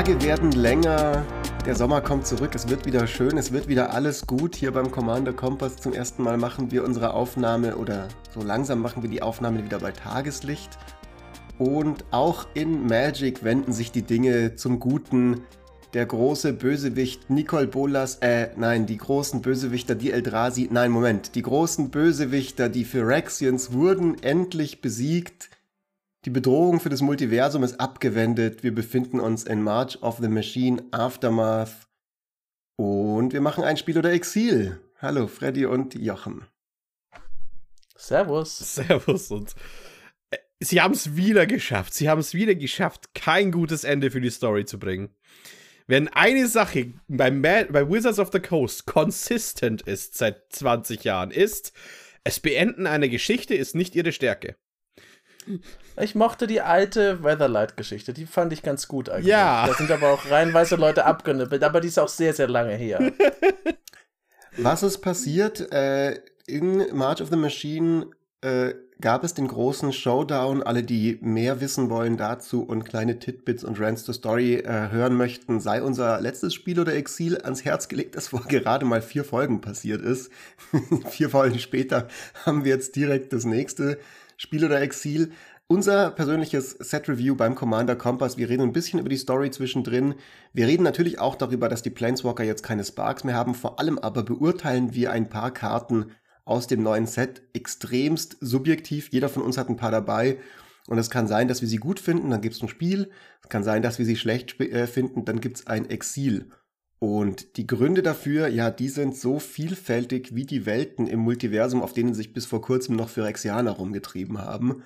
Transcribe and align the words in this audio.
Tage 0.00 0.22
werden 0.22 0.52
länger, 0.52 1.26
der 1.66 1.74
Sommer 1.74 2.00
kommt 2.00 2.26
zurück, 2.26 2.54
es 2.54 2.70
wird 2.70 2.86
wieder 2.86 3.06
schön, 3.06 3.36
es 3.36 3.52
wird 3.52 3.68
wieder 3.68 3.92
alles 3.92 4.26
gut. 4.26 4.56
Hier 4.56 4.72
beim 4.72 4.90
Commander 4.90 5.34
Kompass 5.34 5.76
zum 5.76 5.92
ersten 5.92 6.22
Mal 6.22 6.38
machen 6.38 6.70
wir 6.70 6.84
unsere 6.84 7.12
Aufnahme 7.12 7.76
oder 7.76 8.08
so 8.32 8.40
langsam 8.40 8.80
machen 8.80 9.02
wir 9.02 9.10
die 9.10 9.20
Aufnahme 9.20 9.62
wieder 9.62 9.78
bei 9.78 9.92
Tageslicht. 9.92 10.78
Und 11.58 12.06
auch 12.12 12.46
in 12.54 12.86
Magic 12.86 13.44
wenden 13.44 13.74
sich 13.74 13.92
die 13.92 14.00
Dinge 14.00 14.56
zum 14.56 14.80
Guten. 14.80 15.42
Der 15.92 16.06
große 16.06 16.54
Bösewicht 16.54 17.28
Nicole 17.28 17.66
Bolas, 17.66 18.20
äh, 18.22 18.48
nein, 18.56 18.86
die 18.86 18.96
großen 18.96 19.42
Bösewichter, 19.42 19.96
die 19.96 20.12
Eldrazi, 20.12 20.70
nein, 20.72 20.92
Moment, 20.92 21.34
die 21.34 21.42
großen 21.42 21.90
Bösewichter, 21.90 22.70
die 22.70 22.86
Phyrexians 22.86 23.74
wurden 23.74 24.16
endlich 24.22 24.80
besiegt. 24.80 25.50
Die 26.26 26.30
Bedrohung 26.30 26.80
für 26.80 26.90
das 26.90 27.00
Multiversum 27.00 27.62
ist 27.62 27.80
abgewendet. 27.80 28.62
Wir 28.62 28.74
befinden 28.74 29.20
uns 29.20 29.44
in 29.44 29.62
March 29.62 30.02
of 30.02 30.18
the 30.18 30.28
Machine 30.28 30.84
Aftermath. 30.90 31.88
Und 32.76 33.32
wir 33.32 33.40
machen 33.40 33.64
ein 33.64 33.78
Spiel 33.78 33.96
oder 33.96 34.12
Exil. 34.12 34.78
Hallo, 34.98 35.26
Freddy 35.28 35.64
und 35.64 35.94
Jochen. 35.94 36.44
Servus. 37.96 38.58
Servus 38.58 39.30
und 39.30 39.54
äh, 40.30 40.36
sie 40.60 40.82
haben 40.82 40.92
es 40.92 41.16
wieder 41.16 41.46
geschafft. 41.46 41.94
Sie 41.94 42.10
haben 42.10 42.20
es 42.20 42.34
wieder 42.34 42.54
geschafft, 42.54 43.14
kein 43.14 43.50
gutes 43.50 43.84
Ende 43.84 44.10
für 44.10 44.20
die 44.20 44.30
Story 44.30 44.66
zu 44.66 44.78
bringen. 44.78 45.14
Wenn 45.86 46.08
eine 46.08 46.48
Sache 46.48 46.92
bei, 47.08 47.30
Mad 47.30 47.72
bei 47.72 47.88
Wizards 47.88 48.18
of 48.18 48.28
the 48.30 48.40
Coast 48.40 48.84
consistent 48.84 49.80
ist 49.82 50.18
seit 50.18 50.52
20 50.52 51.02
Jahren, 51.02 51.30
ist, 51.30 51.72
es 52.24 52.40
beenden 52.40 52.86
einer 52.86 53.08
Geschichte 53.08 53.54
ist 53.54 53.74
nicht 53.74 53.96
ihre 53.96 54.12
Stärke. 54.12 54.56
Ich 56.00 56.14
mochte 56.14 56.46
die 56.46 56.60
alte 56.60 57.22
Weatherlight-Geschichte, 57.22 58.12
die 58.12 58.26
fand 58.26 58.52
ich 58.52 58.62
ganz 58.62 58.88
gut 58.88 59.08
eigentlich. 59.08 59.26
Ja. 59.26 59.66
Da 59.66 59.74
sind 59.74 59.90
aber 59.90 60.10
auch 60.12 60.30
reihenweise 60.30 60.76
Leute 60.76 61.04
abgenippelt, 61.04 61.62
aber 61.62 61.80
die 61.80 61.88
ist 61.88 61.98
auch 61.98 62.08
sehr, 62.08 62.32
sehr 62.34 62.48
lange 62.48 62.74
her. 62.74 63.12
Was 64.56 64.82
ist 64.82 64.98
passiert? 64.98 65.72
Äh, 65.72 66.20
in 66.46 66.84
March 66.96 67.22
of 67.22 67.28
the 67.30 67.36
Machine 67.36 68.06
äh, 68.40 68.74
gab 69.00 69.24
es 69.24 69.34
den 69.34 69.48
großen 69.48 69.92
Showdown. 69.92 70.62
Alle, 70.62 70.82
die 70.82 71.18
mehr 71.22 71.60
wissen 71.60 71.90
wollen 71.90 72.16
dazu 72.16 72.62
und 72.62 72.84
kleine 72.84 73.18
Titbits 73.18 73.64
und 73.64 73.80
Rants 73.80 74.04
to 74.04 74.12
Story 74.12 74.56
äh, 74.56 74.90
hören 74.90 75.14
möchten, 75.16 75.60
sei 75.60 75.82
unser 75.82 76.20
letztes 76.20 76.54
Spiel 76.54 76.80
oder 76.80 76.94
Exil 76.94 77.38
ans 77.38 77.64
Herz 77.64 77.88
gelegt, 77.88 78.16
das 78.16 78.28
vor 78.28 78.42
gerade 78.48 78.84
mal 78.84 79.02
vier 79.02 79.24
Folgen 79.24 79.60
passiert 79.60 80.02
ist. 80.02 80.30
vier 81.10 81.30
Folgen 81.30 81.58
später 81.58 82.08
haben 82.44 82.64
wir 82.64 82.72
jetzt 82.72 82.96
direkt 82.96 83.32
das 83.32 83.44
nächste 83.44 83.98
Spiel 84.42 84.64
oder 84.64 84.80
Exil. 84.80 85.32
Unser 85.66 86.12
persönliches 86.12 86.70
Set-Review 86.70 87.36
beim 87.36 87.54
Commander 87.54 87.94
Kompass. 87.94 88.38
Wir 88.38 88.48
reden 88.48 88.62
ein 88.62 88.72
bisschen 88.72 88.98
über 88.98 89.10
die 89.10 89.18
Story 89.18 89.50
zwischendrin. 89.50 90.14
Wir 90.54 90.66
reden 90.66 90.82
natürlich 90.82 91.18
auch 91.18 91.34
darüber, 91.34 91.68
dass 91.68 91.82
die 91.82 91.90
Planeswalker 91.90 92.42
jetzt 92.42 92.62
keine 92.62 92.82
Sparks 92.82 93.22
mehr 93.22 93.34
haben. 93.34 93.54
Vor 93.54 93.78
allem 93.78 93.98
aber 93.98 94.22
beurteilen 94.22 94.94
wir 94.94 95.12
ein 95.12 95.28
paar 95.28 95.50
Karten 95.50 96.12
aus 96.46 96.66
dem 96.66 96.82
neuen 96.82 97.06
Set 97.06 97.42
extremst 97.52 98.38
subjektiv. 98.40 99.10
Jeder 99.12 99.28
von 99.28 99.42
uns 99.42 99.58
hat 99.58 99.68
ein 99.68 99.76
paar 99.76 99.90
dabei. 99.90 100.38
Und 100.88 100.96
es 100.96 101.10
kann 101.10 101.26
sein, 101.26 101.46
dass 101.46 101.60
wir 101.60 101.68
sie 101.68 101.76
gut 101.76 102.00
finden, 102.00 102.30
dann 102.30 102.40
gibt 102.40 102.54
es 102.54 102.62
ein 102.62 102.68
Spiel. 102.68 103.10
Es 103.42 103.50
kann 103.50 103.62
sein, 103.62 103.82
dass 103.82 103.98
wir 103.98 104.06
sie 104.06 104.16
schlecht 104.16 104.58
äh, 104.58 104.86
finden, 104.86 105.26
dann 105.26 105.42
gibt 105.42 105.58
es 105.58 105.66
ein 105.66 105.90
Exil. 105.90 106.50
Und 107.02 107.56
die 107.56 107.66
Gründe 107.66 108.02
dafür, 108.02 108.48
ja, 108.48 108.70
die 108.70 108.90
sind 108.90 109.16
so 109.16 109.38
vielfältig 109.38 110.34
wie 110.34 110.44
die 110.44 110.66
Welten 110.66 111.06
im 111.06 111.20
Multiversum, 111.20 111.82
auf 111.82 111.94
denen 111.94 112.12
sich 112.12 112.34
bis 112.34 112.44
vor 112.44 112.60
kurzem 112.60 112.94
noch 112.94 113.08
Phyrexianer 113.08 113.70
rumgetrieben 113.70 114.38
haben. 114.38 114.82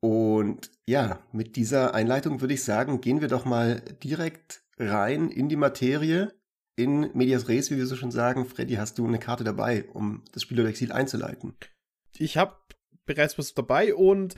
Und 0.00 0.70
ja, 0.86 1.20
mit 1.32 1.56
dieser 1.56 1.94
Einleitung 1.94 2.42
würde 2.42 2.54
ich 2.54 2.62
sagen, 2.62 3.00
gehen 3.00 3.22
wir 3.22 3.28
doch 3.28 3.46
mal 3.46 3.80
direkt 4.02 4.62
rein 4.76 5.30
in 5.30 5.48
die 5.48 5.56
Materie, 5.56 6.34
in 6.76 7.10
Medias 7.14 7.48
Res, 7.48 7.70
wie 7.70 7.78
wir 7.78 7.86
so 7.86 7.96
schon 7.96 8.12
sagen. 8.12 8.44
Freddy, 8.44 8.74
hast 8.74 8.98
du 8.98 9.06
eine 9.06 9.18
Karte 9.18 9.44
dabei, 9.44 9.86
um 9.92 10.22
das 10.32 10.42
Spiel 10.42 10.60
oder 10.60 10.68
Exil 10.68 10.92
einzuleiten? 10.92 11.54
Ich 12.18 12.36
habe 12.36 12.54
bereits 13.06 13.38
was 13.38 13.54
dabei 13.54 13.94
und 13.94 14.34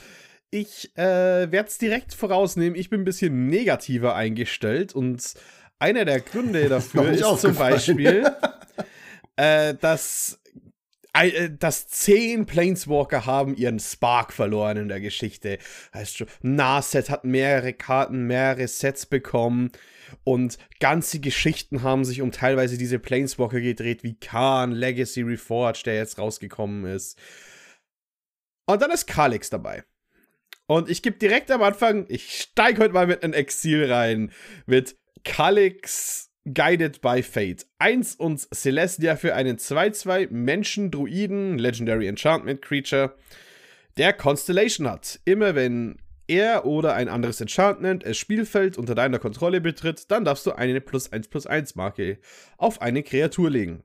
ich 0.50 0.96
äh, 0.96 1.50
werde 1.50 1.68
es 1.68 1.78
direkt 1.78 2.14
vorausnehmen. 2.14 2.78
Ich 2.78 2.90
bin 2.90 3.02
ein 3.02 3.04
bisschen 3.04 3.48
negativer 3.48 4.14
eingestellt 4.14 4.94
und 4.94 5.34
einer 5.80 6.04
der 6.04 6.20
Gründe 6.20 6.68
dafür 6.68 7.10
ist 7.10 7.40
zum 7.40 7.54
Beispiel, 7.54 8.30
äh, 9.36 9.74
dass 9.74 10.40
äh, 11.12 11.50
dass 11.50 11.88
zehn 11.88 12.46
Planeswalker 12.46 13.26
haben 13.26 13.56
ihren 13.56 13.80
Spark 13.80 14.32
verloren 14.32 14.76
in 14.76 14.88
der 14.88 15.00
Geschichte. 15.00 15.58
Heißt 15.92 16.18
schon, 16.18 16.28
Narset 16.42 17.10
hat 17.10 17.24
mehrere 17.24 17.72
Karten, 17.72 18.26
mehrere 18.26 18.68
Sets 18.68 19.06
bekommen 19.06 19.72
und 20.24 20.58
ganze 20.78 21.20
Geschichten 21.20 21.82
haben 21.82 22.04
sich 22.04 22.22
um 22.22 22.32
teilweise 22.32 22.78
diese 22.78 22.98
Planeswalker 22.98 23.60
gedreht, 23.60 24.04
wie 24.04 24.18
Khan, 24.18 24.72
Legacy 24.72 25.22
Reforged, 25.22 25.86
der 25.86 25.96
jetzt 25.96 26.18
rausgekommen 26.18 26.84
ist. 26.84 27.18
Und 28.66 28.82
dann 28.82 28.90
ist 28.90 29.06
Kalix 29.06 29.50
dabei. 29.50 29.84
Und 30.66 30.88
ich 30.88 31.02
gebe 31.02 31.18
direkt 31.18 31.50
am 31.50 31.62
Anfang, 31.62 32.06
ich 32.08 32.42
steige 32.42 32.84
heute 32.84 32.94
mal 32.94 33.08
mit 33.08 33.24
einem 33.24 33.32
Exil 33.32 33.92
rein. 33.92 34.30
Mit 34.66 34.96
Kalix 35.24 36.30
Guided 36.52 37.00
by 37.02 37.22
Fate. 37.22 37.66
1 37.78 38.16
und 38.16 38.48
Celestia 38.54 39.16
für 39.16 39.34
einen 39.34 39.58
2-2 39.58 40.30
Menschen-Druiden, 40.30 41.58
Legendary 41.58 42.08
Enchantment 42.08 42.62
Creature, 42.62 43.14
der 43.96 44.12
Constellation 44.12 44.88
hat. 44.88 45.20
Immer 45.24 45.54
wenn 45.54 45.98
er 46.26 46.64
oder 46.64 46.94
ein 46.94 47.08
anderes 47.08 47.40
Enchantment 47.40 48.06
das 48.06 48.16
Spielfeld 48.16 48.78
unter 48.78 48.94
deiner 48.94 49.18
Kontrolle 49.18 49.60
betritt, 49.60 50.10
dann 50.10 50.24
darfst 50.24 50.46
du 50.46 50.52
eine 50.52 50.80
plus 50.80 51.12
1 51.12 51.28
plus 51.28 51.46
1 51.46 51.74
Marke 51.74 52.18
auf 52.56 52.80
eine 52.80 53.02
Kreatur 53.02 53.50
legen. 53.50 53.82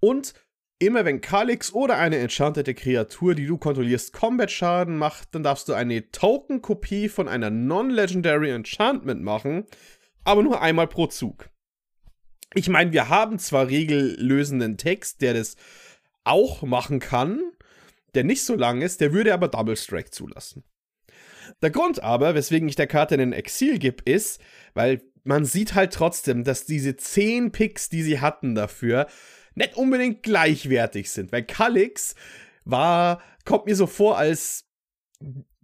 Und 0.00 0.34
immer 0.78 1.04
wenn 1.04 1.20
Kalix 1.20 1.72
oder 1.72 1.98
eine 1.98 2.18
enchantete 2.18 2.74
Kreatur, 2.74 3.34
die 3.34 3.46
du 3.46 3.58
kontrollierst, 3.58 4.12
Combat-Schaden 4.12 4.96
macht, 4.96 5.34
dann 5.34 5.42
darfst 5.42 5.68
du 5.68 5.74
eine 5.74 6.10
Token-Kopie 6.10 7.08
von 7.08 7.28
einer 7.28 7.50
Non-Legendary 7.50 8.50
Enchantment 8.50 9.22
machen, 9.22 9.66
aber 10.24 10.42
nur 10.42 10.60
einmal 10.60 10.86
pro 10.86 11.06
Zug. 11.06 11.50
Ich 12.54 12.68
meine, 12.68 12.92
wir 12.92 13.08
haben 13.08 13.38
zwar 13.38 13.68
regellösenden 13.68 14.76
Text, 14.76 15.22
der 15.22 15.34
das 15.34 15.56
auch 16.22 16.62
machen 16.62 17.00
kann, 17.00 17.40
der 18.14 18.24
nicht 18.24 18.44
so 18.44 18.54
lang 18.54 18.80
ist, 18.80 19.00
der 19.00 19.12
würde 19.12 19.34
aber 19.34 19.48
Double 19.48 19.76
Strike 19.76 20.10
zulassen. 20.10 20.64
Der 21.62 21.70
Grund 21.70 22.02
aber, 22.02 22.34
weswegen 22.34 22.68
ich 22.68 22.76
der 22.76 22.86
Karte 22.86 23.14
einen 23.14 23.32
Exil 23.32 23.78
gebe, 23.78 24.02
ist, 24.04 24.40
weil 24.72 25.02
man 25.24 25.44
sieht 25.44 25.74
halt 25.74 25.92
trotzdem, 25.92 26.44
dass 26.44 26.66
diese 26.66 26.96
10 26.96 27.52
Picks, 27.52 27.88
die 27.88 28.02
sie 28.02 28.20
hatten 28.20 28.54
dafür, 28.54 29.06
nicht 29.54 29.76
unbedingt 29.76 30.22
gleichwertig 30.22 31.10
sind. 31.10 31.32
Weil 31.32 31.44
Kalix 31.44 32.14
war, 32.64 33.22
kommt 33.44 33.66
mir 33.66 33.76
so 33.76 33.86
vor, 33.86 34.18
als 34.18 34.66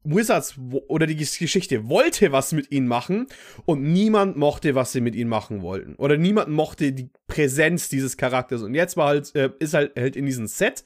Wizards 0.02 0.58
oder 0.88 1.06
die 1.06 1.16
Geschichte 1.16 1.88
wollte 1.88 2.32
was 2.32 2.52
mit 2.52 2.70
ihnen 2.70 2.88
machen 2.88 3.26
und 3.66 3.82
niemand 3.82 4.36
mochte, 4.36 4.74
was 4.74 4.92
sie 4.92 5.00
mit 5.00 5.14
ihnen 5.14 5.28
machen 5.28 5.62
wollten. 5.62 5.94
Oder 5.96 6.16
niemand 6.16 6.48
mochte 6.48 6.92
die 6.92 7.10
Präsenz 7.26 7.88
dieses 7.88 8.16
Charakters. 8.16 8.62
Und 8.62 8.74
jetzt 8.74 8.96
war 8.96 9.08
halt, 9.08 9.34
äh, 9.34 9.50
ist 9.58 9.74
halt, 9.74 9.94
halt 9.96 10.16
in 10.16 10.26
diesem 10.26 10.46
Set, 10.46 10.84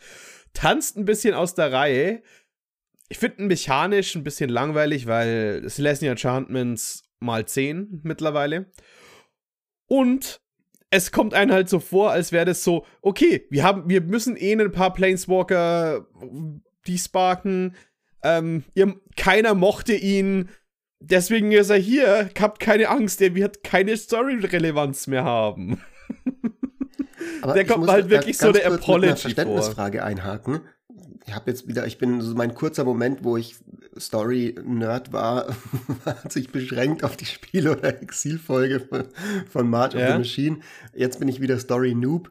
tanzt 0.53 0.97
ein 0.97 1.05
bisschen 1.05 1.35
aus 1.35 1.55
der 1.55 1.73
Reihe. 1.73 2.23
Ich 3.09 3.19
finde 3.19 3.43
ihn 3.43 3.49
mechanisch 3.49 4.15
ein 4.17 4.25
bisschen 4.25 4.51
langweilig, 4.51 5.07
weil 5.07 5.65
Celestial 5.69 6.13
Enchantments 6.13 7.05
mal 7.21 7.47
10 7.47 8.01
mittlerweile. 8.03 8.67
Und 9.87 10.41
es 10.94 11.12
kommt 11.12 11.34
einem 11.34 11.53
halt 11.53 11.69
so 11.69 11.81
vor, 11.81 12.10
als 12.12 12.31
wäre 12.32 12.44
das 12.44 12.62
so, 12.65 12.87
okay, 13.03 13.47
wir 13.50 13.65
haben, 13.65 13.88
wir 13.88 14.00
müssen 14.00 14.37
eh 14.37 14.52
ein 14.52 14.70
paar 14.70 14.93
Planeswalker 14.93 16.06
die 16.87 16.99
sparken 16.99 17.75
ähm, 18.25 18.64
ihr, 18.75 18.96
keiner 19.17 19.55
mochte 19.55 19.94
ihn. 19.94 20.49
Deswegen 20.99 21.52
ist 21.52 21.70
er 21.70 21.76
hier. 21.76 22.31
Habt 22.41 22.58
keine 22.58 22.88
Angst, 22.88 23.20
der 23.20 23.35
wird 23.35 23.62
keine 23.62 23.96
Story-Relevanz 23.96 25.06
mehr 25.06 25.25
haben. 25.25 25.81
Aber 27.43 27.52
der 27.52 27.67
kommt 27.67 27.88
halt 27.88 28.08
wirklich 28.08 28.38
so 28.38 28.50
der 28.52 28.67
Apology 28.73 29.08
mit 29.08 29.19
Verständnisfrage 29.19 29.99
vor. 29.99 30.06
einhaken. 30.06 30.61
Ich 31.26 31.35
habe 31.35 31.50
jetzt 31.50 31.67
wieder, 31.67 31.87
ich 31.87 31.99
bin 31.99 32.21
so 32.21 32.35
mein 32.35 32.55
kurzer 32.55 32.85
Moment, 32.85 33.25
wo 33.25 33.37
ich 33.37 33.56
Story-Nerd 33.99 35.12
war, 35.12 35.56
hat 36.05 36.32
sich 36.32 36.50
beschränkt 36.50 37.03
auf 37.03 37.17
die 37.17 37.25
Spiel- 37.26 37.69
oder 37.69 38.03
Exilfolge 38.03 38.81
von, 38.81 39.05
von 39.50 39.71
March 39.71 39.94
ja. 39.94 40.00
of 40.00 40.12
the 40.12 40.19
Machine. 40.19 40.59
Jetzt 40.94 41.19
bin 41.19 41.29
ich 41.29 41.41
wieder 41.41 41.59
Story-Noob. 41.59 42.31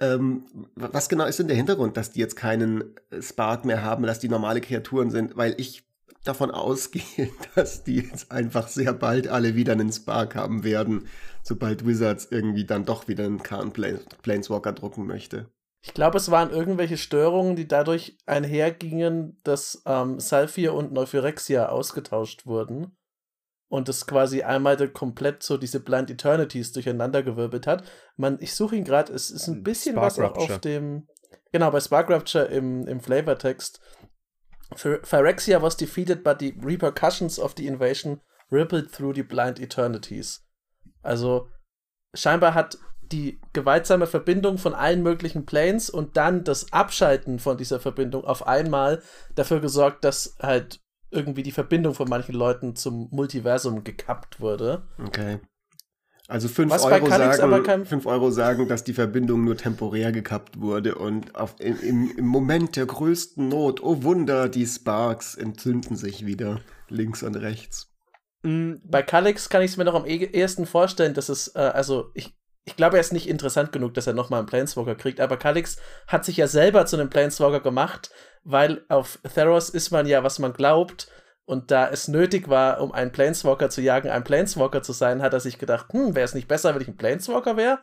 Ähm, 0.00 0.44
was 0.76 1.08
genau 1.08 1.24
ist 1.24 1.40
denn 1.40 1.48
der 1.48 1.56
Hintergrund, 1.56 1.96
dass 1.96 2.12
die 2.12 2.20
jetzt 2.20 2.36
keinen 2.36 2.84
Spark 3.20 3.64
mehr 3.64 3.82
haben, 3.82 4.04
dass 4.04 4.20
die 4.20 4.28
normale 4.28 4.60
Kreaturen 4.60 5.10
sind? 5.10 5.36
Weil 5.36 5.54
ich 5.58 5.82
davon 6.24 6.52
ausgehe, 6.52 7.30
dass 7.56 7.82
die 7.82 7.96
jetzt 7.96 8.30
einfach 8.30 8.68
sehr 8.68 8.92
bald 8.92 9.26
alle 9.26 9.56
wieder 9.56 9.72
einen 9.72 9.92
Spark 9.92 10.36
haben 10.36 10.62
werden, 10.62 11.08
sobald 11.42 11.86
Wizards 11.86 12.28
irgendwie 12.30 12.64
dann 12.64 12.84
doch 12.84 13.08
wieder 13.08 13.24
einen 13.24 13.42
Khan 13.42 13.72
Planeswalker 13.72 14.72
drucken 14.72 15.06
möchte. 15.06 15.46
Ich 15.80 15.94
glaube, 15.94 16.18
es 16.18 16.30
waren 16.30 16.50
irgendwelche 16.50 16.96
Störungen, 16.96 17.56
die 17.56 17.68
dadurch 17.68 18.18
einhergingen, 18.26 19.40
dass 19.44 19.82
ähm, 19.86 20.18
Salphir 20.18 20.74
und 20.74 20.92
Neuphyrexia 20.92 21.68
ausgetauscht 21.68 22.46
wurden. 22.46 22.96
und 23.68 23.88
es 23.88 24.06
quasi 24.06 24.42
einmal 24.42 24.76
komplett 24.88 25.42
so 25.42 25.56
diese 25.56 25.80
Blind 25.80 26.10
Eternities 26.10 26.72
durcheinandergewirbelt 26.72 27.66
hat. 27.66 27.84
Man, 28.16 28.38
ich 28.40 28.54
suche 28.54 28.76
ihn 28.76 28.84
gerade, 28.84 29.12
es 29.12 29.30
ist 29.30 29.46
ein 29.46 29.62
bisschen 29.62 29.94
Spark 29.94 30.06
was 30.06 30.18
auch 30.18 30.36
auf 30.36 30.58
dem, 30.60 31.06
genau, 31.52 31.70
bei 31.70 31.80
Spark 31.80 32.10
Rapture 32.10 32.46
im, 32.46 32.86
im 32.86 33.00
Flavortext. 33.00 33.80
Phyrexia 34.74 35.62
was 35.62 35.76
defeated, 35.76 36.22
but 36.22 36.40
the 36.40 36.54
repercussions 36.62 37.38
of 37.38 37.54
the 37.56 37.66
invasion 37.66 38.20
rippled 38.50 38.92
through 38.92 39.14
the 39.14 39.22
blind 39.22 39.58
eternities. 39.60 40.46
Also 41.02 41.48
scheinbar 42.14 42.54
hat 42.54 42.78
die 43.12 43.40
gewaltsame 43.52 44.06
Verbindung 44.06 44.58
von 44.58 44.74
allen 44.74 45.02
möglichen 45.02 45.46
Planes 45.46 45.90
und 45.90 46.16
dann 46.16 46.44
das 46.44 46.72
Abschalten 46.72 47.38
von 47.38 47.56
dieser 47.56 47.80
Verbindung 47.80 48.24
auf 48.24 48.46
einmal 48.46 49.02
dafür 49.34 49.60
gesorgt, 49.60 50.04
dass 50.04 50.36
halt 50.40 50.80
irgendwie 51.10 51.42
die 51.42 51.52
Verbindung 51.52 51.94
von 51.94 52.08
manchen 52.08 52.34
Leuten 52.34 52.76
zum 52.76 53.08
Multiversum 53.10 53.84
gekappt 53.84 54.40
wurde. 54.40 54.82
Okay. 55.04 55.38
Also 56.28 56.48
5 56.48 56.70
Euro, 56.84 57.08
sagen, 57.08 57.86
5 57.86 58.04
Euro 58.04 58.30
sagen, 58.30 58.68
dass 58.68 58.84
die 58.84 58.92
Verbindung 58.92 59.44
nur 59.44 59.56
temporär 59.56 60.12
gekappt 60.12 60.60
wurde 60.60 60.96
und 60.96 61.34
auf, 61.34 61.54
im, 61.58 62.10
im 62.14 62.26
Moment 62.26 62.76
der 62.76 62.84
größten 62.84 63.48
Not, 63.48 63.82
oh 63.82 64.02
Wunder, 64.02 64.50
die 64.50 64.66
Sparks 64.66 65.34
entzünden 65.34 65.96
sich 65.96 66.26
wieder 66.26 66.60
links 66.90 67.22
und 67.22 67.34
rechts. 67.36 67.90
Mm, 68.42 68.74
bei 68.84 69.02
Calix 69.02 69.48
kann 69.48 69.62
ich 69.62 69.70
es 69.70 69.76
mir 69.78 69.84
noch 69.84 69.94
am 69.94 70.04
e-, 70.04 70.16
ehesten 70.16 70.66
vorstellen, 70.66 71.14
dass 71.14 71.30
es, 71.30 71.54
äh, 71.54 71.60
also 71.60 72.10
ich, 72.12 72.37
ich 72.68 72.76
glaube, 72.76 72.98
er 72.98 73.00
ist 73.00 73.14
nicht 73.14 73.26
interessant 73.26 73.72
genug, 73.72 73.94
dass 73.94 74.06
er 74.06 74.12
nochmal 74.12 74.40
einen 74.40 74.46
Planeswalker 74.46 74.94
kriegt, 74.94 75.20
aber 75.20 75.38
Calix 75.38 75.78
hat 76.06 76.26
sich 76.26 76.36
ja 76.36 76.46
selber 76.46 76.84
zu 76.84 76.96
einem 76.96 77.08
Planeswalker 77.08 77.60
gemacht, 77.60 78.10
weil 78.44 78.84
auf 78.90 79.18
Theros 79.34 79.70
ist 79.70 79.90
man 79.90 80.06
ja, 80.06 80.22
was 80.22 80.38
man 80.38 80.52
glaubt, 80.52 81.10
und 81.46 81.70
da 81.70 81.88
es 81.88 82.08
nötig 82.08 82.50
war, 82.50 82.82
um 82.82 82.92
einen 82.92 83.10
Planeswalker 83.10 83.70
zu 83.70 83.80
jagen, 83.80 84.10
ein 84.10 84.22
Planeswalker 84.22 84.82
zu 84.82 84.92
sein, 84.92 85.22
hat 85.22 85.32
er 85.32 85.40
sich 85.40 85.56
gedacht, 85.56 85.86
hm, 85.94 86.14
wäre 86.14 86.26
es 86.26 86.34
nicht 86.34 86.46
besser, 86.46 86.74
wenn 86.74 86.82
ich 86.82 86.88
ein 86.88 86.98
Planeswalker 86.98 87.56
wäre? 87.56 87.78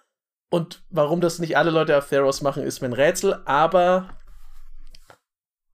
Und 0.52 0.84
warum 0.92 1.20
das 1.20 1.40
nicht 1.40 1.58
alle 1.58 1.72
Leute 1.72 1.98
auf 1.98 2.08
Theros 2.08 2.44
machen, 2.44 2.62
ist 2.62 2.82
mir 2.82 2.90
ein 2.90 2.94
Rätsel, 2.94 3.42
aber 3.46 4.10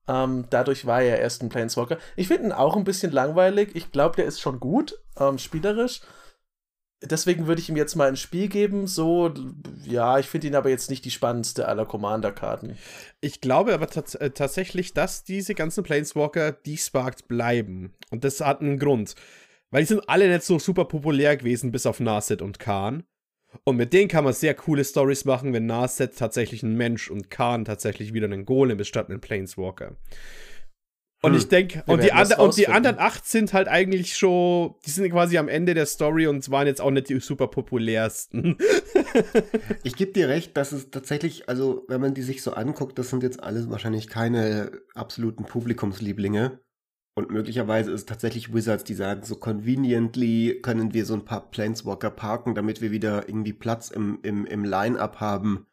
ähm, 0.08 0.46
dadurch 0.48 0.86
war 0.86 1.02
er 1.02 1.18
erst 1.18 1.42
ein 1.42 1.50
Planeswalker. 1.50 1.98
Ich 2.16 2.28
finde 2.28 2.44
ihn 2.44 2.52
auch 2.52 2.76
ein 2.76 2.84
bisschen 2.84 3.12
langweilig. 3.12 3.72
Ich 3.74 3.92
glaube, 3.92 4.16
der 4.16 4.24
ist 4.24 4.40
schon 4.40 4.58
gut, 4.58 4.98
ähm, 5.18 5.36
spielerisch 5.36 6.00
deswegen 7.02 7.46
würde 7.46 7.60
ich 7.60 7.68
ihm 7.68 7.76
jetzt 7.76 7.96
mal 7.96 8.08
ein 8.08 8.16
Spiel 8.16 8.48
geben. 8.48 8.86
So, 8.86 9.32
ja, 9.84 10.18
ich 10.18 10.26
finde 10.26 10.46
ihn 10.46 10.54
aber 10.54 10.70
jetzt 10.70 10.90
nicht 10.90 11.04
die 11.04 11.10
spannendste 11.10 11.68
aller 11.68 11.86
Commander-Karten. 11.86 12.76
Ich 13.20 13.40
glaube 13.40 13.74
aber 13.74 13.88
äh, 13.96 14.30
tatsächlich, 14.30 14.94
dass 14.94 15.24
diese 15.24 15.54
ganzen 15.54 15.84
Planeswalker 15.84 16.52
desparked 16.52 17.28
bleiben. 17.28 17.92
Und 18.10 18.24
das 18.24 18.40
hat 18.40 18.60
einen 18.60 18.78
Grund. 18.78 19.14
Weil 19.70 19.82
die 19.82 19.88
sind 19.88 20.08
alle 20.08 20.28
nicht 20.28 20.44
so 20.44 20.58
super 20.58 20.84
populär 20.84 21.36
gewesen, 21.36 21.72
bis 21.72 21.86
auf 21.86 21.98
Narset 21.98 22.42
und 22.42 22.58
Khan. 22.58 23.04
Und 23.64 23.76
mit 23.76 23.92
denen 23.92 24.08
kann 24.08 24.24
man 24.24 24.32
sehr 24.32 24.54
coole 24.54 24.84
Stories 24.84 25.24
machen, 25.24 25.52
wenn 25.52 25.66
Narset 25.66 26.16
tatsächlich 26.16 26.62
ein 26.62 26.76
Mensch 26.76 27.10
und 27.10 27.30
Khan 27.30 27.64
tatsächlich 27.64 28.12
wieder 28.12 28.28
ein 28.28 28.46
Golem 28.46 28.78
ist 28.80 28.88
statt 28.88 29.10
ein 29.10 29.20
Planeswalker. 29.20 29.96
Und 31.24 31.32
hm. 31.32 31.38
ich 31.38 31.48
denke, 31.48 31.84
und, 31.86 32.02
die 32.02 32.10
und 32.36 32.56
die 32.56 32.66
anderen 32.66 32.98
acht 32.98 33.26
sind 33.28 33.52
halt 33.52 33.68
eigentlich 33.68 34.16
schon, 34.16 34.74
die 34.84 34.90
sind 34.90 35.08
quasi 35.10 35.38
am 35.38 35.48
Ende 35.48 35.72
der 35.72 35.86
Story 35.86 36.26
und 36.26 36.50
waren 36.50 36.66
jetzt 36.66 36.80
auch 36.80 36.90
nicht 36.90 37.08
die 37.08 37.20
super 37.20 37.46
populärsten. 37.46 38.58
ich 39.84 39.94
gebe 39.94 40.12
dir 40.12 40.28
recht, 40.28 40.56
dass 40.56 40.72
es 40.72 40.90
tatsächlich, 40.90 41.48
also 41.48 41.84
wenn 41.86 42.00
man 42.00 42.14
die 42.14 42.22
sich 42.22 42.42
so 42.42 42.54
anguckt, 42.54 42.98
das 42.98 43.10
sind 43.10 43.22
jetzt 43.22 43.40
alles 43.40 43.70
wahrscheinlich 43.70 44.08
keine 44.08 44.72
absoluten 44.94 45.44
Publikumslieblinge. 45.44 46.58
Und 47.14 47.30
möglicherweise 47.30 47.92
ist 47.92 48.00
es 48.00 48.06
tatsächlich 48.06 48.52
Wizards, 48.52 48.84
die 48.84 48.94
sagen, 48.94 49.22
so 49.22 49.36
conveniently 49.36 50.60
können 50.60 50.92
wir 50.92 51.04
so 51.04 51.14
ein 51.14 51.24
paar 51.24 51.50
Planeswalker 51.50 52.10
parken, 52.10 52.54
damit 52.56 52.80
wir 52.80 52.90
wieder 52.90 53.28
irgendwie 53.28 53.52
Platz 53.52 53.90
im, 53.90 54.18
im, 54.22 54.44
im 54.46 54.64
Line-Up 54.64 55.20
haben. 55.20 55.66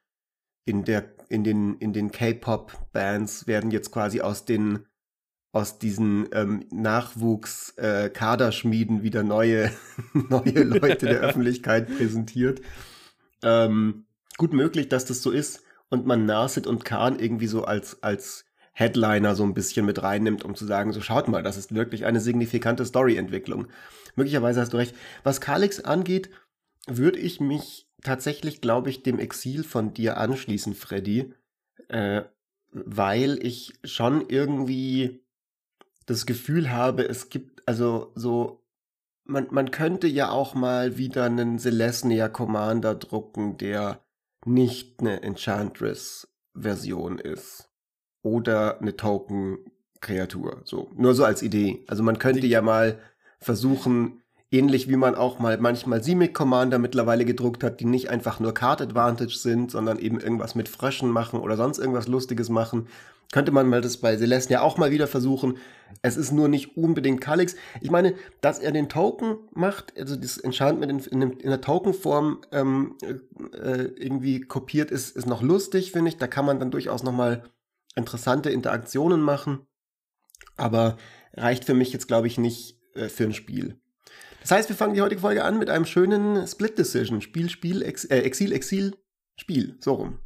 In 0.67 0.83
der, 0.83 1.05
in 1.29 1.43
den, 1.43 1.75
in 1.77 1.93
den 1.93 2.11
K-Pop-Bands 2.11 3.47
werden 3.47 3.71
jetzt 3.71 3.91
quasi 3.91 4.21
aus 4.21 4.45
den 4.45 4.85
aus 5.51 5.79
diesen 5.79 6.29
ähm, 6.31 6.63
Nachwuchs-Kaderschmieden 6.71 8.99
äh, 8.99 9.03
wieder 9.03 9.23
neue, 9.23 9.71
neue 10.13 10.63
Leute 10.63 11.07
der 11.07 11.19
Öffentlichkeit 11.21 11.87
präsentiert. 11.97 12.61
Ähm, 13.41 14.05
gut 14.37 14.53
möglich, 14.53 14.89
dass 14.89 15.05
das 15.05 15.23
so 15.23 15.31
ist 15.31 15.63
und 15.89 16.05
man 16.05 16.25
Narset 16.25 16.67
und 16.67 16.85
Khan 16.85 17.17
irgendwie 17.19 17.47
so 17.47 17.63
als, 17.63 18.03
als 18.03 18.45
Headliner 18.73 19.33
so 19.35 19.43
ein 19.43 19.55
bisschen 19.55 19.85
mit 19.85 20.01
reinnimmt, 20.03 20.45
um 20.45 20.55
zu 20.55 20.65
sagen, 20.65 20.93
so 20.93 21.01
schaut 21.01 21.27
mal, 21.27 21.43
das 21.43 21.57
ist 21.57 21.73
wirklich 21.73 22.05
eine 22.05 22.21
signifikante 22.21 22.85
Storyentwicklung. 22.85 23.67
Möglicherweise 24.15 24.61
hast 24.61 24.73
du 24.73 24.77
recht. 24.77 24.95
Was 25.23 25.41
Kalix 25.41 25.81
angeht, 25.81 26.29
würde 26.87 27.19
ich 27.19 27.39
mich 27.39 27.87
tatsächlich, 28.03 28.61
glaube 28.61 28.89
ich, 28.89 29.03
dem 29.03 29.19
Exil 29.19 29.63
von 29.63 29.93
dir 29.93 30.17
anschließen, 30.17 30.73
Freddy, 30.75 31.33
äh, 31.87 32.23
weil 32.71 33.45
ich 33.45 33.73
schon 33.83 34.25
irgendwie 34.29 35.21
das 36.09 36.25
Gefühl 36.25 36.71
habe, 36.71 37.07
es 37.07 37.29
gibt 37.29 37.67
also 37.67 38.11
so, 38.15 38.65
man, 39.25 39.47
man 39.51 39.69
könnte 39.69 40.07
ja 40.07 40.31
auch 40.31 40.55
mal 40.55 40.97
wieder 40.97 41.25
einen 41.25 41.59
Celestia 41.59 42.29
Commander 42.29 42.95
drucken, 42.95 43.57
der 43.57 44.03
nicht 44.43 45.01
eine 45.01 45.21
Enchantress-Version 45.21 47.19
ist. 47.19 47.69
Oder 48.23 48.81
eine 48.81 48.95
Token-Kreatur. 48.95 50.61
So, 50.65 50.91
nur 50.95 51.13
so 51.13 51.25
als 51.25 51.43
Idee. 51.43 51.85
Also 51.87 52.01
man 52.01 52.17
könnte 52.17 52.47
ja 52.47 52.63
mal 52.63 52.99
versuchen, 53.39 54.23
ähnlich 54.51 54.89
wie 54.89 54.95
man 54.95 55.15
auch 55.15 55.39
mal 55.39 55.57
manchmal 55.59 56.03
Simic 56.03 56.33
Commander 56.33 56.79
mittlerweile 56.79 57.25
gedruckt 57.25 57.63
hat, 57.63 57.79
die 57.79 57.85
nicht 57.85 58.09
einfach 58.09 58.39
nur 58.39 58.53
Card 58.53 58.81
Advantage 58.81 59.35
sind, 59.37 59.71
sondern 59.71 59.99
eben 59.99 60.19
irgendwas 60.19 60.55
mit 60.55 60.69
Fröschen 60.69 61.09
machen 61.09 61.39
oder 61.39 61.55
sonst 61.55 61.77
irgendwas 61.77 62.07
Lustiges 62.07 62.49
machen, 62.49 62.87
könnte 63.31 63.51
man 63.51 63.67
mal 63.67 63.81
das 63.81 63.97
bei 63.97 64.17
Celestia 64.17 64.61
auch 64.61 64.77
mal 64.77 64.89
wieder 64.89 65.05
versuchen. 65.05 65.57
Es 66.01 66.17
ist 66.17 66.31
nur 66.31 66.47
nicht 66.47 66.77
unbedingt 66.77 67.21
Kalix. 67.21 67.55
Ich 67.79 67.91
meine, 67.91 68.15
dass 68.41 68.57
er 68.57 68.71
den 68.71 68.89
Token 68.89 69.37
macht, 69.53 69.95
also 69.97 70.15
das 70.15 70.37
Enchantment 70.39 71.07
in, 71.07 71.21
in, 71.21 71.31
in 71.33 71.49
der 71.49 71.61
Tokenform 71.61 72.41
ähm, 72.51 72.95
äh, 73.53 73.83
irgendwie 73.83 74.41
kopiert 74.41 74.89
ist, 74.89 75.15
ist 75.15 75.27
noch 75.27 75.43
lustig, 75.43 75.91
finde 75.91 76.09
ich. 76.09 76.17
Da 76.17 76.27
kann 76.27 76.45
man 76.45 76.59
dann 76.59 76.71
durchaus 76.71 77.03
noch 77.03 77.11
mal 77.11 77.43
interessante 77.95 78.49
Interaktionen 78.49 79.21
machen. 79.21 79.59
Aber 80.57 80.97
reicht 81.33 81.65
für 81.65 81.75
mich 81.75 81.93
jetzt, 81.93 82.07
glaube 82.07 82.27
ich, 82.27 82.39
nicht 82.39 82.79
äh, 82.95 83.09
für 83.09 83.25
ein 83.25 83.33
Spiel. 83.33 83.79
Das 84.49 84.57
heißt, 84.57 84.69
wir 84.69 84.75
fangen 84.75 84.95
die 84.95 85.01
heutige 85.01 85.21
Folge 85.21 85.43
an 85.43 85.59
mit 85.59 85.69
einem 85.69 85.85
schönen 85.85 86.47
Split 86.47 86.79
Decision. 86.79 87.21
Spiel, 87.21 87.51
Spiel, 87.51 87.83
Ex, 87.83 88.03
äh, 88.05 88.21
Exil, 88.21 88.51
Exil, 88.51 88.97
Spiel. 89.35 89.77
So 89.79 89.93
rum. 89.93 90.19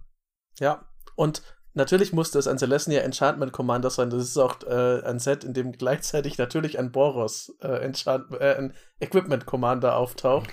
Ja, 0.60 0.86
und 1.16 1.42
Natürlich 1.76 2.14
musste 2.14 2.38
es 2.38 2.48
ein 2.48 2.60
Celestia 2.60 3.02
Enchantment 3.02 3.52
Commander 3.52 3.90
sein. 3.90 4.12
Das 4.12 4.22
ist 4.22 4.38
auch 4.38 4.62
äh, 4.62 5.02
ein 5.04 5.18
Set, 5.18 5.44
in 5.44 5.56
dem 5.56 5.72
gleichzeitig 5.72 6.38
natürlich 6.38 6.78
ein 6.78 6.92
Boros 6.92 7.58
äh, 7.64 7.84
Enchant 7.84 8.32
äh, 8.40 8.58
ein 8.60 8.76
Equipment 9.00 9.48
Commander 9.48 9.98
auftaucht. 9.98 10.52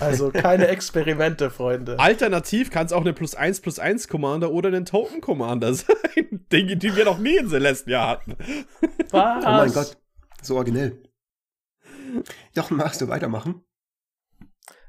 Also 0.00 0.30
keine 0.32 0.66
Experimente, 0.66 1.50
Freunde. 1.50 2.00
Alternativ 2.00 2.72
kann 2.72 2.86
es 2.86 2.92
auch 2.92 3.02
eine 3.02 3.12
plus 3.12 3.36
1 3.36 3.60
plus 3.60 3.78
1 3.78 4.08
Commander 4.08 4.50
oder 4.50 4.72
ein 4.72 4.84
Token 4.84 5.20
Commander 5.20 5.74
sein. 5.74 6.44
Dinge, 6.50 6.76
die 6.76 6.96
wir 6.96 7.04
noch 7.04 7.18
nie 7.18 7.36
in 7.36 7.48
Celestia 7.48 8.08
hatten. 8.08 8.34
Was? 9.12 9.44
Oh 9.44 9.48
mein 9.48 9.72
Gott, 9.72 9.96
so 10.42 10.56
originell. 10.56 11.07
Jochen, 12.54 12.76
magst 12.76 13.00
du 13.00 13.08
weitermachen? 13.08 13.62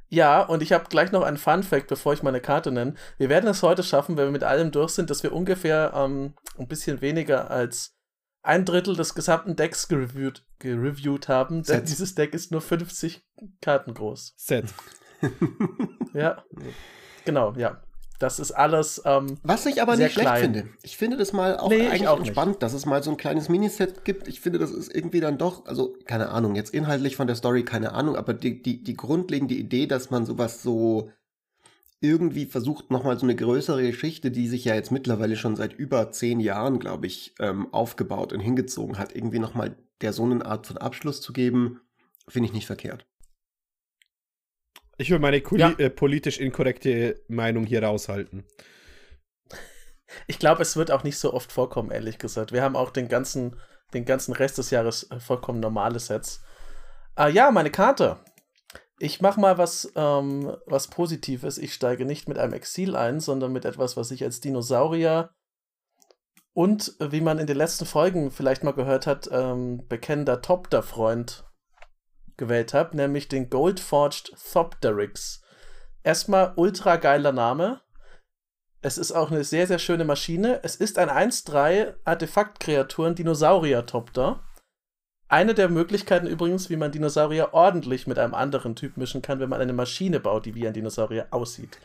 Ja, 0.08 0.42
und 0.42 0.64
ich 0.64 0.72
habe 0.72 0.90
gleich 0.90 1.12
noch 1.12 1.22
einen 1.22 1.38
Fun 1.38 1.62
Fact, 1.62 1.88
bevor 1.88 2.14
ich 2.14 2.24
meine 2.24 2.42
Karte 2.42 2.72
nenne. 2.72 2.96
Wir 3.18 3.30
werden 3.30 3.48
es 3.48 3.62
heute 3.62 3.84
schaffen, 3.84 4.18
wenn 4.18 4.26
wir 4.26 4.32
mit 4.32 4.44
allem 4.44 4.72
durch 4.72 4.92
sind, 4.92 5.10
dass 5.12 5.22
wir 5.22 5.34
ungefähr 5.34 5.92
ähm, 5.94 6.34
ein 6.58 6.68
bisschen 6.68 7.02
weniger 7.02 7.52
als 7.52 7.96
ein 8.42 8.66
Drittel 8.66 8.96
des 8.96 9.14
gesamten 9.14 9.56
Decks 9.56 9.88
gereviewt, 9.88 10.46
gereviewt 10.58 11.28
haben, 11.28 11.64
denn 11.64 11.86
dieses 11.86 12.16
Deck 12.16 12.34
ist 12.34 12.52
nur 12.52 12.62
50 12.62 13.24
Karten 13.62 13.94
groß. 13.94 14.34
Set. 14.38 14.66
ja. 16.14 16.44
Genau, 17.26 17.54
ja. 17.58 17.84
Das 18.20 18.38
ist 18.38 18.52
alles. 18.52 19.02
Ähm, 19.06 19.38
Was 19.44 19.66
ich 19.66 19.82
aber 19.82 19.96
nicht 19.96 20.12
schlecht 20.12 20.28
klein. 20.28 20.42
finde. 20.42 20.70
Ich 20.84 20.98
finde 20.98 21.16
das 21.16 21.32
mal 21.32 21.58
auch 21.58 21.70
nee, 21.70 21.88
eigentlich 21.88 22.08
auch 22.08 22.24
spannend, 22.26 22.62
dass 22.62 22.74
es 22.74 22.86
mal 22.86 23.02
so 23.02 23.12
ein 23.12 23.18
kleines 23.18 23.48
Miniset 23.48 24.04
gibt. 24.04 24.28
Ich 24.28 24.42
finde, 24.42 24.60
das 24.60 24.72
ist 24.72 24.94
irgendwie 24.94 25.22
dann 25.22 25.38
doch, 25.38 25.66
also 25.66 25.96
keine 26.06 26.30
Ahnung, 26.30 26.56
jetzt 26.56 26.74
inhaltlich 26.74 27.16
von 27.16 27.28
der 27.28 27.38
Story 27.38 27.64
keine 27.64 27.94
Ahnung, 27.94 28.18
aber 28.18 28.34
die, 28.34 28.62
die, 28.62 28.84
die 28.84 28.96
grundlegende 28.96 29.56
Idee, 29.56 29.88
dass 29.88 30.10
man 30.10 30.26
sowas 30.26 30.62
so 30.62 31.12
irgendwie 32.02 32.46
versucht, 32.46 32.92
nochmal 32.92 33.18
so 33.18 33.26
eine 33.26 33.36
größere 33.36 33.84
Geschichte, 33.84 34.32
die 34.32 34.48
sich 34.48 34.66
ja 34.66 34.76
jetzt 34.76 34.92
mittlerweile 34.92 35.36
schon 35.36 35.56
seit 35.56 35.74
über 35.74 36.12
zehn 36.12 36.40
Jahren, 36.40 36.80
glaube 36.80 37.08
ich, 37.08 37.34
ähm, 37.40 37.74
aufgebaut 37.74 38.34
und 38.34 38.40
hingezogen 38.42 38.98
hat, 38.98 39.16
irgendwie 39.16 39.40
nochmal 39.40 39.76
der 40.02 40.14
so 40.14 40.24
eine 40.24 40.46
Art 40.46 40.68
von 40.68 40.78
Abschluss 40.78 41.22
zu 41.22 41.34
geben, 41.34 41.82
finde 42.28 42.48
ich 42.48 42.54
nicht 42.54 42.68
verkehrt. 42.68 43.06
Ich 45.00 45.10
will 45.10 45.20
meine 45.20 45.42
ja. 45.52 45.72
äh, 45.78 45.90
politisch 45.90 46.40
inkorrekte 46.40 47.24
Meinung 47.30 47.66
hier 47.66 47.82
raushalten. 47.82 48.44
Ich 50.28 50.40
glaube, 50.40 50.62
es 50.62 50.76
wird 50.76 50.92
auch 50.92 51.04
nicht 51.04 51.18
so 51.18 51.34
oft 51.34 51.54
vorkommen, 51.54 51.90
ehrlich 51.90 52.18
gesagt. 52.18 52.52
Wir 52.52 52.62
haben 52.62 52.76
auch 52.76 52.92
den 52.92 53.08
ganzen, 53.08 53.56
den 53.94 54.04
ganzen 54.04 54.34
Rest 54.34 54.58
des 54.58 54.72
Jahres 54.72 55.10
äh, 55.10 55.22
vollkommen 55.22 55.62
normale 55.62 56.00
Sets. 56.00 56.44
Ah 57.16 57.30
ja, 57.30 57.50
meine 57.50 57.72
Karte. 57.72 58.18
Ich 59.00 59.22
mache 59.22 59.40
mal 59.40 59.58
was, 59.58 59.90
ähm, 59.96 60.58
was 60.66 60.90
Positives. 60.90 61.58
Ich 61.58 61.74
steige 61.74 62.04
nicht 62.04 62.28
mit 62.28 62.38
einem 62.38 62.54
Exil 62.54 62.98
ein, 62.98 63.22
sondern 63.22 63.54
mit 63.54 63.64
etwas, 63.64 63.96
was 63.96 64.12
ich 64.12 64.22
als 64.26 64.42
Dinosaurier 64.42 65.30
und, 66.54 66.98
wie 67.00 67.22
man 67.22 67.40
in 67.40 67.48
den 67.48 67.56
letzten 67.56 67.86
Folgen 67.86 68.32
vielleicht 68.32 68.66
mal 68.66 68.74
gehört 68.74 69.08
hat, 69.08 69.30
ähm, 69.32 69.88
bekennender 69.88 70.42
Topter-Freund 70.42 71.49
gewählt 72.40 72.74
habe, 72.74 72.98
nämlich 72.98 73.28
den 73.28 73.52
Goldforged 73.52 74.34
Thopterix. 74.52 75.44
Erstmal 76.04 76.54
ultra 76.56 76.96
geiler 76.96 77.32
Name. 77.32 77.82
Es 78.82 78.98
ist 78.98 79.12
auch 79.12 79.30
eine 79.30 79.44
sehr, 79.44 79.68
sehr 79.68 79.78
schöne 79.78 80.06
Maschine. 80.06 80.62
Es 80.64 80.76
ist 80.76 80.98
ein 80.98 81.10
1-3 81.10 81.94
Artefaktkreaturen 82.06 83.14
Dinosaurier-Topter. 83.14 84.40
Eine 85.28 85.54
der 85.54 85.70
Möglichkeiten 85.70 86.26
übrigens, 86.26 86.72
wie 86.72 86.78
man 86.78 86.92
Dinosaurier 86.92 87.54
ordentlich 87.54 88.08
mit 88.08 88.18
einem 88.18 88.34
anderen 88.34 88.76
Typ 88.76 88.98
mischen 88.98 89.22
kann, 89.22 89.40
wenn 89.40 89.50
man 89.50 89.62
eine 89.62 89.74
Maschine 89.74 90.20
baut, 90.20 90.48
die 90.48 90.56
wie 90.56 90.68
ein 90.68 90.74
Dinosaurier 90.74 91.28
aussieht. 91.30 91.78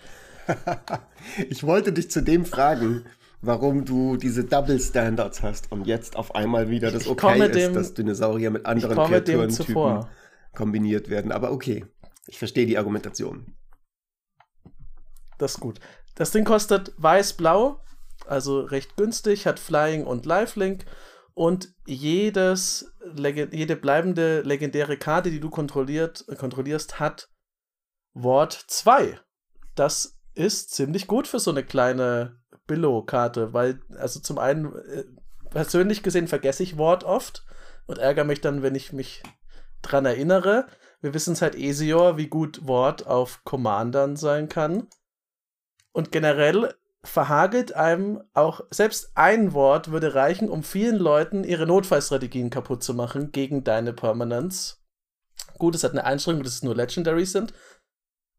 ich 1.51 1.65
wollte 1.65 1.93
dich 1.93 2.11
zu 2.11 2.23
dem 2.23 2.47
fragen, 2.47 3.05
warum 3.43 3.85
du 3.85 4.17
diese 4.17 4.45
Double 4.45 4.81
Standards 4.81 5.43
hast 5.43 5.71
und 5.73 5.87
jetzt 5.87 6.17
auf 6.17 6.35
einmal 6.35 6.71
wieder 6.71 6.91
das 6.91 7.07
okay 7.07 7.47
ist, 7.47 7.75
dass 7.75 7.95
Dinosaurier 7.95 8.51
mit 8.51 8.65
anderen 8.65 8.97
Kreaturentypen 8.97 10.07
kombiniert 10.55 11.09
werden. 11.09 11.33
Aber 11.33 11.53
okay, 11.53 11.87
ich 12.27 12.39
verstehe 12.39 12.67
die 12.67 12.79
Argumentation. 12.79 13.57
Das 15.39 15.55
ist 15.55 15.61
gut. 15.61 15.81
Das 16.15 16.31
Ding 16.31 16.45
kostet 16.45 16.93
weiß-blau, 16.97 17.81
also 18.27 18.61
recht 18.61 18.97
günstig, 18.97 19.47
hat 19.47 19.59
Flying 19.59 20.05
und 20.05 20.27
Lifelink 20.27 20.85
und 21.35 21.75
jedes, 21.87 22.93
jede 23.17 23.77
bleibende 23.77 24.43
legendäre 24.43 24.97
Karte, 24.97 25.31
die 25.31 25.41
du 25.41 25.51
kontrolliert, 25.51 26.25
kontrollierst, 26.39 27.01
hat 27.01 27.29
Wort 28.15 28.53
2. 28.69 29.19
Das 29.75 30.21
ist 30.35 30.71
ziemlich 30.71 31.09
gut 31.09 31.27
für 31.27 31.41
so 31.41 31.51
eine 31.51 31.65
kleine 31.65 32.41
Billo-Karte, 32.67 33.53
weil, 33.53 33.81
also 33.97 34.21
zum 34.21 34.39
einen, 34.39 34.75
äh, 34.75 35.05
persönlich 35.51 36.03
gesehen 36.03 36.29
vergesse 36.29 36.63
ich 36.63 36.79
Wort 36.79 37.05
oft 37.05 37.45
und 37.87 37.99
ärgere 37.99 38.25
mich 38.25 38.41
dann, 38.41 38.63
wenn 38.63 38.75
ich 38.75 38.93
mich 38.93 39.23
dran 39.85 40.07
erinnere. 40.07 40.67
Wir 41.01 41.15
wissen 41.15 41.35
seit 41.35 41.55
Esior, 41.55 42.17
wie 42.17 42.29
gut 42.29 42.67
Wort 42.67 43.07
auf 43.07 43.45
Commandern 43.45 44.17
sein 44.17 44.49
kann. 44.49 44.89
Und 45.93 46.11
generell 46.13 46.75
verhagelt 47.05 47.75
einem 47.75 48.23
auch 48.33 48.63
selbst 48.71 49.13
ein 49.15 49.53
Wort 49.53 49.91
würde 49.91 50.15
reichen, 50.15 50.49
um 50.49 50.63
vielen 50.63 50.97
Leuten 50.97 51.45
ihre 51.45 51.67
Notfallstrategien 51.67 52.51
kaputt 52.51 52.83
zu 52.83 52.95
machen 52.95 53.31
gegen 53.31 53.63
deine 53.63 53.93
Permanence. 53.93 54.83
Gut, 55.59 55.75
es 55.75 55.85
hat 55.85 55.93
eine 55.93 56.05
Einschränkung, 56.05 56.43
dass 56.43 56.55
es 56.55 56.63
nur 56.63 56.75
Legendaries 56.75 57.33
sind. 57.33 57.53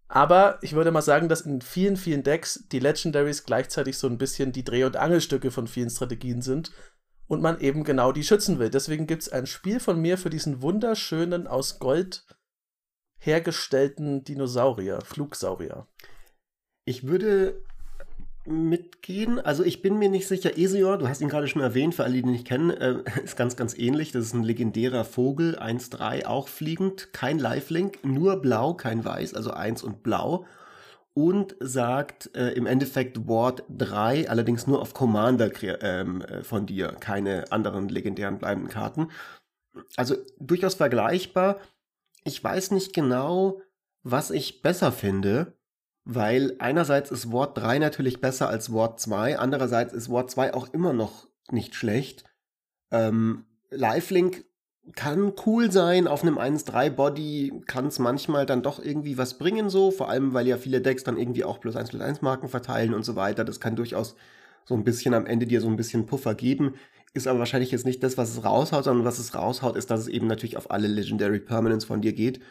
Aber 0.08 0.60
ich 0.62 0.74
würde 0.74 0.92
mal 0.92 1.02
sagen, 1.02 1.30
dass 1.30 1.42
in 1.42 1.62
vielen, 1.62 1.98
vielen 1.98 2.24
Decks 2.24 2.66
die 2.72 2.80
Legendaries 2.80 3.44
gleichzeitig 3.44 3.98
so 3.98 4.08
ein 4.08 4.18
bisschen 4.18 4.52
die 4.52 4.64
Dreh- 4.64 4.84
und 4.84 4.98
Angelstücke 4.98 5.52
von 5.52 5.68
vielen 5.68 5.90
Strategien 5.90 6.42
sind 6.42 6.72
und 7.28 7.42
man 7.42 7.60
eben 7.60 7.84
genau 7.84 8.12
die 8.12 8.24
schützen 8.24 8.60
will. 8.60 8.70
Deswegen 8.70 9.08
gibt 9.08 9.24
es 9.24 9.30
ein 9.30 9.48
Spiel 9.48 9.80
von 9.80 10.00
mir 10.00 10.18
für 10.18 10.30
diesen 10.30 10.62
wunderschönen, 10.62 11.48
aus 11.48 11.80
Gold 11.80 12.26
hergestellten 13.18 14.24
Dinosaurier, 14.24 15.02
Flugsaurier. 15.02 15.88
Ich 16.86 17.08
würde 17.08 17.64
mitgehen. 18.46 19.40
Also 19.40 19.64
ich 19.64 19.82
bin 19.82 19.98
mir 19.98 20.10
nicht 20.10 20.28
sicher. 20.28 20.58
Esior, 20.58 20.98
du 20.98 21.08
hast 21.08 21.22
ihn 21.22 21.30
gerade 21.30 21.48
schon 21.48 21.62
erwähnt, 21.62 21.96
für 21.96 22.04
alle, 22.04 22.14
die 22.14 22.20
ihn 22.20 22.32
nicht 22.32 22.48
kennen, 22.48 22.70
äh, 22.70 22.98
ist 23.24 23.36
ganz, 23.36 23.56
ganz 23.56 23.78
ähnlich. 23.78 24.12
Das 24.12 24.26
ist 24.26 24.34
ein 24.34 24.44
legendärer 24.44 25.04
Vogel, 25.04 25.58
1-3, 25.58 26.26
auch 26.26 26.48
fliegend, 26.48 27.12
kein 27.14 27.40
Lifelink, 27.40 28.04
nur 28.04 28.42
blau, 28.42 28.74
kein 28.76 29.04
weiß, 29.04 29.34
also 29.34 29.52
1 29.52 29.84
und 29.84 30.04
blau. 30.04 30.46
Und 31.16 31.56
sagt 31.60 32.36
äh, 32.36 32.52
im 32.52 32.66
Endeffekt 32.66 33.28
Ward 33.28 33.64
3, 33.70 34.30
allerdings 34.30 34.68
nur 34.68 34.82
auf 34.82 34.94
Commander 34.94 35.50
ähm, 35.82 36.22
äh, 36.22 36.44
von 36.44 36.66
dir, 36.66 36.90
keine 37.00 37.52
anderen 37.52 37.90
legendären 37.90 38.38
bleibenden 38.38 38.70
Karten. 38.70 39.10
Also 39.96 40.16
durchaus 40.40 40.76
vergleichbar. 40.76 41.60
Ich 42.26 42.44
weiß 42.44 42.72
nicht 42.72 42.94
genau, 42.94 43.62
was 44.04 44.30
ich 44.30 44.62
besser 44.62 44.92
finde 44.92 45.56
weil 46.06 46.56
einerseits 46.60 47.12
ist 47.12 47.32
Wort 47.32 47.58
3 47.58 47.80
natürlich 47.80 48.22
besser 48.22 48.48
als 48.48 48.72
Wort 48.72 49.00
2, 49.00 49.40
andererseits 49.40 49.92
ist 49.92 50.10
Wort 50.10 50.30
2 50.30 50.54
auch 50.54 50.72
immer 50.72 50.94
noch 50.94 51.28
nicht 51.50 51.76
schlecht. 51.76 52.24
Ähm, 52.92 53.46
Lifelink 53.72 54.46
kann 54.94 55.34
cool 55.46 55.72
sein, 55.72 56.08
auf 56.08 56.22
einem 56.22 56.38
1-3-Body 56.38 57.64
kann 57.66 57.88
es 57.88 58.00
manchmal 58.00 58.46
dann 58.46 58.62
doch 58.62 58.84
irgendwie 58.84 59.18
was 59.18 59.38
bringen, 59.38 59.70
so, 59.70 59.90
vor 59.92 60.10
allem 60.10 60.34
weil 60.34 60.48
ja 60.48 60.58
viele 60.58 60.82
Decks 60.82 61.04
dann 61.04 61.18
irgendwie 61.18 61.44
auch 61.44 61.60
plus 61.60 61.76
1 61.76 61.90
plus 61.90 62.02
1 62.02 62.22
Marken 62.22 62.50
verteilen 62.50 62.94
und 62.94 63.04
so 63.04 63.16
weiter. 63.16 63.44
Das 63.44 63.60
kann 63.60 63.76
durchaus 63.76 64.16
so 64.66 64.76
ein 64.76 64.84
bisschen 64.84 65.14
am 65.14 65.26
Ende 65.26 65.48
dir 65.48 65.62
so 65.62 65.68
ein 65.68 65.76
bisschen 65.76 66.06
Puffer 66.06 66.36
geben. 66.36 66.76
Ist 67.14 67.28
aber 67.28 67.40
wahrscheinlich 67.40 67.72
jetzt 67.72 67.86
nicht 67.86 68.04
das, 68.04 68.18
was 68.18 68.32
es 68.32 68.44
raushaut, 68.44 68.84
sondern 68.84 69.06
was 69.06 69.20
es 69.20 69.34
raushaut, 69.34 69.76
ist, 69.76 69.90
dass 69.90 70.02
es 70.02 70.08
eben 70.08 70.28
natürlich 70.28 70.58
auf 70.58 70.70
alle 70.70 70.88
Legendary 70.88 71.40
Permanents 71.40 71.86
von 71.86 72.02
dir 72.02 72.14
geht. 72.14 72.42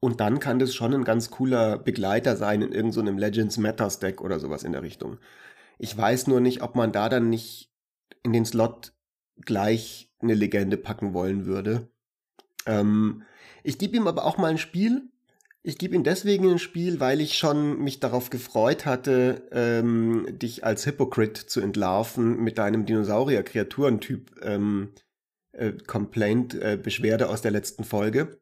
Und 0.00 0.20
dann 0.20 0.40
kann 0.40 0.58
das 0.58 0.74
schon 0.74 0.94
ein 0.94 1.04
ganz 1.04 1.30
cooler 1.30 1.78
Begleiter 1.78 2.36
sein 2.36 2.62
in 2.62 2.72
irgendeinem 2.72 3.14
so 3.14 3.20
Legends 3.20 3.58
Matters 3.58 3.98
Deck 3.98 4.20
oder 4.20 4.38
sowas 4.38 4.62
in 4.62 4.72
der 4.72 4.82
Richtung. 4.82 5.18
Ich 5.78 5.96
weiß 5.96 6.26
nur 6.26 6.40
nicht, 6.40 6.62
ob 6.62 6.74
man 6.74 6.92
da 6.92 7.08
dann 7.08 7.30
nicht 7.30 7.70
in 8.22 8.32
den 8.32 8.44
Slot 8.44 8.92
gleich 9.44 10.07
eine 10.20 10.34
Legende 10.34 10.76
packen 10.76 11.14
wollen 11.14 11.46
würde. 11.46 11.88
Ähm, 12.66 13.22
ich 13.62 13.78
gebe 13.78 13.96
ihm 13.96 14.06
aber 14.06 14.24
auch 14.24 14.38
mal 14.38 14.50
ein 14.50 14.58
Spiel. 14.58 15.10
Ich 15.62 15.78
gebe 15.78 15.94
ihm 15.94 16.04
deswegen 16.04 16.50
ein 16.50 16.58
Spiel, 16.58 17.00
weil 17.00 17.20
ich 17.20 17.36
schon 17.36 17.82
mich 17.82 18.00
darauf 18.00 18.30
gefreut 18.30 18.86
hatte, 18.86 19.48
ähm, 19.52 20.26
dich 20.38 20.64
als 20.64 20.86
Hypocrite 20.86 21.46
zu 21.46 21.60
entlarven 21.60 22.42
mit 22.42 22.58
deinem 22.58 22.86
Dinosaurier-Kreaturentyp 22.86 24.40
ähm, 24.42 24.92
äh, 25.52 25.72
Complaint, 25.72 26.54
äh, 26.54 26.78
Beschwerde 26.80 27.28
aus 27.28 27.42
der 27.42 27.50
letzten 27.50 27.84
Folge. 27.84 28.40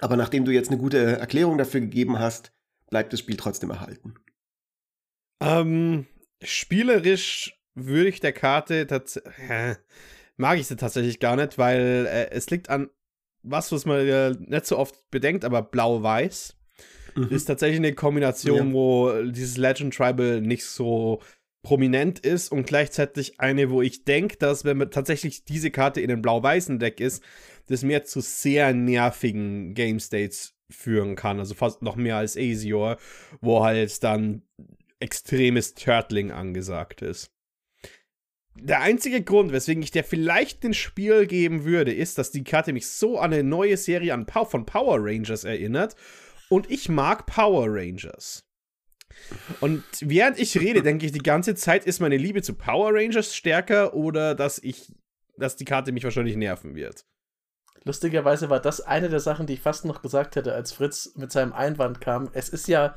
Aber 0.00 0.16
nachdem 0.16 0.44
du 0.44 0.52
jetzt 0.52 0.68
eine 0.70 0.78
gute 0.78 0.98
Erklärung 0.98 1.58
dafür 1.58 1.80
gegeben 1.80 2.18
hast, 2.18 2.52
bleibt 2.90 3.12
das 3.12 3.20
Spiel 3.20 3.36
trotzdem 3.36 3.70
erhalten. 3.70 4.14
Ähm, 5.40 6.06
spielerisch 6.42 7.58
würde 7.74 8.10
ich 8.10 8.20
der 8.20 8.32
Karte 8.32 8.86
tatsächlich. 8.86 9.78
Mag 10.38 10.58
ich 10.58 10.66
sie 10.66 10.76
tatsächlich 10.76 11.20
gar 11.20 11.36
nicht, 11.36 11.58
weil 11.58 12.06
äh, 12.06 12.30
es 12.30 12.48
liegt 12.48 12.70
an 12.70 12.88
was, 13.42 13.70
was 13.72 13.84
man 13.84 14.06
äh, 14.06 14.30
nicht 14.38 14.66
so 14.66 14.78
oft 14.78 15.10
bedenkt, 15.10 15.44
aber 15.44 15.62
blau-weiß. 15.62 16.56
Mhm. 17.14 17.28
Ist 17.28 17.46
tatsächlich 17.46 17.78
eine 17.78 17.94
Kombination, 17.94 18.68
ja. 18.68 18.72
wo 18.72 19.22
dieses 19.22 19.56
Legend 19.56 19.94
Tribal 19.94 20.40
nicht 20.40 20.64
so 20.64 21.20
prominent 21.62 22.20
ist 22.20 22.52
und 22.52 22.66
gleichzeitig 22.66 23.40
eine, 23.40 23.70
wo 23.70 23.82
ich 23.82 24.04
denke, 24.04 24.36
dass 24.36 24.64
wenn 24.64 24.78
man 24.78 24.90
tatsächlich 24.90 25.44
diese 25.44 25.70
Karte 25.70 26.00
in 26.00 26.10
einem 26.10 26.22
blau-weißen 26.22 26.78
Deck 26.78 27.00
ist, 27.00 27.22
das 27.66 27.82
mehr 27.82 28.04
zu 28.04 28.20
sehr 28.20 28.72
nervigen 28.72 29.74
Game 29.74 30.00
States 30.00 30.54
führen 30.70 31.16
kann. 31.16 31.38
Also 31.38 31.54
fast 31.54 31.82
noch 31.82 31.96
mehr 31.96 32.16
als 32.16 32.36
Asior, 32.36 32.96
wo 33.40 33.64
halt 33.64 34.02
dann 34.04 34.42
extremes 35.00 35.74
Turtling 35.74 36.30
angesagt 36.30 37.02
ist. 37.02 37.30
Der 38.60 38.80
einzige 38.80 39.22
Grund, 39.22 39.52
weswegen 39.52 39.82
ich 39.82 39.90
dir 39.90 40.04
vielleicht 40.04 40.64
den 40.64 40.74
Spiel 40.74 41.26
geben 41.26 41.64
würde, 41.64 41.92
ist, 41.92 42.18
dass 42.18 42.30
die 42.30 42.44
Karte 42.44 42.72
mich 42.72 42.88
so 42.88 43.18
an 43.18 43.32
eine 43.32 43.44
neue 43.44 43.76
Serie 43.76 44.14
an 44.14 44.26
von 44.26 44.66
Power 44.66 44.98
Rangers 45.00 45.44
erinnert. 45.44 45.94
Und 46.48 46.70
ich 46.70 46.88
mag 46.88 47.26
Power 47.26 47.66
Rangers. 47.68 48.44
Und 49.60 49.84
während 50.00 50.38
ich 50.38 50.58
rede, 50.58 50.82
denke 50.82 51.06
ich 51.06 51.12
die 51.12 51.18
ganze 51.18 51.54
Zeit, 51.54 51.84
ist 51.84 52.00
meine 52.00 52.16
Liebe 52.16 52.42
zu 52.42 52.54
Power 52.54 52.94
Rangers 52.94 53.34
stärker 53.34 53.94
oder 53.94 54.34
dass 54.34 54.58
ich, 54.58 54.92
dass 55.36 55.56
die 55.56 55.64
Karte 55.64 55.92
mich 55.92 56.04
wahrscheinlich 56.04 56.36
nerven 56.36 56.74
wird. 56.74 57.04
Lustigerweise 57.84 58.50
war 58.50 58.60
das 58.60 58.80
eine 58.80 59.08
der 59.08 59.20
Sachen, 59.20 59.46
die 59.46 59.54
ich 59.54 59.60
fast 59.60 59.84
noch 59.84 60.02
gesagt 60.02 60.36
hätte, 60.36 60.52
als 60.52 60.72
Fritz 60.72 61.12
mit 61.16 61.32
seinem 61.32 61.52
Einwand 61.52 62.00
kam. 62.00 62.28
Es 62.32 62.48
ist 62.48 62.68
ja 62.68 62.96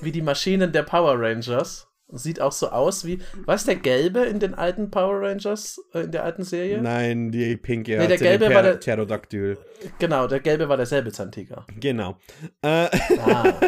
wie 0.00 0.12
die 0.12 0.22
Maschinen 0.22 0.72
der 0.72 0.82
Power 0.82 1.20
Rangers. 1.20 1.88
Sieht 2.08 2.40
auch 2.40 2.52
so 2.52 2.68
aus 2.68 3.04
wie. 3.06 3.18
Was 3.46 3.64
der 3.64 3.76
gelbe 3.76 4.20
in 4.20 4.38
den 4.38 4.54
alten 4.54 4.90
Power 4.90 5.22
Rangers, 5.22 5.80
äh, 5.94 6.00
in 6.00 6.12
der 6.12 6.24
alten 6.24 6.44
Serie? 6.44 6.80
Nein, 6.80 7.32
die 7.32 7.56
pinke. 7.56 7.98
Nee, 7.98 8.06
der 8.06 8.18
gelbe 8.18 8.54
war 8.54 8.62
der. 8.62 8.74
Pterodactyl. 8.74 9.58
Genau, 9.98 10.26
der 10.26 10.40
gelbe 10.40 10.68
war 10.68 10.76
der 10.76 10.86
Säbelzahntiger. 10.86 11.66
Genau. 11.80 12.18
Äh, 12.62 12.88
ah. 13.18 13.60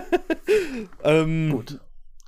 ähm, 1.05 1.51
Gut. 1.51 1.81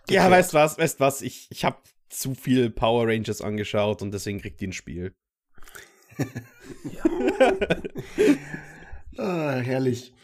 Ja, 0.09 0.31
weißt 0.31 0.55
was, 0.55 0.79
weißt 0.79 1.01
was, 1.01 1.21
ich, 1.21 1.49
ich 1.51 1.65
habe 1.65 1.77
zu 2.09 2.35
viel 2.35 2.71
Power 2.71 3.07
Rangers 3.07 3.43
angeschaut 3.43 4.01
und 4.03 4.13
deswegen 4.13 4.41
kriegt 4.41 4.61
die 4.61 4.69
ein 4.69 4.73
Spiel. 4.73 5.15
ah, 9.19 9.57
herrlich. 9.57 10.15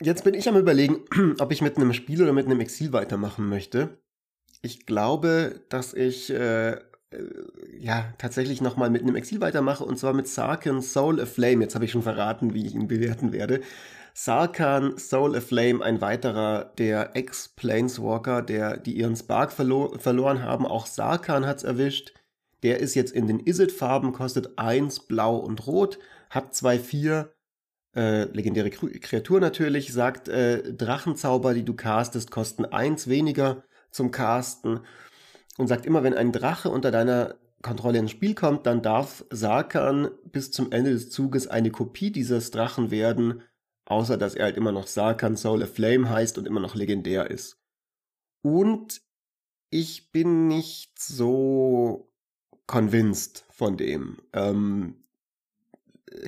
Jetzt 0.00 0.24
bin 0.24 0.34
ich 0.34 0.48
am 0.48 0.56
überlegen, 0.56 1.04
ob 1.38 1.52
ich 1.52 1.62
mit 1.62 1.76
einem 1.76 1.92
Spiel 1.92 2.22
oder 2.22 2.32
mit 2.32 2.46
einem 2.46 2.60
Exil 2.60 2.92
weitermachen 2.92 3.48
möchte. 3.48 3.98
Ich 4.62 4.86
glaube, 4.86 5.60
dass 5.68 5.94
ich 5.94 6.30
äh, 6.30 6.72
äh, 6.72 6.78
ja 7.78 8.12
tatsächlich 8.18 8.60
nochmal 8.60 8.90
mit 8.90 9.02
einem 9.02 9.16
Exil 9.16 9.40
weitermache 9.40 9.84
und 9.84 9.98
zwar 9.98 10.12
mit 10.12 10.28
Sarkin 10.28 10.82
Soul 10.82 11.20
Aflame. 11.20 11.62
Jetzt 11.62 11.74
habe 11.74 11.84
ich 11.84 11.92
schon 11.92 12.02
verraten, 12.02 12.54
wie 12.54 12.66
ich 12.66 12.74
ihn 12.74 12.88
bewerten 12.88 13.32
werde. 13.32 13.60
Sarkhan 14.18 14.96
Soul 14.96 15.36
Aflame, 15.36 15.84
ein 15.84 16.00
weiterer 16.00 16.72
der 16.78 17.14
Ex-Planeswalker, 17.16 18.40
der, 18.40 18.78
die 18.78 18.96
ihren 18.96 19.14
Spark 19.14 19.52
verlo 19.52 19.94
verloren 19.98 20.42
haben. 20.42 20.64
Auch 20.66 20.86
Sarkhan 20.86 21.46
hat's 21.46 21.64
erwischt. 21.64 22.14
Der 22.62 22.80
ist 22.80 22.94
jetzt 22.94 23.12
in 23.12 23.26
den 23.26 23.40
Izzet-Farben, 23.40 24.12
kostet 24.12 24.58
1 24.58 25.00
blau 25.00 25.36
und 25.36 25.66
rot, 25.66 25.98
hat 26.30 26.54
2-4, 26.54 27.28
äh, 27.94 28.24
legendäre 28.32 28.70
Kreatur 28.70 29.38
natürlich, 29.38 29.92
sagt, 29.92 30.28
äh, 30.28 30.72
Drachenzauber, 30.72 31.52
die 31.52 31.64
du 31.64 31.74
castest, 31.74 32.30
kosten 32.30 32.64
1 32.64 33.08
weniger 33.08 33.64
zum 33.96 34.10
Casten 34.10 34.80
und 35.56 35.66
sagt 35.66 35.86
immer, 35.86 36.02
wenn 36.02 36.14
ein 36.14 36.32
Drache 36.32 36.70
unter 36.70 36.90
deiner 36.90 37.36
Kontrolle 37.62 37.98
ins 37.98 38.12
Spiel 38.12 38.34
kommt, 38.34 38.66
dann 38.66 38.82
darf 38.82 39.24
Sarkan 39.30 40.10
bis 40.24 40.52
zum 40.52 40.70
Ende 40.70 40.90
des 40.92 41.10
Zuges 41.10 41.48
eine 41.48 41.70
Kopie 41.70 42.12
dieses 42.12 42.50
Drachen 42.50 42.90
werden, 42.90 43.42
außer 43.86 44.16
dass 44.16 44.34
er 44.34 44.44
halt 44.44 44.56
immer 44.56 44.72
noch 44.72 44.86
Sarkan 44.86 45.36
Soul 45.36 45.62
of 45.62 45.74
Flame 45.74 46.08
heißt 46.08 46.38
und 46.38 46.46
immer 46.46 46.60
noch 46.60 46.74
legendär 46.74 47.30
ist. 47.30 47.58
Und 48.42 49.02
ich 49.70 50.12
bin 50.12 50.46
nicht 50.46 50.98
so 51.00 52.12
convinced 52.66 53.44
von 53.50 53.76
dem. 53.76 54.18
Ähm, 54.32 55.02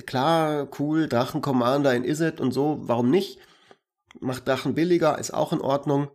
klar, 0.05 0.67
cool, 0.79 1.07
Drachen 1.07 1.41
Commander 1.41 1.95
in 1.95 2.03
Izzet 2.03 2.41
und 2.41 2.51
so, 2.51 2.79
warum 2.81 3.09
nicht? 3.09 3.39
Macht 4.19 4.47
Drachen 4.47 4.73
billiger, 4.73 5.17
ist 5.19 5.33
auch 5.33 5.53
in 5.53 5.61
Ordnung 5.61 6.09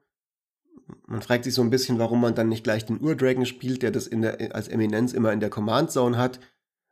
man 1.06 1.22
fragt 1.22 1.44
sich 1.44 1.54
so 1.54 1.62
ein 1.62 1.70
bisschen, 1.70 1.98
warum 1.98 2.20
man 2.20 2.34
dann 2.34 2.48
nicht 2.48 2.64
gleich 2.64 2.84
den 2.84 3.00
Urdragon 3.00 3.46
spielt, 3.46 3.82
der 3.82 3.90
das 3.90 4.10
der, 4.10 4.54
als 4.54 4.68
Eminenz 4.68 5.12
immer 5.12 5.32
in 5.32 5.40
der 5.40 5.50
Command 5.50 5.90
Zone 5.90 6.16
hat. 6.16 6.40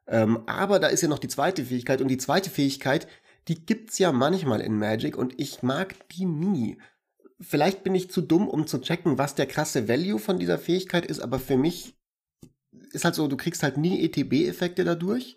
Ähm, 0.06 0.40
aber 0.46 0.78
da 0.78 0.88
ist 0.88 1.02
ja 1.02 1.08
noch 1.08 1.18
die 1.18 1.28
zweite 1.28 1.64
Fähigkeit 1.64 2.00
und 2.00 2.08
die 2.08 2.18
zweite 2.18 2.50
Fähigkeit, 2.50 3.06
die 3.48 3.64
gibt's 3.66 3.98
ja 3.98 4.12
manchmal 4.12 4.60
in 4.60 4.78
Magic 4.78 5.16
und 5.16 5.38
ich 5.40 5.62
mag 5.62 6.08
die 6.10 6.24
nie. 6.24 6.78
Vielleicht 7.40 7.82
bin 7.82 7.94
ich 7.94 8.10
zu 8.10 8.20
dumm, 8.20 8.48
um 8.48 8.66
zu 8.66 8.80
checken, 8.80 9.18
was 9.18 9.34
der 9.34 9.46
krasse 9.46 9.88
Value 9.88 10.18
von 10.18 10.38
dieser 10.38 10.58
Fähigkeit 10.58 11.06
ist, 11.06 11.20
aber 11.20 11.38
für 11.38 11.56
mich 11.56 11.96
ist 12.92 13.04
halt 13.04 13.14
so, 13.14 13.26
du 13.26 13.36
kriegst 13.36 13.62
halt 13.62 13.76
nie 13.76 14.04
ETB-Effekte 14.04 14.84
dadurch. 14.84 15.36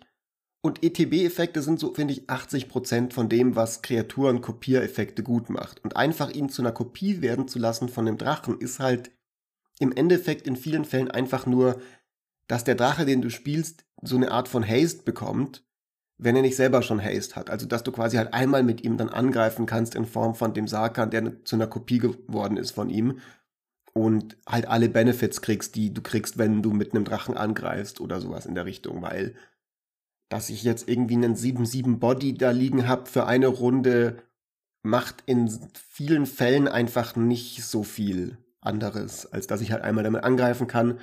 Und 0.66 0.82
ETB-Effekte 0.82 1.62
sind 1.62 1.78
so, 1.78 1.94
finde 1.94 2.12
ich, 2.12 2.24
80% 2.28 3.12
von 3.12 3.28
dem, 3.28 3.54
was 3.54 3.82
Kreaturen-Kopiereffekte 3.82 5.22
gut 5.22 5.48
macht. 5.48 5.84
Und 5.84 5.94
einfach 5.94 6.28
ihn 6.28 6.48
zu 6.48 6.60
einer 6.60 6.72
Kopie 6.72 7.22
werden 7.22 7.46
zu 7.46 7.60
lassen 7.60 7.88
von 7.88 8.04
dem 8.04 8.18
Drachen, 8.18 8.58
ist 8.58 8.80
halt 8.80 9.12
im 9.78 9.92
Endeffekt 9.92 10.44
in 10.44 10.56
vielen 10.56 10.84
Fällen 10.84 11.08
einfach 11.08 11.46
nur, 11.46 11.80
dass 12.48 12.64
der 12.64 12.74
Drache, 12.74 13.06
den 13.06 13.22
du 13.22 13.30
spielst, 13.30 13.84
so 14.02 14.16
eine 14.16 14.32
Art 14.32 14.48
von 14.48 14.66
Haste 14.66 15.04
bekommt, 15.04 15.64
wenn 16.18 16.34
er 16.34 16.42
nicht 16.42 16.56
selber 16.56 16.82
schon 16.82 17.00
Haste 17.00 17.36
hat. 17.36 17.48
Also, 17.48 17.66
dass 17.66 17.84
du 17.84 17.92
quasi 17.92 18.16
halt 18.16 18.34
einmal 18.34 18.64
mit 18.64 18.82
ihm 18.82 18.96
dann 18.96 19.08
angreifen 19.08 19.66
kannst 19.66 19.94
in 19.94 20.04
Form 20.04 20.34
von 20.34 20.52
dem 20.52 20.66
Sarkan, 20.66 21.10
der 21.10 21.44
zu 21.44 21.54
einer 21.54 21.68
Kopie 21.68 22.00
geworden 22.00 22.56
ist 22.56 22.72
von 22.72 22.90
ihm. 22.90 23.20
Und 23.92 24.36
halt 24.48 24.66
alle 24.66 24.88
Benefits 24.88 25.42
kriegst, 25.42 25.76
die 25.76 25.94
du 25.94 26.02
kriegst, 26.02 26.38
wenn 26.38 26.60
du 26.60 26.72
mit 26.72 26.92
einem 26.92 27.04
Drachen 27.04 27.36
angreifst 27.36 28.00
oder 28.00 28.20
sowas 28.20 28.46
in 28.46 28.56
der 28.56 28.64
Richtung, 28.64 29.00
weil 29.00 29.36
dass 30.28 30.50
ich 30.50 30.62
jetzt 30.62 30.88
irgendwie 30.88 31.14
einen 31.14 31.36
7-7 31.36 31.98
Body 31.98 32.34
da 32.34 32.50
liegen 32.50 32.88
habe 32.88 33.06
für 33.06 33.26
eine 33.26 33.46
Runde, 33.46 34.22
macht 34.82 35.22
in 35.26 35.48
vielen 35.74 36.26
Fällen 36.26 36.68
einfach 36.68 37.16
nicht 37.16 37.64
so 37.64 37.82
viel 37.82 38.38
anderes, 38.60 39.32
als 39.32 39.46
dass 39.46 39.60
ich 39.60 39.72
halt 39.72 39.82
einmal 39.82 40.04
damit 40.04 40.24
angreifen 40.24 40.66
kann. 40.66 40.98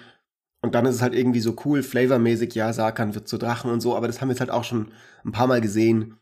Und 0.62 0.76
dann 0.76 0.86
ist 0.86 0.96
es 0.96 1.02
halt 1.02 1.14
irgendwie 1.14 1.42
so 1.42 1.56
cool, 1.66 1.84
flavormäßig, 1.84 2.56
ja, 2.56 2.72
Sarkan 2.72 3.16
wird 3.16 3.28
zu 3.28 3.38
Drachen 3.38 3.72
und 3.72 3.82
so, 3.82 3.96
aber 3.96 4.08
das 4.08 4.22
haben 4.22 4.30
wir 4.30 4.34
jetzt 4.34 4.40
halt 4.40 4.52
auch 4.52 4.64
schon 4.64 4.92
ein 5.26 5.34
paar 5.34 5.48
Mal 5.48 5.62
gesehen. 5.62 6.18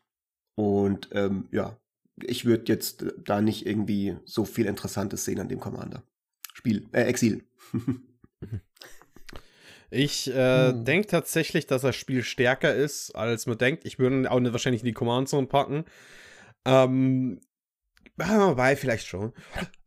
Und 0.55 1.09
ähm, 1.11 1.47
ja, 1.51 1.77
ich 2.23 2.45
würde 2.45 2.63
jetzt 2.67 3.05
da 3.23 3.41
nicht 3.41 3.65
irgendwie 3.65 4.17
so 4.25 4.45
viel 4.45 4.65
Interessantes 4.65 5.25
sehen 5.25 5.39
an 5.39 5.49
dem 5.49 5.59
Commander. 5.59 6.03
Spiel, 6.53 6.87
äh, 6.91 7.03
Exil. 7.03 7.43
Ich 9.91 10.33
äh, 10.33 10.69
hm. 10.69 10.85
denke 10.85 11.07
tatsächlich, 11.07 11.67
dass 11.67 11.81
das 11.81 11.95
Spiel 11.95 12.23
stärker 12.23 12.73
ist, 12.73 13.13
als 13.13 13.45
man 13.45 13.57
denkt. 13.57 13.85
Ich 13.85 13.99
würde 13.99 14.15
ihn 14.15 14.27
auch 14.27 14.39
nicht 14.39 14.53
wahrscheinlich 14.53 14.81
in 14.81 14.87
die 14.87 14.93
Command 14.93 15.27
Zone 15.27 15.47
packen. 15.47 15.83
Ähm, 16.65 17.41
wobei, 18.17 18.77
vielleicht 18.77 19.05
schon. 19.05 19.33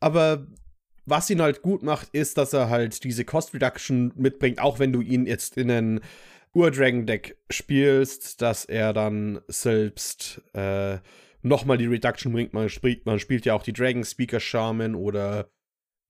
Aber 0.00 0.46
was 1.06 1.30
ihn 1.30 1.40
halt 1.40 1.62
gut 1.62 1.82
macht, 1.82 2.10
ist, 2.12 2.36
dass 2.36 2.52
er 2.52 2.68
halt 2.68 3.02
diese 3.02 3.24
Cost 3.24 3.54
Reduction 3.54 4.12
mitbringt, 4.14 4.60
auch 4.60 4.78
wenn 4.78 4.92
du 4.92 5.00
ihn 5.00 5.26
jetzt 5.26 5.56
in 5.56 5.70
einen 5.70 6.00
Ur-Dragon 6.52 7.06
Deck 7.06 7.36
spielst, 7.50 8.42
dass 8.42 8.66
er 8.66 8.92
dann 8.92 9.40
selbst 9.48 10.42
äh, 10.52 10.98
nochmal 11.42 11.78
die 11.78 11.86
Reduction 11.86 12.32
bringt. 12.32 12.52
Man 12.52 12.68
spielt, 12.68 13.06
man 13.06 13.18
spielt 13.18 13.46
ja 13.46 13.54
auch 13.54 13.62
die 13.62 13.72
Dragon 13.72 14.04
Speaker 14.04 14.40
Shaman 14.40 14.94
oder 14.94 15.50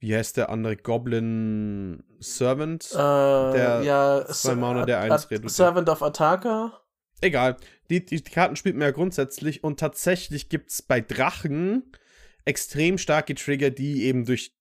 wie 0.01 0.15
heißt 0.15 0.37
der 0.37 0.51
andere 0.51 0.77
Goblin 0.77 2.05
Servant? 2.21 2.91
Äh, 2.93 2.97
der 2.97 3.83
ja, 3.85 4.25
zwei 4.27 4.55
Mana, 4.55 4.85
der 4.85 5.01
eins 5.01 5.31
reduziert. 5.31 5.53
Servant 5.53 5.89
of 5.89 6.03
Ataka? 6.03 6.81
Egal. 7.21 7.57
Die, 7.91 8.05
die, 8.05 8.21
Karten 8.23 8.57
spielt 8.57 8.77
man 8.77 8.87
ja 8.87 8.91
grundsätzlich 8.91 9.65
und 9.65 9.81
tatsächlich 9.81 10.49
gibt 10.49 10.71
es 10.71 10.83
bei 10.83 11.01
Drachen 11.01 11.93
extrem 12.45 12.99
starke 12.99 13.35
Trigger, 13.35 13.71
die 13.71 14.05
eben 14.05 14.27
durch 14.27 14.55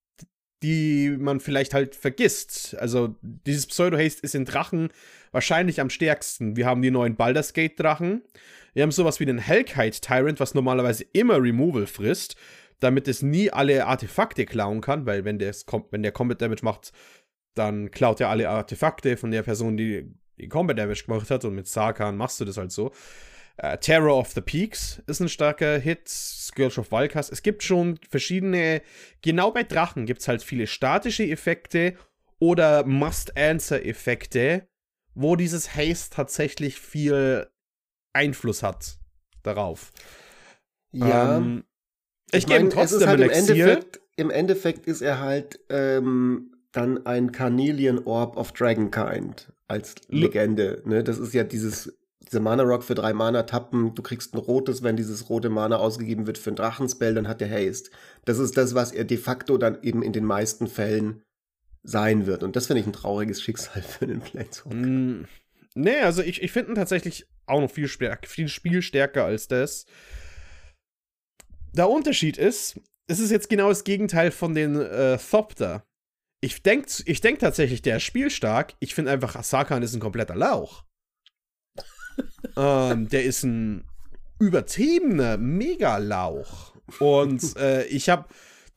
die 0.64 1.16
man 1.20 1.42
vielleicht 1.42 1.74
halt 1.74 1.94
vergisst. 1.94 2.76
Also 2.80 3.16
dieses 3.22 3.68
Pseudo-Haste 3.68 4.22
ist 4.24 4.34
in 4.34 4.46
Drachen 4.46 4.90
wahrscheinlich 5.32 5.82
am 5.82 5.90
stärksten. 5.90 6.56
Wir 6.56 6.66
haben 6.66 6.82
die 6.82 6.90
neuen 6.90 7.18
Baldur's 7.18 7.52
Gate 7.52 7.78
Drachen. 7.78 8.24
Wir 8.74 8.84
haben 8.84 8.92
sowas 8.92 9.20
wie 9.20 9.26
den 9.26 9.40
Hellkite 9.40 10.00
Tyrant, 10.00 10.40
was 10.40 10.54
normalerweise 10.54 11.06
immer 11.12 11.42
Removal 11.42 11.86
frisst 11.86 12.38
damit 12.84 13.08
es 13.08 13.22
nie 13.22 13.50
alle 13.52 13.86
Artefakte 13.86 14.46
klauen 14.46 14.82
kann, 14.82 15.06
weil 15.06 15.26
wenn, 15.26 15.40
wenn 15.40 16.04
der 16.04 16.12
Combat 16.12 16.42
Damage 16.42 16.64
macht, 16.64 16.92
dann 17.56 17.92
klaut 17.92 18.20
er 18.20 18.30
alle 18.30 18.50
Artefakte 18.50 19.18
von 19.18 19.32
der 19.32 19.44
Person, 19.44 19.78
die 19.78 20.14
die 20.38 20.50
Combat 20.50 20.78
Damage 20.78 21.04
gemacht 21.06 21.30
hat 21.30 21.46
und 21.46 21.56
mit 21.56 21.68
Sarkan 21.68 22.18
machst 22.18 22.40
du 22.40 22.46
das 22.46 22.58
halt 22.58 22.72
so. 22.72 22.92
Uh, 23.62 23.78
Terror 23.78 24.18
of 24.18 24.32
the 24.32 24.42
Peaks 24.42 25.04
ist 25.06 25.20
ein 25.20 25.30
starker 25.30 25.78
Hit, 25.78 26.10
Scourge 26.10 26.80
of 26.80 26.92
Valkas. 26.92 27.30
Es 27.30 27.44
gibt 27.44 27.62
schon 27.62 28.00
verschiedene, 28.10 28.82
genau 29.22 29.52
bei 29.52 29.62
Drachen 29.62 30.08
gibt 30.08 30.22
es 30.22 30.28
halt 30.28 30.42
viele 30.42 30.66
statische 30.66 31.24
Effekte 31.24 31.96
oder 32.40 32.84
Must-Answer-Effekte, 32.84 34.68
wo 35.14 35.36
dieses 35.36 35.76
Haste 35.76 36.16
tatsächlich 36.16 36.80
viel 36.80 37.48
Einfluss 38.12 38.64
hat 38.64 38.98
darauf. 39.44 39.92
Ja, 40.92 41.38
ähm, 41.38 41.64
ich, 42.34 42.40
ich 42.40 42.46
gebe 42.48 42.70
trotzdem 42.70 43.08
halt 43.08 43.20
im 43.20 43.30
Endeffekt, 43.30 44.02
Im 44.16 44.30
Endeffekt 44.30 44.88
ist 44.88 45.02
er 45.02 45.20
halt 45.20 45.60
ähm, 45.70 46.52
dann 46.72 47.06
ein 47.06 47.32
Carnelian 47.32 48.00
Orb 48.06 48.38
of 48.38 48.52
Dragonkind 48.52 49.52
als 49.68 49.96
Legende. 50.10 50.82
Ne? 50.86 51.04
Das 51.04 51.18
ist 51.18 51.34
ja 51.34 51.44
dieses 51.44 51.94
dieser 52.34 52.42
Mana 52.42 52.64
Rock 52.64 52.84
für 52.84 52.96
drei 52.96 53.14
Mana 53.14 53.44
tappen. 53.44 53.94
Du 53.94 54.02
kriegst 54.02 54.34
ein 54.34 54.40
rotes, 54.40 54.82
wenn 54.82 54.96
dieses 54.96 55.30
rote 55.30 55.50
Mana 55.50 55.78
ausgegeben 55.78 56.26
wird 56.26 56.38
für 56.38 56.52
ein 56.52 56.56
Drachenspell, 56.56 57.14
dann 57.14 57.28
hat 57.28 57.42
der 57.42 57.50
Haste. 57.50 57.92
Das 58.26 58.40
ist 58.40 58.58
das, 58.58 58.74
was 58.74 58.92
er 58.92 59.04
de 59.04 59.18
facto 59.18 59.58
dann 59.58 59.78
eben 59.84 60.02
in 60.02 60.14
den 60.14 60.26
meisten 60.26 60.68
Fällen 60.68 61.22
sein 61.84 62.26
wird. 62.26 62.44
Und 62.44 62.56
das 62.56 62.68
finde 62.68 62.82
ich 62.82 62.88
ein 62.88 62.94
trauriges 62.94 63.42
Schicksal 63.42 63.82
für 63.82 64.08
den 64.08 64.22
Planeswalker. 64.22 64.76
Mm, 64.76 65.26
nee, 65.76 66.00
also 66.00 66.24
ich, 66.24 66.42
ich 66.42 66.52
finde 66.52 66.72
ihn 66.72 66.76
tatsächlich 66.76 67.28
auch 67.46 67.62
noch 67.62 67.72
viel, 67.72 67.88
stärk, 67.88 68.28
viel 68.28 68.48
spielstärker 68.48 69.26
als 69.26 69.48
das. 69.48 69.86
Der 71.76 71.90
Unterschied 71.90 72.38
ist, 72.38 72.80
es 73.08 73.20
ist 73.20 73.32
jetzt 73.32 73.50
genau 73.50 73.70
das 73.70 73.84
Gegenteil 73.84 74.32
von 74.32 74.54
den 74.54 74.80
äh, 74.80 75.18
Thopter. 75.18 75.86
Ich 76.42 76.62
denke 76.62 76.88
ich 77.06 77.22
denk 77.22 77.40
tatsächlich, 77.40 77.82
der 77.82 77.98
ist 77.98 78.04
spielstark. 78.04 78.76
Ich 78.80 78.94
finde 78.96 79.12
einfach, 79.12 79.36
Asakan 79.36 79.84
ist 79.84 79.94
ein 79.94 80.00
kompletter 80.00 80.36
Lauch. 80.36 80.84
ähm, 82.58 83.08
der 83.10 83.24
ist 83.24 83.44
ein 83.44 83.86
übertriebener 84.40 85.38
Megalauch. 85.38 86.76
Und 87.00 87.56
äh, 87.58 87.86
ich 87.86 88.10
habe, 88.10 88.28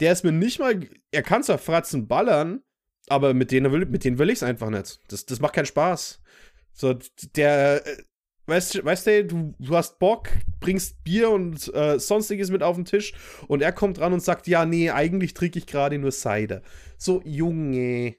der 0.00 0.12
ist 0.12 0.24
mir 0.24 0.32
nicht 0.32 0.58
mal, 0.58 0.88
er 1.10 1.22
kann 1.22 1.42
zwar 1.42 1.58
Fratzen 1.58 2.06
ballern, 2.08 2.62
aber 3.08 3.34
mit 3.34 3.50
denen 3.50 3.72
will, 3.72 3.86
mit 3.86 4.04
denen 4.04 4.18
will 4.18 4.30
ich 4.30 4.36
es 4.36 4.42
einfach 4.42 4.70
nicht. 4.70 5.00
Das, 5.08 5.26
das 5.26 5.40
macht 5.40 5.54
keinen 5.54 5.66
Spaß. 5.66 6.20
So, 6.72 6.98
der, 7.34 7.86
äh, 7.86 8.02
Weißt, 8.46 8.84
weißt 8.84 9.06
du, 9.06 9.24
du, 9.24 9.54
du 9.58 9.76
hast 9.76 9.98
Bock, 9.98 10.28
bringst 10.60 11.02
Bier 11.02 11.30
und 11.30 11.72
äh, 11.74 11.98
sonstiges 11.98 12.50
mit 12.50 12.62
auf 12.62 12.76
den 12.76 12.84
Tisch 12.84 13.12
und 13.48 13.60
er 13.60 13.72
kommt 13.72 14.00
ran 14.00 14.12
und 14.12 14.22
sagt, 14.22 14.46
ja, 14.46 14.64
nee, 14.64 14.90
eigentlich 14.90 15.34
trinke 15.34 15.58
ich 15.58 15.66
gerade 15.66 15.98
nur 15.98 16.12
Cider. 16.12 16.62
So, 16.96 17.22
Junge. 17.24 18.14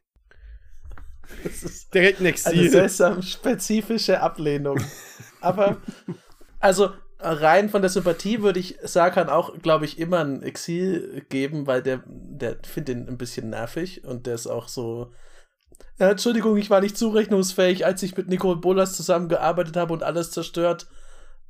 Das 1.43 1.63
ist 1.63 1.93
direkt 1.93 2.19
ein 2.19 2.25
Exil. 2.25 2.59
Eine 2.59 2.69
seltsam 2.69 3.21
spezifische 3.21 4.19
Ablehnung. 4.19 4.79
Aber, 5.39 5.77
also, 6.59 6.91
rein 7.19 7.69
von 7.69 7.81
der 7.81 7.89
Sympathie 7.89 8.41
würde 8.41 8.59
ich 8.59 8.77
Sarkan 8.83 9.29
auch, 9.29 9.57
glaube 9.59 9.85
ich, 9.85 9.97
immer 9.97 10.19
ein 10.19 10.43
Exil 10.43 11.25
geben, 11.29 11.67
weil 11.67 11.81
der, 11.81 12.03
der 12.05 12.57
findet 12.63 12.87
den 12.87 13.07
ein 13.07 13.17
bisschen 13.17 13.49
nervig 13.49 14.03
und 14.03 14.27
der 14.27 14.35
ist 14.35 14.47
auch 14.47 14.67
so 14.67 15.11
ja, 15.99 16.11
Entschuldigung, 16.11 16.57
ich 16.57 16.69
war 16.69 16.81
nicht 16.81 16.97
zurechnungsfähig, 16.97 17.85
als 17.85 18.03
ich 18.03 18.15
mit 18.15 18.29
Nicole 18.29 18.57
Bolas 18.57 18.95
zusammengearbeitet 18.95 19.75
habe 19.77 19.93
und 19.93 20.03
alles 20.03 20.31
zerstört. 20.31 20.87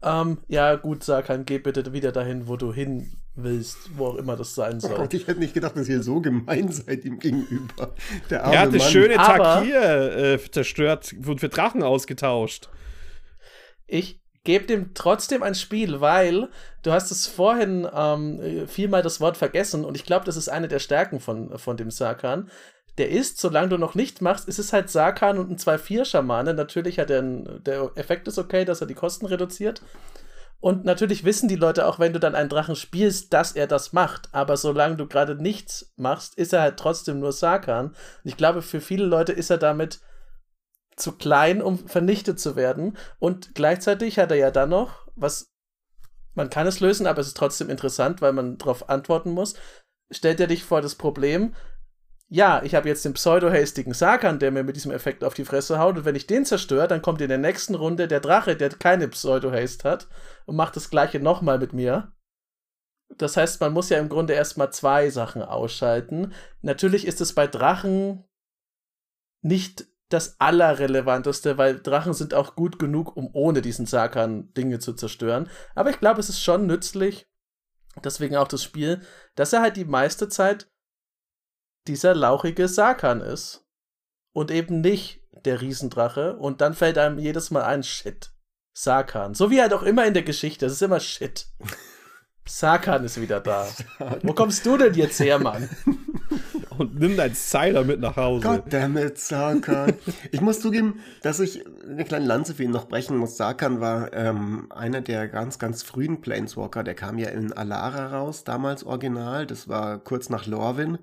Ähm, 0.01 0.37
ja, 0.47 0.75
gut, 0.75 1.03
Sakan, 1.03 1.45
geh 1.45 1.57
bitte 1.57 1.91
wieder 1.91 2.11
dahin, 2.11 2.47
wo 2.47 2.55
du 2.55 2.71
hin 2.71 3.11
willst, 3.35 3.97
wo 3.97 4.07
auch 4.07 4.15
immer 4.15 4.35
das 4.35 4.55
sein 4.55 4.79
soll. 4.79 4.93
Oh 4.93 4.97
Gott, 4.97 5.13
ich 5.13 5.27
hätte 5.27 5.39
nicht 5.39 5.53
gedacht, 5.53 5.75
dass 5.75 5.89
ihr 5.89 6.01
so 6.01 6.21
gemein 6.21 6.71
seid 6.71 7.05
ihm 7.05 7.19
gegenüber. 7.19 7.93
Der 8.29 8.43
arme 8.43 8.55
er 8.55 8.61
hat 8.61 8.73
das 8.73 8.83
Mann. 8.83 8.91
schöne 8.91 9.15
Takir 9.15 10.17
äh, 10.17 10.51
zerstört 10.51 11.13
und 11.25 11.39
für 11.39 11.49
Drachen 11.49 11.83
ausgetauscht. 11.83 12.69
Ich 13.85 14.21
gebe 14.43 14.65
dem 14.65 14.93
trotzdem 14.93 15.43
ein 15.43 15.55
Spiel, 15.55 15.99
weil 15.99 16.49
du 16.83 16.91
hast 16.91 17.11
es 17.11 17.27
vorhin 17.27 17.87
ähm, 17.93 18.67
vielmal 18.67 19.01
das 19.01 19.19
Wort 19.19 19.35
vergessen 19.37 19.83
und 19.83 19.97
ich 19.97 20.05
glaube, 20.05 20.25
das 20.25 20.37
ist 20.37 20.47
eine 20.47 20.67
der 20.67 20.79
Stärken 20.79 21.19
von, 21.19 21.57
von 21.59 21.75
dem 21.75 21.91
Sakan. 21.91 22.49
Der 22.97 23.09
ist, 23.09 23.39
solange 23.39 23.69
du 23.69 23.77
noch 23.77 23.95
nicht 23.95 24.21
machst, 24.21 24.47
ist 24.47 24.59
es 24.59 24.73
halt 24.73 24.89
Sakan 24.89 25.37
und 25.37 25.51
ein 25.51 25.57
2-4-Schamane. 25.57 26.53
Natürlich 26.53 26.99
hat 26.99 27.09
er 27.09 27.19
einen, 27.19 27.63
der 27.63 27.91
Effekt 27.95 28.27
ist 28.27 28.37
okay, 28.37 28.65
dass 28.65 28.81
er 28.81 28.87
die 28.87 28.95
Kosten 28.95 29.25
reduziert. 29.25 29.81
Und 30.59 30.85
natürlich 30.85 31.23
wissen 31.23 31.47
die 31.47 31.55
Leute 31.55 31.85
auch, 31.85 31.99
wenn 31.99 32.13
du 32.13 32.19
dann 32.19 32.33
einen 32.33 32.49
Drachen 32.49 32.75
spielst, 32.75 33.31
dass 33.33 33.51
er 33.51 33.67
das 33.67 33.93
macht. 33.93 34.29
Aber 34.31 34.57
solange 34.57 34.95
du 34.95 35.07
gerade 35.07 35.35
nichts 35.35 35.93
machst, 35.95 36.35
ist 36.35 36.53
er 36.53 36.61
halt 36.61 36.77
trotzdem 36.77 37.19
nur 37.19 37.31
Sakan. 37.31 37.87
Und 37.89 37.95
ich 38.23 38.37
glaube, 38.37 38.63
für 38.63 38.81
viele 38.81 39.05
Leute 39.05 39.33
ist 39.33 39.51
er 39.51 39.59
damit 39.59 39.99
zu 40.95 41.11
klein, 41.11 41.61
um 41.61 41.87
vernichtet 41.87 42.39
zu 42.39 42.55
werden. 42.55 42.97
Und 43.19 43.53
gleichzeitig 43.53 44.17
hat 44.17 44.31
er 44.31 44.37
ja 44.37 44.49
dann 44.49 44.69
noch, 44.69 45.07
was 45.15 45.51
man 46.33 46.49
kann 46.49 46.67
es 46.67 46.79
lösen, 46.79 47.07
aber 47.07 47.21
es 47.21 47.27
ist 47.27 47.37
trotzdem 47.37 47.69
interessant, 47.69 48.21
weil 48.21 48.33
man 48.33 48.57
darauf 48.57 48.89
antworten 48.89 49.31
muss. 49.31 49.55
Stellt 50.11 50.39
er 50.39 50.47
dich 50.47 50.63
vor 50.63 50.81
das 50.81 50.95
Problem, 50.95 51.53
ja, 52.29 52.61
ich 52.63 52.75
habe 52.75 52.89
jetzt 52.89 53.05
den 53.05 53.13
pseudo-hastigen 53.13 53.93
Sakan, 53.93 54.39
der 54.39 54.51
mir 54.51 54.63
mit 54.63 54.75
diesem 54.75 54.91
Effekt 54.91 55.23
auf 55.23 55.33
die 55.33 55.45
Fresse 55.45 55.79
haut, 55.79 55.97
und 55.97 56.05
wenn 56.05 56.15
ich 56.15 56.27
den 56.27 56.45
zerstöre, 56.45 56.87
dann 56.87 57.01
kommt 57.01 57.21
in 57.21 57.29
der 57.29 57.37
nächsten 57.37 57.75
Runde 57.75 58.07
der 58.07 58.19
Drache, 58.19 58.57
der 58.57 58.69
keine 58.69 59.07
Pseudo-Haste 59.07 59.89
hat, 59.89 60.07
und 60.45 60.57
macht 60.57 60.75
das 60.75 60.89
gleiche 60.89 61.19
nochmal 61.19 61.57
mit 61.57 61.71
mir. 61.71 62.11
Das 63.17 63.37
heißt, 63.37 63.61
man 63.61 63.71
muss 63.71 63.89
ja 63.89 63.97
im 63.99 64.09
Grunde 64.09 64.33
erstmal 64.33 64.73
zwei 64.73 65.09
Sachen 65.09 65.41
ausschalten. 65.41 66.33
Natürlich 66.61 67.07
ist 67.07 67.21
es 67.21 67.33
bei 67.33 67.47
Drachen 67.47 68.25
nicht 69.41 69.85
das 70.09 70.39
Allerrelevanteste, 70.39 71.57
weil 71.57 71.79
Drachen 71.79 72.13
sind 72.13 72.33
auch 72.33 72.55
gut 72.55 72.79
genug, 72.79 73.15
um 73.15 73.29
ohne 73.33 73.61
diesen 73.61 73.85
Sakan 73.85 74.53
Dinge 74.53 74.79
zu 74.79 74.93
zerstören. 74.93 75.49
Aber 75.75 75.89
ich 75.89 75.99
glaube, 75.99 76.19
es 76.19 76.27
ist 76.27 76.41
schon 76.41 76.65
nützlich, 76.65 77.29
deswegen 78.03 78.35
auch 78.35 78.47
das 78.47 78.63
Spiel, 78.63 79.01
dass 79.35 79.53
er 79.53 79.61
halt 79.61 79.77
die 79.77 79.85
meiste 79.85 80.27
Zeit 80.27 80.69
dieser 81.87 82.15
lauchige 82.15 82.67
Sakan 82.67 83.21
ist. 83.21 83.65
Und 84.33 84.51
eben 84.51 84.81
nicht 84.81 85.23
der 85.45 85.61
Riesendrache. 85.61 86.37
Und 86.37 86.61
dann 86.61 86.73
fällt 86.73 86.97
einem 86.97 87.19
jedes 87.19 87.51
Mal 87.51 87.63
ein 87.63 87.83
Shit. 87.83 88.31
Sakan. 88.73 89.33
So 89.33 89.49
wie 89.49 89.59
halt 89.59 89.73
auch 89.73 89.81
immer 89.81 90.05
in 90.05 90.13
der 90.13 90.23
Geschichte. 90.23 90.67
Es 90.67 90.73
ist 90.73 90.83
immer 90.83 90.99
Shit. 90.99 91.47
Sakan 92.47 93.03
ist 93.03 93.19
wieder 93.19 93.39
da. 93.39 93.67
Wo 94.21 94.33
kommst 94.33 94.65
du 94.65 94.77
denn 94.77 94.93
jetzt 94.93 95.19
her, 95.19 95.39
Mann? 95.39 95.67
Und 96.77 96.99
nimm 96.99 97.17
deinen 97.17 97.33
Styler 97.33 97.83
mit 97.83 97.99
nach 97.99 98.15
Hause. 98.17 98.47
Goddammit, 98.47 99.17
Sakan. 99.17 99.93
ich 100.31 100.41
muss 100.41 100.61
zugeben, 100.61 100.99
dass 101.23 101.39
ich 101.39 101.65
eine 101.83 102.05
kleine 102.05 102.25
Lanze 102.25 102.53
für 102.53 102.63
ihn 102.63 102.71
noch 102.71 102.87
brechen 102.87 103.17
muss. 103.17 103.35
Sakan 103.35 103.81
war 103.81 104.13
ähm, 104.13 104.71
einer 104.71 105.01
der 105.01 105.27
ganz, 105.27 105.57
ganz 105.57 105.81
frühen 105.81 106.21
Planeswalker. 106.21 106.83
Der 106.83 106.93
kam 106.93 107.17
ja 107.17 107.29
in 107.29 107.51
Alara 107.51 108.15
raus, 108.15 108.43
damals 108.43 108.83
original. 108.83 109.47
Das 109.47 109.67
war 109.67 109.97
kurz 109.97 110.29
nach 110.29 110.45
Lorwyn. 110.45 110.99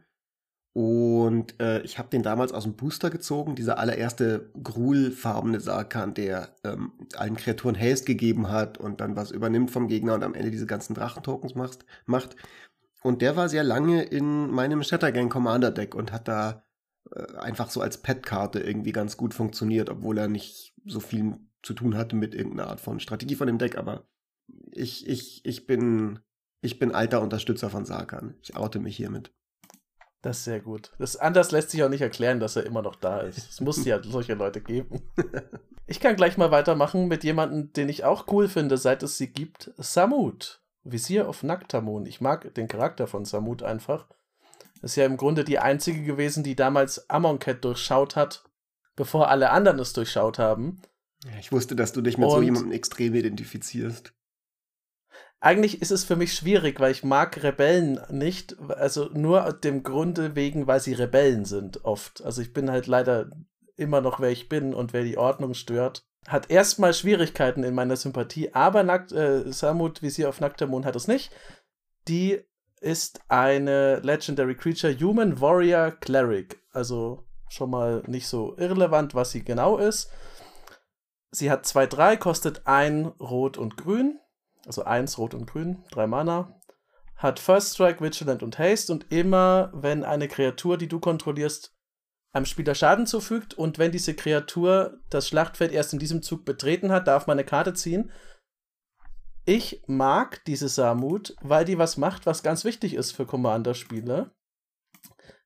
Und 0.75 1.61
äh, 1.61 1.83
ich 1.83 1.99
habe 2.01 2.11
den 2.11 2.25
damals 2.25 2.53
aus 2.53 2.65
dem 2.65 2.75
Booster 2.75 3.09
gezogen, 3.09 3.55
dieser 3.55 3.79
allererste 3.79 4.51
Gruhlfarbene 4.61 5.61
Sarkan, 5.61 6.15
der 6.15 6.49
ähm, 6.65 6.93
allen 7.15 7.37
Kreaturen 7.37 7.79
Haste 7.79 8.07
gegeben 8.07 8.51
hat 8.51 8.77
und 8.77 9.01
dann 9.01 9.15
was 9.15 9.31
übernimmt 9.31 9.71
vom 9.71 9.87
Gegner 9.87 10.15
und 10.15 10.25
am 10.25 10.35
Ende 10.35 10.51
diese 10.51 10.67
ganzen 10.67 10.95
Drachentokens 10.95 11.55
macht. 11.55 11.87
macht. 12.07 12.35
Und 13.05 13.23
der 13.23 13.37
war 13.37 13.49
sehr 13.49 13.63
lange 13.63 14.03
in 14.03 14.51
meinem 14.51 14.83
Shattergang 14.83 15.29
Commander 15.29 15.71
Deck 15.71 15.95
und 15.95 16.11
hat 16.11 16.27
da 16.27 16.65
äh, 17.15 17.37
einfach 17.37 17.71
so 17.71 17.81
als 17.81 17.99
Pet-Karte 17.99 18.59
irgendwie 18.59 18.93
ganz 18.93 19.17
gut 19.17 19.33
funktioniert, 19.33 19.91
obwohl 19.91 20.19
er 20.19 20.27
nicht 20.27 20.75
so 20.87 20.99
viel 20.99 21.37
zu 21.63 21.75
tun 21.75 21.97
hatte 21.97 22.17
mit 22.17 22.35
irgendeiner 22.35 22.69
Art 22.69 22.81
von 22.81 22.99
Strategie 22.99 23.37
von 23.37 23.47
dem 23.47 23.59
Deck, 23.59 23.79
aber 23.79 24.09
ich, 24.73 25.07
ich, 25.07 25.45
ich 25.45 25.69
bin, 25.69 26.19
ich 26.63 26.81
bin 26.81 26.93
alter 26.93 27.23
Unterstützer 27.23 27.71
von 27.71 27.85
Sarkan. 27.85 28.35
Ich 28.43 28.57
oute 28.57 28.81
mich 28.81 28.97
hiermit. 28.97 29.33
Das 30.25 30.39
ist 30.39 30.45
sehr 30.45 30.61
gut. 30.61 30.91
Das 30.99 31.17
anders 31.17 31.53
lässt 31.53 31.69
sich 31.69 31.83
auch 31.85 31.91
nicht 31.91 32.01
erklären, 32.01 32.41
dass 32.41 32.57
er 32.57 32.65
immer 32.65 32.81
noch 32.81 32.97
da 32.97 33.21
ist. 33.21 33.51
Es 33.51 33.61
muss 33.61 33.85
ja 33.85 34.03
solche 34.03 34.33
Leute 34.33 34.63
geben. 34.63 35.03
Ich 35.87 36.01
kann 36.01 36.17
gleich 36.17 36.39
mal 36.39 36.51
weitermachen 36.51 37.09
mit 37.09 37.25
jemandem, 37.25 37.75
den 37.75 37.91
ich 37.91 38.05
auch 38.05 38.27
cool 38.33 38.49
finde, 38.49 38.79
seit 38.79 39.03
es 39.03 39.19
sie 39.19 39.31
gibt. 39.31 39.73
Samut. 39.77 40.63
Visier 40.83 41.29
of 41.29 41.43
Naktamun. 41.43 42.07
Ich 42.07 42.23
mag 42.23 42.55
den 42.55 42.69
Charakter 42.69 43.07
von 43.07 43.27
Samut 43.27 43.63
einfach. 43.63 44.07
Ist 44.81 44.97
ja 44.97 45.05
im 45.05 45.19
Grunde 45.19 45.45
die 45.45 45.59
einzige 45.59 46.03
gewesen, 46.05 46.43
die 46.43 46.57
damals 46.57 47.11
Amonkhet 47.11 47.63
durchschaut 47.63 48.17
hat, 48.17 48.45
bevor 48.97 49.29
alle 49.29 49.51
anderen 49.51 49.79
es 49.79 49.93
durchschaut 49.93 50.39
haben. 50.39 50.81
Ich 51.39 51.53
wusste, 51.53 51.77
dass 51.77 51.93
du 51.93 52.01
dich 52.01 52.17
mit 52.17 52.29
Und 52.29 52.35
so 52.35 52.41
jemandem 52.41 52.73
extrem 52.73 53.15
identifizierst 53.15 54.15
eigentlich 55.45 55.83
ist 55.83 55.91
es 55.91 56.05
für 56.05 56.17
mich 56.17 56.33
schwierig, 56.33 56.81
weil 56.81 56.91
ich 56.91 57.05
mag 57.05 57.43
Rebellen 57.43 58.01
nicht, 58.09 58.59
also 58.71 59.11
nur 59.13 59.53
dem 59.53 59.83
Grunde 59.83 60.35
wegen, 60.35 60.67
weil 60.67 60.81
sie 60.81 60.95
Rebellen 60.95 61.45
sind 61.45 61.85
oft. 61.85 62.25
Also 62.25 62.41
ich 62.41 62.55
bin 62.55 62.71
halt 62.71 62.87
leider 62.87 63.29
immer 63.77 64.01
noch, 64.01 64.21
wer 64.21 64.31
ich 64.31 64.49
bin 64.49 64.73
und 64.73 64.95
wer 64.95 65.05
die 65.05 65.19
Ordnung 65.19 65.53
stört. 65.53 66.07
Hat 66.27 66.51
erstmal 66.51 66.95
Schwierigkeiten 66.95 67.63
in 67.63 67.75
meiner 67.75 67.97
Sympathie, 67.97 68.55
aber 68.55 68.85
Nackt, 68.85 69.13
äh, 69.13 69.53
Samut 69.53 70.01
Visier 70.01 70.31
auf 70.31 70.41
nackter 70.41 70.67
Mond 70.67 70.87
hat 70.87 70.97
es 70.97 71.09
nicht. 71.09 71.31
Die 72.09 72.41
ist 72.81 73.21
eine 73.29 73.99
Legendary 73.99 74.55
Creature, 74.55 74.99
Human 74.99 75.43
Warrior 75.43 75.91
Cleric. 75.91 76.59
Also 76.73 77.27
schon 77.51 77.69
mal 77.69 78.03
nicht 78.07 78.29
so 78.29 78.57
irrelevant, 78.57 79.15
was 79.15 79.33
sie 79.33 79.45
genau 79.45 79.77
ist. 79.77 80.11
Sie 81.31 81.51
hat 81.51 81.67
2-3, 81.67 82.17
kostet 82.17 82.67
ein 82.67 83.05
Rot 83.05 83.59
und 83.59 83.77
Grün 83.77 84.21
also 84.67 84.85
1 84.85 85.19
Rot 85.19 85.35
und 85.35 85.47
Grün, 85.47 85.85
3 85.91 86.07
Mana, 86.07 86.61
hat 87.17 87.39
First 87.39 87.75
Strike, 87.75 88.03
Vigilant 88.03 88.43
und 88.43 88.59
Haste 88.59 88.93
und 88.93 89.11
immer, 89.13 89.71
wenn 89.75 90.05
eine 90.05 90.29
Kreatur, 90.29 90.77
die 90.77 90.89
du 90.89 91.01
kontrollierst, 91.01 91.75
einem 92.33 92.47
Spieler 92.47 92.75
Schaden 92.75 93.07
zufügt 93.07 93.55
und 93.55 93.79
wenn 93.79 93.93
diese 93.93 94.15
Kreatur 94.15 94.99
das 95.09 95.29
Schlachtfeld 95.29 95.71
erst 95.71 95.93
in 95.93 96.01
diesem 96.01 96.23
Zug 96.23 96.45
betreten 96.45 96.91
hat, 96.91 97.07
darf 97.07 97.27
man 97.27 97.39
eine 97.39 97.47
Karte 97.47 97.75
ziehen. 97.75 98.11
Ich 99.45 99.83
mag 99.87 100.45
diese 100.47 100.69
Samut, 100.69 101.37
weil 101.43 101.65
die 101.65 101.79
was 101.79 101.97
macht, 101.97 102.27
was 102.27 102.43
ganz 102.43 102.65
wichtig 102.65 102.95
ist 102.95 103.13
für 103.13 103.27
Commander-Spieler. 103.27 104.33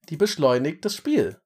Die 0.09 0.16
beschleunigt 0.16 0.85
das 0.85 0.94
Spiel, 0.94 1.38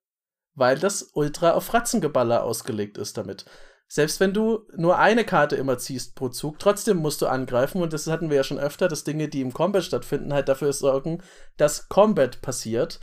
weil 0.54 0.78
das 0.78 1.10
ultra 1.14 1.52
auf 1.52 1.64
Fratzengeballer 1.64 2.44
ausgelegt 2.44 2.96
ist 2.96 3.16
damit 3.16 3.46
selbst 3.94 4.20
wenn 4.20 4.32
du 4.32 4.66
nur 4.74 4.98
eine 4.98 5.22
Karte 5.22 5.56
immer 5.56 5.76
ziehst 5.76 6.14
pro 6.14 6.30
Zug, 6.30 6.58
trotzdem 6.58 6.96
musst 6.96 7.20
du 7.20 7.26
angreifen. 7.26 7.82
Und 7.82 7.92
das 7.92 8.06
hatten 8.06 8.30
wir 8.30 8.38
ja 8.38 8.42
schon 8.42 8.58
öfter, 8.58 8.88
dass 8.88 9.04
Dinge, 9.04 9.28
die 9.28 9.42
im 9.42 9.52
Combat 9.52 9.84
stattfinden, 9.84 10.32
halt 10.32 10.48
dafür 10.48 10.72
sorgen, 10.72 11.22
dass 11.58 11.90
Combat 11.90 12.40
passiert. 12.40 13.00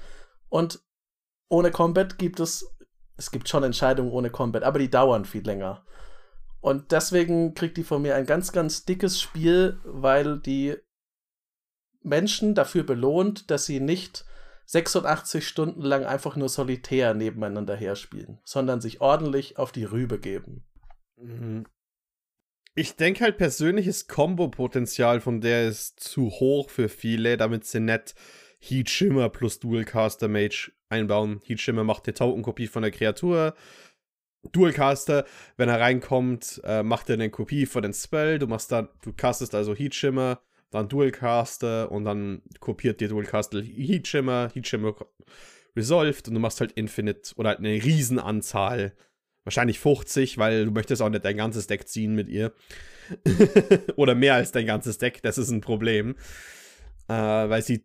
Und 0.47 0.79
ohne 1.47 1.69
Combat 1.69 2.17
gibt 2.17 2.39
es, 2.39 2.75
es 3.17 3.29
gibt 3.29 3.47
schon 3.49 3.61
Entscheidungen 3.61 4.11
ohne 4.11 4.31
Combat, 4.31 4.63
aber 4.63 4.79
die 4.79 4.89
dauern 4.89 5.25
viel 5.25 5.43
länger. 5.43 5.85
Und 6.59 6.91
deswegen 6.91 7.53
kriegt 7.53 7.77
die 7.77 7.83
von 7.83 8.01
mir 8.01 8.15
ein 8.15 8.25
ganz, 8.25 8.51
ganz 8.51 8.83
dickes 8.83 9.21
Spiel, 9.21 9.79
weil 9.83 10.39
die 10.39 10.75
Menschen 12.01 12.55
dafür 12.55 12.81
belohnt, 12.81 13.51
dass 13.51 13.67
sie 13.67 13.79
nicht 13.79 14.25
86 14.65 15.47
Stunden 15.47 15.83
lang 15.83 16.03
einfach 16.05 16.35
nur 16.35 16.49
solitär 16.49 17.13
nebeneinander 17.13 17.75
herspielen, 17.75 18.39
sondern 18.43 18.81
sich 18.81 19.01
ordentlich 19.01 19.59
auf 19.59 19.71
die 19.71 19.83
Rübe 19.83 20.19
geben. 20.19 20.65
Mhm. 21.19 21.65
Ich 22.75 22.95
denke 22.95 23.23
halt 23.23 23.37
persönliches 23.37 24.07
Combo-Potenzial 24.07 25.19
von 25.19 25.41
der 25.41 25.67
ist 25.67 25.99
zu 25.99 26.29
hoch 26.29 26.69
für 26.69 26.87
viele, 26.87 27.35
damit 27.35 27.65
sie 27.65 27.79
nicht 27.81 28.15
Heat 28.59 28.89
Shimmer 28.89 29.29
plus 29.29 29.59
Dualcaster 29.59 30.27
Mage 30.27 30.71
einbauen. 30.89 31.41
Heat 31.43 31.59
Shimmer 31.59 31.83
macht 31.83 32.07
die 32.07 32.13
Token-Kopie 32.13 32.67
von 32.67 32.83
der 32.83 32.91
Kreatur. 32.91 33.55
Dualcaster, 34.51 35.25
wenn 35.57 35.67
er 35.67 35.81
reinkommt, 35.81 36.61
äh, 36.63 36.83
macht 36.83 37.09
er 37.09 37.15
eine 37.15 37.29
Kopie 37.29 37.65
von 37.65 37.83
den 37.83 37.93
Spell. 37.93 38.39
Du 38.39 38.47
machst 38.47 38.71
dann, 38.71 38.87
du 39.01 39.11
castest 39.11 39.53
also 39.55 39.75
Heat 39.75 39.95
Shimmer, 39.95 40.41
dann 40.69 40.87
Dualcaster 40.87 41.91
und 41.91 42.05
dann 42.05 42.41
kopiert 42.59 43.01
dir 43.01 43.09
Dualcaster 43.09 43.61
Heat 43.61 44.07
Shimmer, 44.07 44.49
Heat 44.53 44.67
Shimmer 44.67 44.95
resolved 45.75 46.27
und 46.27 46.35
du 46.35 46.39
machst 46.39 46.61
halt 46.61 46.71
Infinite 46.73 47.33
oder 47.35 47.49
halt 47.49 47.59
eine 47.59 47.83
Riesenanzahl 47.83 48.93
Wahrscheinlich 49.49 49.79
50, 49.79 50.37
weil 50.37 50.65
du 50.65 50.71
möchtest 50.71 51.01
auch 51.01 51.09
nicht 51.09 51.25
dein 51.25 51.37
ganzes 51.37 51.65
Deck 51.65 51.87
ziehen 51.87 52.13
mit 52.13 52.29
ihr. 52.29 52.53
Oder 53.95 54.13
mehr 54.13 54.35
als 54.35 54.51
dein 54.51 54.67
ganzes 54.67 54.99
Deck, 54.99 55.23
das 55.23 55.39
ist 55.39 55.49
ein 55.49 55.59
Problem. 55.59 56.15
Äh, 57.07 57.13
weil 57.13 57.63
sie 57.63 57.83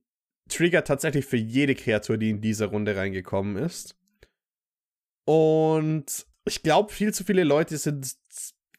triggert 0.50 0.87
tatsächlich 0.87 1.24
für 1.24 1.38
jede 1.38 1.74
Kreatur, 1.74 2.18
die 2.18 2.29
in 2.29 2.42
diese 2.42 2.66
Runde 2.66 2.96
reingekommen 2.96 3.57
ist. 3.57 3.96
Und 5.24 6.27
ich 6.44 6.62
glaube, 6.62 6.92
viel 6.92 7.14
zu 7.14 7.24
viele 7.24 7.44
Leute 7.44 7.79
sind, 7.79 8.14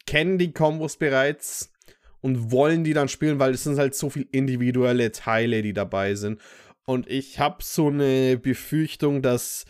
kennen 0.06 0.38
die 0.38 0.52
Kombos 0.52 0.96
bereits 0.96 1.72
und 2.20 2.52
wollen 2.52 2.84
die 2.84 2.94
dann 2.94 3.08
spielen, 3.08 3.40
weil 3.40 3.54
es 3.54 3.64
sind 3.64 3.80
halt 3.80 3.96
so 3.96 4.10
viele 4.10 4.28
individuelle 4.30 5.10
Teile, 5.10 5.62
die 5.62 5.72
dabei 5.72 6.14
sind. 6.14 6.40
Und 6.84 7.10
ich 7.10 7.40
habe 7.40 7.64
so 7.64 7.88
eine 7.88 8.36
Befürchtung, 8.36 9.22
dass 9.22 9.64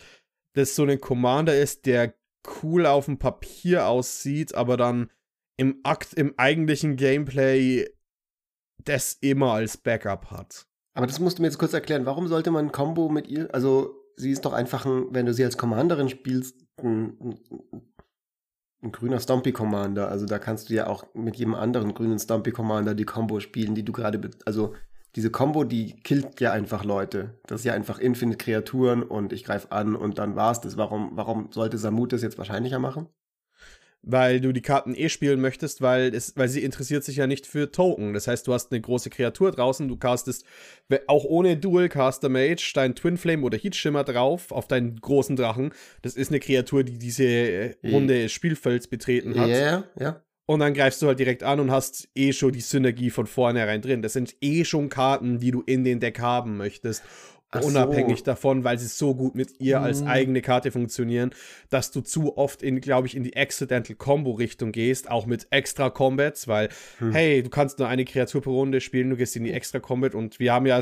das 0.53 0.75
so 0.75 0.83
ein 0.83 1.01
Commander 1.01 1.57
ist, 1.57 1.87
der 1.87 2.13
cool 2.63 2.85
auf 2.85 3.05
dem 3.05 3.19
Papier 3.19 3.87
aussieht, 3.87 4.55
aber 4.55 4.77
dann 4.77 5.09
im 5.57 5.79
Akt, 5.83 6.13
im 6.13 6.33
eigentlichen 6.37 6.95
Gameplay 6.95 7.87
das 8.83 9.17
immer 9.21 9.53
als 9.53 9.77
Backup 9.77 10.31
hat. 10.31 10.67
Aber 10.93 11.07
das 11.07 11.19
musst 11.19 11.37
du 11.37 11.41
mir 11.41 11.47
jetzt 11.47 11.59
kurz 11.59 11.73
erklären. 11.73 12.05
Warum 12.05 12.27
sollte 12.27 12.51
man 12.51 12.67
ein 12.67 12.71
Combo 12.71 13.09
mit 13.09 13.27
ihr, 13.27 13.53
also 13.53 13.95
sie 14.15 14.31
ist 14.31 14.45
doch 14.45 14.53
einfach 14.53 14.85
ein, 14.85 15.07
wenn 15.11 15.25
du 15.25 15.33
sie 15.33 15.43
als 15.43 15.57
Commanderin 15.57 16.09
spielst, 16.09 16.55
ein, 16.77 17.37
ein, 18.81 18.91
grüner 18.91 19.19
Stompy 19.19 19.51
Commander. 19.51 20.09
Also 20.09 20.25
da 20.25 20.39
kannst 20.39 20.69
du 20.69 20.73
ja 20.73 20.87
auch 20.87 21.05
mit 21.13 21.35
jedem 21.35 21.55
anderen 21.55 21.93
grünen 21.93 22.19
Stompy 22.19 22.51
Commander 22.51 22.95
die 22.95 23.05
Combo 23.05 23.39
spielen, 23.39 23.75
die 23.75 23.83
du 23.83 23.91
gerade, 23.91 24.29
also 24.45 24.75
diese 25.17 25.31
Combo, 25.31 25.63
die 25.63 25.93
killt 26.03 26.39
ja 26.39 26.51
einfach 26.51 26.85
Leute. 26.85 27.33
Das 27.47 27.61
ist 27.61 27.65
ja 27.65 27.73
einfach 27.73 27.97
Infinite 27.97 28.37
Kreaturen 28.37 29.01
und 29.01 29.33
ich 29.33 29.43
greife 29.43 29.71
an 29.71 29.95
und 29.95 30.19
dann 30.19 30.35
war's 30.35 30.61
das. 30.61 30.77
Warum, 30.77 31.09
warum 31.13 31.51
sollte 31.51 31.79
Samut 31.79 32.13
das 32.13 32.21
jetzt 32.21 32.37
wahrscheinlicher 32.37 32.77
machen? 32.77 33.09
weil 34.09 34.39
du 34.39 34.53
die 34.53 34.61
Karten 34.61 34.95
eh 34.95 35.09
spielen 35.09 35.41
möchtest, 35.41 35.81
weil, 35.81 36.15
es, 36.15 36.37
weil 36.37 36.47
sie 36.47 36.63
interessiert 36.63 37.03
sich 37.03 37.17
ja 37.17 37.27
nicht 37.27 37.45
für 37.45 37.71
Token. 37.71 38.13
Das 38.13 38.27
heißt, 38.27 38.47
du 38.47 38.53
hast 38.53 38.71
eine 38.71 38.79
große 38.79 39.09
Kreatur 39.09 39.51
draußen, 39.51 39.87
du 39.87 39.97
castest 39.97 40.45
auch 41.07 41.25
ohne 41.25 41.57
Dual 41.57 41.89
Caster 41.89 42.29
Mage 42.29 42.71
dein 42.73 42.95
Twin 42.95 43.17
Flame 43.17 43.43
oder 43.43 43.57
Heat 43.57 43.75
Shimmer 43.75 44.05
drauf 44.05 44.51
auf 44.51 44.67
deinen 44.67 44.95
großen 44.95 45.35
Drachen. 45.35 45.73
Das 46.03 46.15
ist 46.15 46.29
eine 46.29 46.39
Kreatur, 46.39 46.83
die 46.83 46.97
diese 46.97 47.25
äh, 47.25 47.75
Runde 47.83 48.13
des 48.13 48.31
Spielfelds 48.31 48.87
betreten 48.87 49.37
hat. 49.37 49.49
Ja, 49.49 49.55
yeah, 49.55 49.83
ja. 49.99 50.21
Und 50.47 50.61
dann 50.61 50.73
greifst 50.73 51.01
du 51.01 51.07
halt 51.07 51.19
direkt 51.19 51.43
an 51.43 51.59
und 51.59 51.71
hast 51.71 52.07
eh 52.15 52.31
schon 52.31 52.53
die 52.53 52.61
Synergie 52.61 53.09
von 53.09 53.27
vornherein 53.27 53.81
drin. 53.81 54.01
Das 54.01 54.13
sind 54.13 54.33
eh 54.41 54.63
schon 54.63 54.87
Karten, 54.87 55.39
die 55.39 55.51
du 55.51 55.61
in 55.61 55.83
den 55.83 55.99
Deck 55.99 56.19
haben 56.19 56.55
möchtest. 56.55 57.03
Ach 57.51 57.61
unabhängig 57.61 58.19
so. 58.19 58.25
davon, 58.25 58.63
weil 58.63 58.77
sie 58.77 58.87
so 58.87 59.15
gut 59.15 59.35
mit 59.35 59.59
ihr 59.59 59.81
als 59.81 60.01
mhm. 60.01 60.07
eigene 60.07 60.41
Karte 60.41 60.71
funktionieren, 60.71 61.31
dass 61.69 61.91
du 61.91 62.01
zu 62.01 62.37
oft 62.37 62.61
in, 62.61 62.81
glaube 62.81 63.07
ich, 63.07 63.15
in 63.15 63.23
die 63.23 63.35
Accidental 63.37 63.95
Combo 63.95 64.31
Richtung 64.31 64.71
gehst, 64.71 65.09
auch 65.09 65.25
mit 65.25 65.47
Extra 65.49 65.89
Combats, 65.89 66.47
weil, 66.47 66.69
hm. 66.99 67.11
hey, 67.13 67.41
du 67.43 67.49
kannst 67.49 67.79
nur 67.79 67.87
eine 67.87 68.03
Kreatur 68.03 68.41
pro 68.41 68.51
Runde 68.59 68.81
spielen, 68.81 69.09
du 69.09 69.15
gehst 69.15 69.35
in 69.37 69.45
die 69.45 69.53
Extra 69.53 69.79
Combat 69.79 70.13
und 70.13 70.39
wir 70.39 70.51
haben 70.51 70.65
ja 70.65 70.81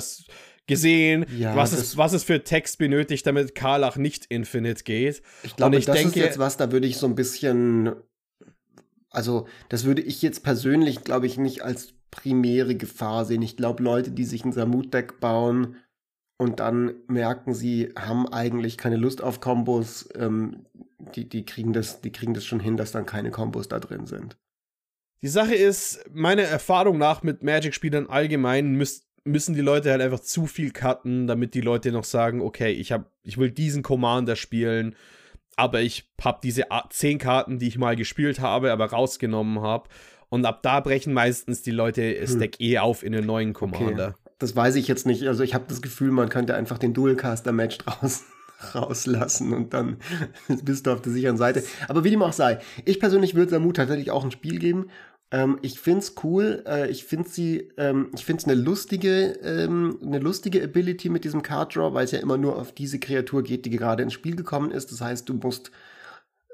gesehen, 0.65 1.25
ja, 1.37 1.55
was, 1.55 1.71
es, 1.71 1.97
was 1.97 2.13
es 2.13 2.23
für 2.23 2.43
Text 2.43 2.79
benötigt, 2.79 3.27
damit 3.27 3.53
Karlach 3.53 3.97
nicht 3.97 4.25
Infinite 4.25 4.83
geht. 4.83 5.21
Ich 5.43 5.55
glaube, 5.55 5.77
ich 5.77 5.85
das 5.85 5.95
denke, 5.95 6.09
ist 6.09 6.15
jetzt 6.15 6.39
was, 6.39 6.57
da 6.57 6.71
würde 6.71 6.87
ich 6.87 6.97
so 6.97 7.05
ein 7.05 7.13
bisschen, 7.13 7.91
also 9.15 9.47
das 9.69 9.85
würde 9.85 10.01
ich 10.01 10.21
jetzt 10.21 10.43
persönlich, 10.43 11.03
glaube 11.03 11.27
ich, 11.27 11.37
nicht 11.37 11.63
als 11.63 11.93
primäre 12.11 12.75
Gefahr 12.75 13.25
sehen. 13.25 13.41
Ich 13.41 13.57
glaube, 13.57 13.83
Leute, 13.83 14.11
die 14.11 14.25
sich 14.25 14.45
ein 14.45 14.53
Samut-Deck 14.53 15.19
bauen, 15.19 15.77
und 16.37 16.59
dann 16.59 16.95
merken 17.07 17.53
sie, 17.53 17.93
haben 17.97 18.27
eigentlich 18.27 18.77
keine 18.77 18.97
Lust 18.97 19.23
auf 19.23 19.39
Kombos, 19.39 20.09
ähm, 20.15 20.65
die, 21.15 21.29
die, 21.29 21.45
kriegen 21.45 21.71
das, 21.71 22.01
die 22.01 22.11
kriegen 22.11 22.33
das 22.33 22.45
schon 22.45 22.59
hin, 22.59 22.77
dass 22.77 22.91
dann 22.91 23.05
keine 23.05 23.31
Kombos 23.31 23.69
da 23.69 23.79
drin 23.79 24.05
sind. 24.05 24.37
Die 25.21 25.29
Sache 25.29 25.55
ist, 25.55 26.03
meiner 26.13 26.43
Erfahrung 26.43 26.97
nach 26.97 27.23
mit 27.23 27.41
Magic-Spielern 27.41 28.07
allgemein 28.07 28.73
müß, 28.73 29.07
müssen 29.23 29.55
die 29.55 29.61
Leute 29.61 29.91
halt 29.91 30.01
einfach 30.01 30.19
zu 30.19 30.45
viel 30.45 30.71
cutten, 30.71 31.25
damit 31.25 31.53
die 31.53 31.61
Leute 31.61 31.91
noch 31.91 32.03
sagen, 32.03 32.41
okay, 32.41 32.71
ich, 32.71 32.91
hab, 32.91 33.11
ich 33.23 33.37
will 33.37 33.49
diesen 33.49 33.81
Commander 33.81 34.35
spielen, 34.35 34.95
aber 35.55 35.81
ich 35.81 36.09
habe 36.23 36.39
diese 36.43 36.65
zehn 36.89 37.17
Karten, 37.17 37.59
die 37.59 37.67
ich 37.67 37.77
mal 37.77 37.95
gespielt 37.95 38.39
habe, 38.39 38.71
aber 38.71 38.87
rausgenommen 38.87 39.61
habe. 39.61 39.89
Und 40.29 40.45
ab 40.45 40.61
da 40.63 40.79
brechen 40.79 41.13
meistens 41.13 41.61
die 41.61 41.71
Leute 41.71 42.13
das 42.13 42.31
hm. 42.31 42.39
Deck 42.39 42.59
eh 42.59 42.79
auf 42.79 43.03
in 43.03 43.15
einen 43.15 43.25
neuen 43.25 43.53
Commander. 43.53 44.09
Okay 44.09 44.25
das 44.39 44.55
weiß 44.55 44.75
ich 44.75 44.87
jetzt 44.87 45.05
nicht. 45.05 45.27
Also 45.27 45.43
ich 45.43 45.53
habe 45.53 45.65
das 45.67 45.81
Gefühl, 45.81 46.11
man 46.11 46.29
könnte 46.29 46.55
einfach 46.55 46.77
den 46.77 46.93
Dualcaster-Match 46.93 47.77
draußen 47.85 48.25
rauslassen 48.73 49.53
und 49.53 49.73
dann 49.73 49.97
bist 50.63 50.87
du 50.87 50.91
auf 50.91 51.01
der 51.01 51.11
sicheren 51.11 51.37
Seite. 51.37 51.63
Aber 51.87 52.03
wie 52.03 52.09
dem 52.09 52.21
auch 52.21 52.33
sei, 52.33 52.59
ich 52.85 52.99
persönlich 52.99 53.35
würde 53.35 53.51
Samut 53.51 53.75
tatsächlich 53.75 54.11
auch 54.11 54.23
ein 54.23 54.31
Spiel 54.31 54.59
geben. 54.59 54.89
Ähm, 55.35 55.59
ich 55.61 55.79
find's 55.81 56.15
cool. 56.23 56.63
Äh, 56.65 56.89
ich 56.89 57.03
finde 57.03 57.27
sie, 57.27 57.69
ähm, 57.77 58.09
ich 58.15 58.23
finde 58.23 58.41
es 58.41 58.47
eine 58.47 58.55
lustige, 58.55 59.33
ähm, 59.43 59.99
eine 60.01 60.19
lustige 60.19 60.63
Ability 60.63 61.09
mit 61.09 61.25
diesem 61.25 61.41
Card 61.41 61.75
Draw, 61.75 61.93
weil 61.93 62.05
es 62.05 62.11
ja 62.11 62.19
immer 62.19 62.37
nur 62.37 62.57
auf 62.57 62.71
diese 62.71 62.99
Kreatur 62.99 63.43
geht, 63.43 63.65
die 63.65 63.71
gerade 63.71 64.03
ins 64.03 64.13
Spiel 64.13 64.37
gekommen 64.37 64.71
ist. 64.71 64.91
Das 64.93 65.01
heißt, 65.01 65.27
du 65.27 65.33
musst 65.33 65.71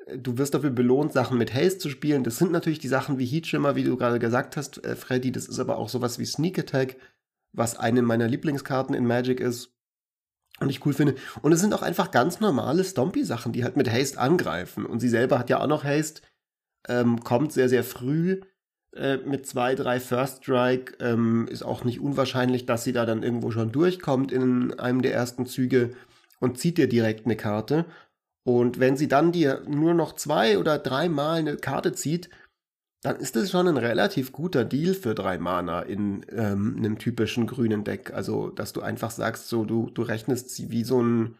äh, 0.07 0.17
du 0.17 0.37
wirst 0.39 0.55
dafür 0.55 0.71
belohnt, 0.71 1.13
Sachen 1.13 1.37
mit 1.37 1.53
Haste 1.53 1.77
zu 1.77 1.89
spielen. 1.89 2.23
Das 2.23 2.37
sind 2.37 2.51
natürlich 2.51 2.79
die 2.79 2.87
Sachen 2.87 3.19
wie 3.19 3.25
Heat 3.25 3.47
Shimmer, 3.47 3.75
wie 3.75 3.83
du 3.83 3.97
gerade 3.97 4.19
gesagt 4.19 4.57
hast, 4.57 4.83
äh, 4.83 4.95
Freddy. 4.95 5.31
Das 5.31 5.47
ist 5.47 5.59
aber 5.59 5.77
auch 5.77 5.89
sowas 5.89 6.17
wie 6.17 6.25
Sneak 6.25 6.57
Attack 6.59 6.97
was 7.53 7.77
eine 7.77 8.01
meiner 8.01 8.27
Lieblingskarten 8.27 8.95
in 8.95 9.05
Magic 9.05 9.39
ist 9.41 9.73
und 10.59 10.69
ich 10.69 10.85
cool 10.85 10.93
finde. 10.93 11.15
Und 11.41 11.51
es 11.51 11.59
sind 11.59 11.73
auch 11.73 11.81
einfach 11.81 12.11
ganz 12.11 12.39
normale 12.39 12.83
Stompy-Sachen, 12.83 13.51
die 13.51 13.63
halt 13.63 13.77
mit 13.77 13.91
Haste 13.91 14.19
angreifen. 14.19 14.85
Und 14.85 14.99
sie 14.99 15.09
selber 15.09 15.39
hat 15.39 15.49
ja 15.49 15.59
auch 15.59 15.67
noch 15.67 15.83
Haste, 15.83 16.21
ähm, 16.87 17.23
kommt 17.23 17.51
sehr, 17.51 17.67
sehr 17.69 17.83
früh 17.83 18.41
äh, 18.95 19.17
mit 19.17 19.45
zwei, 19.45 19.75
drei 19.75 19.99
First 19.99 20.43
Strike. 20.43 20.95
Ähm, 20.99 21.47
ist 21.49 21.63
auch 21.63 21.83
nicht 21.83 21.99
unwahrscheinlich, 21.99 22.65
dass 22.65 22.83
sie 22.83 22.93
da 22.93 23.05
dann 23.05 23.23
irgendwo 23.23 23.51
schon 23.51 23.71
durchkommt 23.71 24.31
in 24.31 24.77
einem 24.79 25.01
der 25.01 25.13
ersten 25.13 25.45
Züge 25.45 25.91
und 26.39 26.57
zieht 26.57 26.77
dir 26.77 26.89
direkt 26.89 27.25
eine 27.25 27.35
Karte. 27.35 27.85
Und 28.43 28.79
wenn 28.79 28.97
sie 28.97 29.07
dann 29.07 29.31
dir 29.31 29.63
nur 29.67 29.93
noch 29.93 30.13
zwei 30.15 30.57
oder 30.57 30.79
dreimal 30.79 31.39
eine 31.39 31.57
Karte 31.57 31.93
zieht, 31.93 32.29
dann 33.03 33.15
ist 33.15 33.35
das 33.35 33.49
schon 33.49 33.67
ein 33.67 33.77
relativ 33.77 34.31
guter 34.31 34.63
Deal 34.63 34.93
für 34.93 35.15
drei 35.15 35.37
Mana 35.37 35.81
in 35.81 36.25
ähm, 36.29 36.75
einem 36.77 36.97
typischen 36.99 37.47
grünen 37.47 37.83
Deck. 37.83 38.13
Also, 38.13 38.49
dass 38.49 38.73
du 38.73 38.81
einfach 38.81 39.11
sagst, 39.11 39.47
so 39.49 39.65
du, 39.65 39.89
du 39.89 40.03
rechnest 40.03 40.51
sie 40.51 40.69
wie 40.69 40.83
so 40.83 41.01
ein 41.01 41.37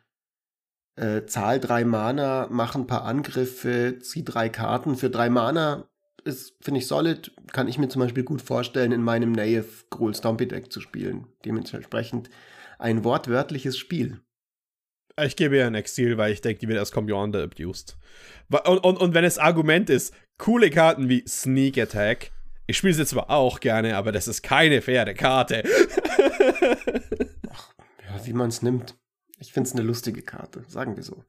äh, 0.96 1.26
Zahl 1.26 1.60
drei 1.60 1.86
Mana, 1.86 2.48
mach 2.50 2.76
ein 2.76 2.88
paar 2.88 3.04
Angriffe, 3.04 4.00
zieh 4.02 4.24
drei 4.24 4.50
Karten. 4.50 4.96
Für 4.96 5.10
drei 5.10 5.30
Mana 5.30 5.88
ist, 6.24 6.56
finde 6.62 6.80
ich, 6.80 6.88
solid. 6.88 7.32
Kann 7.52 7.68
ich 7.68 7.78
mir 7.78 7.90
zum 7.90 8.02
Beispiel 8.02 8.24
gut 8.24 8.42
vorstellen, 8.42 8.92
in 8.92 9.04
meinem 9.04 9.32
Naive 9.32 9.86
Gruul 9.90 10.16
Stompy 10.16 10.48
Deck 10.48 10.72
zu 10.72 10.82
spielen. 10.82 11.28
Dementsprechend 11.46 12.30
ein 12.80 13.04
wortwörtliches 13.04 13.78
Spiel. 13.78 14.22
Ich 15.20 15.36
gebe 15.36 15.58
ihr 15.58 15.68
ein 15.68 15.76
Exil, 15.76 16.18
weil 16.18 16.32
ich 16.32 16.42
denke, 16.42 16.60
die 16.60 16.68
wird 16.68 16.80
erst 16.80 16.94
Commander 16.94 17.44
abused. 17.44 17.98
Und, 18.50 18.80
und, 18.80 18.98
und 18.98 19.14
wenn 19.14 19.24
das 19.24 19.38
Argument 19.38 19.90
ist, 19.90 20.14
coole 20.38 20.70
Karten 20.70 21.10
wie 21.10 21.24
Sneak 21.28 21.78
Attack, 21.78 22.32
ich 22.68 22.78
spiele 22.78 22.94
sie 22.94 23.06
zwar 23.06 23.30
auch 23.30 23.60
gerne, 23.60 23.98
aber 23.98 24.12
das 24.12 24.28
ist 24.28 24.42
keine 24.42 24.82
faire 24.82 25.14
Karte. 25.14 25.64
Ach, 27.50 27.74
ja, 28.08 28.26
wie 28.26 28.34
man 28.34 28.50
es 28.50 28.62
nimmt. 28.62 28.96
Ich 29.40 29.52
finde 29.54 29.68
es 29.68 29.74
eine 29.74 29.84
lustige 29.84 30.22
Karte, 30.22 30.64
sagen 30.68 30.96
wir 30.96 31.04
so. 31.04 31.24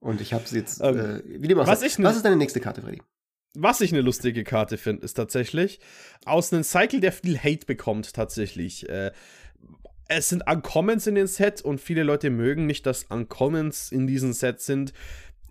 Und 0.00 0.20
ich 0.20 0.32
habe 0.32 0.46
sie 0.46 0.58
jetzt. 0.58 0.80
Ähm, 0.82 0.98
äh, 0.98 1.42
wie 1.42 1.48
dem 1.48 1.58
was, 1.58 1.82
ich 1.82 2.02
was 2.02 2.16
ist 2.16 2.24
deine 2.24 2.36
nächste 2.36 2.60
Karte, 2.60 2.82
Freddy? 2.82 3.02
Was 3.56 3.80
ich 3.80 3.92
eine 3.92 4.02
lustige 4.02 4.42
Karte 4.42 4.76
finde, 4.76 5.04
ist 5.04 5.14
tatsächlich 5.14 5.78
aus 6.24 6.52
einem 6.52 6.64
Cycle, 6.64 7.00
der 7.00 7.12
viel 7.12 7.38
Hate 7.38 7.66
bekommt, 7.66 8.12
tatsächlich. 8.12 8.88
Äh, 8.88 9.12
es 10.08 10.28
sind 10.28 10.42
Uncommons 10.48 11.06
in 11.06 11.14
den 11.14 11.28
Set 11.28 11.62
und 11.62 11.80
viele 11.80 12.02
Leute 12.02 12.30
mögen 12.30 12.66
nicht, 12.66 12.84
dass 12.84 13.04
Uncommons 13.04 13.92
in 13.92 14.06
diesem 14.06 14.32
Set 14.32 14.60
sind. 14.60 14.92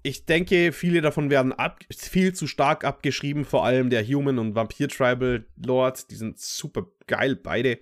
Ich 0.04 0.26
denke, 0.26 0.74
viele 0.74 1.02
davon 1.02 1.30
werden 1.30 1.54
ab, 1.54 1.80
viel 1.96 2.34
zu 2.34 2.46
stark 2.46 2.84
abgeschrieben, 2.84 3.46
vor 3.46 3.66
allem 3.66 3.90
der 3.90 4.06
Human 4.06 4.38
und 4.38 4.54
Vampir 4.54 4.90
Tribal 4.90 5.46
Lord, 5.56 6.12
die 6.12 6.16
sind 6.16 6.40
super 6.40 6.88
geil, 7.08 7.38
beide. 7.38 7.80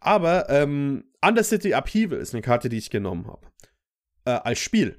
Aber 0.00 0.50
ähm, 0.50 1.04
Undercity 1.24 1.72
Upheaval 1.72 2.18
ist 2.18 2.34
eine 2.34 2.42
Karte, 2.42 2.68
die 2.68 2.78
ich 2.78 2.90
genommen 2.90 3.28
habe. 3.28 3.46
Äh, 4.24 4.30
als 4.30 4.58
Spiel. 4.58 4.98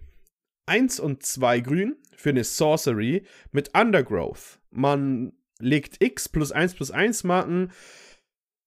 Eins 0.66 1.02
und 1.02 1.24
zwei 1.24 1.60
grün 1.60 1.98
für 2.18 2.32
eine 2.32 2.44
Sorcery 2.44 3.26
mit 3.52 3.78
Undergrowth. 3.78 4.60
Man 4.70 5.34
legt 5.60 6.04
X 6.04 6.28
plus 6.28 6.52
1 6.52 6.74
plus 6.74 6.92
1 6.92 7.24
Marken 7.24 7.72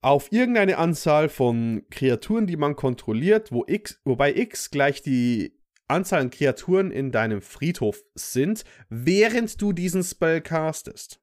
auf 0.03 0.33
irgendeine 0.33 0.79
Anzahl 0.79 1.29
von 1.29 1.83
Kreaturen, 1.91 2.47
die 2.47 2.57
man 2.57 2.75
kontrolliert, 2.75 3.53
wo 3.53 3.65
X, 3.67 4.01
wobei 4.05 4.35
X 4.35 4.71
gleich 4.71 5.03
die 5.03 5.61
Anzahl 5.89 6.21
an 6.21 6.31
Kreaturen 6.31 6.91
in 6.91 7.11
deinem 7.11 7.43
Friedhof 7.43 8.03
sind, 8.15 8.65
während 8.89 9.61
du 9.61 9.73
diesen 9.73 10.03
Spell 10.03 10.41
castest. 10.41 11.21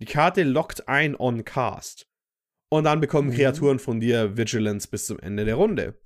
Die 0.00 0.06
Karte 0.06 0.42
lockt 0.42 0.88
ein 0.88 1.14
on 1.14 1.44
Cast. 1.44 2.08
Und 2.70 2.84
dann 2.84 3.00
bekommen 3.00 3.28
mhm. 3.28 3.34
Kreaturen 3.34 3.78
von 3.78 4.00
dir 4.00 4.36
Vigilance 4.36 4.88
bis 4.88 5.06
zum 5.06 5.20
Ende 5.20 5.44
der 5.44 5.54
Runde. 5.54 6.00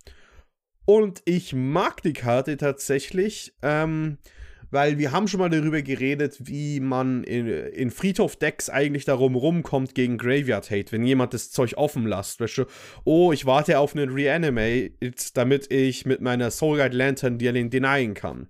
Und 0.84 1.22
ich 1.24 1.54
mag 1.54 2.02
die 2.02 2.12
Karte 2.12 2.56
tatsächlich, 2.56 3.54
ähm, 3.62 4.18
weil 4.70 4.98
wir 4.98 5.12
haben 5.12 5.28
schon 5.28 5.40
mal 5.40 5.50
darüber 5.50 5.82
geredet, 5.82 6.36
wie 6.40 6.80
man 6.80 7.24
in, 7.24 7.46
in 7.46 7.90
Friedhof-Decks 7.90 8.70
eigentlich 8.70 9.04
darum 9.04 9.34
rumkommt 9.34 9.94
gegen 9.94 10.18
Graveyard 10.18 10.70
Hate, 10.70 10.92
wenn 10.92 11.04
jemand 11.04 11.34
das 11.34 11.50
Zeug 11.50 11.74
offen 11.76 12.06
lässt. 12.06 12.40
Weißt 12.40 12.58
du, 12.58 12.64
oh, 13.04 13.32
ich 13.32 13.46
warte 13.46 13.78
auf 13.78 13.94
einen 13.94 14.10
Reanimate, 14.10 14.92
damit 15.34 15.72
ich 15.72 16.06
mit 16.06 16.20
meiner 16.20 16.50
Soul 16.50 16.78
Guide 16.78 16.96
Lantern 16.96 17.38
dir 17.38 17.52
den 17.52 17.70
denyen 17.70 18.14
kann. 18.14 18.48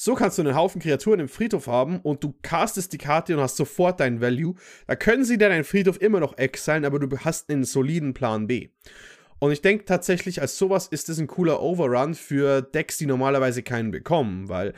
So 0.00 0.14
kannst 0.14 0.38
du 0.38 0.42
einen 0.42 0.54
Haufen 0.54 0.80
Kreaturen 0.80 1.18
im 1.18 1.28
Friedhof 1.28 1.66
haben 1.66 1.98
und 1.98 2.22
du 2.22 2.32
castest 2.42 2.92
die 2.92 2.98
Karte 2.98 3.34
und 3.34 3.42
hast 3.42 3.56
sofort 3.56 3.98
deinen 3.98 4.20
Value. 4.20 4.54
Da 4.86 4.94
können 4.94 5.24
sie 5.24 5.38
dann 5.38 5.50
deinen 5.50 5.64
Friedhof 5.64 6.00
immer 6.00 6.20
noch 6.20 6.38
exilen, 6.38 6.84
aber 6.84 7.00
du 7.00 7.18
hast 7.18 7.50
einen 7.50 7.64
soliden 7.64 8.14
Plan 8.14 8.46
B. 8.46 8.68
Und 9.40 9.50
ich 9.50 9.60
denke 9.60 9.84
tatsächlich, 9.84 10.40
als 10.40 10.56
sowas 10.56 10.86
ist 10.86 11.08
es 11.08 11.18
ein 11.18 11.26
cooler 11.26 11.60
Overrun 11.60 12.14
für 12.14 12.62
Decks, 12.62 12.98
die 12.98 13.06
normalerweise 13.06 13.64
keinen 13.64 13.90
bekommen, 13.90 14.48
weil 14.48 14.72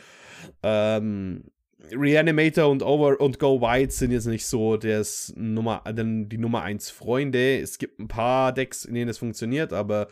ähm, 0.63 1.45
Reanimator 1.93 2.69
und 2.69 2.83
Over 2.83 3.21
und 3.21 3.39
Go 3.39 3.61
White 3.61 3.93
sind 3.93 4.11
jetzt 4.11 4.27
nicht 4.27 4.47
so 4.47 4.77
das 4.77 5.33
Nummer, 5.37 5.83
die 5.87 6.39
Nummer 6.39 6.63
1 6.63 6.91
Freunde. 6.91 7.59
Es 7.59 7.79
gibt 7.79 7.99
ein 7.99 8.09
paar 8.09 8.53
Decks, 8.53 8.85
in 8.85 8.95
denen 8.95 9.09
es 9.09 9.19
funktioniert, 9.19 9.73
aber 9.73 10.09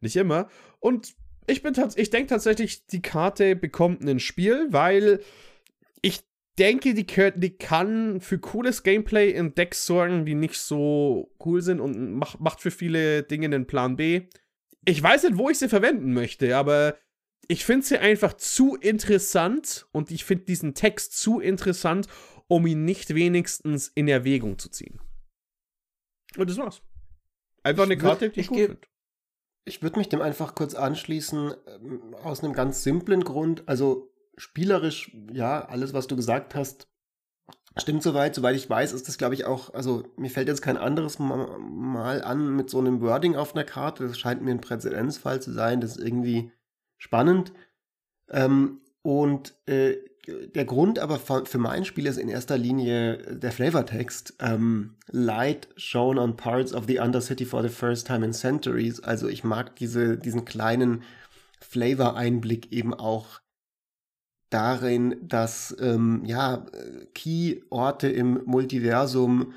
nicht 0.00 0.16
immer. 0.16 0.48
Und 0.80 1.14
ich 1.46 1.62
bin 1.62 1.74
ich 1.96 2.10
denke 2.10 2.28
tatsächlich, 2.28 2.86
die 2.86 3.02
Karte 3.02 3.56
bekommt 3.56 4.02
ein 4.02 4.20
Spiel, 4.20 4.68
weil 4.70 5.20
ich 6.00 6.20
denke, 6.58 6.94
die, 6.94 7.06
die 7.06 7.56
kann 7.56 8.20
für 8.20 8.38
cooles 8.38 8.82
Gameplay 8.82 9.30
in 9.30 9.54
Decks 9.54 9.86
sorgen, 9.86 10.24
die 10.24 10.34
nicht 10.34 10.56
so 10.56 11.32
cool 11.44 11.62
sind 11.62 11.80
und 11.80 12.14
macht, 12.14 12.40
macht 12.40 12.60
für 12.60 12.70
viele 12.70 13.22
Dinge 13.22 13.46
einen 13.46 13.66
Plan 13.66 13.96
B. 13.96 14.22
Ich 14.84 15.02
weiß 15.02 15.24
nicht, 15.24 15.38
wo 15.38 15.48
ich 15.48 15.58
sie 15.58 15.68
verwenden 15.68 16.12
möchte, 16.12 16.56
aber 16.56 16.96
ich 17.48 17.64
finde 17.64 17.86
sie 17.86 17.98
einfach 17.98 18.34
zu 18.34 18.76
interessant 18.76 19.86
und 19.92 20.10
ich 20.10 20.24
finde 20.24 20.44
diesen 20.44 20.74
Text 20.74 21.18
zu 21.18 21.40
interessant, 21.40 22.06
um 22.48 22.66
ihn 22.66 22.84
nicht 22.84 23.14
wenigstens 23.14 23.88
in 23.88 24.08
Erwägung 24.08 24.58
zu 24.58 24.68
ziehen. 24.68 25.00
Und 26.36 26.48
das 26.48 26.58
war's. 26.58 26.82
Einfach 27.62 27.84
eine 27.84 27.96
Karte, 27.96 28.30
die 28.30 28.40
ich, 28.40 28.46
ich 28.46 28.48
gut 28.48 28.58
finde. 28.58 28.78
Ich 29.64 29.82
würde 29.82 29.98
mich 29.98 30.08
dem 30.08 30.22
einfach 30.22 30.54
kurz 30.54 30.74
anschließen, 30.74 31.54
ähm, 31.66 32.14
aus 32.22 32.42
einem 32.42 32.52
ganz 32.52 32.82
simplen 32.82 33.22
Grund. 33.22 33.68
Also 33.68 34.12
spielerisch, 34.36 35.16
ja, 35.32 35.64
alles, 35.64 35.94
was 35.94 36.08
du 36.08 36.16
gesagt 36.16 36.54
hast, 36.54 36.88
stimmt 37.76 38.02
soweit. 38.02 38.34
Soweit 38.34 38.56
ich 38.56 38.68
weiß, 38.68 38.92
ist 38.92 39.06
das, 39.06 39.18
glaube 39.18 39.34
ich, 39.34 39.44
auch, 39.44 39.72
also 39.72 40.04
mir 40.16 40.30
fällt 40.30 40.48
jetzt 40.48 40.62
kein 40.62 40.76
anderes 40.76 41.18
Mal 41.18 42.22
an 42.22 42.56
mit 42.56 42.70
so 42.70 42.78
einem 42.78 43.00
Wording 43.00 43.36
auf 43.36 43.54
einer 43.54 43.64
Karte. 43.64 44.08
Das 44.08 44.18
scheint 44.18 44.42
mir 44.42 44.50
ein 44.50 44.60
Präzedenzfall 44.60 45.40
zu 45.40 45.52
sein. 45.52 45.80
Das 45.80 45.96
ist 45.96 46.04
irgendwie 46.04 46.50
spannend. 47.02 47.52
Ähm, 48.30 48.80
und 49.02 49.54
äh, 49.66 49.96
der 50.54 50.64
Grund 50.64 51.00
aber 51.00 51.18
für 51.18 51.58
mein 51.58 51.84
Spiel 51.84 52.06
ist 52.06 52.16
in 52.16 52.28
erster 52.28 52.56
Linie 52.56 53.18
der 53.36 53.50
Flavortext. 53.50 54.34
Ähm, 54.38 54.94
Light 55.08 55.68
shown 55.76 56.16
on 56.16 56.36
parts 56.36 56.72
of 56.72 56.84
the 56.86 57.00
Undercity 57.00 57.44
for 57.44 57.60
the 57.62 57.68
first 57.68 58.06
time 58.06 58.24
in 58.24 58.32
centuries. 58.32 59.00
Also 59.00 59.26
ich 59.26 59.42
mag 59.42 59.74
diese, 59.76 60.16
diesen 60.16 60.44
kleinen 60.44 61.02
Flavor-Einblick 61.60 62.70
eben 62.70 62.94
auch 62.94 63.40
darin, 64.48 65.16
dass 65.22 65.76
ähm, 65.80 66.22
ja, 66.24 66.66
Key-Orte 67.14 68.08
im 68.08 68.42
Multiversum 68.44 69.54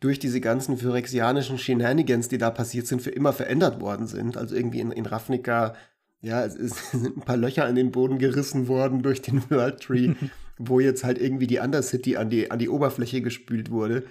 durch 0.00 0.18
diese 0.18 0.40
ganzen 0.40 0.78
phyrexianischen 0.78 1.58
Shenanigans, 1.58 2.28
die 2.28 2.38
da 2.38 2.50
passiert 2.50 2.86
sind, 2.86 3.02
für 3.02 3.10
immer 3.10 3.34
verändert 3.34 3.82
worden 3.82 4.06
sind. 4.06 4.38
Also 4.38 4.54
irgendwie 4.54 4.80
in, 4.80 4.90
in 4.90 5.04
Ravnica 5.04 5.74
ja, 6.20 6.44
es, 6.44 6.54
ist, 6.54 6.90
sind 6.92 7.16
ein 7.16 7.22
paar 7.22 7.36
Löcher 7.36 7.68
in 7.68 7.76
den 7.76 7.92
Boden 7.92 8.18
gerissen 8.18 8.68
worden 8.68 9.02
durch 9.02 9.22
den 9.22 9.48
World 9.50 9.80
Tree, 9.80 10.14
wo 10.58 10.80
jetzt 10.80 11.04
halt 11.04 11.18
irgendwie 11.18 11.46
die 11.46 11.58
Undercity 11.58 12.16
an 12.16 12.30
die, 12.30 12.50
an 12.50 12.58
die 12.58 12.68
Oberfläche 12.68 13.22
gespült 13.22 13.70
wurde. 13.70 14.04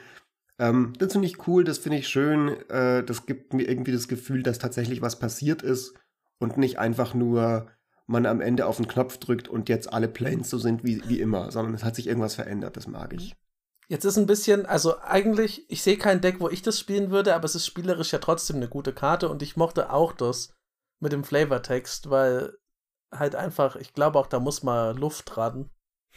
Ähm, 0.59 0.93
das 0.97 1.13
finde 1.13 1.27
ich 1.27 1.47
cool, 1.47 1.63
das 1.63 1.77
finde 1.77 1.99
ich 1.99 2.07
schön. 2.07 2.49
Äh, 2.69 3.03
das 3.03 3.25
gibt 3.25 3.53
mir 3.53 3.67
irgendwie 3.67 3.91
das 3.91 4.07
Gefühl, 4.07 4.43
dass 4.43 4.59
tatsächlich 4.59 5.01
was 5.01 5.19
passiert 5.19 5.61
ist 5.61 5.93
und 6.39 6.57
nicht 6.57 6.79
einfach 6.79 7.13
nur 7.13 7.67
man 8.07 8.25
am 8.25 8.39
Ende 8.39 8.65
auf 8.65 8.77
den 8.77 8.87
Knopf 8.87 9.17
drückt 9.17 9.49
und 9.49 9.67
jetzt 9.67 9.91
alle 9.91 10.07
Planes 10.07 10.49
so 10.49 10.57
sind 10.57 10.83
wie, 10.85 11.01
wie 11.09 11.19
immer, 11.19 11.51
sondern 11.51 11.73
es 11.73 11.83
hat 11.83 11.95
sich 11.95 12.07
irgendwas 12.07 12.35
verändert, 12.35 12.77
das 12.77 12.87
mag 12.87 13.13
ich. 13.13 13.35
Jetzt 13.89 14.05
ist 14.05 14.17
ein 14.17 14.25
bisschen, 14.25 14.65
also 14.65 14.99
eigentlich, 15.01 15.69
ich 15.69 15.81
sehe 15.81 15.97
kein 15.97 16.21
Deck, 16.21 16.39
wo 16.39 16.49
ich 16.49 16.61
das 16.61 16.79
spielen 16.79 17.11
würde, 17.11 17.35
aber 17.35 17.45
es 17.45 17.55
ist 17.55 17.65
spielerisch 17.65 18.13
ja 18.13 18.19
trotzdem 18.19 18.57
eine 18.57 18.67
gute 18.67 18.93
Karte 18.93 19.29
und 19.29 19.41
ich 19.41 19.57
mochte 19.57 19.91
auch 19.91 20.13
das 20.13 20.53
mit 20.99 21.11
dem 21.11 21.23
Flavortext, 21.23 22.09
weil 22.09 22.53
halt 23.11 23.35
einfach, 23.35 23.75
ich 23.75 23.93
glaube 23.93 24.19
auch, 24.19 24.27
da 24.27 24.39
muss 24.39 24.63
mal 24.63 24.97
Luft 24.97 25.37
ran 25.37 25.69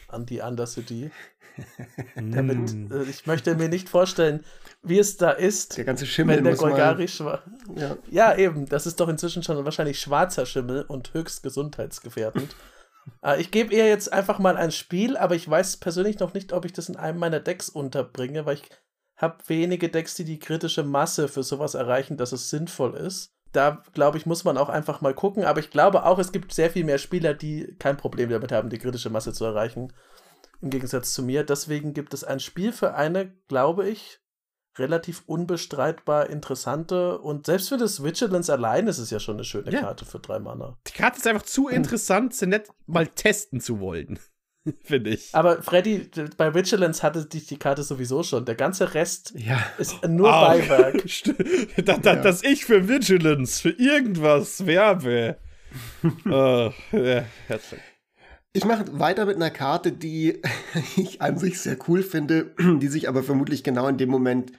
an 0.07 0.25
die 0.25 0.41
Undercity. 0.41 1.11
Damit, 2.15 2.73
mm. 2.73 2.91
äh, 2.91 3.03
ich 3.03 3.25
möchte 3.27 3.55
mir 3.55 3.69
nicht 3.69 3.89
vorstellen, 3.89 4.43
wie 4.81 4.99
es 4.99 5.17
da 5.17 5.31
ist, 5.31 5.77
der 5.77 5.85
ganze 5.85 6.05
Schimmel 6.05 6.37
wenn 6.37 6.43
der 6.45 6.55
Golgari 6.55 7.07
schwarz. 7.07 7.43
Ja. 7.75 7.97
ja, 8.09 8.35
eben, 8.35 8.67
das 8.67 8.87
ist 8.87 8.99
doch 8.99 9.09
inzwischen 9.09 9.43
schon 9.43 9.63
wahrscheinlich 9.63 9.99
schwarzer 9.99 10.45
Schimmel 10.45 10.83
und 10.83 11.13
höchst 11.13 11.43
gesundheitsgefährdend. 11.43 12.55
äh, 13.23 13.39
ich 13.39 13.51
gebe 13.51 13.73
ihr 13.73 13.87
jetzt 13.87 14.11
einfach 14.11 14.39
mal 14.39 14.57
ein 14.57 14.71
Spiel, 14.71 15.17
aber 15.17 15.35
ich 15.35 15.49
weiß 15.49 15.77
persönlich 15.77 16.19
noch 16.19 16.33
nicht, 16.33 16.53
ob 16.53 16.65
ich 16.65 16.73
das 16.73 16.89
in 16.89 16.95
einem 16.95 17.19
meiner 17.19 17.39
Decks 17.39 17.69
unterbringe, 17.69 18.45
weil 18.45 18.55
ich 18.55 18.69
habe 19.17 19.37
wenige 19.47 19.89
Decks, 19.89 20.15
die 20.15 20.25
die 20.25 20.39
kritische 20.39 20.83
Masse 20.83 21.27
für 21.27 21.43
sowas 21.43 21.75
erreichen, 21.75 22.17
dass 22.17 22.31
es 22.31 22.49
sinnvoll 22.49 22.95
ist 22.95 23.35
da 23.51 23.83
glaube 23.93 24.17
ich, 24.17 24.25
muss 24.25 24.43
man 24.43 24.57
auch 24.57 24.69
einfach 24.69 25.01
mal 25.01 25.13
gucken. 25.13 25.43
Aber 25.43 25.59
ich 25.59 25.69
glaube 25.69 26.05
auch, 26.05 26.19
es 26.19 26.31
gibt 26.31 26.53
sehr 26.53 26.69
viel 26.69 26.83
mehr 26.83 26.97
Spieler, 26.97 27.33
die 27.33 27.75
kein 27.79 27.97
Problem 27.97 28.29
damit 28.29 28.51
haben, 28.51 28.69
die 28.69 28.79
kritische 28.79 29.09
Masse 29.09 29.33
zu 29.33 29.45
erreichen. 29.45 29.93
Im 30.61 30.69
Gegensatz 30.69 31.13
zu 31.13 31.23
mir. 31.23 31.43
Deswegen 31.43 31.93
gibt 31.93 32.13
es 32.13 32.23
ein 32.23 32.39
Spiel 32.39 32.71
für 32.71 32.93
eine, 32.93 33.33
glaube 33.47 33.89
ich, 33.89 34.21
relativ 34.77 35.23
unbestreitbar 35.25 36.29
interessante 36.29 37.19
und 37.19 37.45
selbst 37.45 37.69
für 37.69 37.77
das 37.77 38.03
Vigilance 38.03 38.51
allein 38.51 38.87
ist 38.87 38.99
es 38.99 39.09
ja 39.09 39.19
schon 39.19 39.35
eine 39.35 39.43
schöne 39.43 39.71
ja. 39.71 39.81
Karte 39.81 40.05
für 40.05 40.19
drei 40.19 40.39
Mana. 40.39 40.77
Die 40.87 40.93
Karte 40.93 41.17
ist 41.17 41.27
einfach 41.27 41.43
zu 41.43 41.67
interessant, 41.69 42.33
sie 42.33 42.47
nicht 42.47 42.67
mal 42.85 43.07
testen 43.07 43.59
zu 43.59 43.79
wollen. 43.79 44.19
Finde 44.83 45.11
ich. 45.11 45.29
Aber 45.33 45.61
Freddy, 45.61 46.09
bei 46.37 46.53
Vigilance 46.53 47.01
hatte 47.01 47.25
dich 47.25 47.47
die 47.47 47.57
Karte 47.57 47.83
sowieso 47.83 48.23
schon. 48.23 48.45
Der 48.45 48.55
ganze 48.55 48.93
Rest 48.93 49.33
ja. 49.35 49.59
ist 49.77 50.07
nur 50.07 50.27
oh, 50.27 50.31
Beiwerk. 50.31 51.03
da, 51.85 51.97
da, 51.97 52.15
ja. 52.15 52.21
Dass 52.21 52.43
ich 52.43 52.65
für 52.65 52.87
Vigilance, 52.87 53.61
für 53.61 53.71
irgendwas 53.71 54.65
werbe. 54.65 55.37
oh, 56.25 56.71
ja, 56.91 57.25
ich 58.53 58.65
mache 58.65 58.99
weiter 58.99 59.25
mit 59.25 59.37
einer 59.37 59.49
Karte, 59.49 59.93
die 59.93 60.41
ich 60.97 61.21
an 61.21 61.37
sich 61.37 61.59
sehr 61.59 61.77
cool 61.87 62.03
finde, 62.03 62.53
die 62.59 62.87
sich 62.87 63.07
aber 63.07 63.23
vermutlich 63.23 63.63
genau 63.63 63.87
in 63.87 63.97
dem 63.97 64.09
Moment 64.09 64.51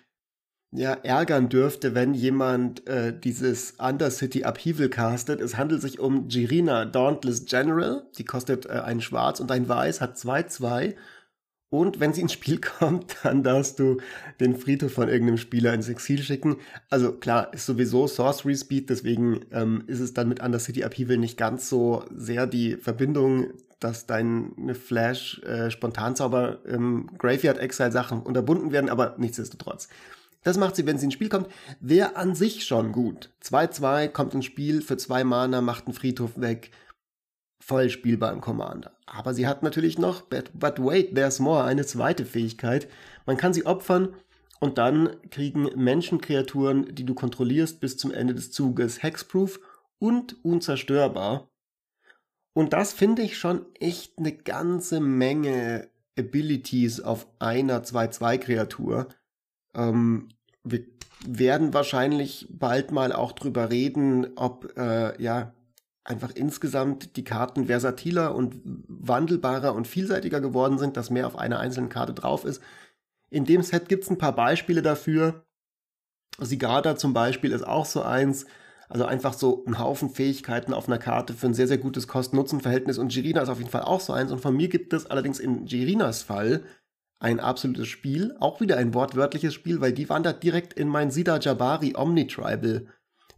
ja, 0.74 0.94
ärgern 0.94 1.50
dürfte, 1.50 1.94
wenn 1.94 2.14
jemand 2.14 2.86
äh, 2.88 3.12
dieses 3.18 3.72
Undercity 3.72 4.44
Upheaval 4.44 4.88
castet. 4.88 5.40
Es 5.40 5.58
handelt 5.58 5.82
sich 5.82 6.00
um 6.00 6.28
Girina 6.28 6.86
Dauntless 6.86 7.44
General. 7.44 8.06
Die 8.16 8.24
kostet 8.24 8.66
äh, 8.66 8.80
ein 8.80 9.02
Schwarz 9.02 9.38
und 9.40 9.52
ein 9.52 9.68
Weiß, 9.68 10.00
hat 10.00 10.16
2-2. 10.16 10.94
Und 11.68 12.00
wenn 12.00 12.14
sie 12.14 12.22
ins 12.22 12.32
Spiel 12.32 12.58
kommt, 12.78 13.16
dann 13.22 13.42
darfst 13.42 13.78
du 13.78 13.98
den 14.40 14.56
Friedhof 14.56 14.92
von 14.92 15.08
irgendeinem 15.08 15.36
Spieler 15.36 15.74
ins 15.74 15.90
Exil 15.90 16.22
schicken. 16.22 16.56
Also 16.88 17.12
klar, 17.12 17.52
ist 17.52 17.66
sowieso 17.66 18.06
Sorcery 18.06 18.56
Speed, 18.56 18.88
deswegen 18.88 19.40
ähm, 19.52 19.84
ist 19.88 20.00
es 20.00 20.14
dann 20.14 20.28
mit 20.28 20.42
Undercity 20.42 20.84
Upheaval 20.84 21.18
nicht 21.18 21.36
ganz 21.36 21.68
so 21.68 22.04
sehr 22.14 22.46
die 22.46 22.76
Verbindung, 22.76 23.48
dass 23.78 24.06
deine 24.06 24.74
Flash 24.74 25.40
äh, 25.42 25.70
Spontanzauber 25.70 26.60
ähm, 26.66 27.10
Graveyard 27.18 27.58
Exile 27.58 27.92
Sachen 27.92 28.22
unterbunden 28.22 28.72
werden, 28.72 28.88
aber 28.88 29.16
nichtsdestotrotz. 29.18 29.88
Das 30.42 30.58
macht 30.58 30.76
sie, 30.76 30.86
wenn 30.86 30.98
sie 30.98 31.06
ins 31.06 31.14
Spiel 31.14 31.28
kommt. 31.28 31.48
Wäre 31.80 32.16
an 32.16 32.34
sich 32.34 32.64
schon 32.64 32.92
gut. 32.92 33.30
2-2 33.42 34.08
kommt 34.08 34.34
ins 34.34 34.44
Spiel 34.44 34.82
für 34.82 34.96
zwei 34.96 35.24
Mana, 35.24 35.60
macht 35.60 35.86
einen 35.86 35.94
Friedhof 35.94 36.32
weg. 36.40 36.70
Voll 37.60 37.90
spielbar 37.90 38.32
im 38.32 38.40
Commander. 38.40 38.96
Aber 39.06 39.34
sie 39.34 39.46
hat 39.46 39.62
natürlich 39.62 39.98
noch, 39.98 40.22
but, 40.22 40.50
but 40.52 40.78
wait, 40.80 41.14
there's 41.14 41.38
more, 41.38 41.62
eine 41.62 41.86
zweite 41.86 42.24
Fähigkeit. 42.24 42.88
Man 43.24 43.36
kann 43.36 43.54
sie 43.54 43.66
opfern 43.66 44.16
und 44.58 44.78
dann 44.78 45.16
kriegen 45.30 45.70
Menschenkreaturen, 45.76 46.92
die 46.92 47.04
du 47.04 47.14
kontrollierst, 47.14 47.80
bis 47.80 47.96
zum 47.96 48.10
Ende 48.12 48.34
des 48.34 48.50
Zuges 48.50 49.02
Hexproof 49.02 49.60
und 49.98 50.44
unzerstörbar. 50.44 51.48
Und 52.52 52.72
das 52.72 52.92
finde 52.92 53.22
ich 53.22 53.38
schon 53.38 53.64
echt 53.78 54.18
eine 54.18 54.32
ganze 54.32 55.00
Menge 55.00 55.88
Abilities 56.18 57.00
auf 57.00 57.26
einer 57.38 57.82
2-2-Kreatur. 57.82 59.08
Ähm, 59.74 60.28
wir 60.64 60.84
werden 61.26 61.72
wahrscheinlich 61.72 62.48
bald 62.50 62.90
mal 62.90 63.12
auch 63.12 63.32
drüber 63.32 63.70
reden, 63.70 64.36
ob 64.36 64.76
äh, 64.76 65.20
ja 65.22 65.52
einfach 66.04 66.32
insgesamt 66.34 67.16
die 67.16 67.24
Karten 67.24 67.66
versatiler 67.66 68.34
und 68.34 68.60
wandelbarer 68.64 69.74
und 69.74 69.86
vielseitiger 69.86 70.40
geworden 70.40 70.78
sind, 70.78 70.96
dass 70.96 71.10
mehr 71.10 71.26
auf 71.26 71.38
einer 71.38 71.60
einzelnen 71.60 71.88
Karte 71.88 72.12
drauf 72.12 72.44
ist. 72.44 72.60
In 73.30 73.44
dem 73.44 73.62
Set 73.62 73.88
gibt 73.88 74.04
es 74.04 74.10
ein 74.10 74.18
paar 74.18 74.34
Beispiele 74.34 74.82
dafür. 74.82 75.44
Sigarda 76.38 76.96
zum 76.96 77.12
Beispiel 77.12 77.52
ist 77.52 77.66
auch 77.66 77.86
so 77.86 78.02
eins. 78.02 78.46
Also 78.88 79.06
einfach 79.06 79.32
so 79.32 79.64
ein 79.64 79.78
Haufen 79.78 80.10
Fähigkeiten 80.10 80.74
auf 80.74 80.86
einer 80.86 80.98
Karte 80.98 81.32
für 81.32 81.46
ein 81.46 81.54
sehr, 81.54 81.68
sehr 81.68 81.78
gutes 81.78 82.08
Kosten-Nutzen-Verhältnis. 82.08 82.98
Und 82.98 83.10
Girina 83.10 83.40
ist 83.40 83.48
auf 83.48 83.58
jeden 83.58 83.70
Fall 83.70 83.82
auch 83.82 84.00
so 84.00 84.12
eins. 84.12 84.32
Und 84.32 84.40
von 84.40 84.54
mir 84.54 84.68
gibt 84.68 84.92
es 84.92 85.06
allerdings 85.06 85.38
in 85.38 85.64
Girinas 85.64 86.22
Fall 86.22 86.62
ein 87.22 87.38
absolutes 87.38 87.86
Spiel, 87.86 88.34
auch 88.40 88.60
wieder 88.60 88.76
ein 88.78 88.94
wortwörtliches 88.94 89.54
Spiel, 89.54 89.80
weil 89.80 89.92
die 89.92 90.08
wandert 90.08 90.42
direkt 90.42 90.72
in 90.72 90.88
mein 90.88 91.12
Sida 91.12 91.38
Jabari 91.38 91.94
Omnitribal 91.96 92.88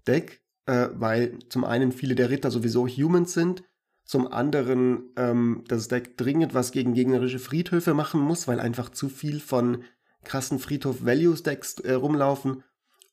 Deck, 0.07 0.43
äh, 0.65 0.89
weil 0.95 1.39
zum 1.51 1.65
einen 1.65 1.93
viele 1.93 2.15
der 2.15 2.31
Ritter 2.31 2.51
sowieso 2.51 2.89
Humans 2.89 3.35
sind, 3.35 3.63
Zum 4.07 4.27
anderen, 4.27 5.13
ähm, 5.17 5.65
das 5.67 5.89
Deck 5.89 6.19
dringend 6.19 6.53
was 6.53 6.73
gegen 6.73 6.93
gegnerische 6.93 7.39
Friedhöfe 7.39 7.95
machen 7.95 8.21
muss, 8.21 8.47
weil 8.47 8.61
einfach 8.61 8.91
zu 8.91 9.09
viel 9.09 9.41
von 9.41 9.85
krassen 10.25 10.59
Friedhof-Values-Decks 10.59 11.81
äh, 11.81 11.93
rumlaufen. 11.95 12.63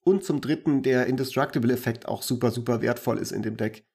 Und 0.04 0.24
zum 0.26 0.42
dritten, 0.42 0.84
der 0.84 1.06
Indestructible-Effekt 1.08 2.08
auch 2.08 2.24
super, 2.24 2.52
super 2.52 2.82
wertvoll 2.82 3.20
ist 3.20 3.32
in 3.32 3.42
dem 3.42 3.56
Deck, 3.56 3.86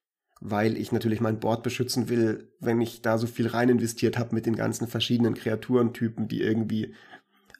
weil 0.41 0.77
ich 0.77 0.93
natürlich 0.93 1.21
mein 1.21 1.41
Board 1.41 1.63
beschützen 1.63 2.09
will, 2.09 2.53
wenn 2.61 2.81
ich 2.81 3.03
da 3.03 3.19
so 3.19 3.27
viel 3.27 3.47
rein 3.47 3.69
investiert 3.69 4.19
habe 4.19 4.35
mit 4.35 4.47
den 4.47 4.57
ganzen 4.57 4.87
verschiedenen 4.87 5.35
Kreaturentypen, 5.35 6.29
die 6.29 6.43
irgendwie 6.43 6.95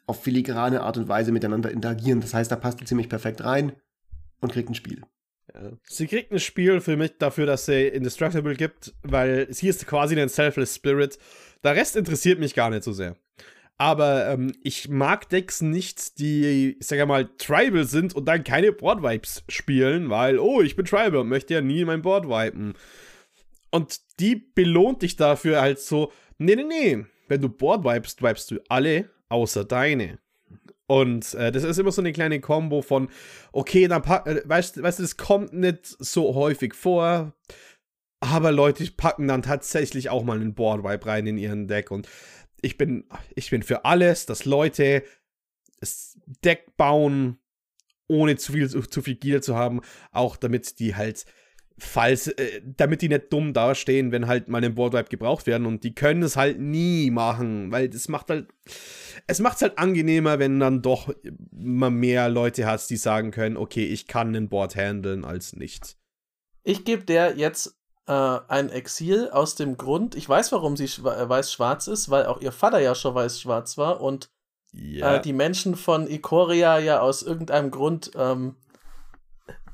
auf 0.05 0.23
filigrane 0.23 0.81
Art 0.81 0.97
und 0.97 1.07
Weise 1.07 1.31
miteinander 1.31 1.71
interagieren. 1.71 2.21
Das 2.21 2.33
heißt, 2.33 2.51
da 2.51 2.55
passt 2.55 2.79
die 2.79 2.85
ziemlich 2.85 3.09
perfekt 3.09 3.43
rein 3.43 3.73
und 4.39 4.51
kriegt 4.51 4.69
ein 4.69 4.75
Spiel. 4.75 5.01
Sie 5.83 6.07
kriegt 6.07 6.31
ein 6.31 6.39
Spiel 6.39 6.81
für 6.81 6.97
mich 6.97 7.17
dafür, 7.17 7.45
dass 7.45 7.65
sie 7.65 7.87
Indestructible 7.87 8.55
gibt, 8.55 8.93
weil 9.03 9.51
sie 9.51 9.67
ist 9.67 9.87
quasi 9.87 10.19
ein 10.19 10.29
Selfless 10.29 10.75
Spirit. 10.75 11.17
Der 11.63 11.75
Rest 11.75 11.95
interessiert 11.95 12.39
mich 12.39 12.53
gar 12.53 12.69
nicht 12.69 12.83
so 12.83 12.91
sehr. 12.91 13.15
Aber 13.79 14.27
ähm, 14.27 14.53
ich 14.63 14.89
mag 14.89 15.29
Decks 15.29 15.61
nicht, 15.61 16.17
die, 16.17 16.77
ich 16.79 16.87
sag 16.87 17.05
mal, 17.07 17.29
Tribal 17.37 17.83
sind 17.83 18.15
und 18.15 18.25
dann 18.25 18.43
keine 18.43 18.71
Board-Vibes 18.71 19.43
spielen, 19.49 20.09
weil, 20.09 20.39
oh, 20.39 20.61
ich 20.61 20.75
bin 20.75 20.85
Tribal 20.85 21.17
und 21.17 21.29
möchte 21.29 21.53
ja 21.53 21.61
nie 21.61 21.85
mein 21.85 22.01
Board 22.01 22.27
wipen. 22.27 22.73
Und 23.69 23.99
die 24.19 24.35
belohnt 24.35 25.03
dich 25.03 25.15
dafür 25.15 25.61
halt 25.61 25.79
so, 25.79 26.11
nee, 26.39 26.55
nee, 26.55 26.63
nee, 26.63 27.05
wenn 27.27 27.41
du 27.41 27.49
Board 27.49 27.83
wipest, 27.83 28.23
wipest 28.23 28.49
du 28.49 28.59
alle 28.67 29.09
außer 29.29 29.63
deine. 29.63 30.17
Und 30.87 31.33
äh, 31.35 31.51
das 31.51 31.63
ist 31.63 31.77
immer 31.77 31.91
so 31.91 32.01
eine 32.01 32.13
kleine 32.13 32.39
Kombo 32.39 32.81
von, 32.81 33.09
okay, 33.51 33.87
dann 33.87 34.01
pack, 34.01 34.25
äh, 34.25 34.41
weißt, 34.45 34.81
weißt 34.81 34.99
du, 34.99 35.03
das 35.03 35.17
kommt 35.17 35.53
nicht 35.53 35.85
so 35.85 36.33
häufig 36.33 36.73
vor, 36.73 37.33
aber 38.21 38.51
Leute 38.51 38.89
packen 38.95 39.27
dann 39.27 39.41
tatsächlich 39.43 40.09
auch 40.09 40.23
mal 40.23 40.37
einen 40.37 40.55
Board 40.55 40.83
Wipe 40.83 41.05
rein 41.05 41.27
in 41.27 41.37
ihren 41.37 41.67
Deck 41.67 41.91
und 41.91 42.07
ich 42.61 42.77
bin, 42.77 43.05
ich 43.35 43.49
bin 43.49 43.63
für 43.63 43.85
alles, 43.85 44.25
dass 44.25 44.45
Leute 44.45 45.03
das 45.79 46.17
Deck 46.43 46.75
bauen, 46.77 47.37
ohne 48.07 48.37
zu 48.37 48.53
viel, 48.53 48.69
zu 48.69 49.01
viel 49.01 49.15
Gear 49.15 49.41
zu 49.41 49.55
haben, 49.55 49.81
auch 50.11 50.37
damit 50.37 50.79
die 50.79 50.95
halt 50.95 51.25
falls, 51.79 52.27
äh, 52.27 52.61
damit 52.65 53.01
die 53.01 53.09
nicht 53.09 53.31
dumm 53.31 53.53
dastehen, 53.53 54.11
wenn 54.11 54.27
halt 54.27 54.47
mal 54.47 54.63
ein 54.63 54.75
Boardwipe 54.75 55.09
gebraucht 55.09 55.45
werden 55.45 55.67
und 55.67 55.83
die 55.83 55.93
können 55.93 56.23
es 56.23 56.35
halt 56.35 56.59
nie 56.59 57.11
machen, 57.11 57.71
weil 57.71 57.89
das 57.89 58.07
macht 58.07 58.29
halt, 58.29 58.47
es 59.27 59.39
macht 59.39 59.57
es 59.57 59.61
halt 59.61 59.77
angenehmer, 59.77 60.39
wenn 60.39 60.59
dann 60.59 60.81
doch 60.81 61.13
immer 61.51 61.89
mehr 61.89 62.29
Leute 62.29 62.65
hast, 62.65 62.89
die 62.89 62.97
sagen 62.97 63.31
können, 63.31 63.57
okay, 63.57 63.85
ich 63.85 64.07
kann 64.07 64.35
ein 64.35 64.49
Board 64.49 64.75
handeln 64.75 65.23
als 65.23 65.55
nicht. 65.55 65.97
Ich 66.63 66.83
gebe 66.83 67.03
der 67.03 67.37
jetzt 67.37 67.77
äh, 68.07 68.39
ein 68.47 68.69
Exil 68.69 69.29
aus 69.29 69.55
dem 69.55 69.77
Grund, 69.77 70.15
ich 70.15 70.27
weiß, 70.27 70.51
warum 70.51 70.77
sie 70.77 70.85
äh, 70.85 71.29
weiß-schwarz 71.29 71.87
ist, 71.87 72.09
weil 72.09 72.25
auch 72.25 72.41
ihr 72.41 72.51
Vater 72.51 72.79
ja 72.79 72.95
schon 72.95 73.15
weiß-schwarz 73.15 73.77
war 73.77 74.01
und 74.01 74.29
ja. 74.71 75.15
äh, 75.15 75.21
die 75.21 75.33
Menschen 75.33 75.75
von 75.75 76.09
Ikoria 76.09 76.79
ja 76.79 77.01
aus 77.01 77.21
irgendeinem 77.21 77.71
Grund 77.71 78.11
ähm, 78.15 78.55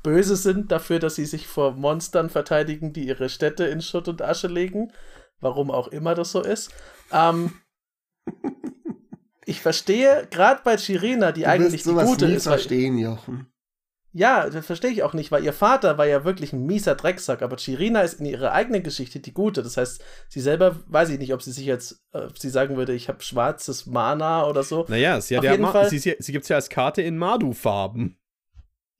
böse 0.01 0.35
sind 0.35 0.71
dafür, 0.71 0.99
dass 0.99 1.15
sie 1.15 1.25
sich 1.25 1.47
vor 1.47 1.71
Monstern 1.71 2.29
verteidigen, 2.29 2.91
die 2.91 3.07
ihre 3.07 3.29
Städte 3.29 3.65
in 3.65 3.81
Schutt 3.81 4.07
und 4.07 4.21
Asche 4.21 4.47
legen. 4.47 4.91
Warum 5.39 5.71
auch 5.71 5.87
immer 5.87 6.15
das 6.15 6.31
so 6.31 6.41
ist. 6.41 6.71
Ähm, 7.11 7.53
ich 9.45 9.61
verstehe, 9.61 10.27
gerade 10.29 10.61
bei 10.63 10.77
Chirina, 10.77 11.31
die 11.31 11.41
du 11.41 11.49
eigentlich 11.49 11.83
die 11.83 11.93
gute 11.93 12.25
ist. 12.25 12.43
verstehen, 12.43 12.97
Jochen. 12.97 13.52
Ja, 14.15 14.47
das 14.47 14.67
verstehe 14.67 14.91
ich 14.91 15.01
auch 15.01 15.13
nicht, 15.13 15.31
weil 15.31 15.43
ihr 15.43 15.53
Vater 15.53 15.97
war 15.97 16.05
ja 16.05 16.23
wirklich 16.23 16.53
ein 16.53 16.67
mieser 16.67 16.93
Drecksack, 16.93 17.41
aber 17.41 17.57
Chirina 17.57 18.01
ist 18.01 18.19
in 18.19 18.27
ihrer 18.27 18.51
eigenen 18.51 18.83
Geschichte 18.83 19.19
die 19.19 19.33
gute. 19.33 19.63
Das 19.63 19.75
heißt, 19.75 20.03
sie 20.29 20.39
selber 20.39 20.75
weiß 20.85 21.09
ich 21.09 21.17
nicht, 21.17 21.33
ob 21.33 21.41
sie 21.41 21.51
sich 21.51 21.65
jetzt, 21.65 21.99
äh, 22.13 22.19
ob 22.19 22.37
sie 22.37 22.49
sagen 22.49 22.77
würde, 22.77 22.93
ich 22.93 23.09
habe 23.09 23.23
schwarzes 23.23 23.87
Mana 23.87 24.45
oder 24.45 24.61
so. 24.61 24.85
Naja, 24.87 25.19
sie, 25.19 25.35
hat 25.35 25.43
ja 25.43 25.89
sie, 25.89 25.97
sie, 25.97 26.15
sie 26.19 26.31
gibt 26.31 26.43
es 26.43 26.49
ja 26.49 26.57
als 26.57 26.69
Karte 26.69 27.01
in 27.01 27.17
Madu-Farben. 27.17 28.19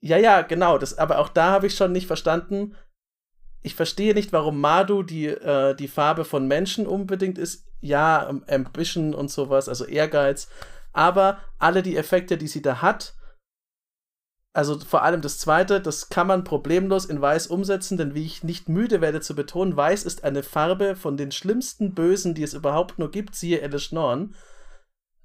Ja, 0.00 0.16
ja, 0.16 0.42
genau. 0.42 0.78
Das, 0.78 0.98
aber 0.98 1.20
auch 1.20 1.28
da 1.28 1.52
habe 1.52 1.68
ich 1.68 1.76
schon 1.76 1.92
nicht 1.92 2.08
verstanden. 2.08 2.74
Ich 3.62 3.76
verstehe 3.76 4.14
nicht, 4.14 4.32
warum 4.32 4.60
Madu 4.60 5.04
die, 5.04 5.28
äh, 5.28 5.76
die 5.76 5.88
Farbe 5.88 6.24
von 6.24 6.48
Menschen 6.48 6.88
unbedingt 6.88 7.38
ist. 7.38 7.68
Ja, 7.80 8.28
Ambition 8.48 9.14
und 9.14 9.30
sowas, 9.30 9.68
also 9.68 9.84
Ehrgeiz. 9.84 10.48
Aber 10.92 11.38
alle 11.58 11.84
die 11.84 11.96
Effekte, 11.96 12.36
die 12.36 12.48
sie 12.48 12.62
da 12.62 12.82
hat, 12.82 13.14
also 14.54 14.78
vor 14.78 15.02
allem 15.02 15.20
das 15.20 15.38
zweite, 15.38 15.80
das 15.80 16.08
kann 16.08 16.28
man 16.28 16.44
problemlos 16.44 17.06
in 17.06 17.20
Weiß 17.20 17.48
umsetzen, 17.48 17.98
denn 17.98 18.14
wie 18.14 18.24
ich 18.24 18.44
nicht 18.44 18.68
müde 18.68 19.00
werde 19.00 19.20
zu 19.20 19.34
betonen, 19.34 19.76
Weiß 19.76 20.04
ist 20.04 20.22
eine 20.22 20.44
Farbe 20.44 20.94
von 20.94 21.16
den 21.16 21.32
schlimmsten 21.32 21.92
Bösen, 21.92 22.34
die 22.34 22.44
es 22.44 22.54
überhaupt 22.54 23.00
nur 23.00 23.10
gibt, 23.10 23.34
siehe 23.34 23.60
Elish 23.60 23.90
Norn. 23.90 24.36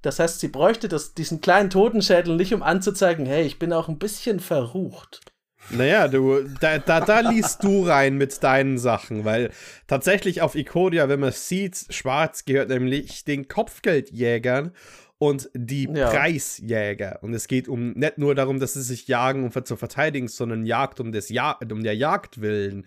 Das 0.02 0.18
heißt, 0.18 0.40
sie 0.40 0.48
bräuchte 0.48 0.88
das, 0.88 1.14
diesen 1.14 1.40
kleinen 1.40 1.70
Totenschädel 1.70 2.34
nicht, 2.34 2.52
um 2.52 2.64
anzuzeigen, 2.64 3.24
hey, 3.24 3.44
ich 3.44 3.60
bin 3.60 3.72
auch 3.72 3.88
ein 3.88 3.98
bisschen 3.98 4.40
verrucht. 4.40 5.20
Naja, 5.68 6.08
du, 6.08 6.42
da, 6.60 6.78
da, 6.78 7.00
da 7.00 7.20
liest 7.20 7.62
du 7.62 7.86
rein 7.86 8.16
mit 8.16 8.42
deinen 8.42 8.78
Sachen, 8.78 9.24
weil 9.24 9.50
tatsächlich 9.86 10.42
auf 10.42 10.56
Ikodia, 10.56 11.08
wenn 11.08 11.20
man 11.20 11.32
sieht, 11.32 11.86
schwarz 11.90 12.44
gehört 12.44 12.70
nämlich 12.70 13.24
den 13.24 13.46
Kopfgeldjägern 13.46 14.72
und 15.20 15.50
die 15.52 15.84
ja. 15.84 16.08
Preisjäger. 16.08 17.18
Und 17.20 17.34
es 17.34 17.46
geht 17.46 17.68
um 17.68 17.92
nicht 17.92 18.16
nur 18.16 18.34
darum, 18.34 18.58
dass 18.58 18.72
sie 18.72 18.82
sich 18.82 19.06
jagen, 19.06 19.44
um 19.44 19.64
zu 19.66 19.76
verteidigen, 19.76 20.28
sondern 20.28 20.64
Jagd 20.64 20.98
um, 20.98 21.12
des 21.12 21.28
ja 21.28 21.58
um 21.70 21.82
der 21.82 21.94
Jagd 21.94 22.40
willen. 22.40 22.86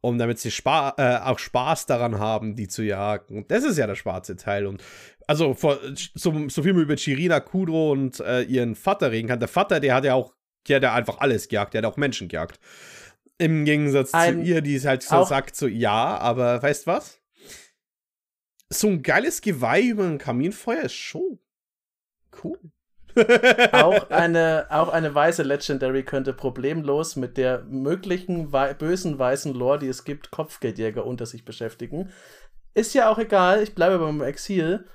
Um 0.00 0.16
damit 0.16 0.38
sie 0.38 0.50
spa 0.50 0.94
äh, 0.96 1.18
auch 1.28 1.38
Spaß 1.38 1.84
daran 1.84 2.18
haben, 2.18 2.56
die 2.56 2.68
zu 2.68 2.82
jagen. 2.82 3.36
Und 3.36 3.50
das 3.50 3.64
ist 3.64 3.76
ja 3.76 3.86
der 3.86 3.96
schwarze 3.96 4.36
Teil. 4.36 4.66
Und 4.66 4.82
also 5.26 5.52
vor, 5.52 5.78
so, 6.14 6.48
so 6.48 6.62
viel 6.62 6.72
man 6.72 6.84
über 6.84 6.96
Chirina 6.96 7.40
Kudro 7.40 7.92
und 7.92 8.18
äh, 8.20 8.42
ihren 8.42 8.76
Vater 8.76 9.10
reden 9.10 9.28
kann. 9.28 9.38
Der 9.38 9.48
Vater, 9.48 9.78
der 9.78 9.94
hat 9.94 10.06
ja 10.06 10.14
auch, 10.14 10.32
der 10.66 10.76
hat 10.76 10.82
ja 10.84 10.94
einfach 10.94 11.18
alles 11.18 11.48
gejagt, 11.48 11.74
der 11.74 11.82
hat 11.82 11.92
auch 11.92 11.98
Menschen 11.98 12.28
gejagt. 12.28 12.58
Im 13.36 13.66
Gegensatz 13.66 14.14
ein, 14.14 14.42
zu 14.42 14.48
ihr, 14.48 14.62
die 14.62 14.80
halt 14.80 15.02
so 15.02 15.22
sagt, 15.24 15.54
so 15.54 15.66
ja, 15.66 16.16
aber 16.16 16.62
weißt 16.62 16.86
was? 16.86 17.20
So 18.70 18.88
ein 18.88 19.02
geiles 19.02 19.42
Geweih 19.42 19.82
über 19.82 20.04
ein 20.04 20.16
Kaminfeuer 20.16 20.84
ist 20.84 20.94
schon 20.94 21.38
cool. 22.42 22.58
auch, 23.72 24.10
eine, 24.10 24.66
auch 24.70 24.88
eine 24.88 25.14
weiße 25.14 25.42
Legendary 25.42 26.02
könnte 26.02 26.32
problemlos 26.32 27.16
mit 27.16 27.36
der 27.36 27.62
möglichen 27.64 28.52
wei 28.52 28.74
bösen 28.74 29.18
weißen 29.18 29.54
Lore, 29.54 29.78
die 29.78 29.88
es 29.88 30.04
gibt, 30.04 30.30
Kopfgeldjäger 30.30 31.06
unter 31.06 31.26
sich 31.26 31.44
beschäftigen. 31.44 32.10
Ist 32.74 32.94
ja 32.94 33.08
auch 33.08 33.18
egal, 33.18 33.62
ich 33.62 33.74
bleibe 33.74 33.98
beim 33.98 34.20
Exil. 34.22 34.86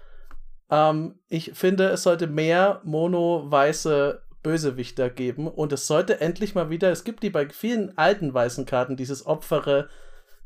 Ähm, 0.70 1.20
ich 1.28 1.52
finde, 1.54 1.90
es 1.90 2.04
sollte 2.04 2.28
mehr 2.28 2.82
mono-weiße 2.84 4.22
Bösewichter 4.44 5.10
geben 5.10 5.48
und 5.48 5.74
es 5.74 5.88
sollte 5.88 6.22
endlich 6.22 6.56
mal 6.56 6.70
wieder, 6.70 6.92
es 6.92 7.04
gibt 7.04 7.24
die 7.24 7.30
bei 7.30 7.50
vielen 7.50 7.98
alten 7.98 8.34
weißen 8.34 8.66
Karten, 8.66 8.96
dieses 8.96 9.26
Opfere, 9.26 9.90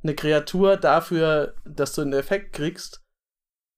eine 0.01 0.15
Kreatur 0.15 0.77
dafür, 0.77 1.55
dass 1.65 1.93
du 1.93 2.01
einen 2.01 2.13
Effekt 2.13 2.53
kriegst. 2.53 3.02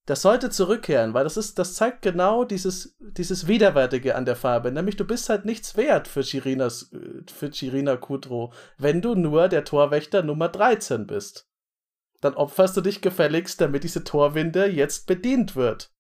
Das 0.06 0.22
sollte 0.22 0.52
zurückkehren, 0.52 1.16
weil 1.16 1.24
das 1.24 1.36
ist, 1.36 1.58
das 1.58 1.74
zeigt 1.74 2.04
genau 2.04 2.44
dieses, 2.44 2.96
dieses 3.00 3.48
Widerwärtige 3.48 4.16
an 4.16 4.26
der 4.26 4.36
Farbe. 4.36 4.72
Nämlich 4.72 4.98
du 4.98 5.06
bist 5.06 5.30
halt 5.30 5.46
nichts 5.46 5.76
wert 5.78 6.08
für 6.08 6.22
Chirinas, 6.22 6.92
für 7.34 7.50
Chirina 7.50 7.98
Kudro, 7.98 8.54
wenn 8.78 9.02
du 9.02 9.16
nur 9.16 9.48
der 9.50 9.66
Torwächter 9.66 10.22
Nummer 10.22 10.48
13 10.48 11.08
bist. 11.08 11.50
Dann 12.22 12.36
opferst 12.36 12.78
du 12.78 12.82
dich 12.82 13.02
gefälligst, 13.02 13.60
damit 13.62 13.84
diese 13.84 14.04
Torwinde 14.04 14.68
jetzt 14.68 15.08
bedient 15.08 15.56
wird. 15.56 15.92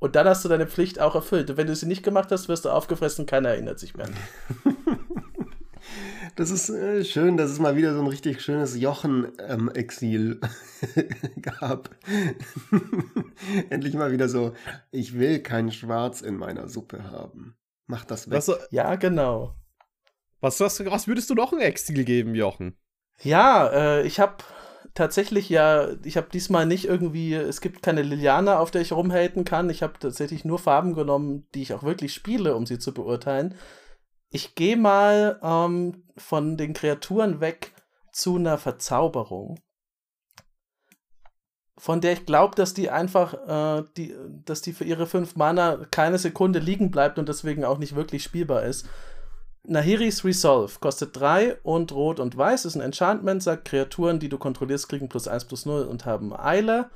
Und 0.00 0.16
dann 0.16 0.26
hast 0.26 0.44
du 0.44 0.48
deine 0.48 0.66
Pflicht 0.66 1.00
auch 1.00 1.14
erfüllt. 1.14 1.48
Und 1.48 1.56
wenn 1.56 1.68
du 1.68 1.76
sie 1.76 1.86
nicht 1.86 2.02
gemacht 2.02 2.32
hast, 2.32 2.48
wirst 2.48 2.64
du 2.64 2.70
aufgefressen, 2.70 3.24
keiner 3.24 3.50
erinnert 3.50 3.78
sich 3.78 3.96
mehr. 3.96 4.08
Das 6.36 6.50
ist 6.50 6.68
äh, 6.68 7.04
schön, 7.04 7.36
dass 7.36 7.50
es 7.50 7.60
mal 7.60 7.76
wieder 7.76 7.94
so 7.94 8.00
ein 8.00 8.08
richtig 8.08 8.42
schönes 8.42 8.76
Jochen-Exil 8.76 10.40
ähm, 10.96 11.42
gab. 11.42 11.90
Endlich 13.70 13.94
mal 13.94 14.10
wieder 14.10 14.28
so, 14.28 14.52
ich 14.90 15.16
will 15.16 15.40
kein 15.40 15.70
Schwarz 15.70 16.22
in 16.22 16.36
meiner 16.36 16.68
Suppe 16.68 17.04
haben. 17.04 17.56
Mach 17.86 18.04
das 18.04 18.28
weg. 18.28 18.36
Was, 18.36 18.50
ja, 18.70 18.96
genau. 18.96 19.54
Was, 20.40 20.58
was, 20.58 20.84
was 20.84 21.06
würdest 21.06 21.30
du 21.30 21.34
noch 21.34 21.52
ein 21.52 21.60
Exil 21.60 22.04
geben, 22.04 22.34
Jochen? 22.34 22.76
Ja, 23.22 23.68
äh, 23.68 24.02
ich 24.06 24.18
habe 24.18 24.38
tatsächlich 24.94 25.48
ja, 25.48 25.90
ich 26.02 26.16
habe 26.16 26.28
diesmal 26.32 26.66
nicht 26.66 26.86
irgendwie, 26.86 27.34
es 27.34 27.60
gibt 27.60 27.82
keine 27.82 28.02
Liliana, 28.02 28.58
auf 28.58 28.72
der 28.72 28.82
ich 28.82 28.92
rumhaten 28.92 29.44
kann. 29.44 29.70
Ich 29.70 29.84
habe 29.84 29.98
tatsächlich 30.00 30.44
nur 30.44 30.58
Farben 30.58 30.94
genommen, 30.94 31.46
die 31.54 31.62
ich 31.62 31.74
auch 31.74 31.84
wirklich 31.84 32.12
spiele, 32.12 32.56
um 32.56 32.66
sie 32.66 32.80
zu 32.80 32.92
beurteilen. 32.92 33.54
Ich 34.34 34.56
gehe 34.56 34.76
mal 34.76 35.38
ähm, 35.44 36.02
von 36.16 36.56
den 36.56 36.72
Kreaturen 36.72 37.40
weg 37.40 37.72
zu 38.10 38.34
einer 38.34 38.58
Verzauberung, 38.58 39.60
von 41.78 42.00
der 42.00 42.14
ich 42.14 42.26
glaube, 42.26 42.56
dass 42.56 42.74
die 42.74 42.90
einfach, 42.90 43.34
äh, 43.34 43.84
die, 43.96 44.12
dass 44.44 44.60
die 44.60 44.72
für 44.72 44.82
ihre 44.82 45.06
fünf 45.06 45.36
Mana 45.36 45.86
keine 45.92 46.18
Sekunde 46.18 46.58
liegen 46.58 46.90
bleibt 46.90 47.20
und 47.20 47.28
deswegen 47.28 47.64
auch 47.64 47.78
nicht 47.78 47.94
wirklich 47.94 48.24
spielbar 48.24 48.64
ist. 48.64 48.88
Nahiris 49.68 50.24
Resolve 50.24 50.80
kostet 50.80 51.14
3 51.14 51.58
und 51.62 51.92
Rot 51.92 52.18
und 52.18 52.36
Weiß 52.36 52.64
ist 52.64 52.74
ein 52.74 52.80
Enchantment, 52.80 53.40
sagt 53.40 53.66
Kreaturen, 53.66 54.18
die 54.18 54.28
du 54.28 54.38
kontrollierst, 54.38 54.88
kriegen 54.88 55.08
plus 55.08 55.28
1 55.28 55.44
plus 55.44 55.64
0 55.64 55.84
und 55.84 56.06
haben 56.06 56.36
Eile. 56.36 56.90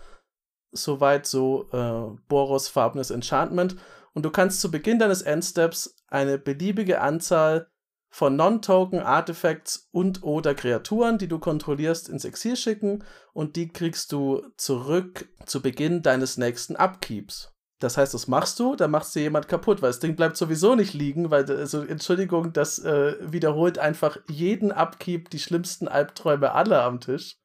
Soweit 0.72 1.24
so 1.24 1.68
äh, 1.70 2.18
Boros 2.26 2.66
farbenes 2.66 3.12
Enchantment. 3.12 3.76
Und 4.14 4.24
du 4.24 4.30
kannst 4.30 4.60
zu 4.60 4.70
Beginn 4.70 4.98
deines 4.98 5.22
Endsteps 5.22 5.96
eine 6.08 6.38
beliebige 6.38 7.00
Anzahl 7.00 7.70
von 8.10 8.36
Non-Token 8.36 9.00
Artifacts 9.00 9.88
und 9.92 10.22
oder 10.22 10.54
Kreaturen, 10.54 11.18
die 11.18 11.28
du 11.28 11.38
kontrollierst, 11.38 12.08
ins 12.08 12.24
Exil 12.24 12.56
schicken 12.56 13.04
und 13.32 13.56
die 13.56 13.68
kriegst 13.68 14.12
du 14.12 14.42
zurück 14.56 15.28
zu 15.44 15.60
Beginn 15.60 16.02
deines 16.02 16.38
nächsten 16.38 16.76
Upkeeps. 16.76 17.52
Das 17.80 17.96
heißt, 17.96 18.12
das 18.12 18.26
machst 18.26 18.58
du, 18.58 18.74
dann 18.74 18.90
machst 18.90 19.14
du 19.14 19.20
jemand 19.20 19.46
kaputt, 19.46 19.82
weil 19.82 19.90
das 19.90 20.00
Ding 20.00 20.16
bleibt 20.16 20.36
sowieso 20.36 20.74
nicht 20.74 20.94
liegen, 20.94 21.30
weil, 21.30 21.48
also, 21.48 21.82
Entschuldigung, 21.82 22.52
das 22.52 22.80
äh, 22.80 23.16
wiederholt 23.20 23.78
einfach 23.78 24.18
jeden 24.28 24.72
Upkeep 24.72 25.30
die 25.30 25.38
schlimmsten 25.38 25.86
Albträume 25.86 26.52
aller 26.52 26.82
am 26.82 27.00
Tisch. 27.00 27.36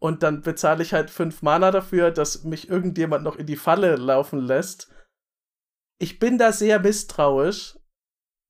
Und 0.00 0.22
dann 0.24 0.42
bezahle 0.42 0.82
ich 0.82 0.92
halt 0.92 1.08
fünf 1.08 1.40
Mana 1.42 1.70
dafür, 1.70 2.10
dass 2.10 2.42
mich 2.42 2.68
irgendjemand 2.68 3.22
noch 3.22 3.36
in 3.36 3.46
die 3.46 3.56
Falle 3.56 3.94
laufen 3.94 4.40
lässt. 4.40 4.90
Ich 5.98 6.18
bin 6.18 6.38
da 6.38 6.52
sehr 6.52 6.80
misstrauisch. 6.80 7.78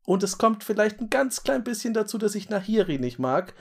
Und 0.06 0.22
es 0.22 0.36
kommt 0.36 0.64
vielleicht 0.64 1.00
ein 1.00 1.08
ganz 1.08 1.42
klein 1.42 1.64
bisschen 1.64 1.94
dazu, 1.94 2.18
dass 2.18 2.34
ich 2.34 2.50
Nahiri 2.50 2.98
nicht 2.98 3.18
mag. 3.18 3.54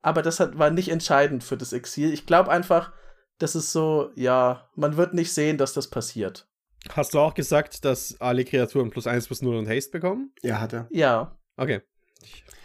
Aber 0.00 0.22
das 0.22 0.40
hat, 0.40 0.58
war 0.58 0.70
nicht 0.70 0.88
entscheidend 0.88 1.44
für 1.44 1.56
das 1.56 1.72
Exil. 1.72 2.12
Ich 2.12 2.26
glaube 2.26 2.50
einfach, 2.50 2.92
das 3.38 3.54
ist 3.54 3.72
so, 3.72 4.10
ja, 4.16 4.68
man 4.74 4.96
wird 4.96 5.14
nicht 5.14 5.32
sehen, 5.32 5.58
dass 5.58 5.74
das 5.74 5.88
passiert. 5.88 6.48
Hast 6.90 7.14
du 7.14 7.20
auch 7.20 7.34
gesagt, 7.34 7.84
dass 7.84 8.20
alle 8.20 8.44
Kreaturen 8.44 8.90
plus 8.90 9.06
1 9.06 9.26
plus 9.26 9.42
0 9.42 9.56
und 9.56 9.68
Haste 9.68 9.92
bekommen? 9.92 10.32
Ja, 10.42 10.60
hat 10.60 10.72
er. 10.72 10.88
Ja. 10.90 11.36
Okay. 11.56 11.82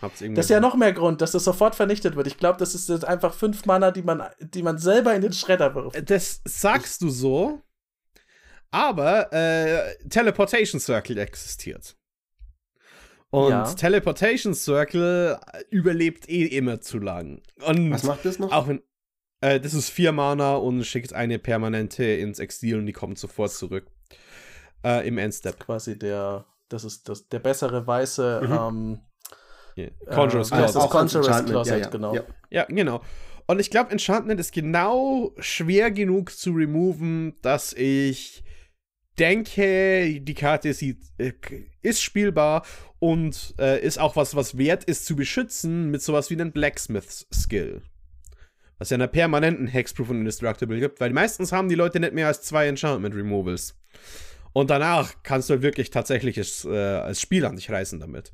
das 0.01 0.21
ist 0.21 0.49
ja 0.49 0.59
noch 0.59 0.75
mehr 0.75 0.93
Grund, 0.93 1.21
dass 1.21 1.33
das 1.33 1.43
sofort 1.43 1.75
vernichtet 1.75 2.15
wird. 2.15 2.25
Ich 2.25 2.37
glaube, 2.37 2.57
das 2.57 2.73
ist 2.73 3.05
einfach 3.05 3.33
fünf 3.33 3.65
Mana, 3.65 3.91
die 3.91 4.01
man, 4.01 4.23
die 4.39 4.63
man 4.63 4.77
selber 4.79 5.13
in 5.13 5.21
den 5.21 5.33
Schredder 5.33 5.75
wirft. 5.75 6.09
Das 6.09 6.41
sagst 6.45 7.01
du 7.01 7.09
so, 7.09 7.61
aber 8.71 9.31
äh, 9.33 9.95
Teleportation 10.09 10.79
Circle 10.79 11.17
existiert. 11.17 11.95
Und 13.29 13.51
ja. 13.51 13.63
Teleportation 13.73 14.53
Circle 14.53 15.39
überlebt 15.69 16.29
eh 16.29 16.45
immer 16.45 16.79
zu 16.79 16.99
lang. 16.99 17.41
Und 17.65 17.91
Was 17.91 18.03
macht 18.03 18.23
das 18.23 18.39
noch? 18.39 18.51
Auch 18.51 18.67
wenn, 18.67 18.81
äh, 19.41 19.59
das 19.59 19.73
ist 19.73 19.89
vier 19.89 20.11
Mana 20.11 20.55
und 20.55 20.83
schickt 20.85 21.13
eine 21.13 21.37
permanente 21.37 22.05
ins 22.05 22.39
Exil 22.39 22.77
und 22.79 22.85
die 22.85 22.93
kommt 22.93 23.19
sofort 23.19 23.51
zurück. 23.51 23.87
Äh, 24.83 25.07
Im 25.07 25.17
Endstep. 25.17 25.59
Quasi 25.59 25.99
der, 25.99 26.45
das 26.69 26.83
ist 26.83 27.09
das, 27.09 27.27
der 27.27 27.39
bessere 27.39 27.85
weiße 27.85 28.41
mhm. 28.43 28.53
ähm, 28.53 28.99
yeah. 29.77 30.15
Conjurer's 30.15 30.51
äh, 30.51 30.55
Closet. 30.55 30.75
Das 30.75 30.89
Conjurer's 30.89 31.45
Closet, 31.45 31.71
ja, 31.71 31.77
ja. 31.77 31.89
genau. 31.89 32.15
Ja, 32.15 32.23
ja 32.49 32.65
genau. 32.65 33.01
Und 33.47 33.59
ich 33.59 33.69
glaube, 33.69 33.91
Enchantment 33.91 34.39
ist 34.39 34.53
genau 34.53 35.33
schwer 35.39 35.91
genug 35.91 36.31
zu 36.31 36.51
removen, 36.51 37.35
dass 37.41 37.73
ich 37.73 38.43
denke, 39.19 40.21
die 40.21 40.33
Karte 40.33 40.73
sieht, 40.73 40.99
äh, 41.17 41.33
ist 41.81 42.01
spielbar 42.01 42.65
und 42.99 43.55
äh, 43.59 43.81
ist 43.81 43.99
auch 43.99 44.15
was, 44.15 44.35
was 44.35 44.57
wert 44.57 44.83
ist 44.83 45.05
zu 45.05 45.15
beschützen 45.15 45.91
mit 45.91 46.01
sowas 46.01 46.29
wie 46.29 46.35
einem 46.35 46.51
Blacksmith-Skill. 46.51 47.81
Was 48.77 48.91
ja 48.91 48.95
einer 48.95 49.07
permanenten 49.07 49.67
Hexproof 49.67 50.09
und 50.09 50.19
Indestructible 50.19 50.79
gibt, 50.79 50.99
weil 50.99 51.11
meistens 51.11 51.51
haben 51.51 51.69
die 51.69 51.75
Leute 51.75 51.99
nicht 51.99 52.13
mehr 52.13 52.27
als 52.27 52.43
zwei 52.43 52.67
Enchantment-Removals. 52.67 53.75
Und 54.53 54.69
danach 54.69 55.15
kannst 55.23 55.49
du 55.49 55.53
halt 55.53 55.63
wirklich 55.63 55.89
tatsächlich 55.89 56.37
als, 56.37 56.65
äh, 56.65 56.69
als 56.69 57.21
Spiel 57.21 57.45
an 57.45 57.55
dich 57.55 57.69
reißen 57.69 57.99
damit. 57.99 58.31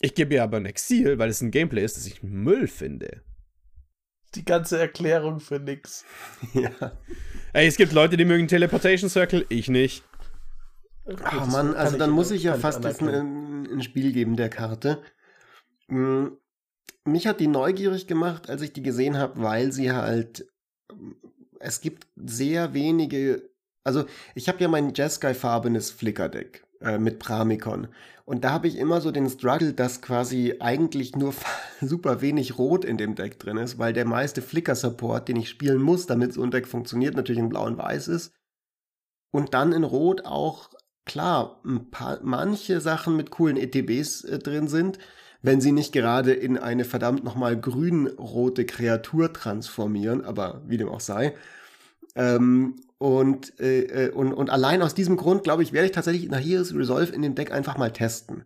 Ich 0.00 0.14
gebe 0.14 0.34
ihr 0.34 0.42
aber 0.42 0.58
ein 0.58 0.66
Exil, 0.66 1.18
weil 1.18 1.30
es 1.30 1.40
ein 1.40 1.50
Gameplay 1.50 1.84
ist, 1.84 1.96
das 1.96 2.06
ich 2.06 2.22
Müll 2.22 2.68
finde. 2.68 3.22
Die 4.34 4.44
ganze 4.44 4.78
Erklärung 4.78 5.40
für 5.40 5.58
nix. 5.58 6.04
ja. 6.52 6.92
Ey, 7.52 7.66
es 7.66 7.76
gibt 7.76 7.92
Leute, 7.92 8.16
die 8.16 8.24
mögen 8.24 8.48
Teleportation 8.48 9.08
Circle, 9.08 9.46
ich 9.48 9.68
nicht. 9.68 10.04
Ah, 11.22 11.42
oh 11.42 11.46
Mann, 11.46 11.74
also 11.74 11.96
dann 11.96 12.10
muss 12.10 12.30
ich 12.30 12.42
ja 12.42 12.54
fast 12.54 12.84
jetzt 12.84 13.02
ein, 13.02 13.66
ein, 13.66 13.82
Spiel 13.82 14.12
geben 14.12 14.36
der 14.36 14.50
Karte. 14.50 15.02
Hm, 15.88 16.36
mich 17.04 17.26
hat 17.26 17.40
die 17.40 17.46
neugierig 17.46 18.06
gemacht, 18.06 18.50
als 18.50 18.60
ich 18.60 18.74
die 18.74 18.82
gesehen 18.82 19.16
habe, 19.16 19.42
weil 19.42 19.72
sie 19.72 19.92
halt. 19.92 20.46
Es 21.60 21.80
gibt 21.80 22.06
sehr 22.16 22.74
wenige. 22.74 23.48
Also, 23.84 24.04
ich 24.34 24.48
habe 24.48 24.60
ja 24.60 24.68
mein 24.68 24.92
Jeskai-farbenes 24.92 25.90
Flickr-Deck 25.90 26.67
äh, 26.80 26.98
mit 26.98 27.18
Pramikon. 27.18 27.88
Und 28.24 28.44
da 28.44 28.50
habe 28.50 28.68
ich 28.68 28.76
immer 28.76 29.00
so 29.00 29.10
den 29.10 29.28
Struggle, 29.30 29.72
dass 29.72 30.02
quasi 30.02 30.56
eigentlich 30.60 31.16
nur 31.16 31.32
super 31.80 32.20
wenig 32.20 32.58
Rot 32.58 32.84
in 32.84 32.98
dem 32.98 33.14
Deck 33.14 33.38
drin 33.38 33.56
ist, 33.56 33.78
weil 33.78 33.92
der 33.92 34.04
meiste 34.04 34.42
Flicker-Support, 34.42 35.28
den 35.28 35.36
ich 35.36 35.48
spielen 35.48 35.80
muss, 35.80 36.06
damit 36.06 36.34
so 36.34 36.42
ein 36.42 36.50
Deck 36.50 36.68
funktioniert, 36.68 37.16
natürlich 37.16 37.40
in 37.40 37.48
Blau 37.48 37.64
und 37.64 37.78
Weiß 37.78 38.08
ist. 38.08 38.34
Und 39.30 39.54
dann 39.54 39.72
in 39.72 39.84
Rot 39.84 40.24
auch 40.24 40.70
klar, 41.04 41.62
paar, 41.90 42.20
manche 42.22 42.80
Sachen 42.80 43.16
mit 43.16 43.30
coolen 43.30 43.56
ETBs 43.56 44.24
äh, 44.24 44.38
drin 44.38 44.68
sind, 44.68 44.98
wenn 45.42 45.60
sie 45.60 45.72
nicht 45.72 45.92
gerade 45.92 46.32
in 46.32 46.58
eine 46.58 46.84
verdammt 46.84 47.24
nochmal 47.24 47.58
grün-rote 47.58 48.66
Kreatur 48.66 49.32
transformieren, 49.32 50.24
aber 50.24 50.62
wie 50.66 50.76
dem 50.76 50.88
auch 50.88 51.00
sei. 51.00 51.34
Ähm, 52.14 52.76
und, 52.98 53.58
äh, 53.60 54.06
äh 54.06 54.10
und, 54.10 54.32
und 54.32 54.50
allein 54.50 54.82
aus 54.82 54.94
diesem 54.94 55.16
Grund, 55.16 55.44
glaube 55.44 55.62
ich, 55.62 55.72
werde 55.72 55.86
ich 55.86 55.92
tatsächlich 55.92 56.28
nach 56.28 56.40
Heroes 56.40 56.74
Resolve 56.74 57.12
in 57.12 57.22
dem 57.22 57.34
Deck 57.34 57.52
einfach 57.52 57.78
mal 57.78 57.92
testen. 57.92 58.44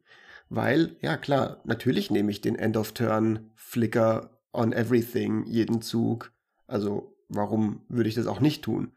Weil, 0.48 0.96
ja 1.00 1.16
klar, 1.16 1.62
natürlich 1.64 2.10
nehme 2.10 2.30
ich 2.30 2.42
den 2.42 2.56
End 2.56 2.76
of 2.76 2.92
Turn 2.92 3.50
Flicker 3.56 4.38
on 4.52 4.72
Everything 4.72 5.44
jeden 5.46 5.80
Zug. 5.80 6.32
Also 6.66 7.16
warum 7.28 7.82
würde 7.88 8.08
ich 8.08 8.14
das 8.14 8.26
auch 8.26 8.40
nicht 8.40 8.62
tun? 8.62 8.92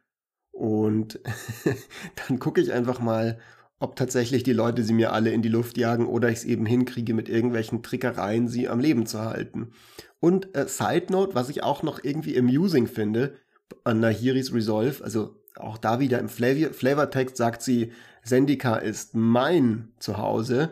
Und 0.52 1.20
dann 2.28 2.40
gucke 2.40 2.60
ich 2.60 2.74
einfach 2.74 3.00
mal, 3.00 3.40
ob 3.80 3.96
tatsächlich 3.96 4.44
die 4.44 4.54
Leute 4.54 4.84
sie 4.84 4.94
mir 4.94 5.14
alle 5.14 5.32
in 5.32 5.42
die 5.42 5.50
Luft 5.50 5.78
jagen 5.78 6.08
oder 6.08 6.30
ich 6.30 6.40
es 6.40 6.44
eben 6.46 6.66
hinkriege, 6.66 7.14
mit 7.14 7.30
irgendwelchen 7.30 7.84
Trickereien 7.84 8.48
sie 8.48 8.68
am 8.68 8.80
Leben 8.80 9.06
zu 9.06 9.22
halten. 9.22 9.72
Und 10.20 10.56
äh, 10.56 10.68
Side 10.68 11.08
Note, 11.10 11.36
was 11.36 11.50
ich 11.50 11.64
auch 11.64 11.84
noch 11.84 12.04
irgendwie 12.04 12.38
amusing 12.38 12.88
finde, 12.88 13.36
an 13.84 14.00
Nahiris 14.00 14.54
Resolve, 14.54 15.04
also 15.04 15.42
auch 15.58 15.78
da 15.78 16.00
wieder 16.00 16.20
im 16.20 16.30
Flavor 16.30 16.74
Flavortext 16.74 17.38
sagt 17.38 17.62
sie, 17.62 17.92
Sendika 18.24 18.78
ist 18.78 19.16
mein 19.16 19.94
Zuhause. 20.00 20.70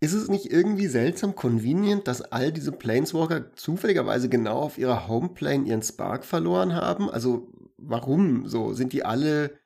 Ist 0.00 0.12
es 0.12 0.28
nicht 0.28 0.50
irgendwie 0.52 0.86
seltsam 0.86 1.34
convenient, 1.34 2.06
dass 2.06 2.22
all 2.22 2.52
diese 2.52 2.72
Planeswalker 2.72 3.52
zufälligerweise 3.54 4.28
genau 4.28 4.60
auf 4.60 4.78
ihrer 4.78 5.08
Homeplane 5.08 5.66
ihren 5.66 5.82
Spark 5.82 6.24
verloren 6.24 6.74
haben? 6.74 7.10
Also 7.10 7.52
warum 7.76 8.46
so? 8.48 8.74
Sind 8.74 8.92
die 8.92 9.04
alle 9.04 9.58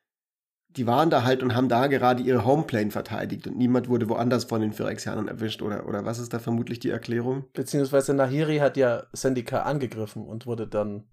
die 0.75 0.87
waren 0.87 1.09
da 1.09 1.23
halt 1.23 1.43
und 1.43 1.55
haben 1.55 1.69
da 1.69 1.87
gerade 1.87 2.23
ihre 2.23 2.45
Homeplane 2.45 2.91
verteidigt 2.91 3.47
und 3.47 3.57
niemand 3.57 3.89
wurde 3.89 4.09
woanders 4.09 4.45
von 4.45 4.61
den 4.61 4.73
Phyrexianern 4.73 5.27
erwischt 5.27 5.61
oder, 5.61 5.87
oder 5.87 6.05
was 6.05 6.19
ist 6.19 6.33
da 6.33 6.39
vermutlich 6.39 6.79
die 6.79 6.89
Erklärung? 6.89 7.45
Beziehungsweise 7.53 8.13
Nahiri 8.13 8.57
hat 8.57 8.77
ja 8.77 9.03
Sendika 9.13 9.63
angegriffen 9.63 10.25
und 10.25 10.45
wurde 10.45 10.67
dann 10.67 11.03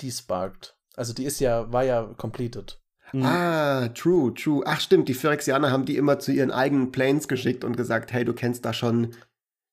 desparkt. 0.00 0.76
Also 0.96 1.12
die 1.12 1.24
ist 1.24 1.40
ja, 1.40 1.72
war 1.72 1.84
ja 1.84 2.02
completed. 2.16 2.78
Mhm. 3.12 3.24
Ah, 3.24 3.88
true, 3.88 4.32
true. 4.34 4.62
Ach 4.66 4.80
stimmt, 4.80 5.08
die 5.08 5.14
Phyrexianer 5.14 5.70
haben 5.70 5.84
die 5.84 5.96
immer 5.96 6.18
zu 6.18 6.32
ihren 6.32 6.50
eigenen 6.50 6.92
Planes 6.92 7.28
geschickt 7.28 7.64
und 7.64 7.76
gesagt, 7.76 8.12
hey, 8.12 8.24
du 8.24 8.32
kennst 8.32 8.64
da 8.64 8.72
schon, 8.72 9.14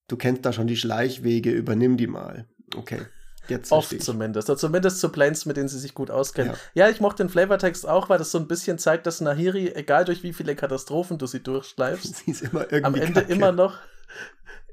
du 0.08 0.18
kennst 0.18 0.46
da 0.46 0.54
schon 0.54 0.68
die 0.68 0.78
Schleichwege, 0.78 1.52
übernimm 1.52 1.98
die 1.98 2.08
mal. 2.08 2.48
Okay. 2.76 3.00
Jetzt 3.48 3.72
Oft 3.72 4.02
zumindest. 4.04 4.50
Also 4.50 4.68
zumindest 4.68 5.00
zu 5.00 5.10
Planes, 5.10 5.46
mit 5.46 5.58
denen 5.58 5.70
sie 5.70 5.80
sich 5.80 5.94
gut 5.94 6.12
auskennen. 6.12 6.54
Ja. 6.76 6.86
ja, 6.86 6.92
ich 6.92 7.00
mochte 7.00 7.24
den 7.24 7.30
Flavortext 7.30 7.88
auch, 7.88 8.10
weil 8.10 8.20
das 8.20 8.32
so 8.32 8.38
ein 8.38 8.48
bisschen 8.48 8.78
zeigt, 8.78 9.08
dass 9.08 9.22
Nahiri, 9.22 9.70
egal 9.74 10.06
durch 10.06 10.22
wie 10.22 10.34
viele 10.34 10.56
Katastrophen 10.56 11.18
du 11.18 11.26
sie 11.26 11.42
durchschleifst, 11.42 12.16
sie 12.26 12.32
ist 12.32 12.42
immer 12.42 12.72
irgendwie 12.72 12.86
am 12.86 12.96
Ende 12.96 13.22
kacke. 13.22 13.34
immer 13.34 13.52
noch 13.52 13.78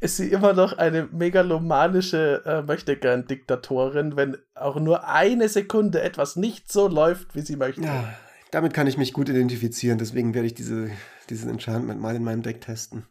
ist 0.01 0.16
sie 0.16 0.28
immer 0.28 0.53
noch 0.53 0.76
eine 0.76 1.09
megalomanische 1.11 2.42
äh, 2.44 2.62
Möchtegern-Diktatorin, 2.62 4.16
wenn 4.16 4.36
auch 4.55 4.76
nur 4.76 5.09
eine 5.09 5.49
Sekunde 5.49 6.03
etwas 6.03 6.36
nicht 6.36 6.70
so 6.70 6.88
läuft, 6.88 7.34
wie 7.34 7.40
sie 7.40 7.57
möchte. 7.57 7.82
Ja, 7.82 8.14
damit 8.51 8.74
kann 8.74 8.86
ich 8.86 8.99
mich 8.99 9.12
gut 9.12 9.28
identifizieren, 9.28 9.99
deswegen 9.99 10.34
werde 10.34 10.47
ich 10.47 10.55
diese, 10.55 10.90
dieses 11.30 11.47
Enchantment 11.47 12.01
mal 12.01 12.16
in 12.16 12.24
meinem 12.24 12.42
Deck 12.42 12.61
testen. 12.61 13.07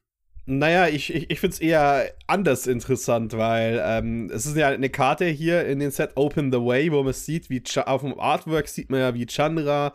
Naja, 0.48 0.88
ich, 0.88 1.14
ich, 1.14 1.32
ich 1.32 1.40
finde 1.40 1.56
es 1.56 1.60
eher 1.60 2.12
anders 2.28 2.68
interessant, 2.68 3.36
weil 3.36 3.82
ähm, 3.84 4.30
es 4.32 4.46
ist 4.46 4.56
ja 4.56 4.68
eine 4.68 4.90
Karte 4.90 5.26
hier 5.26 5.66
in 5.66 5.80
den 5.80 5.90
Set 5.90 6.12
Open 6.16 6.52
the 6.52 6.60
Way, 6.60 6.92
wo 6.92 7.02
man 7.02 7.14
sieht, 7.14 7.50
wie 7.50 7.64
Ch 7.64 7.78
auf 7.80 8.02
dem 8.02 8.20
Artwork 8.20 8.68
sieht 8.68 8.92
man 8.92 9.00
ja, 9.00 9.14
wie 9.16 9.26
Chandra 9.26 9.94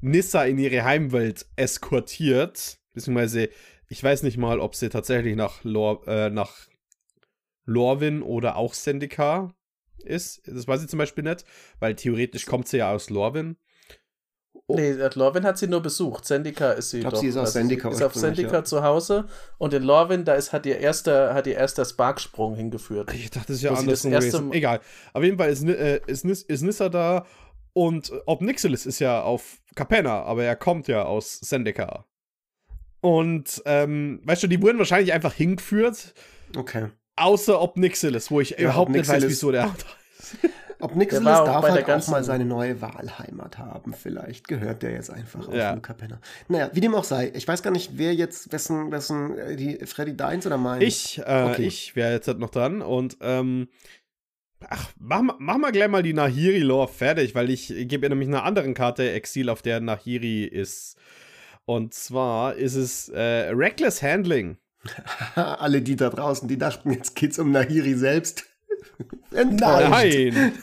Nissa 0.00 0.44
in 0.44 0.58
ihre 0.58 0.84
Heimwelt 0.84 1.44
eskortiert. 1.56 2.78
Beziehungsweise, 2.94 3.50
ich 3.92 4.02
weiß 4.02 4.22
nicht 4.22 4.38
mal, 4.38 4.58
ob 4.58 4.74
sie 4.74 4.88
tatsächlich 4.88 5.36
nach, 5.36 5.62
Lor 5.64 6.08
äh, 6.08 6.30
nach 6.30 6.66
Lorwyn 7.66 8.22
oder 8.22 8.56
auch 8.56 8.72
Sendika 8.72 9.54
ist. 10.02 10.40
Das 10.46 10.66
weiß 10.66 10.82
ich 10.82 10.88
zum 10.88 10.98
Beispiel 10.98 11.22
nicht, 11.22 11.44
weil 11.78 11.94
theoretisch 11.94 12.46
kommt 12.46 12.68
sie 12.68 12.78
ja 12.78 12.90
aus 12.90 13.10
Lorwyn. 13.10 13.58
Oh. 14.66 14.76
Nee, 14.76 14.92
Lorwyn 14.92 15.44
hat 15.44 15.58
sie 15.58 15.66
nur 15.66 15.82
besucht. 15.82 16.24
Sendika 16.24 16.72
ist 16.72 16.90
sie 16.90 16.98
ich 16.98 17.02
glaub, 17.02 17.12
doch. 17.12 17.20
Sie 17.20 17.28
ist, 17.28 17.36
aus 17.36 17.52
Sendika 17.52 17.90
ist 17.90 18.02
auf 18.02 18.14
Sendika 18.14 18.52
ja. 18.54 18.64
zu 18.64 18.82
Hause 18.82 19.28
und 19.58 19.74
in 19.74 19.82
Lorwyn, 19.82 20.24
da 20.24 20.34
ist, 20.36 20.54
hat 20.54 20.64
ihr 20.64 20.78
erster, 20.78 21.34
hat 21.34 21.46
ihr 21.46 21.56
erster 21.56 21.84
Sparksprung 21.84 22.56
hingeführt. 22.56 23.12
Ich 23.12 23.30
dachte, 23.30 23.48
das 23.48 23.56
ist 23.56 23.62
ja 23.62 23.74
anders. 23.74 24.06
Egal. 24.52 24.80
Auf 25.12 25.22
jeden 25.22 25.36
Fall 25.36 25.50
ist, 25.50 25.64
äh, 25.64 26.00
ist, 26.06 26.24
ist 26.24 26.62
Nissa 26.62 26.88
da 26.88 27.26
und 27.74 28.10
Obnixilis 28.24 28.86
ist 28.86 29.00
ja 29.00 29.22
auf 29.22 29.60
Capenna, 29.74 30.22
aber 30.22 30.44
er 30.44 30.56
kommt 30.56 30.88
ja 30.88 31.04
aus 31.04 31.40
Sendika. 31.40 32.06
Und, 33.02 33.62
ähm, 33.66 34.20
weißt 34.24 34.44
du, 34.44 34.46
die 34.46 34.62
wurden 34.62 34.78
wahrscheinlich 34.78 35.12
einfach 35.12 35.34
hingeführt. 35.34 36.14
Okay. 36.56 36.86
Außer 37.16 37.60
Obnixilis, 37.60 38.30
wo 38.30 38.40
ich 38.40 38.50
ja, 38.50 38.58
überhaupt 38.60 38.92
nicht 38.92 39.08
weiß, 39.08 39.24
wieso 39.26 39.52
der 39.52 39.70
heißt. 39.70 39.84
Ob 40.80 40.96
Nixilis 40.96 41.24
darf 41.24 41.62
halt 41.62 41.88
auch 41.88 42.08
mal 42.08 42.24
seine 42.24 42.44
neue 42.44 42.80
Wahlheimat 42.80 43.58
haben. 43.58 43.92
Vielleicht 43.92 44.48
gehört 44.48 44.82
der 44.82 44.90
jetzt 44.92 45.10
einfach 45.10 45.46
auf 45.46 45.54
ja. 45.54 45.74
Luca 45.74 45.92
Penner. 45.92 46.20
Naja, 46.48 46.70
wie 46.72 46.80
dem 46.80 46.92
auch 46.96 47.04
sei. 47.04 47.30
Ich 47.34 47.46
weiß 47.46 47.62
gar 47.62 47.70
nicht, 47.70 47.98
wer 47.98 48.12
jetzt, 48.14 48.52
wessen, 48.52 48.90
wessen, 48.90 49.38
äh, 49.38 49.54
die 49.54 49.78
Freddy 49.86 50.16
Deins 50.16 50.44
oder 50.44 50.56
mein? 50.56 50.80
Ich, 50.80 51.18
äh, 51.18 51.50
okay. 51.50 51.66
ich 51.66 51.94
wäre 51.94 52.12
jetzt 52.12 52.26
halt 52.26 52.40
noch 52.40 52.50
dran 52.50 52.82
und, 52.82 53.16
ähm, 53.20 53.68
Ach, 54.68 54.92
mach, 54.96 55.22
mach 55.40 55.58
mal 55.58 55.72
gleich 55.72 55.88
mal 55.88 56.04
die 56.04 56.12
Nahiri-Lore 56.12 56.86
fertig, 56.86 57.34
weil 57.34 57.50
ich 57.50 57.66
gebe 57.66 58.06
ihr 58.06 58.08
nämlich 58.08 58.28
eine 58.28 58.44
andere 58.44 58.72
Karte 58.74 59.10
Exil, 59.10 59.48
auf 59.48 59.60
der 59.60 59.80
Nahiri 59.80 60.44
ist. 60.44 60.96
Und 61.64 61.94
zwar 61.94 62.54
ist 62.56 62.74
es 62.74 63.08
äh, 63.08 63.50
Reckless 63.50 64.02
Handling. 64.02 64.58
Alle 65.34 65.80
die 65.82 65.96
da 65.96 66.10
draußen, 66.10 66.48
die 66.48 66.58
dachten, 66.58 66.92
jetzt 66.92 67.14
geht's 67.14 67.38
um 67.38 67.52
Nahiri 67.52 67.94
selbst. 67.94 68.44
Nein! 69.30 70.52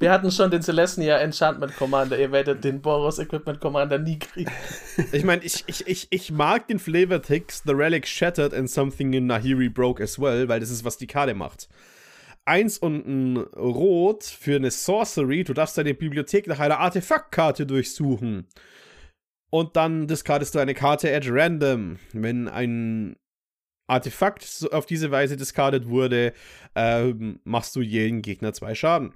Wir 0.00 0.12
hatten 0.12 0.30
schon 0.30 0.48
den 0.52 0.62
Celestia 0.62 1.18
Enchantment 1.18 1.76
Commander. 1.76 2.16
Ihr 2.16 2.30
werdet 2.30 2.62
den 2.62 2.80
Boros 2.80 3.18
Equipment 3.18 3.60
Commander 3.60 3.98
nie 3.98 4.20
kriegen. 4.20 4.52
Ich 5.10 5.24
meine, 5.24 5.42
ich, 5.42 5.64
ich, 5.66 5.88
ich, 5.88 6.06
ich 6.10 6.30
mag 6.30 6.68
den 6.68 6.78
Flavor 6.78 7.20
Text 7.20 7.64
The 7.66 7.72
Relic 7.72 8.06
Shattered 8.06 8.54
and 8.54 8.70
Something 8.70 9.12
in 9.12 9.26
Nahiri 9.26 9.68
Broke 9.68 10.00
as 10.00 10.16
well, 10.20 10.48
weil 10.48 10.60
das 10.60 10.70
ist, 10.70 10.84
was 10.84 10.98
die 10.98 11.08
Karte 11.08 11.34
macht. 11.34 11.68
Eins 12.44 12.78
und 12.78 13.08
ein 13.08 13.36
Rot 13.56 14.22
für 14.22 14.54
eine 14.54 14.70
Sorcery. 14.70 15.42
Du 15.42 15.52
darfst 15.52 15.76
deine 15.76 15.94
Bibliothek 15.94 16.46
nach 16.46 16.60
einer 16.60 16.78
Artefaktkarte 16.78 17.66
durchsuchen. 17.66 18.46
Und 19.50 19.76
dann 19.76 20.06
discardest 20.06 20.54
du 20.54 20.58
eine 20.58 20.74
Karte 20.74 21.14
at 21.14 21.24
random. 21.28 21.98
Wenn 22.12 22.48
ein 22.48 23.16
Artefakt 23.86 24.68
auf 24.72 24.86
diese 24.86 25.10
Weise 25.10 25.36
discardet 25.36 25.88
wurde, 25.88 26.34
äh, 26.74 27.12
machst 27.44 27.74
du 27.74 27.80
jeden 27.80 28.22
Gegner 28.22 28.52
zwei 28.52 28.74
Schaden. 28.74 29.14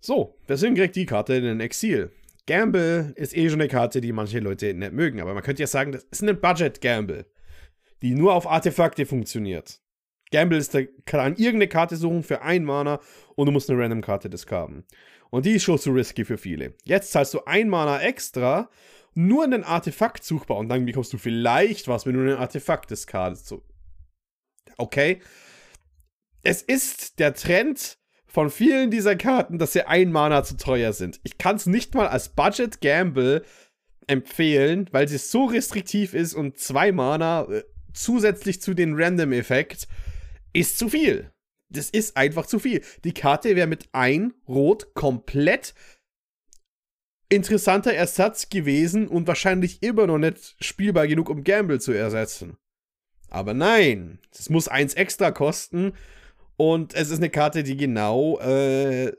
So, 0.00 0.38
deswegen 0.48 0.76
kriegt 0.76 0.96
die 0.96 1.06
Karte 1.06 1.34
in 1.34 1.44
den 1.44 1.60
Exil. 1.60 2.10
Gamble 2.46 3.12
ist 3.16 3.36
eh 3.36 3.48
schon 3.50 3.60
eine 3.60 3.68
Karte, 3.68 4.00
die 4.00 4.12
manche 4.12 4.40
Leute 4.40 4.72
nicht 4.72 4.92
mögen, 4.92 5.20
aber 5.20 5.34
man 5.34 5.42
könnte 5.42 5.62
ja 5.62 5.66
sagen, 5.66 5.92
das 5.92 6.04
ist 6.04 6.22
eine 6.22 6.34
Budget-Gamble, 6.34 7.26
die 8.02 8.14
nur 8.14 8.34
auf 8.34 8.48
Artefakte 8.48 9.04
funktioniert. 9.04 9.80
Gamble 10.32 10.58
ist, 10.58 10.74
da 10.74 10.80
kann 11.04 11.36
irgendeine 11.36 11.68
Karte 11.68 11.96
suchen 11.96 12.22
für 12.22 12.42
ein 12.42 12.64
Mana 12.64 13.00
und 13.34 13.46
du 13.46 13.52
musst 13.52 13.68
eine 13.68 13.80
Random-Karte 13.80 14.30
discarden. 14.30 14.84
Und 15.30 15.46
die 15.46 15.52
ist 15.52 15.64
schon 15.64 15.78
zu 15.78 15.92
risky 15.92 16.24
für 16.24 16.38
viele. 16.38 16.74
Jetzt 16.84 17.12
zahlst 17.12 17.34
du 17.34 17.44
ein 17.44 17.68
Mana 17.68 18.00
extra, 18.00 18.70
nur 19.26 19.44
einen 19.44 19.64
Artefakt 19.64 20.24
suchbar 20.24 20.56
und 20.56 20.68
dann 20.68 20.84
bekommst 20.84 21.12
du 21.12 21.18
vielleicht 21.18 21.88
was, 21.88 22.06
wenn 22.06 22.14
du 22.14 22.20
ein 22.20 22.38
Artefakt 22.38 22.90
discardest. 22.90 23.46
So, 23.46 23.62
okay? 24.76 25.20
Es 26.42 26.62
ist 26.62 27.18
der 27.18 27.34
Trend 27.34 27.98
von 28.26 28.48
vielen 28.48 28.90
dieser 28.90 29.16
Karten, 29.16 29.58
dass 29.58 29.72
sie 29.72 29.86
ein 29.86 30.12
Mana 30.12 30.44
zu 30.44 30.56
teuer 30.56 30.92
sind. 30.92 31.20
Ich 31.24 31.36
kann 31.36 31.56
es 31.56 31.66
nicht 31.66 31.94
mal 31.94 32.06
als 32.06 32.30
Budget 32.30 32.80
Gamble 32.80 33.44
empfehlen, 34.06 34.88
weil 34.92 35.08
sie 35.08 35.18
so 35.18 35.46
restriktiv 35.46 36.14
ist 36.14 36.34
und 36.34 36.58
zwei 36.58 36.92
Mana 36.92 37.46
äh, 37.50 37.64
zusätzlich 37.92 38.60
zu 38.60 38.74
den 38.74 38.94
Random-Effekt 38.94 39.88
ist 40.52 40.78
zu 40.78 40.88
viel. 40.88 41.30
Das 41.68 41.90
ist 41.90 42.16
einfach 42.16 42.46
zu 42.46 42.58
viel. 42.58 42.82
Die 43.04 43.14
Karte 43.14 43.54
wäre 43.54 43.68
mit 43.68 43.88
ein 43.92 44.32
Rot 44.48 44.94
komplett 44.94 45.74
interessanter 47.30 47.94
Ersatz 47.94 48.50
gewesen 48.50 49.08
und 49.08 49.26
wahrscheinlich 49.26 49.82
immer 49.82 50.06
noch 50.06 50.18
nicht 50.18 50.56
spielbar 50.60 51.06
genug, 51.06 51.30
um 51.30 51.44
Gamble 51.44 51.80
zu 51.80 51.92
ersetzen. 51.92 52.58
Aber 53.30 53.54
nein, 53.54 54.18
es 54.32 54.50
muss 54.50 54.68
eins 54.68 54.94
extra 54.94 55.30
kosten. 55.30 55.92
Und 56.56 56.94
es 56.94 57.10
ist 57.10 57.18
eine 57.18 57.30
Karte, 57.30 57.62
die 57.62 57.76
genau 57.76 58.38
äh, 58.40 59.12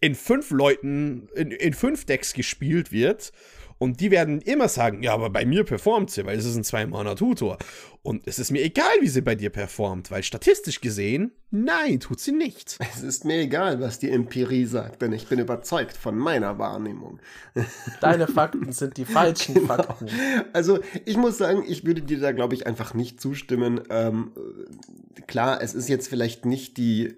in 0.00 0.14
fünf 0.14 0.50
Leuten, 0.50 1.28
in, 1.34 1.50
in 1.50 1.74
fünf 1.74 2.04
Decks 2.04 2.34
gespielt 2.34 2.92
wird. 2.92 3.32
Und 3.78 4.00
die 4.00 4.10
werden 4.10 4.40
immer 4.40 4.68
sagen, 4.68 5.02
ja, 5.02 5.12
aber 5.12 5.28
bei 5.28 5.44
mir 5.44 5.64
performt 5.64 6.10
sie, 6.10 6.24
weil 6.24 6.38
es 6.38 6.46
ist 6.46 6.56
ein 6.56 6.64
Zwei-Mana-Tutor. 6.64 7.58
Und 8.02 8.26
es 8.26 8.38
ist 8.38 8.50
mir 8.50 8.62
egal, 8.62 8.92
wie 9.00 9.08
sie 9.08 9.20
bei 9.20 9.34
dir 9.34 9.50
performt, 9.50 10.10
weil 10.10 10.22
statistisch 10.22 10.80
gesehen, 10.80 11.32
nein, 11.50 12.00
tut 12.00 12.20
sie 12.20 12.32
nicht. 12.32 12.78
Es 12.96 13.02
ist 13.02 13.24
mir 13.26 13.40
egal, 13.40 13.80
was 13.80 13.98
die 13.98 14.10
Empirie 14.10 14.64
sagt, 14.64 15.02
denn 15.02 15.12
ich 15.12 15.26
bin 15.26 15.38
überzeugt 15.38 15.96
von 15.96 16.16
meiner 16.16 16.58
Wahrnehmung. 16.58 17.20
Deine 18.00 18.26
Fakten 18.26 18.72
sind 18.72 18.96
die 18.96 19.04
falschen 19.04 19.54
genau. 19.54 19.66
Fakten. 19.66 20.08
Also, 20.54 20.78
ich 21.04 21.18
muss 21.18 21.36
sagen, 21.36 21.64
ich 21.66 21.84
würde 21.84 22.00
dir 22.00 22.18
da, 22.18 22.32
glaube 22.32 22.54
ich, 22.54 22.66
einfach 22.66 22.94
nicht 22.94 23.20
zustimmen. 23.20 23.82
Ähm, 23.90 24.32
klar, 25.26 25.60
es 25.60 25.74
ist 25.74 25.88
jetzt 25.88 26.08
vielleicht 26.08 26.46
nicht 26.46 26.78
die 26.78 27.14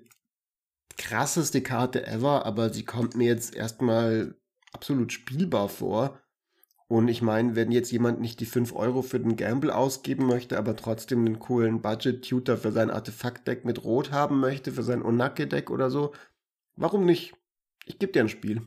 krasseste 0.97 1.63
Karte 1.63 2.07
ever, 2.07 2.45
aber 2.45 2.71
sie 2.71 2.85
kommt 2.85 3.15
mir 3.15 3.29
jetzt 3.29 3.55
erstmal 3.55 4.35
absolut 4.73 5.13
spielbar 5.13 5.69
vor. 5.69 6.21
Und 6.91 7.09
ich 7.09 7.21
meine, 7.21 7.55
wenn 7.55 7.71
jetzt 7.71 7.93
jemand 7.93 8.19
nicht 8.19 8.41
die 8.41 8.47
5 8.47 8.75
Euro 8.75 9.03
für 9.03 9.21
den 9.21 9.37
Gamble 9.37 9.71
ausgeben 9.71 10.27
möchte, 10.27 10.57
aber 10.57 10.75
trotzdem 10.75 11.27
einen 11.27 11.39
coolen 11.39 11.83
Budget-Tutor 11.83 12.57
für 12.57 12.73
sein 12.73 12.91
Artefakt-Deck 12.91 13.67
mit 13.67 13.85
Rot 13.85 14.11
haben 14.11 14.41
möchte, 14.41 14.73
für 14.73 14.83
sein 14.83 15.03
Onake-Deck 15.03 15.71
oder 15.71 15.91
so, 15.91 16.15
warum 16.77 17.05
nicht? 17.05 17.35
Ich 17.85 17.99
gebe 17.99 18.13
dir 18.13 18.23
ein 18.23 18.31
Spiel. 18.31 18.67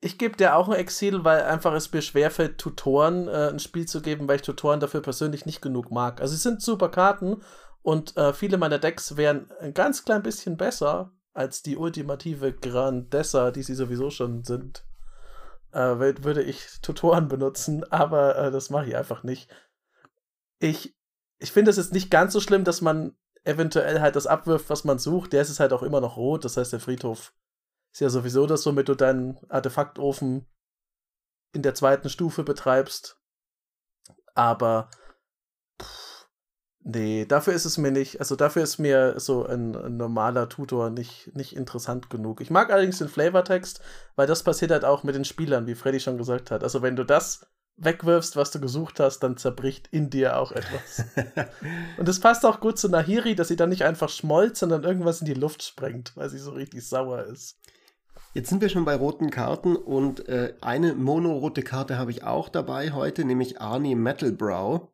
Ich 0.00 0.18
gebe 0.18 0.36
dir 0.36 0.56
auch 0.56 0.68
ein 0.68 0.80
Exil, 0.80 1.24
weil 1.24 1.42
einfach 1.42 1.72
es 1.74 1.92
mir 1.92 2.02
schwerfällt, 2.02 2.58
Tutoren 2.58 3.28
äh, 3.28 3.50
ein 3.50 3.60
Spiel 3.60 3.86
zu 3.86 4.02
geben, 4.02 4.26
weil 4.26 4.36
ich 4.36 4.42
Tutoren 4.42 4.80
dafür 4.80 5.02
persönlich 5.02 5.46
nicht 5.46 5.62
genug 5.62 5.92
mag. 5.92 6.20
Also 6.20 6.34
sie 6.34 6.40
sind 6.40 6.62
super 6.62 6.88
Karten 6.88 7.42
und 7.82 8.16
äh, 8.16 8.32
viele 8.32 8.58
meiner 8.58 8.78
Decks 8.78 9.16
wären 9.16 9.52
ein 9.60 9.74
ganz 9.74 10.04
klein 10.04 10.24
bisschen 10.24 10.56
besser 10.56 11.12
als 11.32 11.62
die 11.62 11.76
ultimative 11.76 12.52
Grandessa, 12.52 13.52
die 13.52 13.62
sie 13.62 13.74
sowieso 13.74 14.10
schon 14.10 14.42
sind 14.42 14.84
äh, 15.72 15.98
würde 15.98 16.42
ich 16.42 16.80
Tutoren 16.82 17.28
benutzen, 17.28 17.84
aber 17.90 18.36
äh, 18.36 18.50
das 18.50 18.70
mache 18.70 18.86
ich 18.86 18.96
einfach 18.96 19.22
nicht. 19.22 19.50
Ich, 20.58 20.96
ich 21.38 21.52
finde 21.52 21.70
es 21.70 21.76
jetzt 21.76 21.92
nicht 21.92 22.10
ganz 22.10 22.32
so 22.32 22.40
schlimm, 22.40 22.64
dass 22.64 22.80
man 22.80 23.16
eventuell 23.44 24.00
halt 24.00 24.16
das 24.16 24.26
abwirft, 24.26 24.68
was 24.70 24.84
man 24.84 24.98
sucht. 24.98 25.32
Der 25.32 25.42
ist 25.42 25.50
es 25.50 25.60
halt 25.60 25.72
auch 25.72 25.82
immer 25.82 26.00
noch 26.00 26.16
rot, 26.16 26.44
das 26.44 26.56
heißt, 26.56 26.72
der 26.72 26.80
Friedhof 26.80 27.32
ist 27.92 28.00
ja 28.00 28.10
sowieso 28.10 28.46
das, 28.46 28.64
womit 28.66 28.88
du 28.88 28.94
deinen 28.94 29.38
Artefaktofen 29.48 30.46
in 31.52 31.62
der 31.62 31.74
zweiten 31.74 32.08
Stufe 32.08 32.44
betreibst. 32.44 33.20
Aber 34.34 34.90
Nee, 36.82 37.26
dafür 37.26 37.52
ist 37.52 37.66
es 37.66 37.76
mir 37.76 37.90
nicht, 37.90 38.20
also 38.20 38.36
dafür 38.36 38.62
ist 38.62 38.78
mir 38.78 39.20
so 39.20 39.44
ein, 39.44 39.76
ein, 39.76 39.98
normaler 39.98 40.48
Tutor 40.48 40.88
nicht, 40.88 41.30
nicht 41.34 41.54
interessant 41.54 42.08
genug. 42.08 42.40
Ich 42.40 42.50
mag 42.50 42.72
allerdings 42.72 42.98
den 42.98 43.08
Flavortext, 43.08 43.80
weil 44.16 44.26
das 44.26 44.42
passiert 44.42 44.70
halt 44.70 44.86
auch 44.86 45.02
mit 45.02 45.14
den 45.14 45.26
Spielern, 45.26 45.66
wie 45.66 45.74
Freddy 45.74 46.00
schon 46.00 46.16
gesagt 46.16 46.50
hat. 46.50 46.62
Also 46.62 46.80
wenn 46.80 46.96
du 46.96 47.04
das 47.04 47.46
wegwirfst, 47.76 48.36
was 48.36 48.50
du 48.50 48.60
gesucht 48.60 48.98
hast, 48.98 49.20
dann 49.20 49.36
zerbricht 49.36 49.88
in 49.90 50.08
dir 50.08 50.38
auch 50.38 50.52
etwas. 50.52 51.04
und 51.98 52.08
es 52.08 52.18
passt 52.18 52.46
auch 52.46 52.60
gut 52.60 52.78
zu 52.78 52.88
Nahiri, 52.88 53.34
dass 53.34 53.48
sie 53.48 53.56
dann 53.56 53.70
nicht 53.70 53.84
einfach 53.84 54.08
schmolzt, 54.08 54.56
sondern 54.56 54.84
irgendwas 54.84 55.20
in 55.20 55.26
die 55.26 55.34
Luft 55.34 55.62
sprengt, 55.62 56.16
weil 56.16 56.30
sie 56.30 56.38
so 56.38 56.52
richtig 56.52 56.86
sauer 56.86 57.24
ist. 57.24 57.58
Jetzt 58.32 58.48
sind 58.48 58.62
wir 58.62 58.68
schon 58.68 58.84
bei 58.84 58.94
roten 58.94 59.30
Karten 59.30 59.76
und 59.76 60.28
äh, 60.28 60.54
eine 60.60 60.94
monorote 60.94 61.62
Karte 61.62 61.98
habe 61.98 62.10
ich 62.10 62.22
auch 62.22 62.48
dabei 62.48 62.92
heute, 62.92 63.24
nämlich 63.24 63.60
Arnie 63.60 63.96
Metalbrow. 63.96 64.88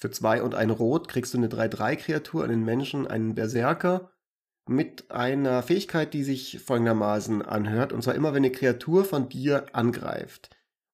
Für 0.00 0.12
zwei 0.12 0.42
und 0.44 0.54
ein 0.54 0.70
Rot 0.70 1.08
kriegst 1.08 1.34
du 1.34 1.38
eine 1.38 1.48
3-3-Kreatur, 1.48 2.44
einen 2.44 2.64
Menschen, 2.64 3.08
einen 3.08 3.34
Berserker 3.34 4.12
mit 4.68 5.10
einer 5.10 5.60
Fähigkeit, 5.64 6.14
die 6.14 6.22
sich 6.22 6.60
folgendermaßen 6.60 7.42
anhört. 7.42 7.92
Und 7.92 8.02
zwar 8.02 8.14
immer, 8.14 8.28
wenn 8.32 8.44
eine 8.44 8.52
Kreatur 8.52 9.04
von 9.04 9.28
dir 9.28 9.66
angreift 9.72 10.50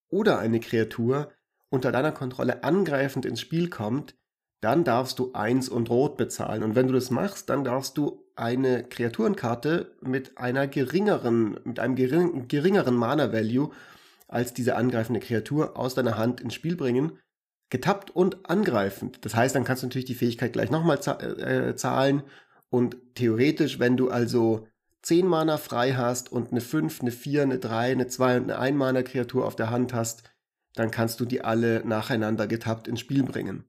oder 0.09 0.39
eine 0.39 0.59
Kreatur 0.59 1.31
unter 1.69 1.93
deiner 1.93 2.13
Kontrolle 2.13 2.65
angreifend 2.65 3.27
ins 3.27 3.43
Spiel 3.43 3.69
kommt, 3.69 4.15
dann 4.63 4.85
darfst 4.85 5.19
du 5.19 5.33
eins 5.35 5.69
und 5.69 5.91
Rot 5.91 6.17
bezahlen. 6.17 6.63
Und 6.63 6.75
wenn 6.75 6.87
du 6.87 6.95
das 6.95 7.11
machst, 7.11 7.51
dann 7.51 7.63
darfst 7.63 7.99
du 7.99 8.25
eine 8.37 8.85
Kreaturenkarte 8.85 9.97
mit 10.01 10.39
einer 10.39 10.67
geringeren, 10.67 11.61
mit 11.65 11.79
einem 11.79 11.95
gering, 11.95 12.49
geringeren 12.49 12.95
Mana-Value 12.95 13.71
als 14.29 14.55
diese 14.55 14.77
angreifende 14.77 15.21
Kreatur 15.21 15.77
aus 15.77 15.95
deiner 15.95 16.17
Hand 16.17 16.41
ins 16.41 16.55
Spiel 16.55 16.77
bringen 16.77 17.19
getappt 17.71 18.11
und 18.11 18.49
angreifend. 18.49 19.25
Das 19.25 19.35
heißt, 19.35 19.55
dann 19.55 19.65
kannst 19.65 19.83
du 19.83 19.87
natürlich 19.87 20.05
die 20.05 20.15
Fähigkeit 20.15 20.53
gleich 20.53 20.71
nochmal 20.71 20.99
äh, 20.99 21.75
zahlen 21.75 22.23
und 22.71 22.97
theoretisch, 23.15 23.79
wenn 23.79 23.97
du 23.97 24.11
also 24.11 24.67
10 25.03 25.27
Mana 25.27 25.59
frei 25.59 25.93
hast 25.93 26.33
und 26.33 26.51
eine 26.51 26.61
5, 26.61 27.03
eine 27.03 27.11
4, 27.11 27.43
eine 27.43 27.59
3, 27.59 27.93
eine 27.93 28.07
2 28.09 28.37
und 28.39 28.43
eine 28.45 28.59
1 28.59 28.77
Mana 28.77 29.03
Kreatur 29.03 29.47
auf 29.47 29.55
der 29.55 29.71
Hand 29.71 29.93
hast, 29.93 30.25
dann 30.75 30.91
kannst 30.91 31.21
du 31.21 31.25
die 31.25 31.43
alle 31.43 31.87
nacheinander 31.87 32.47
getappt 32.47 32.89
ins 32.89 33.01
Spiel 33.01 33.23
bringen. 33.23 33.65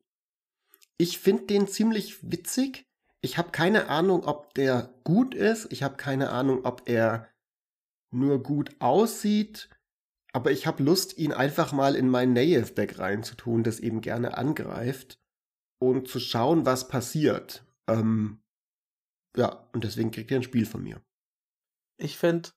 Ich 0.98 1.20
finde 1.20 1.44
den 1.44 1.68
ziemlich 1.68 2.32
witzig. 2.32 2.88
Ich 3.22 3.38
habe 3.38 3.52
keine 3.52 3.90
Ahnung, 3.90 4.24
ob 4.24 4.54
der 4.54 4.94
gut 5.04 5.36
ist. 5.36 5.72
Ich 5.72 5.84
habe 5.84 5.98
keine 5.98 6.30
Ahnung, 6.30 6.64
ob 6.64 6.84
er 6.86 7.28
nur 8.12 8.42
gut 8.42 8.72
aussieht. 8.80 9.70
Aber 10.36 10.52
ich 10.52 10.68
habe 10.68 10.84
Lust, 10.84 11.18
ihn 11.18 11.32
einfach 11.32 11.72
mal 11.72 11.96
in 11.96 12.10
mein 12.10 12.34
Naive-Deck 12.34 13.00
reinzutun, 13.00 13.64
das 13.64 13.80
eben 13.80 14.02
gerne 14.02 14.38
angreift 14.38 15.18
und 15.80 16.10
zu 16.10 16.20
schauen, 16.20 16.66
was 16.66 16.90
passiert. 16.90 17.66
Ähm, 17.88 18.44
ja, 19.38 19.66
und 19.72 19.86
deswegen 19.86 20.12
kriegt 20.12 20.30
er 20.32 20.40
ein 20.40 20.44
Spiel 20.44 20.66
von 20.66 20.84
mir. 20.84 21.02
Ich 21.96 22.18
finde 22.18 22.50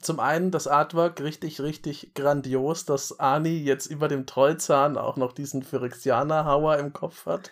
zum 0.00 0.20
einen 0.20 0.52
das 0.52 0.68
Artwork 0.68 1.20
richtig, 1.22 1.60
richtig 1.60 2.14
grandios, 2.14 2.84
dass 2.84 3.18
Ani 3.18 3.56
jetzt 3.56 3.86
über 3.86 4.06
dem 4.06 4.26
Trollzahn 4.26 4.96
auch 4.96 5.16
noch 5.16 5.32
diesen 5.32 5.64
Phyrexianer-Hauer 5.64 6.78
im 6.78 6.92
Kopf 6.92 7.26
hat. 7.26 7.50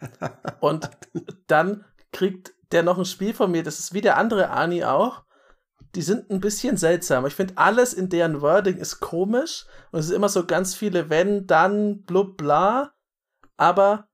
Und 0.60 0.90
dann 1.48 1.84
kriegt 2.12 2.54
der 2.70 2.84
noch 2.84 2.98
ein 2.98 3.04
Spiel 3.04 3.34
von 3.34 3.50
mir, 3.50 3.64
das 3.64 3.80
ist 3.80 3.94
wie 3.94 4.00
der 4.00 4.16
andere 4.16 4.50
Ani 4.50 4.84
auch. 4.84 5.24
Die 5.94 6.02
sind 6.02 6.30
ein 6.30 6.40
bisschen 6.40 6.76
seltsam. 6.76 7.26
Ich 7.26 7.34
finde, 7.34 7.54
alles 7.56 7.94
in 7.94 8.08
deren 8.08 8.40
Wording 8.40 8.76
ist 8.76 9.00
komisch 9.00 9.66
und 9.90 10.00
es 10.00 10.06
ist 10.06 10.12
immer 10.12 10.28
so 10.28 10.46
ganz 10.46 10.74
viele 10.74 11.10
wenn, 11.10 11.46
dann, 11.46 12.02
blub, 12.02 12.36
bla. 12.36 12.92
Aber 13.56 14.08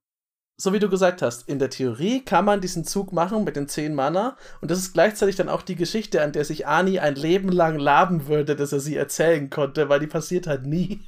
so 0.57 0.73
wie 0.73 0.79
du 0.79 0.89
gesagt 0.89 1.21
hast, 1.21 1.49
in 1.49 1.59
der 1.59 1.71
Theorie 1.71 2.25
kann 2.25 2.45
man 2.45 2.61
diesen 2.61 2.85
Zug 2.85 3.13
machen 3.13 3.45
mit 3.45 3.57
den 3.57 3.69
zehn 3.69 3.95
Mana 3.95 4.37
und 4.61 4.71
das 4.71 4.79
ist 4.79 4.93
gleichzeitig 4.93 5.37
dann 5.37 5.49
auch 5.49 5.63
die 5.63 5.75
Geschichte, 5.75 6.23
an 6.23 6.33
der 6.33 6.45
sich 6.45 6.67
Ani 6.67 7.01
ein 7.01 7.17
Leben 7.17 7.51
lang 7.51 7.79
laben 7.79 8.29
würde, 8.29 8.55
dass 8.55 8.73
er 8.73 8.81
sie 8.81 8.97
erzählen 8.97 9.51
konnte, 9.51 9.89
weil 9.89 10.01
die 10.01 10.07
passiert 10.07 10.47
halt 10.47 10.65
nie. 10.65 11.01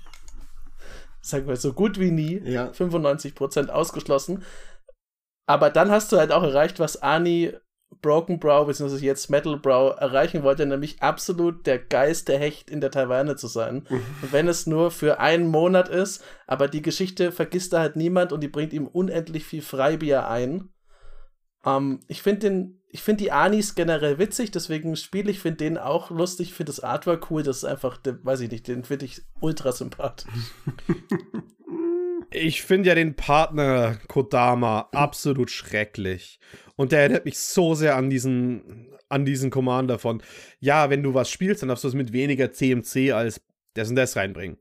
Sagen 1.20 1.46
wir 1.46 1.56
so 1.56 1.72
gut 1.72 1.98
wie 1.98 2.10
nie. 2.10 2.40
Ja. 2.44 2.70
95% 2.70 3.68
ausgeschlossen. 3.68 4.44
Aber 5.48 5.70
dann 5.70 5.90
hast 5.90 6.10
du 6.10 6.18
halt 6.18 6.32
auch 6.32 6.42
erreicht, 6.42 6.80
was 6.80 7.02
Ani 7.02 7.52
Broken 8.02 8.38
Brow, 8.38 8.66
beziehungsweise 8.66 9.04
jetzt 9.04 9.30
Metal 9.30 9.58
Brow, 9.58 9.96
erreichen 9.98 10.42
wollte, 10.42 10.66
nämlich 10.66 11.02
absolut 11.02 11.66
der 11.66 11.78
Geist 11.78 12.28
der 12.28 12.38
Hecht 12.38 12.70
in 12.70 12.80
der 12.80 12.90
Taverne 12.90 13.36
zu 13.36 13.46
sein. 13.46 13.86
Mhm. 13.88 14.02
Wenn 14.30 14.48
es 14.48 14.66
nur 14.66 14.90
für 14.90 15.20
einen 15.20 15.48
Monat 15.48 15.88
ist, 15.88 16.22
aber 16.46 16.68
die 16.68 16.82
Geschichte 16.82 17.32
vergisst 17.32 17.72
da 17.72 17.80
halt 17.80 17.96
niemand 17.96 18.32
und 18.32 18.42
die 18.42 18.48
bringt 18.48 18.72
ihm 18.72 18.86
unendlich 18.86 19.44
viel 19.44 19.62
Freibier 19.62 20.28
ein. 20.28 20.68
Ähm, 21.64 22.00
ich 22.08 22.22
finde 22.22 22.40
den, 22.40 22.82
ich 22.88 23.02
finde 23.02 23.24
die 23.24 23.32
Anis 23.32 23.74
generell 23.74 24.18
witzig, 24.18 24.50
deswegen 24.50 24.96
spiele 24.96 25.30
ich, 25.30 25.40
finde 25.40 25.58
den 25.58 25.78
auch 25.78 26.10
lustig, 26.10 26.54
finde 26.54 26.72
das 26.72 26.80
Artwork 26.80 27.30
cool, 27.30 27.42
das 27.42 27.58
ist 27.58 27.64
einfach, 27.64 27.98
weiß 28.04 28.40
ich 28.40 28.50
nicht, 28.50 28.68
den 28.68 28.84
finde 28.84 29.06
ich 29.06 29.22
ultra 29.40 29.72
sympathisch. 29.72 30.32
Ich 32.30 32.62
finde 32.62 32.88
ja 32.88 32.94
den 32.94 33.14
Partner 33.14 33.98
Kodama 34.08 34.88
absolut 34.92 35.50
schrecklich. 35.50 36.38
Und 36.76 36.92
der 36.92 37.00
erinnert 37.00 37.24
mich 37.24 37.38
so 37.38 37.74
sehr 37.74 37.96
an 37.96 38.10
diesen, 38.10 38.88
an 39.08 39.24
diesen 39.24 39.50
Commander 39.50 39.98
von, 39.98 40.22
ja, 40.60 40.90
wenn 40.90 41.02
du 41.02 41.14
was 41.14 41.30
spielst, 41.30 41.62
dann 41.62 41.68
darfst 41.68 41.84
du 41.84 41.88
es 41.88 41.94
mit 41.94 42.12
weniger 42.12 42.52
CMC 42.52 43.12
als 43.12 43.40
das 43.74 43.90
und 43.90 43.96
das 43.96 44.16
reinbringen. 44.16 44.58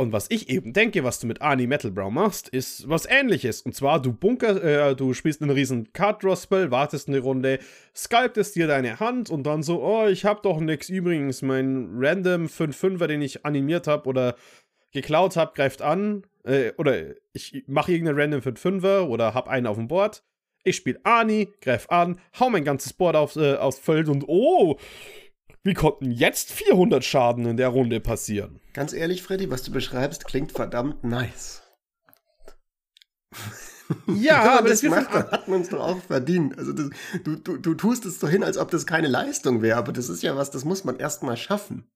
Und 0.00 0.12
was 0.12 0.30
ich 0.30 0.48
eben 0.48 0.72
denke, 0.72 1.04
was 1.04 1.20
du 1.20 1.26
mit 1.26 1.42
Arnie 1.42 1.66
Metal 1.66 1.90
Brown 1.90 2.14
machst, 2.14 2.48
ist 2.48 2.88
was 2.88 3.04
ähnliches. 3.04 3.60
Und 3.60 3.74
zwar, 3.74 4.00
du 4.00 4.14
bunker, 4.14 4.62
äh, 4.64 4.96
du 4.96 5.12
spielst 5.12 5.42
einen 5.42 5.50
riesen 5.50 5.92
Card 5.92 6.22
Draw 6.22 6.36
Spell, 6.36 6.70
wartest 6.70 7.08
eine 7.08 7.18
Runde, 7.18 7.58
sculptest 7.94 8.56
dir 8.56 8.66
deine 8.66 8.98
Hand 8.98 9.28
und 9.28 9.42
dann 9.42 9.62
so, 9.62 9.82
oh, 9.82 10.06
ich 10.06 10.24
hab 10.24 10.42
doch 10.42 10.58
nix 10.58 10.88
übrigens. 10.88 11.42
Mein 11.42 11.90
random 11.96 12.46
5-5er, 12.46 13.08
den 13.08 13.20
ich 13.20 13.44
animiert 13.44 13.86
habe 13.86 14.08
oder 14.08 14.36
geklaut 14.92 15.36
habe, 15.36 15.52
greift 15.54 15.82
an. 15.82 16.26
Äh, 16.44 16.72
oder 16.78 17.14
ich 17.32 17.64
mache 17.66 17.92
irgendeinen 17.92 18.18
random 18.18 18.40
5-5er 18.40 19.02
oder 19.02 19.34
hab 19.34 19.48
einen 19.48 19.66
auf 19.66 19.76
dem 19.76 19.88
Board. 19.88 20.24
Ich 20.62 20.76
spiele 20.76 21.00
Ani, 21.04 21.48
greif 21.60 21.88
an, 21.88 22.20
hau 22.38 22.50
mein 22.50 22.64
ganzes 22.64 22.92
Board 22.92 23.16
aufs, 23.16 23.36
äh, 23.36 23.56
aufs 23.56 23.78
Feld 23.78 24.08
und 24.08 24.24
oh, 24.28 24.78
wie 25.62 25.74
konnten 25.74 26.10
jetzt 26.10 26.52
400 26.52 27.02
Schaden 27.04 27.46
in 27.46 27.56
der 27.56 27.68
Runde 27.68 28.00
passieren? 28.00 28.60
Ganz 28.74 28.92
ehrlich, 28.92 29.22
Freddy, 29.22 29.50
was 29.50 29.62
du 29.62 29.72
beschreibst, 29.72 30.26
klingt 30.26 30.52
verdammt 30.52 31.02
nice. 31.02 31.62
Ja, 34.06 34.58
aber 34.58 34.68
das 34.68 34.82
macht, 34.82 35.14
dann 35.14 35.30
hat 35.30 35.48
man 35.48 35.62
es 35.62 35.68
doch 35.68 35.80
auch 35.80 36.02
verdient. 36.02 36.58
Also 36.58 36.72
das, 36.72 36.90
du, 37.24 37.36
du, 37.36 37.56
du 37.56 37.74
tust 37.74 38.04
es 38.04 38.20
so 38.20 38.28
hin, 38.28 38.44
als 38.44 38.58
ob 38.58 38.70
das 38.70 38.86
keine 38.86 39.08
Leistung 39.08 39.62
wäre, 39.62 39.78
aber 39.78 39.92
das 39.92 40.08
ist 40.08 40.22
ja 40.22 40.36
was, 40.36 40.50
das 40.50 40.64
muss 40.64 40.84
man 40.84 40.98
erstmal 40.98 41.36
schaffen. 41.36 41.90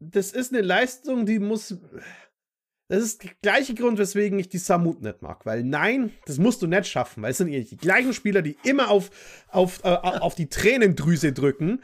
Das 0.00 0.32
ist 0.32 0.52
eine 0.52 0.62
Leistung, 0.62 1.26
die 1.26 1.38
muss 1.38 1.78
das 2.88 3.02
ist 3.02 3.24
der 3.24 3.30
gleiche 3.40 3.74
Grund, 3.74 3.98
weswegen 3.98 4.38
ich 4.38 4.50
die 4.50 4.58
Samut 4.58 5.00
nicht 5.00 5.22
mag. 5.22 5.46
Weil 5.46 5.64
nein, 5.64 6.12
das 6.26 6.38
musst 6.38 6.60
du 6.60 6.66
nicht 6.66 6.86
schaffen, 6.86 7.22
weil 7.22 7.30
es 7.30 7.38
sind 7.38 7.48
die 7.48 7.76
gleichen 7.76 8.12
Spieler, 8.12 8.42
die 8.42 8.58
immer 8.62 8.90
auf, 8.90 9.10
auf, 9.48 9.82
äh, 9.84 9.88
auf 9.88 10.34
die 10.34 10.48
Tränendrüse 10.48 11.32
drücken 11.32 11.80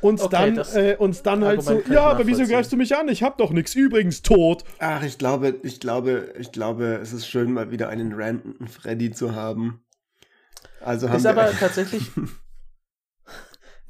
und 0.00 0.20
okay, 0.20 0.54
dann, 0.54 0.66
äh, 0.74 0.96
und 0.98 1.26
dann 1.26 1.44
halt 1.44 1.62
so, 1.62 1.82
ja, 1.90 2.04
aber 2.04 2.26
wieso 2.26 2.44
greifst 2.44 2.72
du 2.72 2.76
mich 2.76 2.96
an? 2.96 3.08
Ich 3.08 3.22
hab 3.22 3.36
doch 3.36 3.50
nichts 3.50 3.74
übrigens 3.74 4.22
tot. 4.22 4.64
Ach, 4.78 5.02
ich 5.02 5.18
glaube, 5.18 5.56
ich 5.62 5.78
glaube, 5.78 6.32
ich 6.38 6.52
glaube, 6.52 6.98
es 7.02 7.12
ist 7.12 7.26
schön, 7.26 7.52
mal 7.52 7.70
wieder 7.70 7.90
einen 7.90 8.14
randenden 8.14 8.68
Freddy 8.68 9.10
zu 9.10 9.34
haben. 9.34 9.84
Also 10.80 11.10
haben 11.10 11.18
ist 11.18 11.26
aber 11.26 11.50
tatsächlich, 11.52 12.02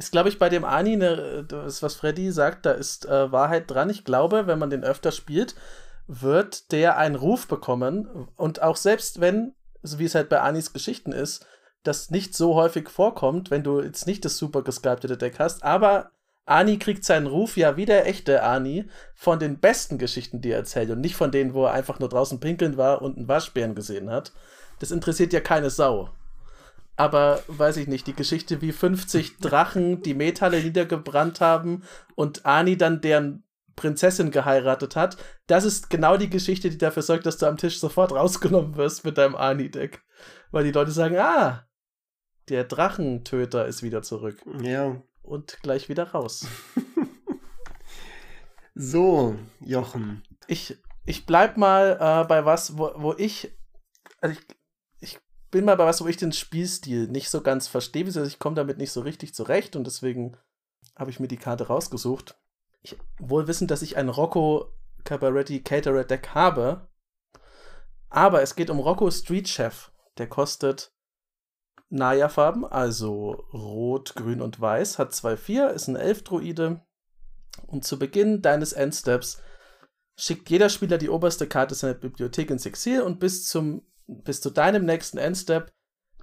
ist, 0.00 0.12
glaube 0.12 0.30
ich, 0.30 0.38
bei 0.38 0.48
dem 0.48 0.64
Ani, 0.64 0.96
ne, 0.96 1.44
das, 1.46 1.82
was 1.82 1.94
Freddy 1.94 2.32
sagt, 2.32 2.64
da 2.64 2.72
ist 2.72 3.04
äh, 3.04 3.30
Wahrheit 3.30 3.70
dran. 3.70 3.90
Ich 3.90 4.02
glaube, 4.02 4.46
wenn 4.46 4.58
man 4.58 4.70
den 4.70 4.82
öfter 4.82 5.12
spielt, 5.12 5.54
wird 6.06 6.72
der 6.72 6.96
einen 6.96 7.16
Ruf 7.16 7.46
bekommen. 7.46 8.28
Und 8.36 8.62
auch 8.62 8.76
selbst 8.76 9.20
wenn, 9.20 9.54
so 9.82 9.98
wie 9.98 10.06
es 10.06 10.14
halt 10.14 10.30
bei 10.30 10.40
Anis 10.40 10.72
Geschichten 10.72 11.12
ist, 11.12 11.46
das 11.82 12.10
nicht 12.10 12.34
so 12.34 12.54
häufig 12.54 12.88
vorkommt, 12.88 13.50
wenn 13.50 13.62
du 13.62 13.82
jetzt 13.82 14.06
nicht 14.06 14.24
das 14.24 14.38
super 14.38 14.62
gesculptete 14.62 15.18
Deck 15.18 15.38
hast, 15.38 15.64
aber 15.64 16.12
Ani 16.46 16.78
kriegt 16.78 17.04
seinen 17.04 17.26
Ruf 17.26 17.58
ja 17.58 17.76
wie 17.76 17.84
der 17.84 18.06
echte 18.06 18.42
Ani 18.42 18.88
von 19.14 19.38
den 19.38 19.60
besten 19.60 19.98
Geschichten, 19.98 20.40
die 20.40 20.50
er 20.50 20.58
erzählt 20.58 20.90
und 20.90 21.02
nicht 21.02 21.14
von 21.14 21.30
denen, 21.30 21.52
wo 21.52 21.66
er 21.66 21.72
einfach 21.72 21.98
nur 21.98 22.08
draußen 22.08 22.40
pinkeln 22.40 22.78
war 22.78 23.02
und 23.02 23.18
einen 23.18 23.28
Waschbären 23.28 23.74
gesehen 23.74 24.08
hat. 24.10 24.32
Das 24.78 24.92
interessiert 24.92 25.34
ja 25.34 25.40
keine 25.40 25.68
Sau. 25.68 26.08
Aber 27.00 27.42
weiß 27.46 27.78
ich 27.78 27.88
nicht, 27.88 28.06
die 28.08 28.12
Geschichte, 28.12 28.60
wie 28.60 28.72
50 28.72 29.38
Drachen 29.38 30.02
die 30.02 30.12
Metalle 30.12 30.62
niedergebrannt 30.62 31.40
haben 31.40 31.82
und 32.14 32.44
Ani 32.44 32.76
dann 32.76 33.00
deren 33.00 33.42
Prinzessin 33.74 34.30
geheiratet 34.30 34.96
hat. 34.96 35.16
Das 35.46 35.64
ist 35.64 35.88
genau 35.88 36.18
die 36.18 36.28
Geschichte, 36.28 36.68
die 36.68 36.76
dafür 36.76 37.02
sorgt, 37.02 37.24
dass 37.24 37.38
du 37.38 37.46
am 37.46 37.56
Tisch 37.56 37.80
sofort 37.80 38.12
rausgenommen 38.12 38.76
wirst 38.76 39.06
mit 39.06 39.16
deinem 39.16 39.34
Ani-Deck. 39.34 40.02
Weil 40.50 40.64
die 40.64 40.72
Leute 40.72 40.90
sagen, 40.90 41.16
ah, 41.16 41.66
der 42.50 42.64
Drachentöter 42.64 43.64
ist 43.64 43.82
wieder 43.82 44.02
zurück. 44.02 44.36
Ja. 44.60 45.02
Und 45.22 45.58
gleich 45.62 45.88
wieder 45.88 46.10
raus. 46.10 46.46
so, 48.74 49.36
Jochen. 49.60 50.22
Ich, 50.48 50.76
ich 51.06 51.24
bleib 51.24 51.56
mal 51.56 51.96
äh, 51.98 52.28
bei 52.28 52.44
was, 52.44 52.76
wo, 52.76 52.90
wo 52.96 53.14
ich, 53.16 53.56
also 54.20 54.38
ich, 54.38 54.46
ich 54.50 54.59
bin 55.50 55.64
mal 55.64 55.76
bei 55.76 55.86
was, 55.86 56.02
wo 56.02 56.06
ich 56.06 56.16
den 56.16 56.32
Spielstil 56.32 57.08
nicht 57.08 57.30
so 57.30 57.40
ganz 57.40 57.68
verstehe. 57.68 58.04
Also 58.04 58.24
ich 58.24 58.38
komme 58.38 58.56
damit 58.56 58.78
nicht 58.78 58.92
so 58.92 59.00
richtig 59.00 59.34
zurecht 59.34 59.76
und 59.76 59.84
deswegen 59.84 60.36
habe 60.96 61.10
ich 61.10 61.20
mir 61.20 61.28
die 61.28 61.36
Karte 61.36 61.66
rausgesucht. 61.66 62.38
Ich, 62.82 62.96
wohl 63.18 63.46
wissend, 63.46 63.70
dass 63.70 63.82
ich 63.82 63.96
ein 63.96 64.08
Rocco 64.08 64.72
Cabaretti 65.04 65.62
Caterer 65.62 66.04
Deck 66.04 66.28
habe. 66.34 66.88
Aber 68.08 68.42
es 68.42 68.56
geht 68.56 68.70
um 68.70 68.80
Rocco 68.80 69.10
Street 69.10 69.48
Chef. 69.48 69.92
Der 70.18 70.28
kostet 70.28 70.92
Naya-Farben, 71.90 72.64
also 72.64 73.32
Rot, 73.52 74.14
Grün 74.14 74.40
und 74.40 74.60
Weiß, 74.60 74.98
hat 74.98 75.12
2-4, 75.12 75.68
ist 75.68 75.88
ein 75.88 75.96
Elf-Druide. 75.96 76.84
Und 77.66 77.84
zu 77.84 77.98
Beginn 77.98 78.42
deines 78.42 78.72
Endsteps 78.72 79.42
schickt 80.16 80.50
jeder 80.50 80.68
Spieler 80.68 80.98
die 80.98 81.08
oberste 81.08 81.46
Karte 81.46 81.74
seiner 81.74 81.94
Bibliothek 81.94 82.50
ins 82.50 82.66
Exil 82.66 83.02
und 83.02 83.18
bis, 83.18 83.46
zum, 83.46 83.82
bis 84.24 84.40
zu 84.40 84.50
deinem 84.50 84.84
nächsten 84.84 85.18
Endstep 85.18 85.72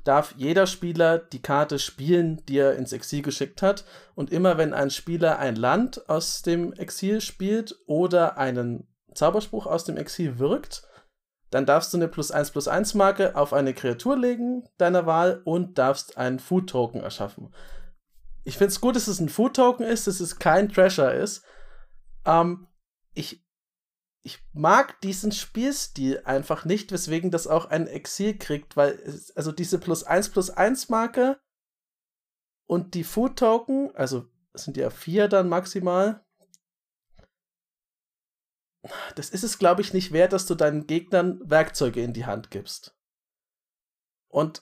darf 0.03 0.33
jeder 0.37 0.67
Spieler 0.67 1.17
die 1.17 1.41
Karte 1.41 1.79
spielen, 1.79 2.41
die 2.47 2.59
er 2.59 2.75
ins 2.75 2.93
Exil 2.93 3.21
geschickt 3.21 3.61
hat. 3.61 3.83
Und 4.15 4.31
immer 4.31 4.57
wenn 4.57 4.73
ein 4.73 4.89
Spieler 4.89 5.39
ein 5.39 5.55
Land 5.55 6.09
aus 6.09 6.41
dem 6.41 6.73
Exil 6.73 7.19
spielt 7.19 7.75
oder 7.87 8.37
einen 8.37 8.87
Zauberspruch 9.13 9.65
aus 9.65 9.83
dem 9.83 9.97
Exil 9.97 10.39
wirkt, 10.39 10.87
dann 11.49 11.65
darfst 11.65 11.93
du 11.93 11.97
eine 11.97 12.07
plus 12.07 12.31
1 12.31 12.51
plus 12.51 12.67
1 12.67 12.93
Marke 12.93 13.35
auf 13.35 13.53
eine 13.53 13.73
Kreatur 13.73 14.17
legen 14.17 14.63
deiner 14.77 15.05
Wahl 15.05 15.41
und 15.43 15.77
darfst 15.77 16.17
einen 16.17 16.39
Food 16.39 16.69
Token 16.69 17.01
erschaffen. 17.01 17.53
Ich 18.43 18.57
finde 18.57 18.69
es 18.69 18.81
gut, 18.81 18.95
dass 18.95 19.07
es 19.07 19.19
ein 19.19 19.29
Food 19.29 19.55
Token 19.55 19.85
ist, 19.85 20.07
dass 20.07 20.19
es 20.19 20.39
kein 20.39 20.69
Treasure 20.69 21.13
ist. 21.13 21.43
Ähm, 22.25 22.67
ich 23.13 23.46
ich 24.27 24.43
mag 24.51 24.99
diesen 24.99 25.31
Spielstil 25.31 26.21
einfach 26.25 26.65
nicht, 26.65 26.91
weswegen 26.91 27.31
das 27.31 27.47
auch 27.47 27.67
ein 27.67 27.87
Exil 27.87 28.37
kriegt, 28.37 28.75
weil, 28.75 29.01
also 29.35 29.53
diese 29.53 29.79
plus 29.79 30.03
1 30.03 30.31
plus 30.31 30.49
1 30.49 30.89
Marke 30.89 31.39
Und 32.69 32.93
die 32.93 33.05
Food 33.05 33.39
Token, 33.39 33.95
also 33.95 34.25
sind 34.53 34.75
ja 34.75 34.89
vier 34.89 35.29
dann 35.29 35.47
maximal. 35.47 36.25
Das 39.15 39.29
ist 39.29 39.45
es, 39.45 39.59
glaube 39.59 39.79
ich, 39.79 39.93
nicht 39.93 40.11
wert, 40.11 40.33
dass 40.33 40.45
du 40.45 40.55
deinen 40.55 40.87
Gegnern 40.87 41.39
Werkzeuge 41.49 42.03
in 42.03 42.11
die 42.11 42.25
Hand 42.25 42.51
gibst. 42.51 42.97
Und 44.27 44.61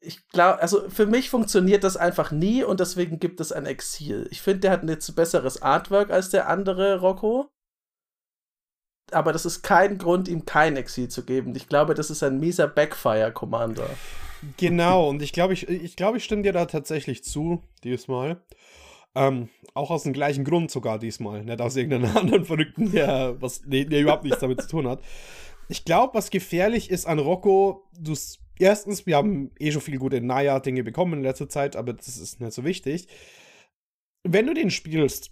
ich 0.00 0.28
glaube, 0.28 0.60
also 0.60 0.90
für 0.90 1.06
mich 1.06 1.30
funktioniert 1.30 1.84
das 1.84 1.96
einfach 1.96 2.32
nie 2.32 2.64
und 2.64 2.80
deswegen 2.80 3.18
gibt 3.18 3.40
es 3.40 3.50
ein 3.50 3.64
Exil. 3.64 4.28
Ich 4.30 4.42
finde, 4.42 4.60
der 4.60 4.72
hat 4.72 4.82
ein 4.82 4.88
jetzt 4.90 5.10
besseres 5.16 5.62
Artwork 5.62 6.10
als 6.10 6.28
der 6.28 6.50
andere 6.50 7.00
Rocco. 7.00 7.50
Aber 9.12 9.32
das 9.32 9.46
ist 9.46 9.62
kein 9.62 9.98
Grund, 9.98 10.28
ihm 10.28 10.44
kein 10.44 10.76
Exil 10.76 11.08
zu 11.08 11.24
geben. 11.24 11.54
Ich 11.56 11.68
glaube, 11.68 11.94
das 11.94 12.10
ist 12.10 12.22
ein 12.22 12.40
mieser 12.40 12.68
Backfire-Commander. 12.68 13.88
Genau, 14.56 15.08
und 15.10 15.22
ich 15.22 15.32
glaube, 15.32 15.52
ich, 15.52 15.68
ich, 15.68 15.96
glaub, 15.96 16.16
ich 16.16 16.24
stimme 16.24 16.42
dir 16.42 16.52
da 16.52 16.66
tatsächlich 16.66 17.24
zu, 17.24 17.62
diesmal. 17.84 18.40
Ähm, 19.14 19.48
auch 19.74 19.90
aus 19.90 20.02
dem 20.02 20.12
gleichen 20.12 20.44
Grund 20.44 20.70
sogar 20.70 20.98
diesmal. 20.98 21.44
Nicht 21.44 21.60
aus 21.60 21.76
irgendeinem 21.76 22.16
anderen 22.16 22.44
Verrückten, 22.44 22.92
der, 22.92 23.40
was, 23.40 23.62
der, 23.64 23.84
der 23.84 24.00
überhaupt 24.00 24.24
nichts 24.24 24.40
damit 24.40 24.62
zu 24.62 24.68
tun 24.68 24.88
hat. 24.88 25.00
Ich 25.68 25.84
glaube, 25.84 26.14
was 26.14 26.30
gefährlich 26.30 26.90
ist 26.90 27.06
an 27.06 27.18
Rocco, 27.18 27.84
du 27.98 28.14
erstens, 28.58 29.06
wir 29.06 29.16
haben 29.16 29.50
eh 29.58 29.70
schon 29.70 29.82
viel 29.82 29.98
gute 29.98 30.20
Naya-Dinge 30.20 30.82
bekommen 30.82 31.14
in 31.14 31.22
letzter 31.22 31.48
Zeit, 31.48 31.76
aber 31.76 31.92
das 31.92 32.16
ist 32.16 32.40
nicht 32.40 32.52
so 32.52 32.64
wichtig. 32.64 33.08
Wenn 34.24 34.46
du 34.46 34.54
den 34.54 34.70
spielst 34.70 35.30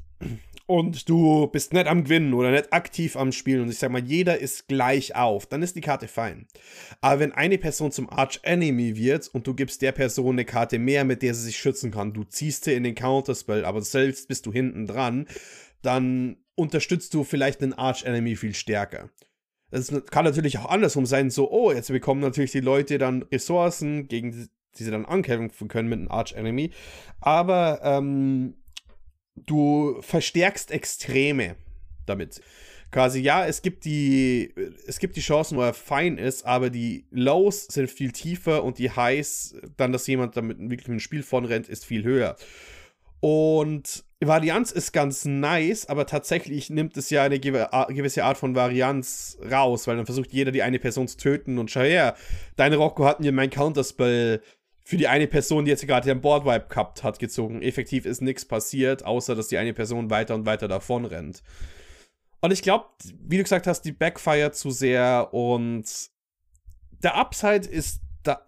und 0.66 1.08
du 1.08 1.46
bist 1.46 1.72
nicht 1.72 1.86
am 1.86 2.04
Gewinnen 2.04 2.34
oder 2.34 2.50
nicht 2.50 2.72
aktiv 2.72 3.16
am 3.16 3.32
Spielen 3.32 3.62
und 3.62 3.70
ich 3.70 3.78
sag 3.78 3.90
mal, 3.90 4.02
jeder 4.02 4.38
ist 4.38 4.68
gleich 4.68 5.14
auf, 5.14 5.46
dann 5.46 5.62
ist 5.62 5.76
die 5.76 5.80
Karte 5.80 6.08
fein. 6.08 6.46
Aber 7.00 7.20
wenn 7.20 7.32
eine 7.32 7.58
Person 7.58 7.92
zum 7.92 8.10
Arch-Enemy 8.10 8.96
wird 8.96 9.28
und 9.28 9.46
du 9.46 9.54
gibst 9.54 9.82
der 9.82 9.92
Person 9.92 10.34
eine 10.34 10.44
Karte 10.44 10.78
mehr, 10.78 11.04
mit 11.04 11.22
der 11.22 11.34
sie 11.34 11.44
sich 11.44 11.56
schützen 11.56 11.92
kann, 11.92 12.12
du 12.12 12.24
ziehst 12.24 12.64
sie 12.64 12.74
in 12.74 12.84
den 12.84 12.96
Counterspell, 12.96 13.64
aber 13.64 13.80
selbst 13.82 14.28
bist 14.28 14.46
du 14.46 14.52
hinten 14.52 14.86
dran, 14.86 15.26
dann 15.82 16.36
unterstützt 16.56 17.14
du 17.14 17.22
vielleicht 17.22 17.62
einen 17.62 17.74
Arch-Enemy 17.74 18.34
viel 18.36 18.54
stärker. 18.54 19.10
Es 19.70 19.92
kann 20.10 20.24
natürlich 20.24 20.58
auch 20.58 20.70
andersrum 20.70 21.06
sein, 21.06 21.30
so, 21.30 21.50
oh, 21.50 21.72
jetzt 21.72 21.88
bekommen 21.88 22.20
natürlich 22.20 22.52
die 22.52 22.60
Leute 22.60 22.98
dann 22.98 23.22
Ressourcen, 23.22 24.08
gegen 24.08 24.32
die 24.32 24.84
sie 24.84 24.90
dann 24.90 25.06
ankämpfen 25.06 25.68
können 25.68 25.88
mit 25.88 25.98
einem 25.98 26.10
Arch-Enemy. 26.10 26.70
Aber 27.20 27.80
ähm, 27.82 28.54
du 29.36 30.00
verstärkst 30.00 30.70
Extreme 30.70 31.56
damit. 32.06 32.40
Quasi, 32.92 33.20
ja, 33.20 33.44
es 33.44 33.62
gibt 33.62 33.84
die, 33.84 34.54
es 34.86 34.98
gibt 34.98 35.16
die 35.16 35.20
Chancen, 35.20 35.58
wo 35.58 35.62
er 35.62 35.74
fein 35.74 36.18
ist, 36.18 36.46
aber 36.46 36.70
die 36.70 37.04
Lows 37.10 37.66
sind 37.66 37.90
viel 37.90 38.12
tiefer 38.12 38.64
und 38.64 38.78
die 38.78 38.90
Highs, 38.90 39.56
dann, 39.76 39.92
dass 39.92 40.06
jemand 40.06 40.36
damit 40.36 40.58
wirklich 40.58 40.88
ein 40.88 41.00
Spiel 41.00 41.22
von 41.22 41.44
rennt, 41.44 41.68
ist 41.68 41.84
viel 41.84 42.04
höher. 42.04 42.36
Und 43.20 44.04
Varianz 44.20 44.70
ist 44.70 44.92
ganz 44.92 45.24
nice, 45.24 45.86
aber 45.86 46.06
tatsächlich 46.06 46.70
nimmt 46.70 46.96
es 46.96 47.10
ja 47.10 47.24
eine 47.24 47.40
gewisse 47.40 48.24
Art 48.24 48.38
von 48.38 48.54
Varianz 48.54 49.36
raus, 49.50 49.86
weil 49.86 49.96
dann 49.96 50.06
versucht 50.06 50.32
jeder 50.32 50.52
die 50.52 50.62
eine 50.62 50.78
Person 50.78 51.08
zu 51.08 51.16
töten 51.16 51.58
und 51.58 51.70
schau 51.70 51.80
her, 51.80 52.14
deine 52.56 52.76
Rocco 52.76 53.04
hat 53.04 53.20
mir 53.20 53.32
mein 53.32 53.50
Counterspell 53.50 54.40
für 54.86 54.96
die 54.96 55.08
eine 55.08 55.26
Person, 55.26 55.64
die 55.64 55.72
jetzt 55.72 55.84
gerade 55.84 56.06
den 56.06 56.20
Boardwipe 56.20 56.68
gehabt 56.68 57.02
hat, 57.02 57.18
gezogen. 57.18 57.60
Effektiv 57.60 58.06
ist 58.06 58.22
nichts 58.22 58.44
passiert, 58.44 59.04
außer 59.04 59.34
dass 59.34 59.48
die 59.48 59.58
eine 59.58 59.74
Person 59.74 60.10
weiter 60.10 60.36
und 60.36 60.46
weiter 60.46 60.68
davon 60.68 61.04
rennt. 61.04 61.42
Und 62.40 62.52
ich 62.52 62.62
glaube, 62.62 62.86
wie 63.18 63.36
du 63.36 63.42
gesagt 63.42 63.66
hast, 63.66 63.82
die 63.82 63.90
backfire 63.90 64.52
zu 64.52 64.70
sehr 64.70 65.34
und 65.34 65.86
der 67.02 67.16
Upside 67.16 67.68
ist 67.68 68.00
da. 68.22 68.46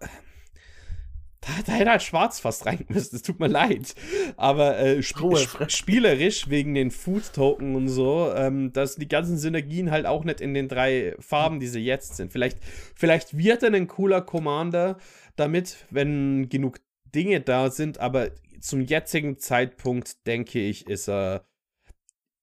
Da, 1.41 1.47
da 1.65 1.71
hätte 1.71 1.91
halt 1.91 2.03
schwarz 2.03 2.39
fast 2.39 2.65
rein 2.65 2.85
müssen, 2.89 3.15
es 3.15 3.21
tut 3.21 3.39
mir 3.39 3.47
leid. 3.47 3.95
Aber 4.35 4.77
äh, 4.77 4.99
sp 4.99 5.39
sp 5.39 5.69
spielerisch 5.69 6.49
wegen 6.49 6.73
den 6.73 6.91
Food-Token 6.91 7.75
und 7.75 7.87
so, 7.87 8.33
ähm, 8.35 8.73
dass 8.73 8.95
die 8.95 9.07
ganzen 9.07 9.37
Synergien 9.37 9.89
halt 9.91 10.05
auch 10.05 10.25
nicht 10.25 10.41
in 10.41 10.53
den 10.53 10.67
drei 10.67 11.15
Farben, 11.19 11.59
die 11.59 11.67
sie 11.67 11.79
jetzt 11.79 12.17
sind. 12.17 12.31
Vielleicht, 12.31 12.59
vielleicht 12.95 13.37
wird 13.37 13.63
er 13.63 13.73
ein 13.73 13.87
cooler 13.87 14.21
Commander, 14.21 14.97
damit, 15.37 15.85
wenn 15.89 16.49
genug 16.49 16.79
Dinge 17.15 17.39
da 17.41 17.71
sind, 17.71 17.99
aber 17.99 18.31
zum 18.59 18.81
jetzigen 18.81 19.37
Zeitpunkt, 19.37 20.27
denke 20.27 20.59
ich, 20.59 20.87
ist 20.87 21.07
er, 21.07 21.45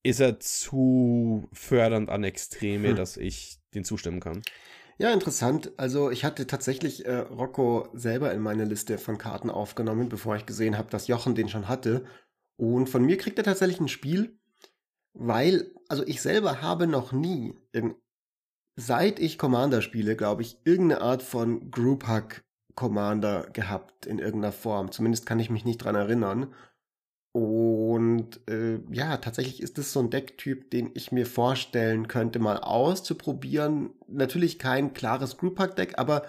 ist 0.03 0.21
er 0.21 0.41
zu 0.41 1.49
fördernd 1.53 2.09
an 2.09 2.25
Extreme, 2.25 2.91
hm. 2.91 2.97
dass 2.97 3.17
ich 3.17 3.59
den 3.75 3.85
zustimmen 3.85 4.21
kann. 4.21 4.43
Ja, 4.99 5.13
interessant. 5.13 5.73
Also 5.77 6.11
ich 6.11 6.25
hatte 6.25 6.47
tatsächlich 6.47 7.05
äh, 7.05 7.17
Rocco 7.19 7.89
selber 7.93 8.33
in 8.33 8.41
meine 8.41 8.65
Liste 8.65 8.97
von 8.99 9.19
Karten 9.19 9.51
aufgenommen, 9.51 10.09
bevor 10.09 10.37
ich 10.37 10.47
gesehen 10.47 10.79
habe, 10.79 10.91
dass 10.91 11.07
Jochen 11.07 11.35
den 11.35 11.49
schon 11.51 11.69
hatte. 11.69 12.05
Und 12.57 12.89
von 12.89 13.05
mir 13.05 13.19
kriegt 13.19 13.37
er 13.39 13.45
tatsächlich 13.45 13.81
ein 13.81 13.89
Spiel, 13.89 14.39
weil, 15.15 15.73
also 15.89 16.07
ich 16.07 16.23
selber 16.23 16.63
habe 16.63 16.87
noch 16.87 17.13
nie, 17.13 17.55
in, 17.73 17.95
seit 18.77 19.21
ich 19.21 19.39
Commander 19.39 19.83
spiele, 19.83 20.17
glaube 20.17 20.43
ich, 20.43 20.59
irgendeine 20.65 21.03
Art 21.03 21.23
von 21.23 21.71
Group 21.71 22.07
Hack 22.07 22.45
Commander 22.75 23.49
gehabt 23.53 24.07
in 24.07 24.19
irgendeiner 24.19 24.53
Form. 24.53 24.93
Zumindest 24.93 25.27
kann 25.27 25.41
ich 25.41 25.51
mich 25.51 25.65
nicht 25.65 25.79
dran 25.79 25.97
erinnern. 25.97 26.55
Und 27.37 28.41
äh, 28.49 28.78
ja, 28.91 29.18
tatsächlich 29.18 29.62
ist 29.62 29.76
es 29.76 29.93
so 29.93 30.01
ein 30.01 30.09
Decktyp, 30.09 30.70
den 30.70 30.91
ich 30.95 31.12
mir 31.12 31.26
vorstellen 31.26 32.09
könnte, 32.09 32.39
mal 32.39 32.61
auszuprobieren. 32.61 33.91
Natürlich 34.09 34.59
kein 34.59 34.95
klares 34.95 35.37
Group 35.37 35.57
Pack 35.57 35.76
Deck, 35.76 35.99
aber 35.99 36.22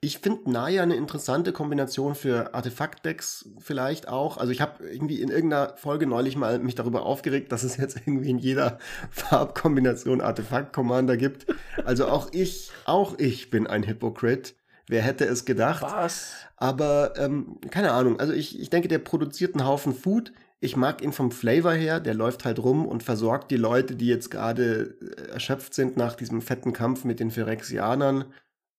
ich 0.00 0.20
finde 0.20 0.48
Naya 0.48 0.84
eine 0.84 0.94
interessante 0.94 1.52
Kombination 1.52 2.14
für 2.14 2.54
Artefakt-Decks 2.54 3.48
vielleicht 3.58 4.06
auch. 4.06 4.36
Also 4.36 4.52
ich 4.52 4.60
habe 4.60 4.88
irgendwie 4.88 5.20
in 5.20 5.30
irgendeiner 5.30 5.76
Folge 5.76 6.06
neulich 6.06 6.36
mal 6.36 6.60
mich 6.60 6.76
darüber 6.76 7.02
aufgeregt, 7.06 7.50
dass 7.50 7.64
es 7.64 7.76
jetzt 7.76 7.96
irgendwie 7.96 8.30
in 8.30 8.38
jeder 8.38 8.78
Farbkombination 9.10 10.20
Artefakt-Commander 10.20 11.16
gibt. 11.16 11.46
Also 11.84 12.06
auch 12.06 12.28
ich, 12.30 12.70
auch 12.84 13.18
ich 13.18 13.50
bin 13.50 13.66
ein 13.66 13.84
Hypocrite. 13.84 14.52
Wer 14.90 15.02
hätte 15.02 15.24
es 15.24 15.44
gedacht? 15.44 15.82
Was? 15.82 16.32
Aber 16.56 17.14
ähm, 17.16 17.58
keine 17.70 17.92
Ahnung. 17.92 18.18
Also 18.18 18.32
ich, 18.32 18.58
ich 18.58 18.70
denke, 18.70 18.88
der 18.88 18.98
produziert 18.98 19.54
einen 19.54 19.64
Haufen 19.64 19.94
Food. 19.94 20.32
Ich 20.58 20.76
mag 20.76 21.00
ihn 21.00 21.12
vom 21.12 21.30
Flavor 21.30 21.74
her. 21.74 22.00
Der 22.00 22.12
läuft 22.12 22.44
halt 22.44 22.58
rum 22.58 22.86
und 22.86 23.04
versorgt 23.04 23.52
die 23.52 23.56
Leute, 23.56 23.94
die 23.94 24.08
jetzt 24.08 24.32
gerade 24.32 24.98
äh, 25.00 25.30
erschöpft 25.30 25.74
sind 25.74 25.96
nach 25.96 26.16
diesem 26.16 26.42
fetten 26.42 26.72
Kampf 26.72 27.04
mit 27.04 27.20
den 27.20 27.30
Phyrexianern 27.30 28.24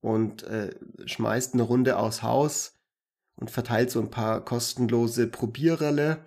und 0.02 0.44
äh, 0.44 0.72
schmeißt 1.06 1.54
eine 1.54 1.64
Runde 1.64 1.96
aus 1.96 2.24
Haus 2.24 2.74
und 3.36 3.50
verteilt 3.50 3.90
so 3.90 4.02
ein 4.02 4.12
paar 4.12 4.44
kostenlose 4.44 5.28
Probierrelle 5.28 6.18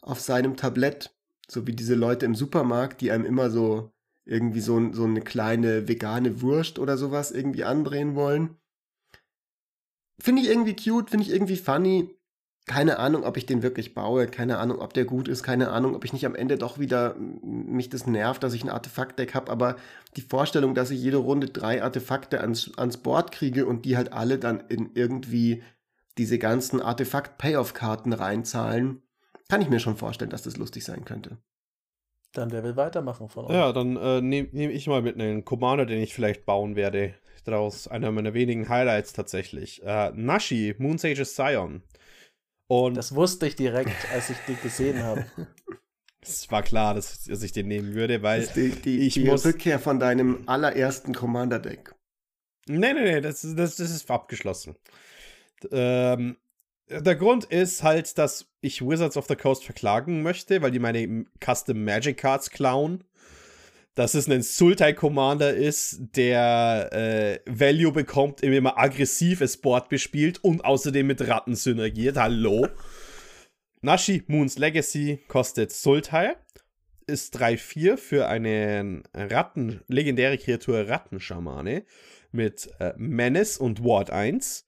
auf 0.00 0.20
seinem 0.20 0.56
Tablett. 0.56 1.10
So 1.48 1.66
wie 1.66 1.72
diese 1.72 1.96
Leute 1.96 2.24
im 2.24 2.36
Supermarkt, 2.36 3.00
die 3.00 3.10
einem 3.10 3.24
immer 3.24 3.50
so 3.50 3.90
irgendwie 4.26 4.60
so, 4.60 4.92
so 4.92 5.04
eine 5.04 5.22
kleine 5.22 5.88
vegane 5.88 6.40
Wurst 6.40 6.78
oder 6.78 6.96
sowas 6.96 7.32
irgendwie 7.32 7.64
andrehen 7.64 8.14
wollen. 8.14 8.58
Finde 10.18 10.42
ich 10.42 10.48
irgendwie 10.48 10.76
cute, 10.76 11.10
finde 11.10 11.26
ich 11.26 11.32
irgendwie 11.32 11.56
funny. 11.56 12.08
Keine 12.66 12.98
Ahnung, 12.98 13.24
ob 13.24 13.36
ich 13.36 13.44
den 13.44 13.62
wirklich 13.62 13.92
baue, 13.92 14.26
keine 14.26 14.56
Ahnung, 14.56 14.78
ob 14.78 14.94
der 14.94 15.04
gut 15.04 15.28
ist, 15.28 15.42
keine 15.42 15.70
Ahnung, 15.70 15.94
ob 15.94 16.02
ich 16.06 16.14
nicht 16.14 16.24
am 16.24 16.34
Ende 16.34 16.56
doch 16.56 16.78
wieder 16.78 17.14
mich 17.14 17.90
das 17.90 18.06
nervt, 18.06 18.42
dass 18.42 18.54
ich 18.54 18.64
ein 18.64 18.70
Artefaktdeck 18.70 19.34
habe, 19.34 19.52
aber 19.52 19.76
die 20.16 20.22
Vorstellung, 20.22 20.74
dass 20.74 20.90
ich 20.90 20.98
jede 20.98 21.18
Runde 21.18 21.48
drei 21.48 21.82
Artefakte 21.82 22.40
ans, 22.40 22.72
ans 22.78 22.96
Board 22.96 23.32
kriege 23.32 23.66
und 23.66 23.84
die 23.84 23.98
halt 23.98 24.14
alle 24.14 24.38
dann 24.38 24.60
in 24.68 24.92
irgendwie 24.94 25.62
diese 26.16 26.38
ganzen 26.38 26.80
Artefakt-Payoff-Karten 26.80 28.14
reinzahlen, 28.14 29.02
kann 29.50 29.60
ich 29.60 29.68
mir 29.68 29.80
schon 29.80 29.96
vorstellen, 29.96 30.30
dass 30.30 30.42
das 30.42 30.56
lustig 30.56 30.84
sein 30.84 31.04
könnte. 31.04 31.36
Dann 32.32 32.50
wer 32.50 32.64
will 32.64 32.76
weitermachen 32.76 33.28
von 33.28 33.44
euch? 33.44 33.52
Ja, 33.52 33.72
dann 33.72 33.96
äh, 33.96 34.22
nehme 34.22 34.48
nehm 34.52 34.70
ich 34.70 34.86
mal 34.86 35.02
mit 35.02 35.20
einem 35.20 35.44
Commander, 35.44 35.84
den 35.84 36.00
ich 36.00 36.14
vielleicht 36.14 36.46
bauen 36.46 36.76
werde 36.76 37.14
daraus 37.44 37.88
einer 37.88 38.10
meiner 38.10 38.34
wenigen 38.34 38.68
Highlights 38.68 39.12
tatsächlich. 39.12 39.82
Äh, 39.84 40.12
Nashi, 40.14 40.74
Moon 40.78 40.98
Sages 40.98 41.34
Scion. 41.34 41.82
Und 42.66 42.96
das 42.96 43.14
wusste 43.14 43.46
ich 43.46 43.56
direkt, 43.56 44.10
als 44.12 44.30
ich 44.30 44.38
den 44.46 44.60
gesehen 44.62 45.02
habe. 45.02 45.24
Es 46.26 46.50
war 46.50 46.62
klar, 46.62 46.94
dass, 46.94 47.24
dass, 47.24 47.42
ich 47.42 47.52
den 47.52 47.68
nehmen 47.68 47.92
würde, 47.92 48.22
weil 48.22 48.46
die, 48.46 48.70
die, 48.70 49.00
ich 49.00 49.12
die 49.12 49.24
muss 49.24 49.44
Rückkehr 49.44 49.78
von 49.78 50.00
deinem 50.00 50.42
allerersten 50.46 51.12
Commander-Deck. 51.12 51.94
Nee, 52.66 52.94
nee, 52.94 53.02
nee, 53.02 53.20
das, 53.20 53.42
das, 53.42 53.76
das 53.76 53.90
ist 53.90 54.10
abgeschlossen. 54.10 54.74
Ähm, 55.70 56.38
der 56.88 57.16
Grund 57.16 57.44
ist 57.44 57.82
halt, 57.82 58.16
dass 58.16 58.46
ich 58.62 58.80
Wizards 58.80 59.18
of 59.18 59.26
the 59.26 59.36
Coast 59.36 59.64
verklagen 59.64 60.22
möchte, 60.22 60.62
weil 60.62 60.70
die 60.70 60.78
meine 60.78 61.26
Custom 61.44 61.84
Magic 61.84 62.16
Cards 62.16 62.50
klauen 62.50 63.04
dass 63.94 64.14
es 64.14 64.28
ein 64.28 64.42
Sultai-Commander 64.42 65.54
ist, 65.54 66.00
der 66.16 66.90
äh, 66.92 67.38
Value 67.46 67.92
bekommt, 67.92 68.40
indem 68.42 68.66
er 68.66 68.78
aggressives 68.78 69.56
Board 69.56 69.88
bespielt 69.88 70.42
und 70.42 70.64
außerdem 70.64 71.06
mit 71.06 71.26
Ratten 71.28 71.54
synergiert. 71.54 72.16
Hallo? 72.16 72.66
Nashi 73.82 74.24
Moon's 74.26 74.58
Legacy 74.58 75.20
kostet 75.28 75.70
Sultai, 75.70 76.36
ist 77.06 77.38
3-4 77.38 77.96
für 77.96 78.26
eine 78.26 79.02
Ratten, 79.12 79.82
legendäre 79.88 80.38
Kreatur 80.38 80.88
Rattenschamane 80.88 81.84
mit 82.32 82.70
äh, 82.80 82.94
Menace 82.96 83.58
und 83.58 83.84
Ward 83.84 84.10
1 84.10 84.66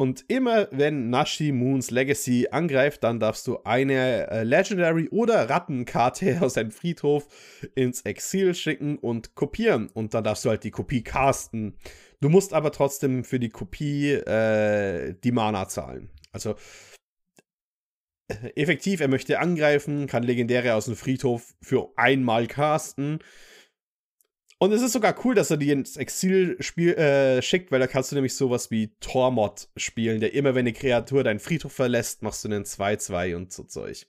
Und 0.00 0.24
immer 0.28 0.68
wenn 0.70 1.10
Nashi 1.10 1.50
Moons 1.50 1.90
Legacy 1.90 2.46
angreift, 2.52 3.02
dann 3.02 3.18
darfst 3.18 3.48
du 3.48 3.64
eine 3.64 4.30
äh, 4.30 4.44
Legendary 4.44 5.08
oder 5.08 5.50
Rattenkarte 5.50 6.40
aus 6.40 6.54
deinem 6.54 6.70
Friedhof 6.70 7.26
ins 7.74 8.02
Exil 8.02 8.54
schicken 8.54 8.96
und 8.96 9.34
kopieren. 9.34 9.88
Und 9.92 10.14
dann 10.14 10.22
darfst 10.22 10.44
du 10.44 10.50
halt 10.50 10.62
die 10.62 10.70
Kopie 10.70 11.02
casten. 11.02 11.76
Du 12.20 12.28
musst 12.28 12.54
aber 12.54 12.70
trotzdem 12.70 13.24
für 13.24 13.40
die 13.40 13.48
Kopie 13.48 14.12
äh, 14.12 15.16
die 15.24 15.32
Mana 15.32 15.66
zahlen. 15.66 16.10
Also 16.30 16.54
äh, 18.28 18.52
effektiv, 18.54 19.00
er 19.00 19.08
möchte 19.08 19.40
angreifen, 19.40 20.06
kann 20.06 20.22
Legendäre 20.22 20.74
aus 20.74 20.84
dem 20.84 20.94
Friedhof 20.94 21.56
für 21.60 21.90
einmal 21.96 22.46
casten 22.46 23.18
und 24.58 24.72
es 24.72 24.82
ist 24.82 24.92
sogar 24.92 25.14
cool, 25.24 25.34
dass 25.34 25.50
er 25.50 25.56
die 25.56 25.70
ins 25.70 25.96
Exil 25.96 26.56
spiel, 26.60 26.94
äh, 26.94 27.40
schickt, 27.42 27.70
weil 27.70 27.80
da 27.80 27.86
kannst 27.86 28.10
du 28.10 28.16
nämlich 28.16 28.34
sowas 28.34 28.70
wie 28.70 28.90
Tormod 29.00 29.68
spielen, 29.76 30.20
der 30.20 30.34
immer, 30.34 30.54
wenn 30.54 30.60
eine 30.60 30.72
Kreatur 30.72 31.22
deinen 31.22 31.38
Friedhof 31.38 31.72
verlässt, 31.72 32.22
machst 32.22 32.44
du 32.44 32.48
einen 32.48 32.64
2-2 32.64 33.36
und 33.36 33.52
so 33.52 33.62
Zeug. 33.62 34.06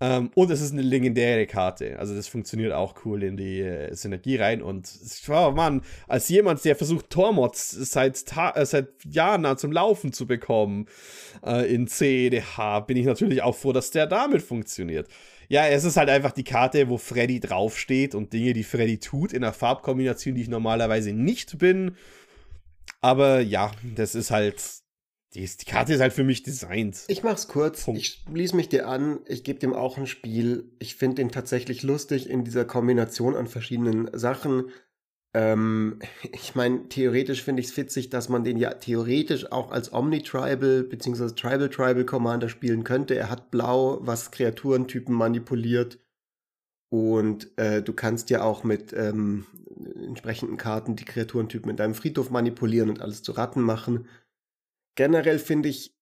Ähm, 0.00 0.30
und 0.34 0.50
es 0.50 0.60
ist 0.60 0.72
eine 0.72 0.82
legendäre 0.82 1.46
Karte. 1.46 1.98
Also 1.98 2.14
das 2.14 2.28
funktioniert 2.28 2.72
auch 2.72 2.94
cool 3.04 3.22
in 3.22 3.36
die 3.36 3.60
äh, 3.60 3.92
Synergie 3.94 4.36
rein. 4.36 4.62
Und 4.62 4.88
oh 5.28 5.50
Mann, 5.50 5.82
als 6.06 6.28
jemand, 6.28 6.64
der 6.64 6.76
versucht, 6.76 7.10
Tormods 7.10 7.70
seit, 7.70 8.22
äh, 8.54 8.66
seit 8.66 8.88
Jahren 9.04 9.56
zum 9.56 9.72
Laufen 9.72 10.12
zu 10.12 10.26
bekommen 10.26 10.86
äh, 11.44 11.72
in 11.72 11.88
CEDH, 11.88 12.80
bin 12.80 12.96
ich 12.96 13.06
natürlich 13.06 13.42
auch 13.42 13.56
froh, 13.56 13.72
dass 13.72 13.90
der 13.90 14.06
damit 14.06 14.42
funktioniert. 14.42 15.08
Ja, 15.48 15.66
es 15.66 15.84
ist 15.84 15.96
halt 15.96 16.10
einfach 16.10 16.32
die 16.32 16.44
Karte, 16.44 16.88
wo 16.88 16.98
Freddy 16.98 17.40
draufsteht 17.40 18.14
und 18.14 18.32
Dinge, 18.32 18.52
die 18.52 18.64
Freddy 18.64 18.98
tut, 18.98 19.32
in 19.32 19.42
einer 19.42 19.54
Farbkombination, 19.54 20.34
die 20.34 20.42
ich 20.42 20.48
normalerweise 20.48 21.12
nicht 21.12 21.58
bin. 21.58 21.96
Aber 23.00 23.40
ja, 23.40 23.72
das 23.96 24.14
ist 24.14 24.30
halt. 24.30 24.62
Die, 25.34 25.44
die 25.44 25.64
Karte 25.66 25.92
ist 25.92 26.00
halt 26.00 26.14
für 26.14 26.24
mich 26.24 26.42
designt. 26.42 27.04
Ich 27.08 27.22
mach's 27.22 27.48
kurz. 27.48 27.84
Punkt. 27.84 28.00
Ich 28.00 28.24
schließe 28.26 28.56
mich 28.56 28.70
dir 28.70 28.88
an. 28.88 29.20
Ich 29.26 29.44
gebe 29.44 29.58
dem 29.58 29.74
auch 29.74 29.98
ein 29.98 30.06
Spiel. 30.06 30.72
Ich 30.78 30.94
finde 30.94 31.16
den 31.16 31.30
tatsächlich 31.30 31.82
lustig 31.82 32.30
in 32.30 32.44
dieser 32.44 32.64
Kombination 32.64 33.36
an 33.36 33.46
verschiedenen 33.46 34.08
Sachen. 34.18 34.70
Ähm, 35.38 36.00
ich 36.32 36.56
meine, 36.56 36.88
theoretisch 36.88 37.44
finde 37.44 37.60
ich 37.60 37.68
es 37.68 37.76
witzig, 37.76 38.10
dass 38.10 38.28
man 38.28 38.42
den 38.42 38.56
ja 38.56 38.74
theoretisch 38.74 39.52
auch 39.52 39.70
als 39.70 39.92
Omni-Tribal 39.92 40.82
bzw. 40.82 41.28
Tribal-Tribal 41.28 42.04
Commander 42.04 42.48
spielen 42.48 42.82
könnte. 42.82 43.14
Er 43.14 43.30
hat 43.30 43.52
Blau, 43.52 44.00
was 44.00 44.32
Kreaturentypen 44.32 45.14
manipuliert. 45.14 46.00
Und 46.90 47.56
äh, 47.56 47.82
du 47.82 47.92
kannst 47.92 48.30
ja 48.30 48.42
auch 48.42 48.64
mit 48.64 48.92
ähm, 48.92 49.46
entsprechenden 49.94 50.56
Karten 50.56 50.96
die 50.96 51.04
Kreaturentypen 51.04 51.70
in 51.70 51.76
deinem 51.76 51.94
Friedhof 51.94 52.30
manipulieren 52.30 52.88
und 52.88 53.00
alles 53.00 53.22
zu 53.22 53.30
Ratten 53.30 53.62
machen. 53.62 54.08
Generell 54.96 55.38
finde 55.38 55.68
ich 55.68 55.94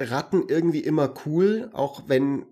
Ratten 0.00 0.44
irgendwie 0.48 0.80
immer 0.80 1.14
cool, 1.26 1.70
auch 1.72 2.04
wenn 2.08 2.46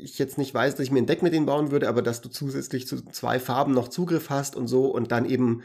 ich 0.00 0.18
jetzt 0.18 0.38
nicht 0.38 0.54
weiß, 0.54 0.74
dass 0.74 0.84
ich 0.84 0.90
mir 0.90 1.00
ein 1.00 1.06
Deck 1.06 1.22
mit 1.22 1.32
denen 1.32 1.46
bauen 1.46 1.70
würde, 1.70 1.88
aber 1.88 2.02
dass 2.02 2.20
du 2.20 2.28
zusätzlich 2.28 2.86
zu 2.86 3.04
zwei 3.04 3.38
Farben 3.38 3.72
noch 3.72 3.88
Zugriff 3.88 4.30
hast 4.30 4.56
und 4.56 4.68
so 4.68 4.86
und 4.86 5.12
dann 5.12 5.24
eben 5.24 5.62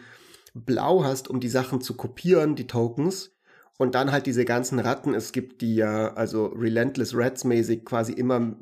blau 0.54 1.04
hast, 1.04 1.30
um 1.30 1.40
die 1.40 1.50
Sachen 1.50 1.82
zu 1.82 1.96
kopieren, 1.96 2.56
die 2.56 2.68
Tokens. 2.68 3.32
Und 3.78 3.96
dann 3.96 4.12
halt 4.12 4.28
diese 4.28 4.46
ganzen 4.46 4.80
Ratten, 4.80 5.16
es 5.16 5.32
gibt 5.32 5.62
die 5.62 5.76
ja, 5.76 6.14
also 6.14 6.46
Relentless 6.48 7.16
Rats 7.16 7.44
mäßig 7.44 7.86
quasi 7.86 8.14
immer 8.14 8.56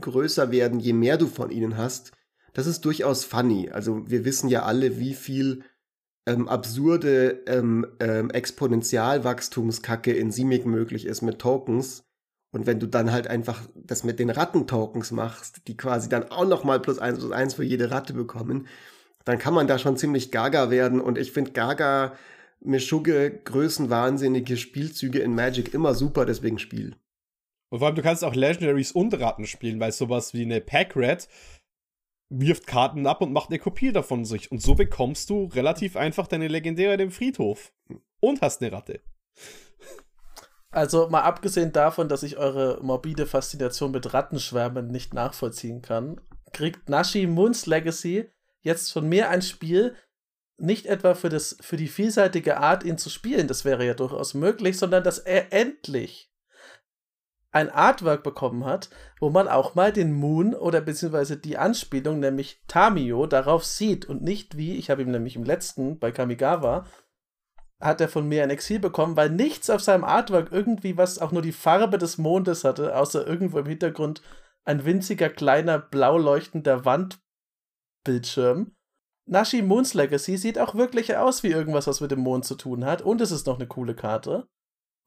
größer 0.00 0.50
werden, 0.50 0.80
je 0.80 0.94
mehr 0.94 1.18
du 1.18 1.26
von 1.26 1.50
ihnen 1.50 1.76
hast. 1.76 2.12
Das 2.54 2.66
ist 2.66 2.84
durchaus 2.84 3.24
funny. 3.24 3.70
Also 3.70 4.08
wir 4.08 4.24
wissen 4.24 4.48
ja 4.48 4.62
alle, 4.62 4.98
wie 4.98 5.14
viel 5.14 5.64
ähm, 6.26 6.48
absurde 6.48 7.42
ähm, 7.46 7.86
ähm, 8.00 8.30
Exponentialwachstumskacke 8.30 10.12
in 10.12 10.30
Simic 10.30 10.66
möglich 10.66 11.06
ist 11.06 11.22
mit 11.22 11.38
Tokens. 11.38 12.04
Und 12.52 12.66
wenn 12.66 12.78
du 12.78 12.86
dann 12.86 13.10
halt 13.10 13.26
einfach 13.26 13.62
das 13.74 14.04
mit 14.04 14.18
den 14.18 14.30
Rattentokens 14.30 15.10
machst, 15.10 15.66
die 15.66 15.76
quasi 15.76 16.08
dann 16.08 16.30
auch 16.30 16.46
nochmal 16.46 16.80
plus 16.80 16.98
eins 16.98 17.18
plus 17.18 17.32
eins 17.32 17.54
für 17.54 17.64
jede 17.64 17.90
Ratte 17.90 18.12
bekommen, 18.14 18.68
dann 19.24 19.38
kann 19.38 19.54
man 19.54 19.66
da 19.66 19.78
schon 19.78 19.96
ziemlich 19.96 20.30
gaga 20.30 20.70
werden. 20.70 21.00
Und 21.00 21.18
ich 21.18 21.32
finde 21.32 21.52
gaga, 21.52 22.14
Mischugge, 22.60 23.30
größenwahnsinnige 23.44 24.56
Spielzüge 24.56 25.18
in 25.18 25.34
Magic 25.34 25.74
immer 25.74 25.94
super, 25.94 26.24
deswegen 26.24 26.58
Spiel. 26.58 26.96
Und 27.70 27.80
vor 27.80 27.88
allem, 27.88 27.96
du 27.96 28.02
kannst 28.02 28.22
auch 28.22 28.34
Legendaries 28.34 28.92
und 28.92 29.18
Ratten 29.18 29.46
spielen, 29.46 29.80
weil 29.80 29.90
sowas 29.90 30.32
wie 30.32 30.42
eine 30.42 30.60
Pack-Rat 30.60 31.28
wirft 32.30 32.66
Karten 32.66 33.06
ab 33.06 33.20
und 33.20 33.32
macht 33.32 33.50
eine 33.50 33.58
Kopie 33.58 33.92
davon 33.92 34.24
sich. 34.24 34.50
Und 34.50 34.62
so 34.62 34.74
bekommst 34.74 35.30
du 35.30 35.46
relativ 35.46 35.96
einfach 35.96 36.26
deine 36.26 36.48
Legendäre 36.48 36.96
dem 36.96 37.10
Friedhof. 37.10 37.72
Und 38.20 38.40
hast 38.40 38.62
eine 38.62 38.72
Ratte. 38.72 39.00
Also 40.70 41.08
mal 41.08 41.22
abgesehen 41.22 41.72
davon, 41.72 42.08
dass 42.08 42.22
ich 42.22 42.36
eure 42.36 42.80
morbide 42.82 43.26
Faszination 43.26 43.92
mit 43.92 44.12
Rattenschwärmen 44.12 44.88
nicht 44.88 45.14
nachvollziehen 45.14 45.82
kann, 45.82 46.20
kriegt 46.52 46.88
Nashi 46.88 47.26
Moons 47.26 47.66
Legacy 47.66 48.28
jetzt 48.60 48.92
von 48.92 49.08
mir 49.08 49.28
ein 49.28 49.42
Spiel, 49.42 49.94
nicht 50.56 50.86
etwa 50.86 51.14
für, 51.14 51.28
das, 51.28 51.56
für 51.60 51.76
die 51.76 51.88
vielseitige 51.88 52.58
Art, 52.58 52.82
ihn 52.84 52.98
zu 52.98 53.10
spielen, 53.10 53.46
das 53.46 53.64
wäre 53.64 53.86
ja 53.86 53.94
durchaus 53.94 54.34
möglich, 54.34 54.78
sondern 54.78 55.04
dass 55.04 55.18
er 55.18 55.52
endlich 55.52 56.32
ein 57.54 57.70
Artwork 57.70 58.24
bekommen 58.24 58.64
hat, 58.64 58.90
wo 59.20 59.30
man 59.30 59.46
auch 59.46 59.76
mal 59.76 59.92
den 59.92 60.12
Moon 60.12 60.54
oder 60.54 60.80
beziehungsweise 60.80 61.36
die 61.36 61.56
Anspielung, 61.56 62.18
nämlich 62.18 62.60
Tamio, 62.66 63.26
darauf 63.26 63.64
sieht 63.64 64.06
und 64.06 64.22
nicht 64.22 64.56
wie, 64.56 64.76
ich 64.76 64.90
habe 64.90 65.02
ihm 65.02 65.12
nämlich 65.12 65.36
im 65.36 65.44
letzten 65.44 65.98
bei 66.00 66.10
Kamigawa 66.10 66.84
hat 67.80 68.00
er 68.00 68.08
von 68.08 68.26
mir 68.26 68.42
ein 68.42 68.50
Exil 68.50 68.80
bekommen, 68.80 69.16
weil 69.16 69.30
nichts 69.30 69.70
auf 69.70 69.82
seinem 69.82 70.04
Artwork 70.04 70.50
irgendwie 70.50 70.96
was 70.96 71.18
auch 71.18 71.32
nur 71.32 71.42
die 71.42 71.52
Farbe 71.52 71.98
des 71.98 72.18
Mondes 72.18 72.64
hatte, 72.64 72.96
außer 72.96 73.26
irgendwo 73.26 73.58
im 73.58 73.66
Hintergrund 73.66 74.22
ein 74.64 74.84
winziger 74.84 75.28
kleiner 75.28 75.78
blau 75.78 76.18
leuchtender 76.18 76.84
Wandbildschirm. 76.84 78.74
Nashi 79.26 79.62
Moon's 79.62 79.94
Legacy 79.94 80.36
sieht 80.38 80.58
auch 80.58 80.74
wirklich 80.74 81.16
aus 81.16 81.42
wie 81.42 81.50
irgendwas, 81.50 81.86
was 81.86 82.00
mit 82.00 82.10
dem 82.10 82.20
Mond 82.20 82.44
zu 82.46 82.56
tun 82.56 82.84
hat 82.84 83.02
und 83.02 83.20
es 83.20 83.30
ist 83.30 83.46
noch 83.46 83.56
eine 83.56 83.68
coole 83.68 83.94
Karte, 83.94 84.48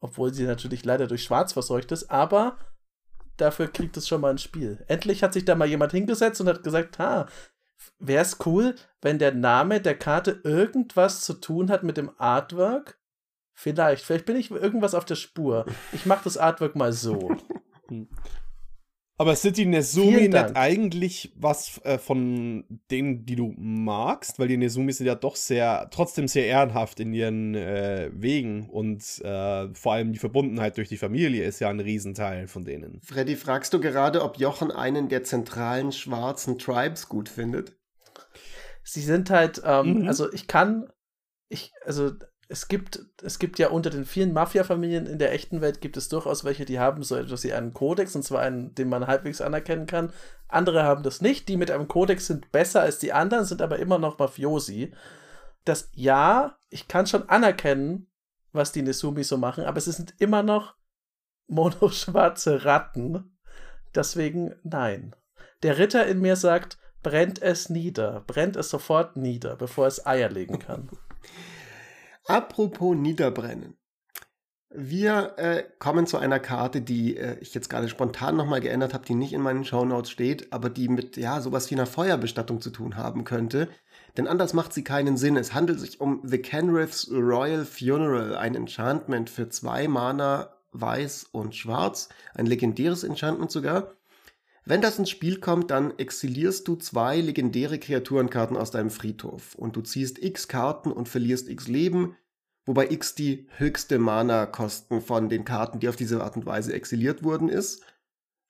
obwohl 0.00 0.32
sie 0.32 0.44
natürlich 0.44 0.84
leider 0.84 1.06
durch 1.06 1.24
Schwarz 1.24 1.52
verseucht 1.52 1.92
ist, 1.92 2.10
aber 2.10 2.58
dafür 3.36 3.68
kriegt 3.68 3.96
es 3.96 4.08
schon 4.08 4.20
mal 4.20 4.30
ein 4.30 4.38
Spiel. 4.38 4.84
Endlich 4.88 5.22
hat 5.22 5.32
sich 5.32 5.44
da 5.44 5.54
mal 5.54 5.68
jemand 5.68 5.92
hingesetzt 5.92 6.40
und 6.40 6.48
hat 6.48 6.62
gesagt, 6.62 6.98
ha, 6.98 7.26
wäre 7.98 8.22
es 8.22 8.38
cool, 8.46 8.74
wenn 9.00 9.18
der 9.18 9.32
Name 9.32 9.80
der 9.80 9.96
Karte 9.96 10.40
irgendwas 10.44 11.22
zu 11.22 11.34
tun 11.34 11.70
hat 11.70 11.82
mit 11.82 11.96
dem 11.96 12.10
Artwork? 12.18 12.98
Vielleicht, 13.54 14.04
vielleicht 14.04 14.26
bin 14.26 14.36
ich 14.36 14.50
irgendwas 14.50 14.94
auf 14.94 15.04
der 15.04 15.16
Spur. 15.16 15.66
Ich 15.92 16.06
mache 16.06 16.24
das 16.24 16.36
Artwork 16.36 16.76
mal 16.76 16.92
so. 16.92 17.36
Aber 19.20 19.34
sind 19.34 19.56
die 19.56 19.66
Nezumi 19.66 20.28
nicht 20.28 20.56
eigentlich 20.56 21.32
was 21.34 21.80
äh, 21.84 21.98
von 21.98 22.64
denen, 22.88 23.26
die 23.26 23.34
du 23.34 23.52
magst? 23.58 24.38
Weil 24.38 24.46
die 24.46 24.56
Nezumi 24.56 24.92
sind 24.92 25.06
ja 25.06 25.16
doch 25.16 25.34
sehr, 25.34 25.88
trotzdem 25.90 26.28
sehr 26.28 26.46
ehrenhaft 26.46 27.00
in 27.00 27.12
ihren 27.12 27.56
äh, 27.56 28.10
Wegen 28.12 28.70
und 28.70 29.02
äh, 29.24 29.74
vor 29.74 29.94
allem 29.94 30.12
die 30.12 30.20
Verbundenheit 30.20 30.76
durch 30.76 30.88
die 30.88 30.96
Familie 30.96 31.44
ist 31.44 31.58
ja 31.58 31.68
ein 31.68 31.80
Riesenteil 31.80 32.46
von 32.46 32.64
denen. 32.64 33.00
Freddy, 33.02 33.34
fragst 33.34 33.74
du 33.74 33.80
gerade, 33.80 34.22
ob 34.22 34.38
Jochen 34.38 34.70
einen 34.70 35.08
der 35.08 35.24
zentralen 35.24 35.90
schwarzen 35.90 36.56
Tribes 36.56 37.08
gut 37.08 37.28
findet? 37.28 37.76
Sie 38.84 39.02
sind 39.02 39.30
halt, 39.30 39.60
ähm, 39.64 40.02
mhm. 40.02 40.08
also 40.08 40.32
ich 40.32 40.46
kann, 40.46 40.88
ich, 41.48 41.72
also 41.84 42.12
es 42.48 42.68
gibt, 42.68 43.00
es 43.22 43.38
gibt 43.38 43.58
ja 43.58 43.68
unter 43.68 43.90
den 43.90 44.06
vielen 44.06 44.32
Mafia-Familien 44.32 45.06
in 45.06 45.18
der 45.18 45.32
echten 45.32 45.60
Welt 45.60 45.82
gibt 45.82 45.98
es 45.98 46.08
durchaus 46.08 46.44
welche, 46.44 46.64
die 46.64 46.78
haben 46.78 47.02
so 47.02 47.14
etwas 47.14 47.44
wie 47.44 47.52
einen 47.52 47.74
Kodex, 47.74 48.16
und 48.16 48.22
zwar 48.22 48.40
einen, 48.40 48.74
den 48.74 48.88
man 48.88 49.06
halbwegs 49.06 49.42
anerkennen 49.42 49.86
kann. 49.86 50.12
Andere 50.48 50.82
haben 50.82 51.02
das 51.02 51.20
nicht. 51.20 51.48
Die 51.48 51.58
mit 51.58 51.70
einem 51.70 51.88
Kodex 51.88 52.26
sind 52.26 52.50
besser 52.50 52.80
als 52.80 52.98
die 52.98 53.12
anderen, 53.12 53.44
sind 53.44 53.60
aber 53.60 53.78
immer 53.78 53.98
noch 53.98 54.18
Mafiosi. 54.18 54.94
Das 55.66 55.90
ja, 55.92 56.56
ich 56.70 56.88
kann 56.88 57.06
schon 57.06 57.28
anerkennen, 57.28 58.06
was 58.52 58.72
die 58.72 58.82
Nesumi 58.82 59.24
so 59.24 59.36
machen, 59.36 59.64
aber 59.64 59.80
sie 59.82 59.92
sind 59.92 60.14
immer 60.18 60.42
noch 60.42 60.74
monoschwarze 61.48 62.64
Ratten. 62.64 63.36
Deswegen 63.94 64.54
nein. 64.62 65.14
Der 65.62 65.76
Ritter 65.76 66.06
in 66.06 66.20
mir 66.20 66.36
sagt, 66.36 66.78
brennt 67.02 67.42
es 67.42 67.68
nieder, 67.68 68.22
brennt 68.26 68.56
es 68.56 68.70
sofort 68.70 69.16
nieder, 69.16 69.56
bevor 69.56 69.86
es 69.86 70.06
Eier 70.06 70.30
legen 70.30 70.58
kann. 70.58 70.88
Apropos 72.28 72.94
Niederbrennen. 72.94 73.78
Wir 74.68 75.32
äh, 75.38 75.64
kommen 75.78 76.06
zu 76.06 76.18
einer 76.18 76.38
Karte, 76.38 76.82
die 76.82 77.16
äh, 77.16 77.38
ich 77.40 77.54
jetzt 77.54 77.70
gerade 77.70 77.88
spontan 77.88 78.36
nochmal 78.36 78.60
geändert 78.60 78.92
habe, 78.92 79.06
die 79.06 79.14
nicht 79.14 79.32
in 79.32 79.40
meinen 79.40 79.64
Shownotes 79.64 80.10
steht, 80.10 80.52
aber 80.52 80.68
die 80.68 80.88
mit 80.88 81.16
ja 81.16 81.40
sowas 81.40 81.70
wie 81.70 81.74
einer 81.74 81.86
Feuerbestattung 81.86 82.60
zu 82.60 82.68
tun 82.68 82.98
haben 82.98 83.24
könnte. 83.24 83.70
Denn 84.18 84.26
anders 84.26 84.52
macht 84.52 84.74
sie 84.74 84.84
keinen 84.84 85.16
Sinn. 85.16 85.38
Es 85.38 85.54
handelt 85.54 85.80
sich 85.80 86.02
um 86.02 86.20
The 86.22 86.36
Kenrith's 86.36 87.10
Royal 87.10 87.64
Funeral, 87.64 88.36
ein 88.36 88.54
Enchantment 88.54 89.30
für 89.30 89.48
zwei 89.48 89.88
Mana, 89.88 90.54
weiß 90.72 91.28
und 91.32 91.54
schwarz. 91.54 92.10
Ein 92.34 92.44
legendäres 92.44 93.04
Enchantment 93.04 93.50
sogar. 93.50 93.94
Wenn 94.68 94.82
das 94.82 94.98
ins 94.98 95.08
Spiel 95.08 95.40
kommt, 95.40 95.70
dann 95.70 95.98
exilierst 95.98 96.68
du 96.68 96.76
zwei 96.76 97.22
legendäre 97.22 97.78
Kreaturenkarten 97.78 98.54
aus 98.54 98.70
deinem 98.70 98.90
Friedhof 98.90 99.54
und 99.54 99.76
du 99.76 99.80
ziehst 99.80 100.22
x 100.22 100.46
Karten 100.46 100.92
und 100.92 101.08
verlierst 101.08 101.48
x 101.48 101.68
Leben, 101.68 102.18
wobei 102.66 102.90
X 102.90 103.14
die 103.14 103.48
höchste 103.56 103.98
Mana-Kosten 103.98 105.00
von 105.00 105.30
den 105.30 105.46
Karten, 105.46 105.80
die 105.80 105.88
auf 105.88 105.96
diese 105.96 106.22
Art 106.22 106.36
und 106.36 106.44
Weise 106.44 106.74
exiliert 106.74 107.24
wurden, 107.24 107.48
ist. 107.48 107.82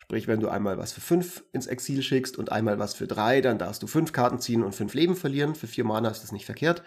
Sprich, 0.03 0.27
wenn 0.27 0.41
du 0.41 0.49
einmal 0.49 0.77
was 0.77 0.91
für 0.91 1.01
fünf 1.01 1.45
ins 1.53 1.69
Exil 1.69 2.03
schickst 2.03 2.37
und 2.37 2.51
einmal 2.51 2.81
was 2.81 2.95
für 2.95 3.07
drei, 3.07 3.41
dann 3.41 3.59
darfst 3.59 3.85
du 3.85 3.87
fünf 3.87 4.11
Karten 4.11 4.41
ziehen 4.41 4.65
und 4.65 4.75
fünf 4.75 4.95
Leben 4.95 5.15
verlieren. 5.15 5.55
Für 5.55 5.69
vier 5.69 5.85
Mana 5.85 6.11
ist 6.11 6.25
das 6.25 6.33
nicht 6.33 6.47
verkehrt. 6.47 6.83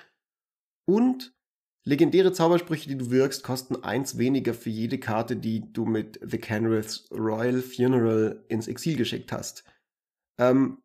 Und 0.84 1.34
legendäre 1.84 2.32
Zaubersprüche, 2.32 2.90
die 2.90 2.98
du 2.98 3.12
wirkst, 3.12 3.44
kosten 3.44 3.84
eins 3.84 4.18
weniger 4.18 4.54
für 4.54 4.70
jede 4.70 5.00
Karte, 5.00 5.36
die 5.36 5.72
du 5.74 5.86
mit 5.86 6.20
The 6.24 6.38
Kenrith's 6.38 7.08
Royal 7.12 7.62
Funeral 7.62 8.44
ins 8.48 8.68
Exil 8.68 8.98
geschickt 8.98 9.32
hast. 9.32 9.64
Ähm, 10.38 10.78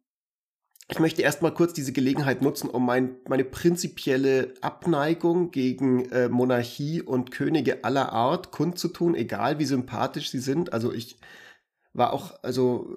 ich 0.89 1.01
möchte 1.01 1.23
erstmal 1.23 1.53
kurz 1.53 1.73
diese 1.73 1.93
Gelegenheit 1.93 2.43
nutzen, 2.43 2.71
um 2.71 2.87
mein, 2.87 3.17
meine 3.29 3.45
prinzipielle 3.45 4.55
Abneigung 4.61 5.51
gegen 5.51 6.09
äh, 6.11 6.29
Monarchie 6.29 7.03
und 7.03 7.33
Könige 7.33 7.83
aller 7.83 8.13
Art 8.13 8.53
kundzutun, 8.53 9.17
egal 9.17 9.59
wie 9.59 9.65
sympathisch 9.65 10.31
sie 10.31 10.39
sind. 10.39 10.73
Also 10.73 10.93
ich 10.93 11.19
war 11.93 12.13
auch, 12.13 12.41
also 12.43 12.97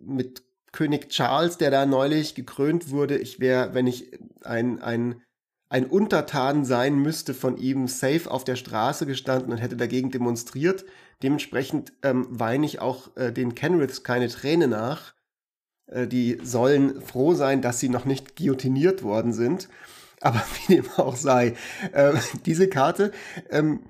mit 0.00 0.42
König 0.72 1.08
Charles, 1.08 1.56
der 1.56 1.70
da 1.70 1.86
neulich 1.86 2.34
gekrönt 2.34 2.90
wurde, 2.90 3.16
ich 3.16 3.40
wäre, 3.40 3.74
wenn 3.74 3.86
ich 3.86 4.12
ein, 4.44 4.80
ein, 4.80 5.22
ein 5.70 5.86
Untertan 5.86 6.64
sein 6.64 6.96
müsste 6.98 7.32
von 7.32 7.56
ihm, 7.56 7.86
safe 7.86 8.28
auf 8.28 8.42
der 8.42 8.56
Straße 8.56 9.06
gestanden 9.06 9.52
und 9.52 9.58
hätte 9.58 9.76
dagegen 9.76 10.10
demonstriert. 10.10 10.84
Dementsprechend 11.22 11.92
ähm, 12.02 12.26
weine 12.28 12.66
ich 12.66 12.80
auch 12.80 13.16
äh, 13.16 13.32
den 13.32 13.54
Kenriths 13.54 14.02
keine 14.02 14.28
Träne 14.28 14.66
nach. 14.66 15.14
Äh, 15.86 16.08
die 16.08 16.38
sollen 16.42 17.00
froh 17.00 17.34
sein, 17.34 17.62
dass 17.62 17.78
sie 17.78 17.88
noch 17.88 18.04
nicht 18.04 18.34
guillotiniert 18.36 19.04
worden 19.04 19.32
sind. 19.32 19.68
Aber 20.20 20.42
wie 20.66 20.74
dem 20.74 20.90
auch 20.96 21.14
sei, 21.14 21.54
äh, 21.92 22.14
diese 22.46 22.68
Karte, 22.68 23.12
ähm, 23.48 23.84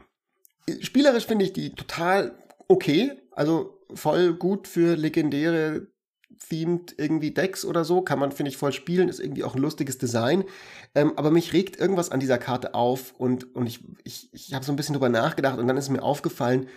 spielerisch 0.81 1.27
finde 1.27 1.47
ich 1.47 1.55
die 1.55 1.75
total 1.75 2.35
okay. 2.69 3.13
Also 3.31 3.79
voll 3.95 4.35
gut 4.35 4.69
für 4.69 4.97
legendäre 4.97 5.87
themed 6.49 6.95
irgendwie 6.99 7.33
Decks 7.33 7.65
oder 7.65 7.85
so. 7.85 8.03
Kann 8.03 8.19
man, 8.19 8.33
finde 8.33 8.51
ich, 8.51 8.57
voll 8.57 8.73
spielen. 8.73 9.09
Ist 9.09 9.21
irgendwie 9.21 9.45
auch 9.45 9.55
ein 9.55 9.63
lustiges 9.63 9.99
Design. 9.99 10.45
Ähm, 10.95 11.13
aber 11.17 11.31
mich 11.31 11.53
regt 11.53 11.79
irgendwas 11.79 12.11
an 12.11 12.21
dieser 12.21 12.39
Karte 12.39 12.75
auf 12.75 13.15
und, 13.19 13.55
und 13.55 13.67
ich, 13.67 13.85
ich, 14.05 14.29
ich 14.33 14.55
habe 14.55 14.65
so 14.65 14.73
ein 14.73 14.77
bisschen 14.77 14.95
drüber 14.95 15.09
nachgedacht 15.09 15.59
und 15.59 15.69
dann 15.69 15.77
ist 15.77 15.89
mir 15.89 16.03
aufgefallen, 16.03 16.69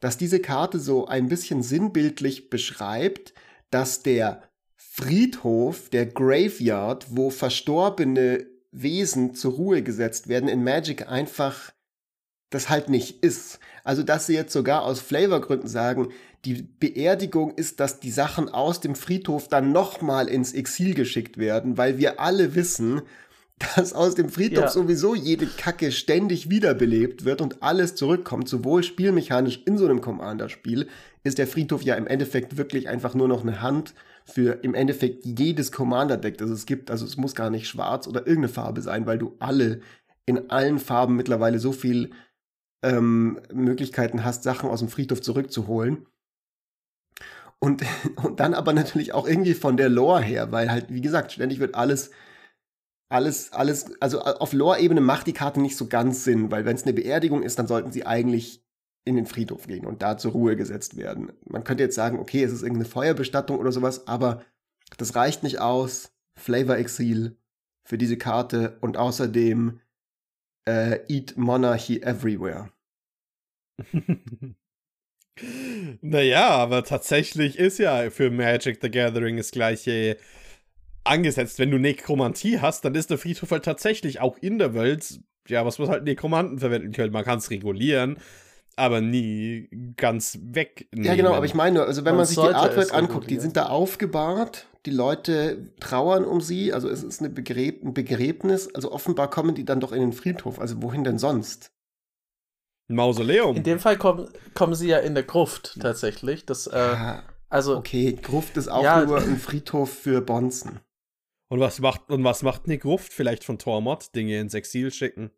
dass 0.00 0.16
diese 0.16 0.40
Karte 0.40 0.80
so 0.80 1.06
ein 1.06 1.28
bisschen 1.28 1.62
sinnbildlich 1.62 2.50
beschreibt, 2.50 3.34
dass 3.70 4.02
der 4.02 4.42
Friedhof, 4.76 5.88
der 5.90 6.06
Graveyard, 6.06 7.06
wo 7.10 7.30
verstorbene 7.30 8.46
Wesen 8.72 9.34
zur 9.34 9.52
Ruhe 9.52 9.82
gesetzt 9.82 10.28
werden, 10.28 10.48
in 10.48 10.64
Magic 10.64 11.08
einfach 11.08 11.72
das 12.50 12.68
halt 12.68 12.88
nicht 12.88 13.24
ist. 13.24 13.58
Also, 13.84 14.02
dass 14.02 14.26
sie 14.26 14.34
jetzt 14.34 14.52
sogar 14.52 14.82
aus 14.82 15.00
Flavorgründen 15.00 15.68
sagen, 15.68 16.12
die 16.44 16.62
Beerdigung 16.62 17.54
ist, 17.54 17.78
dass 17.80 18.00
die 18.00 18.10
Sachen 18.10 18.48
aus 18.48 18.80
dem 18.80 18.96
Friedhof 18.96 19.48
dann 19.48 19.72
nochmal 19.72 20.28
ins 20.28 20.52
Exil 20.52 20.94
geschickt 20.94 21.38
werden, 21.38 21.78
weil 21.78 21.98
wir 21.98 22.20
alle 22.20 22.54
wissen, 22.54 23.02
dass 23.76 23.92
aus 23.92 24.16
dem 24.16 24.28
Friedhof 24.28 24.64
ja. 24.64 24.68
sowieso 24.70 25.14
jede 25.14 25.46
Kacke 25.46 25.92
ständig 25.92 26.50
wiederbelebt 26.50 27.24
wird 27.24 27.40
und 27.40 27.62
alles 27.62 27.94
zurückkommt, 27.94 28.48
sowohl 28.48 28.82
spielmechanisch 28.82 29.62
in 29.66 29.78
so 29.78 29.84
einem 29.84 30.00
Commander-Spiel, 30.00 30.88
ist 31.22 31.38
der 31.38 31.46
Friedhof 31.46 31.82
ja 31.82 31.94
im 31.94 32.08
Endeffekt 32.08 32.56
wirklich 32.56 32.88
einfach 32.88 33.14
nur 33.14 33.28
noch 33.28 33.42
eine 33.42 33.62
Hand 33.62 33.94
für 34.24 34.64
im 34.64 34.74
Endeffekt 34.74 35.24
jedes 35.24 35.70
Commander-Deck, 35.70 36.38
das 36.38 36.50
es 36.50 36.66
gibt. 36.66 36.90
Also 36.90 37.04
es 37.04 37.16
muss 37.16 37.36
gar 37.36 37.50
nicht 37.50 37.68
schwarz 37.68 38.08
oder 38.08 38.20
irgendeine 38.20 38.48
Farbe 38.48 38.82
sein, 38.82 39.06
weil 39.06 39.18
du 39.18 39.36
alle 39.38 39.80
in 40.26 40.50
allen 40.50 40.80
Farben 40.80 41.14
mittlerweile 41.16 41.60
so 41.60 41.70
viel 41.72 42.10
ähm, 42.82 43.40
Möglichkeiten 43.52 44.24
hast, 44.24 44.42
Sachen 44.42 44.70
aus 44.70 44.80
dem 44.80 44.88
Friedhof 44.88 45.20
zurückzuholen. 45.20 46.06
Und, 47.62 47.84
und 48.22 48.40
dann 48.40 48.54
aber 48.54 48.72
natürlich 48.72 49.14
auch 49.14 49.26
irgendwie 49.26 49.54
von 49.54 49.76
der 49.76 49.88
Lore 49.88 50.22
her, 50.22 50.50
weil 50.50 50.70
halt, 50.70 50.86
wie 50.88 51.00
gesagt, 51.00 51.32
ständig 51.32 51.60
wird 51.60 51.76
alles, 51.76 52.10
alles, 53.08 53.52
alles, 53.52 54.00
also 54.00 54.20
auf 54.22 54.52
Lore-Ebene 54.52 55.00
macht 55.00 55.26
die 55.26 55.32
Karte 55.32 55.60
nicht 55.60 55.76
so 55.76 55.86
ganz 55.86 56.24
Sinn, 56.24 56.50
weil 56.50 56.64
wenn 56.64 56.76
es 56.76 56.82
eine 56.84 56.94
Beerdigung 56.94 57.42
ist, 57.42 57.58
dann 57.58 57.68
sollten 57.68 57.92
sie 57.92 58.06
eigentlich 58.06 58.64
in 59.04 59.16
den 59.16 59.26
Friedhof 59.26 59.66
gehen 59.66 59.84
und 59.84 60.02
da 60.02 60.16
zur 60.16 60.32
Ruhe 60.32 60.56
gesetzt 60.56 60.96
werden. 60.96 61.32
Man 61.44 61.62
könnte 61.64 61.82
jetzt 61.82 61.94
sagen, 61.94 62.18
okay, 62.18 62.42
es 62.42 62.52
ist 62.52 62.62
irgendeine 62.62 62.88
Feuerbestattung 62.88 63.58
oder 63.58 63.70
sowas, 63.70 64.06
aber 64.06 64.44
das 64.96 65.14
reicht 65.14 65.42
nicht 65.42 65.60
aus. 65.60 66.12
Flavor 66.38 66.76
Exil 66.78 67.36
für 67.84 67.98
diese 67.98 68.16
Karte 68.16 68.78
und 68.80 68.96
außerdem 68.96 69.80
äh, 70.66 71.00
Eat 71.12 71.36
Monarchy 71.36 72.00
Everywhere. 72.00 72.70
naja, 76.00 76.48
aber 76.48 76.84
tatsächlich 76.84 77.58
ist 77.58 77.78
ja 77.78 78.10
für 78.10 78.30
Magic 78.30 78.78
the 78.82 78.90
Gathering 78.90 79.36
das 79.36 79.50
gleiche 79.50 80.16
angesetzt. 81.04 81.58
Wenn 81.58 81.70
du 81.70 81.78
Nekromantie 81.78 82.60
hast, 82.60 82.84
dann 82.84 82.94
ist 82.94 83.10
der 83.10 83.18
Friedhof 83.18 83.50
halt 83.50 83.64
tatsächlich 83.64 84.20
auch 84.20 84.36
in 84.38 84.58
der 84.58 84.74
Welt, 84.74 85.20
ja, 85.48 85.64
was 85.64 85.78
man 85.78 85.88
halt 85.88 86.04
Nekromanten 86.04 86.58
verwenden 86.58 86.92
können. 86.92 87.12
Man 87.12 87.24
kann 87.24 87.38
es 87.38 87.50
regulieren, 87.50 88.18
aber 88.76 89.00
nie 89.00 89.68
ganz 89.96 90.38
weg. 90.42 90.88
Ja, 90.94 91.14
genau, 91.14 91.34
aber 91.34 91.46
ich 91.46 91.54
meine, 91.54 91.82
also 91.82 92.04
wenn 92.04 92.12
man, 92.12 92.18
man 92.18 92.26
sich 92.26 92.38
die 92.38 92.54
Artwork 92.54 92.94
anguckt, 92.94 93.30
die 93.30 93.40
sind 93.40 93.56
da 93.56 93.66
aufgebahrt, 93.66 94.66
die 94.86 94.90
Leute 94.90 95.72
trauern 95.80 96.24
um 96.24 96.40
sie, 96.40 96.72
also 96.72 96.88
es 96.88 97.02
ist 97.02 97.20
eine 97.20 97.30
Begräb 97.30 97.84
ein 97.84 97.94
Begräbnis, 97.94 98.72
also 98.74 98.92
offenbar 98.92 99.30
kommen 99.30 99.54
die 99.54 99.64
dann 99.64 99.80
doch 99.80 99.92
in 99.92 100.00
den 100.00 100.12
Friedhof, 100.12 100.58
also 100.60 100.82
wohin 100.82 101.04
denn 101.04 101.18
sonst? 101.18 101.72
Mausoleum. 102.94 103.56
In 103.56 103.62
dem 103.62 103.78
Fall 103.78 103.96
kommen, 103.96 104.28
kommen 104.54 104.74
sie 104.74 104.88
ja 104.88 104.98
in 104.98 105.14
der 105.14 105.24
Gruft 105.24 105.78
tatsächlich. 105.80 106.46
Das, 106.46 106.66
äh, 106.66 106.78
ja, 106.78 107.22
also, 107.48 107.76
okay, 107.76 108.18
Gruft 108.20 108.56
ist 108.56 108.68
auch 108.68 108.82
ja, 108.82 109.04
nur 109.04 109.18
ein 109.18 109.36
Friedhof 109.36 109.92
für 109.92 110.20
Bonzen. 110.20 110.80
Und 111.48 111.60
was 111.60 111.80
macht, 111.80 112.08
und 112.08 112.24
was 112.24 112.42
macht 112.42 112.62
eine 112.64 112.78
Gruft? 112.78 113.12
Vielleicht 113.12 113.44
von 113.44 113.58
Tormod 113.58 114.14
Dinge 114.14 114.40
ins 114.40 114.54
Exil 114.54 114.90
schicken. 114.90 115.30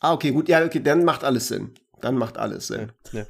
Ah, 0.00 0.12
okay, 0.12 0.30
gut, 0.30 0.48
ja, 0.48 0.64
okay, 0.64 0.80
dann 0.80 1.04
macht 1.04 1.24
alles 1.24 1.48
Sinn. 1.48 1.74
Dann 2.00 2.16
macht 2.16 2.36
alles 2.36 2.68
Sinn. 2.68 2.92
Ja. 3.12 3.26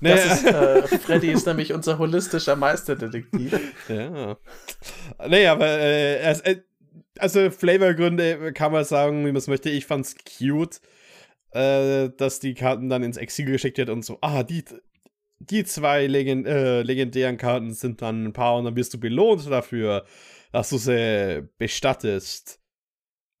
Nee. 0.00 0.10
Das 0.10 0.24
ist, 0.24 0.46
äh, 0.46 0.82
Freddy 0.98 1.30
ist 1.30 1.46
nämlich 1.46 1.72
unser 1.72 1.98
holistischer 1.98 2.56
Meisterdetektiv. 2.56 3.58
Ja. 3.88 4.36
Nee, 5.28 5.46
aber 5.46 5.66
äh, 5.66 6.32
äh 6.32 6.62
also 7.18 7.50
Flavorgründe 7.50 8.52
kann 8.52 8.72
man 8.72 8.84
sagen, 8.84 9.22
wie 9.22 9.32
man 9.32 9.36
es 9.36 9.46
möchte. 9.46 9.70
Ich 9.70 9.86
fand's 9.86 10.14
cute 10.38 10.80
äh, 11.56 12.10
dass 12.16 12.38
die 12.38 12.54
Karten 12.54 12.88
dann 12.88 13.02
ins 13.02 13.16
Exil 13.16 13.46
geschickt 13.46 13.78
wird 13.78 13.90
und 13.90 14.04
so, 14.04 14.18
ah, 14.20 14.42
die, 14.42 14.64
die 15.38 15.64
zwei 15.64 16.06
Legend 16.06 16.46
äh, 16.46 16.82
legendären 16.82 17.38
Karten 17.38 17.72
sind 17.72 18.02
dann 18.02 18.26
ein 18.26 18.32
paar 18.32 18.56
und 18.56 18.64
dann 18.64 18.76
wirst 18.76 18.92
du 18.94 19.00
belohnt 19.00 19.46
dafür, 19.50 20.04
dass 20.52 20.70
du 20.70 20.78
sie 20.78 21.48
bestattest. 21.58 22.60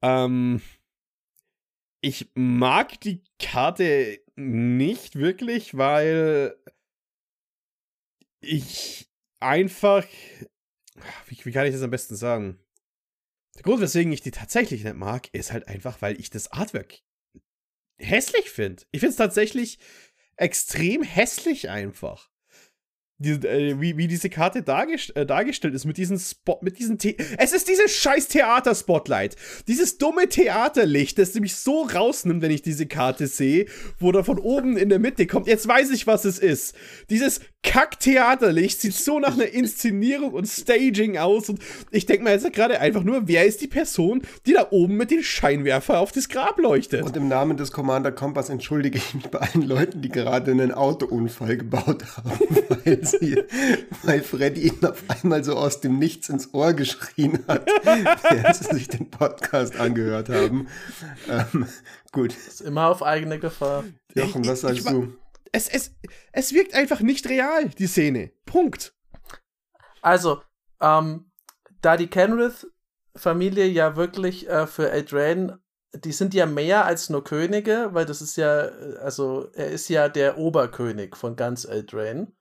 Ähm, 0.02 0.62
ich 2.00 2.30
mag 2.34 3.00
die 3.00 3.22
Karte 3.38 4.20
nicht 4.36 5.16
wirklich, 5.16 5.76
weil 5.76 6.56
ich 8.40 9.10
einfach. 9.40 10.06
Wie, 11.26 11.44
wie, 11.44 11.52
kann 11.52 11.66
ich 11.66 11.72
das 11.72 11.82
am 11.82 11.90
besten 11.90 12.16
sagen? 12.16 12.58
Der 13.56 13.62
Grund, 13.62 13.80
weswegen 13.80 14.12
ich 14.12 14.22
die 14.22 14.30
tatsächlich 14.30 14.84
nicht 14.84 14.96
mag, 14.96 15.28
ist 15.34 15.52
halt 15.52 15.68
einfach, 15.68 16.00
weil 16.00 16.18
ich 16.20 16.30
das 16.30 16.52
Artwork 16.52 17.02
hässlich 17.98 18.50
finde. 18.50 18.84
Ich 18.90 19.00
finde 19.00 19.10
es 19.10 19.16
tatsächlich 19.16 19.78
extrem 20.36 21.02
hässlich 21.02 21.70
einfach 21.70 22.30
die, 23.18 23.30
äh, 23.30 23.80
wie, 23.80 23.96
wie 23.96 24.08
diese 24.08 24.28
Karte 24.28 24.62
dargest 24.62 25.16
äh, 25.16 25.24
dargestellt 25.24 25.74
ist 25.74 25.86
mit 25.86 25.96
diesem 25.96 26.18
Spot, 26.18 26.58
mit 26.60 26.78
diesem 26.78 26.98
The 27.00 27.16
Es 27.38 27.52
ist 27.52 27.68
dieses 27.68 27.92
scheiß 27.96 28.28
Theater-Spotlight. 28.28 29.36
Dieses 29.68 29.96
dumme 29.98 30.28
Theaterlicht, 30.28 31.18
das 31.18 31.34
mich 31.34 31.56
so 31.56 31.82
rausnimmt, 31.82 32.42
wenn 32.42 32.50
ich 32.50 32.62
diese 32.62 32.86
Karte 32.86 33.26
sehe, 33.26 33.66
wo 33.98 34.12
da 34.12 34.22
von 34.22 34.38
oben 34.38 34.76
in 34.76 34.88
der 34.88 34.98
Mitte 34.98 35.26
kommt. 35.26 35.46
Jetzt 35.46 35.66
weiß 35.66 35.90
ich, 35.90 36.06
was 36.06 36.24
es 36.24 36.38
ist. 36.38 36.74
Dieses 37.08 37.40
Kack-Theaterlicht 37.62 38.80
sieht 38.80 38.94
so 38.94 39.18
nach 39.18 39.34
einer 39.34 39.48
Inszenierung 39.48 40.32
und 40.32 40.46
Staging 40.46 41.18
aus. 41.18 41.48
Und 41.48 41.58
ich 41.90 42.06
denke 42.06 42.22
mir 42.22 42.30
jetzt 42.30 42.50
gerade 42.52 42.80
einfach 42.80 43.02
nur, 43.02 43.26
wer 43.26 43.44
ist 43.44 43.60
die 43.60 43.66
Person, 43.66 44.22
die 44.46 44.52
da 44.52 44.68
oben 44.70 44.96
mit 44.96 45.10
dem 45.10 45.22
Scheinwerfer 45.22 45.98
auf 45.98 46.12
das 46.12 46.28
Grab 46.28 46.58
leuchtet? 46.58 47.02
Und 47.02 47.16
im 47.16 47.28
Namen 47.28 47.56
des 47.56 47.72
Commander 47.72 48.12
Kompass 48.12 48.50
entschuldige 48.50 48.98
ich 48.98 49.14
mich 49.14 49.28
bei 49.28 49.40
allen 49.40 49.62
Leuten, 49.62 50.00
die 50.00 50.10
gerade 50.10 50.52
einen 50.52 50.72
Autounfall 50.72 51.56
gebaut 51.56 52.04
haben, 52.16 52.94
sie, 53.12 53.44
weil 54.02 54.22
Freddy 54.22 54.68
ihn 54.68 54.84
auf 54.84 55.02
einmal 55.08 55.44
so 55.44 55.56
aus 55.56 55.80
dem 55.80 55.98
Nichts 55.98 56.28
ins 56.28 56.52
Ohr 56.54 56.72
geschrien 56.72 57.44
hat, 57.48 57.66
während 57.84 58.56
sie 58.56 58.74
sich 58.74 58.88
den 58.88 59.10
Podcast 59.10 59.76
angehört 59.76 60.28
haben. 60.28 60.68
Ähm, 61.28 61.66
gut. 62.12 62.36
ist 62.36 62.60
immer 62.60 62.88
auf 62.88 63.02
eigene 63.02 63.38
Gefahr. 63.38 63.84
Jochen, 64.14 64.46
was 64.46 64.60
sagst 64.62 64.80
ich, 64.80 64.86
ich, 64.86 64.90
du? 64.90 65.12
Es, 65.52 65.68
es, 65.68 65.92
es 66.32 66.52
wirkt 66.52 66.74
einfach 66.74 67.00
nicht 67.00 67.28
real, 67.28 67.68
die 67.68 67.86
Szene. 67.86 68.32
Punkt. 68.44 68.94
Also, 70.02 70.42
ähm, 70.80 71.30
da 71.80 71.96
die 71.96 72.08
Kenrith-Familie 72.08 73.66
ja 73.66 73.96
wirklich 73.96 74.48
äh, 74.48 74.66
für 74.66 74.92
Adrian 74.92 75.58
die 76.04 76.12
sind 76.12 76.34
ja 76.34 76.46
mehr 76.46 76.84
als 76.84 77.10
nur 77.10 77.24
Könige, 77.24 77.90
weil 77.92 78.06
das 78.06 78.20
ist 78.20 78.36
ja, 78.36 78.68
also 79.02 79.48
er 79.54 79.68
ist 79.68 79.88
ja 79.88 80.08
der 80.08 80.38
Oberkönig 80.38 81.16
von 81.16 81.36
ganz 81.36 81.64
Eldraine. 81.64 82.32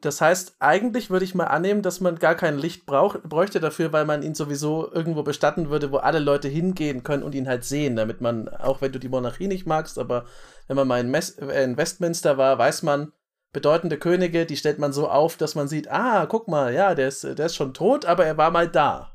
Das 0.00 0.20
heißt, 0.20 0.56
eigentlich 0.58 1.10
würde 1.10 1.24
ich 1.24 1.34
mal 1.34 1.44
annehmen, 1.44 1.82
dass 1.82 2.00
man 2.00 2.18
gar 2.18 2.34
kein 2.34 2.58
Licht 2.58 2.84
brauch, 2.84 3.16
bräuchte 3.22 3.60
dafür, 3.60 3.92
weil 3.92 4.04
man 4.04 4.22
ihn 4.22 4.34
sowieso 4.34 4.92
irgendwo 4.92 5.22
bestatten 5.22 5.70
würde, 5.70 5.92
wo 5.92 5.96
alle 5.98 6.18
Leute 6.18 6.48
hingehen 6.48 7.04
können 7.04 7.22
und 7.22 7.34
ihn 7.34 7.48
halt 7.48 7.64
sehen, 7.64 7.96
damit 7.96 8.20
man, 8.20 8.48
auch 8.48 8.80
wenn 8.80 8.92
du 8.92 8.98
die 8.98 9.08
Monarchie 9.08 9.46
nicht 9.46 9.66
magst, 9.66 9.98
aber 9.98 10.26
wenn 10.66 10.76
man 10.76 10.88
mal 10.88 11.00
in, 11.00 11.10
Mes 11.10 11.30
äh, 11.38 11.62
in 11.62 11.76
Westminster 11.76 12.36
war, 12.36 12.58
weiß 12.58 12.82
man, 12.82 13.12
bedeutende 13.52 13.98
Könige, 13.98 14.46
die 14.46 14.56
stellt 14.56 14.78
man 14.78 14.92
so 14.92 15.08
auf, 15.08 15.36
dass 15.36 15.54
man 15.54 15.68
sieht, 15.68 15.90
ah, 15.90 16.26
guck 16.26 16.48
mal, 16.48 16.74
ja, 16.74 16.94
der 16.94 17.08
ist, 17.08 17.24
der 17.24 17.46
ist 17.46 17.54
schon 17.54 17.72
tot, 17.72 18.04
aber 18.04 18.26
er 18.26 18.36
war 18.36 18.50
mal 18.50 18.68
da. 18.68 19.12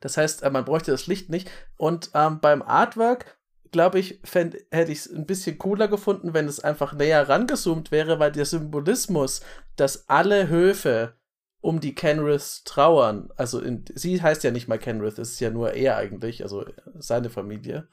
Das 0.00 0.16
heißt, 0.16 0.42
äh, 0.42 0.50
man 0.50 0.64
bräuchte 0.64 0.90
das 0.90 1.06
Licht 1.06 1.30
nicht. 1.30 1.50
Und 1.76 2.10
ähm, 2.14 2.40
beim 2.40 2.62
Artwork, 2.62 3.38
glaube 3.72 3.98
ich, 3.98 4.20
hätte 4.24 4.92
ich 4.92 4.98
es 4.98 5.12
ein 5.12 5.26
bisschen 5.26 5.58
cooler 5.58 5.88
gefunden, 5.88 6.34
wenn 6.34 6.46
es 6.46 6.60
einfach 6.60 6.92
näher 6.92 7.28
rangezoomt 7.28 7.90
wäre, 7.90 8.18
weil 8.18 8.32
der 8.32 8.44
Symbolismus, 8.44 9.40
dass 9.76 10.08
alle 10.08 10.48
Höfe 10.48 11.14
um 11.60 11.80
die 11.80 11.94
Kenrith 11.94 12.62
trauern, 12.64 13.30
also 13.36 13.60
in, 13.60 13.84
sie 13.94 14.20
heißt 14.20 14.44
ja 14.44 14.50
nicht 14.50 14.68
mal 14.68 14.78
Kenrith, 14.78 15.18
es 15.18 15.32
ist 15.32 15.40
ja 15.40 15.50
nur 15.50 15.74
er 15.74 15.96
eigentlich, 15.96 16.42
also 16.42 16.64
seine 16.94 17.30
Familie. 17.30 17.88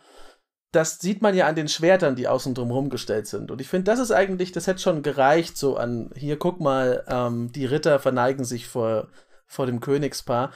Das 0.71 0.99
sieht 0.99 1.21
man 1.21 1.35
ja 1.35 1.47
an 1.47 1.55
den 1.55 1.67
Schwertern, 1.67 2.15
die 2.15 2.27
außen 2.27 2.53
drum 2.53 2.89
gestellt 2.89 3.25
sind. 3.25 3.49
Und 3.49 3.59
ich 3.59 3.67
finde, 3.67 3.85
das 3.85 3.99
ist 3.99 4.11
eigentlich, 4.11 4.51
das 4.51 4.67
hätte 4.67 4.81
schon 4.81 5.01
gereicht, 5.01 5.57
so 5.57 5.77
an, 5.77 6.11
hier 6.15 6.37
guck 6.37 6.59
mal, 6.59 7.03
ähm, 7.07 7.51
die 7.51 7.65
Ritter 7.65 7.99
verneigen 7.99 8.45
sich 8.45 8.67
vor, 8.67 9.07
vor 9.47 9.65
dem 9.65 9.79
Königspaar 9.79 10.51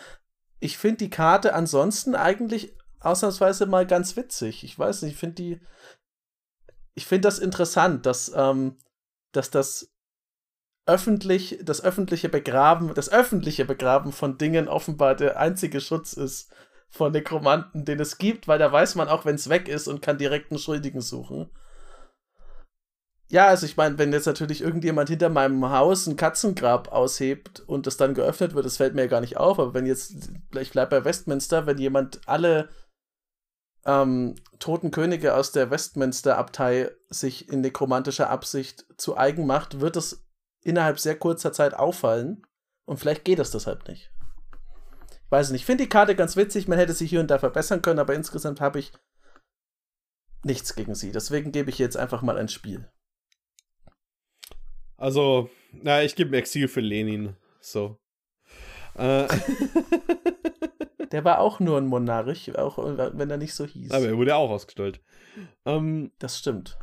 ich 0.64 0.78
finde 0.78 0.98
die 1.00 1.10
Karte 1.10 1.54
ansonsten 1.54 2.16
eigentlich 2.16 2.74
ausnahmsweise 3.04 3.66
mal 3.66 3.86
ganz 3.86 4.16
witzig. 4.16 4.64
Ich 4.64 4.78
weiß 4.78 5.02
nicht, 5.02 5.14
ich 5.14 5.20
finde 5.20 5.36
die. 5.36 5.62
Ich 6.96 7.06
finde 7.08 7.28
das 7.28 7.40
interessant, 7.40 8.06
dass, 8.06 8.32
ähm, 8.36 8.78
dass 9.32 9.50
das 9.50 9.92
öffentlich, 10.86 11.60
das 11.64 11.84
öffentliche 11.84 12.30
Begraben, 12.30 12.94
das 12.94 13.12
öffentliche 13.12 13.66
Begraben 13.66 14.12
von 14.12 14.38
Dingen 14.38 14.68
offenbar 14.68 15.16
der 15.16 15.40
einzige 15.40 15.82
Schutz 15.82 16.14
ist 16.14 16.54
von 16.90 17.12
Nekromanten, 17.12 17.86
den 17.86 18.00
es 18.00 18.18
gibt, 18.20 18.48
weil 18.48 18.60
da 18.60 18.72
weiß 18.72 18.96
man 18.96 19.08
auch, 19.08 19.26
wenn 19.26 19.36
es 19.36 19.50
weg 19.50 19.68
ist 19.68 19.88
und 19.88 20.02
kann 20.02 20.20
direkt 20.20 20.52
einen 20.52 20.60
Schuldigen 20.60 21.02
suchen. 21.02 21.50
Ja, 23.30 23.48
also 23.48 23.66
ich 23.66 23.78
meine, 23.78 23.98
wenn 23.98 24.14
jetzt 24.14 24.28
natürlich 24.28 24.62
irgendjemand 24.62 25.10
hinter 25.10 25.30
meinem 25.30 25.68
Haus 25.72 26.06
ein 26.06 26.18
Katzengrab 26.18 26.92
aushebt 26.92 27.62
und 27.62 27.88
das 27.88 27.98
dann 27.98 28.14
geöffnet 28.14 28.54
wird, 28.54 28.64
das 28.64 28.78
fällt 28.78 28.94
mir 28.94 29.02
ja 29.04 29.08
gar 29.08 29.22
nicht 29.22 29.38
auf. 29.38 29.58
Aber 29.58 29.74
wenn 29.74 29.88
jetzt, 29.88 30.30
ich 30.60 30.72
bleibe 30.72 31.00
bei 31.00 31.06
Westminster, 31.06 31.66
wenn 31.66 31.80
jemand 31.80 32.22
alle 32.28 32.70
ähm, 33.86 34.36
toten 34.60 34.92
Könige 34.92 35.36
aus 35.36 35.52
der 35.52 35.70
Westminster-Abtei 35.70 36.92
sich 37.10 37.50
in 37.50 37.62
nekromantischer 37.62 38.30
Absicht 38.30 38.86
zu 38.98 39.18
eigen 39.18 39.46
macht, 39.46 39.82
wird 39.82 39.98
es 39.98 40.26
innerhalb 40.62 41.00
sehr 41.00 41.18
kurzer 41.18 41.52
Zeit 41.52 41.74
auffallen. 41.74 42.46
Und 42.86 42.98
vielleicht 42.98 43.26
geht 43.26 43.40
es 43.40 43.52
deshalb 43.52 43.88
nicht. 43.88 44.12
Ich 45.12 45.32
weiß 45.32 45.52
nicht. 45.52 45.62
Ich 45.62 45.66
finde 45.66 45.84
die 45.84 45.90
Karte 45.90 46.16
ganz 46.16 46.36
witzig. 46.36 46.68
Man 46.68 46.78
hätte 46.78 46.94
sie 46.94 47.08
hier 47.08 47.20
und 47.20 47.30
da 47.30 47.40
verbessern 47.40 47.82
können, 47.82 48.00
aber 48.00 48.16
insgesamt 48.16 48.62
habe 48.62 48.80
ich 48.80 48.92
nichts 50.44 50.76
gegen 50.76 50.96
sie. 50.96 51.12
Deswegen 51.12 51.52
gebe 51.52 51.70
ich 51.70 51.78
jetzt 51.78 51.98
einfach 51.98 52.22
mal 52.22 52.38
ein 52.38 52.50
Spiel. 52.50 52.90
Also, 54.98 55.50
na, 55.72 56.04
ich 56.04 56.16
gebe 56.16 56.38
Exil 56.38 56.68
für 56.68 56.82
Lenin. 56.82 57.36
So. 57.60 57.98
Äh. 58.96 59.28
Der 61.14 61.24
war 61.24 61.40
auch 61.40 61.60
nur 61.60 61.78
ein 61.78 61.86
Monarch, 61.86 62.58
auch 62.58 62.80
wenn 62.80 63.30
er 63.30 63.38
nicht 63.38 63.54
so 63.54 63.66
hieß. 63.66 63.92
Aber 63.92 64.06
er 64.06 64.18
wurde 64.18 64.36
auch 64.36 64.50
ausgestellt. 64.50 65.00
Ähm, 65.64 66.12
das 66.18 66.40
stimmt. 66.40 66.80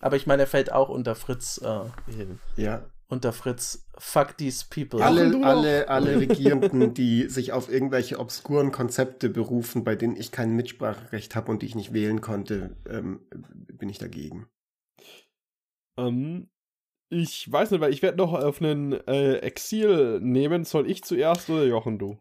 Aber 0.00 0.16
ich 0.16 0.26
meine, 0.26 0.42
er 0.42 0.48
fällt 0.48 0.72
auch 0.72 0.88
unter 0.88 1.14
Fritz. 1.14 1.60
Äh, 1.62 2.60
ja. 2.60 2.84
Unter 3.06 3.32
Fritz, 3.32 3.86
fuck 3.96 4.36
these 4.36 4.66
people. 4.68 5.04
Alle, 5.04 5.46
alle, 5.46 5.88
alle 5.88 6.18
Regierenden, 6.18 6.92
die 6.94 7.28
sich 7.28 7.52
auf 7.52 7.70
irgendwelche 7.70 8.18
obskuren 8.18 8.72
Konzepte 8.72 9.28
berufen, 9.28 9.84
bei 9.84 9.94
denen 9.94 10.16
ich 10.16 10.32
kein 10.32 10.56
Mitspracherecht 10.56 11.36
habe 11.36 11.52
und 11.52 11.62
die 11.62 11.66
ich 11.66 11.76
nicht 11.76 11.92
wählen 11.92 12.20
konnte, 12.20 12.74
ähm, 12.88 13.20
bin 13.30 13.88
ich 13.88 13.98
dagegen. 13.98 14.48
Ähm, 15.96 16.48
ich 17.10 17.52
weiß 17.52 17.70
nicht, 17.70 17.80
weil 17.80 17.92
ich 17.92 18.02
werde 18.02 18.18
noch 18.18 18.32
auf 18.32 18.60
einen 18.60 18.92
äh, 19.06 19.36
Exil 19.36 20.18
nehmen. 20.20 20.64
Soll 20.64 20.90
ich 20.90 21.04
zuerst 21.04 21.48
oder 21.48 21.64
Jochen, 21.64 22.00
du? 22.00 22.18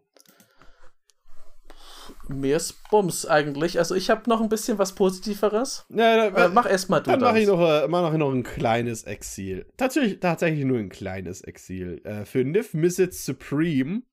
Mir 2.28 2.58
ist 2.58 2.90
Bums 2.90 3.26
eigentlich. 3.26 3.80
Also 3.80 3.96
ich 3.96 4.10
habe 4.10 4.30
noch 4.30 4.42
ein 4.42 4.50
bisschen 4.50 4.78
was 4.78 4.94
Positiveres. 4.94 5.86
Ja, 5.90 6.30
da, 6.30 6.46
äh, 6.46 6.50
mach 6.50 6.70
erstmal 6.70 7.02
du 7.02 7.12
Dann 7.12 7.20
mache 7.22 7.40
ich, 7.40 7.48
noch, 7.48 7.60
äh, 7.60 7.88
mach 7.88 8.12
noch 8.14 8.34
ein 8.34 8.44
kleines 8.44 9.04
Exil. 9.04 9.66
Tatsächlich, 9.78 10.20
tatsächlich 10.20 10.66
nur 10.66 10.80
ein 10.80 10.90
kleines 10.90 11.42
Exil. 11.42 12.02
Äh, 12.04 12.26
für 12.26 12.44
Niv 12.44 12.74
Mizzet 12.74 13.14
Supreme. 13.14 14.04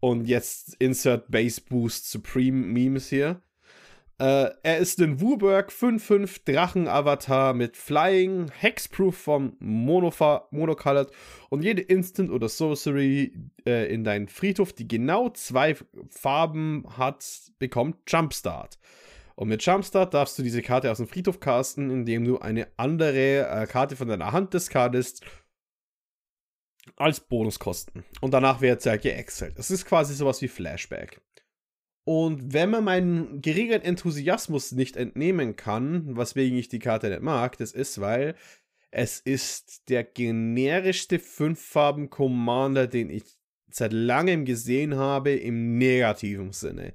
Und 0.00 0.26
jetzt 0.26 0.76
insert 0.78 1.30
Base 1.30 1.60
Boost 1.60 2.10
Supreme 2.10 2.66
Memes 2.66 3.08
hier. 3.08 3.40
Äh, 4.18 4.50
er 4.62 4.78
ist 4.78 5.00
ein 5.00 5.20
Wooburg 5.20 5.70
5-5 5.72 6.44
Drachen-Avatar 6.44 7.52
mit 7.52 7.76
Flying, 7.76 8.48
Hexproof 8.50 9.16
vom 9.16 9.56
Monofa 9.58 10.46
Monocolored 10.52 11.10
und 11.50 11.62
jede 11.62 11.82
Instant 11.82 12.30
oder 12.30 12.48
Sorcery 12.48 13.32
äh, 13.66 13.92
in 13.92 14.04
deinen 14.04 14.28
Friedhof, 14.28 14.72
die 14.72 14.86
genau 14.86 15.30
zwei 15.30 15.76
Farben 16.10 16.84
hat, 16.96 17.24
bekommt 17.58 17.96
Jumpstart. 18.06 18.78
Und 19.34 19.48
mit 19.48 19.66
Jumpstart 19.66 20.14
darfst 20.14 20.38
du 20.38 20.44
diese 20.44 20.62
Karte 20.62 20.92
aus 20.92 20.98
dem 20.98 21.08
Friedhof 21.08 21.40
casten, 21.40 21.90
indem 21.90 22.24
du 22.24 22.38
eine 22.38 22.68
andere 22.76 23.48
äh, 23.48 23.66
Karte 23.66 23.96
von 23.96 24.06
deiner 24.06 24.30
Hand 24.30 24.54
discardest 24.54 25.24
als 26.96 27.18
Bonuskosten. 27.18 28.04
Und 28.20 28.32
danach 28.32 28.60
wird 28.60 28.82
sie 28.82 28.90
halt 28.90 29.02
geexelt. 29.02 29.58
Das 29.58 29.72
ist 29.72 29.86
quasi 29.86 30.14
sowas 30.14 30.40
wie 30.40 30.48
Flashback. 30.48 31.20
Und 32.04 32.52
wenn 32.52 32.70
man 32.70 32.84
meinen 32.84 33.40
geringen 33.40 33.80
Enthusiasmus 33.80 34.72
nicht 34.72 34.96
entnehmen 34.96 35.56
kann, 35.56 36.16
weswegen 36.16 36.58
ich 36.58 36.68
die 36.68 36.78
Karte 36.78 37.08
nicht 37.08 37.22
mag, 37.22 37.56
das 37.56 37.72
ist, 37.72 38.00
weil 38.00 38.34
es 38.90 39.20
ist 39.20 39.88
der 39.88 40.04
generischste 40.04 41.18
Fünffarben-Commander, 41.18 42.86
den 42.86 43.10
ich 43.10 43.24
seit 43.70 43.92
langem 43.92 44.44
gesehen 44.44 44.96
habe, 44.96 45.32
im 45.32 45.78
negativen 45.78 46.52
Sinne. 46.52 46.94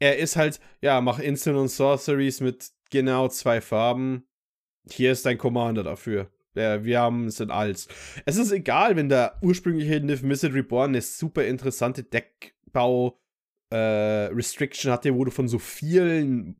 Er 0.00 0.18
ist 0.18 0.36
halt, 0.36 0.58
ja, 0.80 1.00
mach 1.00 1.18
Instant 1.18 1.56
und 1.56 1.68
Sorceries 1.68 2.40
mit 2.40 2.70
genau 2.90 3.28
zwei 3.28 3.60
Farben. 3.60 4.26
Hier 4.90 5.12
ist 5.12 5.24
dein 5.24 5.38
Commander 5.38 5.82
dafür. 5.82 6.30
Ja, 6.54 6.84
wir 6.84 7.00
haben 7.00 7.26
es 7.26 7.40
in 7.40 7.50
als. 7.50 7.88
Es 8.26 8.36
ist 8.36 8.52
egal, 8.52 8.96
wenn 8.96 9.08
der 9.08 9.38
ursprüngliche 9.42 10.00
Niv 10.00 10.22
Mizzet 10.22 10.54
Reborn 10.54 10.90
eine 10.90 11.02
super 11.02 11.44
interessante 11.44 12.02
Deckbau- 12.02 13.18
äh, 13.74 14.26
Restriction 14.32 14.92
hatte, 14.92 15.14
wo 15.14 15.24
du 15.24 15.30
von 15.30 15.48
so 15.48 15.58
vielen 15.58 16.56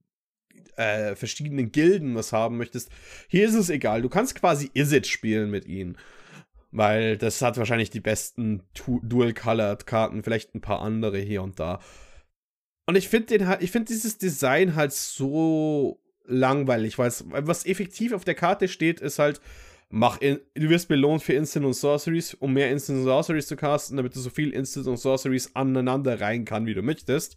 äh, 0.77 1.15
verschiedenen 1.15 1.71
Gilden 1.71 2.17
was 2.17 2.33
haben 2.33 2.57
möchtest. 2.57 2.91
Hier 3.29 3.47
ist 3.47 3.55
es 3.55 3.71
egal. 3.71 4.03
Du 4.03 4.09
kannst 4.09 4.35
quasi 4.35 4.71
Izzet 4.75 5.07
spielen 5.07 5.51
mit 5.51 5.67
ihnen. 5.67 5.97
Weil 6.73 7.17
das 7.17 7.41
hat 7.41 7.57
wahrscheinlich 7.57 7.91
die 7.91 8.01
besten 8.01 8.63
Dual-Colored-Karten, 8.75 10.25
vielleicht 10.25 10.57
ein 10.57 10.61
paar 10.61 10.81
andere 10.81 11.19
hier 11.19 11.45
und 11.45 11.61
da. 11.61 11.79
Und 12.87 12.97
ich 12.97 13.09
finde 13.09 13.59
finde 13.71 13.93
dieses 13.93 14.19
Design 14.19 14.75
halt 14.75 14.93
so 14.93 16.01
langweilig, 16.25 16.99
weil 16.99 17.13
was 17.47 17.65
effektiv 17.65 18.13
auf 18.13 18.25
der 18.25 18.35
Karte 18.35 18.67
steht, 18.67 19.01
ist 19.01 19.21
halt, 19.21 19.41
mach 19.91 20.21
in, 20.21 20.41
du 20.55 20.69
wirst 20.69 20.89
belohnt 20.89 21.23
für 21.23 21.35
Instant 21.35 21.67
und 21.67 21.75
Sorceries, 21.75 22.35
um 22.35 22.53
mehr 22.53 22.71
Instant 22.71 22.99
und 22.99 23.05
Sorceries 23.05 23.47
zu 23.47 23.57
casten, 23.57 23.97
damit 23.97 24.15
du 24.15 24.21
so 24.21 24.31
viel 24.31 24.51
Instant 24.51 24.87
und 24.87 24.97
Sorceries 24.97 25.55
aneinander 25.55 26.21
rein 26.21 26.45
kann, 26.45 26.67
wie 26.67 26.75
du 26.75 26.83
möchtest. 26.83 27.37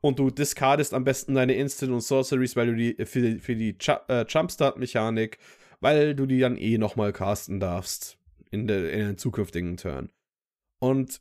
Und 0.00 0.18
du 0.18 0.30
discardest 0.30 0.94
am 0.94 1.04
besten 1.04 1.34
deine 1.34 1.54
Instant 1.54 1.92
und 1.92 2.02
Sorceries, 2.02 2.56
weil 2.56 2.66
du 2.68 2.74
die 2.74 3.04
für 3.04 3.20
die, 3.20 3.38
für 3.38 3.56
die 3.56 3.76
äh, 4.08 4.24
Jumpstart-Mechanik, 4.26 5.38
weil 5.80 6.14
du 6.14 6.26
die 6.26 6.40
dann 6.40 6.56
eh 6.56 6.78
nochmal 6.78 7.12
casten 7.12 7.60
darfst 7.60 8.18
in, 8.50 8.66
der, 8.66 8.92
in 8.92 9.00
den 9.00 9.18
zukünftigen 9.18 9.76
Turn. 9.76 10.10
Und 10.80 11.20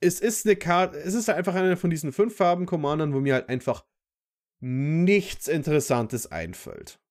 es 0.00 0.20
ist 0.20 0.46
eine 0.46 0.56
Karte, 0.56 0.98
es 0.98 1.14
ist 1.14 1.30
einfach 1.30 1.54
eine 1.54 1.76
von 1.76 1.90
diesen 1.90 2.12
fünf 2.12 2.36
Farben-Commandern, 2.36 3.14
wo 3.14 3.20
mir 3.20 3.34
halt 3.34 3.48
einfach 3.48 3.84
nichts 4.60 5.48
Interessantes 5.48 6.30
einfällt 6.30 7.01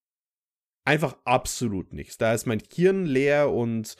einfach 0.85 1.17
absolut 1.25 1.93
nichts. 1.93 2.17
Da 2.17 2.33
ist 2.33 2.47
mein 2.47 2.61
Hirn 2.73 3.05
leer 3.05 3.51
und 3.51 3.95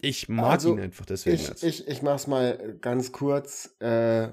ich 0.00 0.28
mag 0.28 0.52
also, 0.52 0.74
ihn 0.74 0.80
einfach 0.80 1.06
deswegen. 1.06 1.36
Ich, 1.36 1.62
ich, 1.62 1.88
ich 1.88 2.02
mach's 2.02 2.26
mal 2.26 2.76
ganz 2.80 3.12
kurz. 3.12 3.74
Äh, 3.80 4.28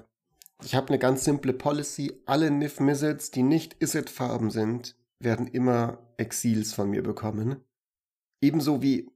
ich 0.62 0.74
habe 0.74 0.88
eine 0.88 0.98
ganz 0.98 1.24
simple 1.24 1.52
Policy. 1.52 2.22
Alle 2.26 2.50
Niv 2.50 2.78
Mizzets, 2.80 3.30
die 3.30 3.42
nicht 3.42 3.82
Izzet-Farben 3.82 4.50
sind, 4.50 4.96
werden 5.18 5.46
immer 5.46 5.98
Exils 6.16 6.72
von 6.72 6.90
mir 6.90 7.02
bekommen. 7.02 7.64
Ebenso 8.40 8.82
wie 8.82 9.10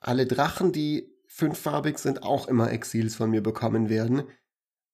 alle 0.00 0.26
Drachen, 0.26 0.72
die 0.72 1.12
fünffarbig 1.26 1.98
sind, 1.98 2.22
auch 2.22 2.48
immer 2.48 2.72
Exils 2.72 3.14
von 3.14 3.30
mir 3.30 3.42
bekommen 3.42 3.88
werden. 3.88 4.24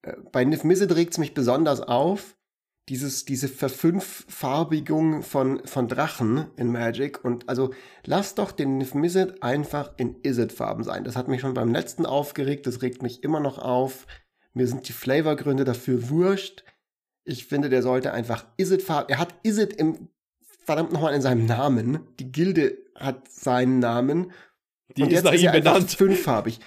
Äh, 0.02 0.16
bei 0.32 0.44
Niv 0.44 0.64
Mizzet 0.64 0.94
regt 0.94 1.12
es 1.12 1.18
mich 1.18 1.34
besonders 1.34 1.80
auf, 1.80 2.36
dieses, 2.88 3.24
diese 3.24 3.48
Verfünffarbigung 3.48 5.22
von, 5.22 5.64
von 5.66 5.88
Drachen 5.88 6.46
in 6.56 6.70
Magic. 6.70 7.24
Und 7.24 7.48
also 7.48 7.74
lass 8.04 8.34
doch 8.34 8.52
den 8.52 8.78
Nifmizzet 8.78 9.42
einfach 9.42 9.92
in 9.96 10.16
Izzet-Farben 10.22 10.84
sein. 10.84 11.04
Das 11.04 11.16
hat 11.16 11.28
mich 11.28 11.40
schon 11.40 11.54
beim 11.54 11.72
letzten 11.72 12.06
aufgeregt, 12.06 12.66
das 12.66 12.82
regt 12.82 13.02
mich 13.02 13.24
immer 13.24 13.40
noch 13.40 13.58
auf. 13.58 14.06
Mir 14.52 14.66
sind 14.68 14.88
die 14.88 14.92
Flavorgründe 14.92 15.64
dafür 15.64 16.08
wurscht. 16.08 16.64
Ich 17.24 17.46
finde, 17.46 17.68
der 17.68 17.82
sollte 17.82 18.12
einfach 18.12 18.46
Izzet-Farben. 18.56 19.10
Er 19.10 19.18
hat 19.18 19.34
Izzet 19.42 19.72
im 19.74 20.08
verdammt 20.64 20.92
nochmal 20.92 21.14
in 21.14 21.22
seinem 21.22 21.46
Namen. 21.46 22.00
Die 22.18 22.30
Gilde 22.30 22.76
hat 22.94 23.30
seinen 23.30 23.78
Namen. 23.78 24.32
Die 24.96 25.02
und 25.02 25.12
ist 25.12 25.24
nach 25.24 25.32
ihm 25.32 25.52
benannt. 25.52 25.90
Fünffarbig. 25.90 26.60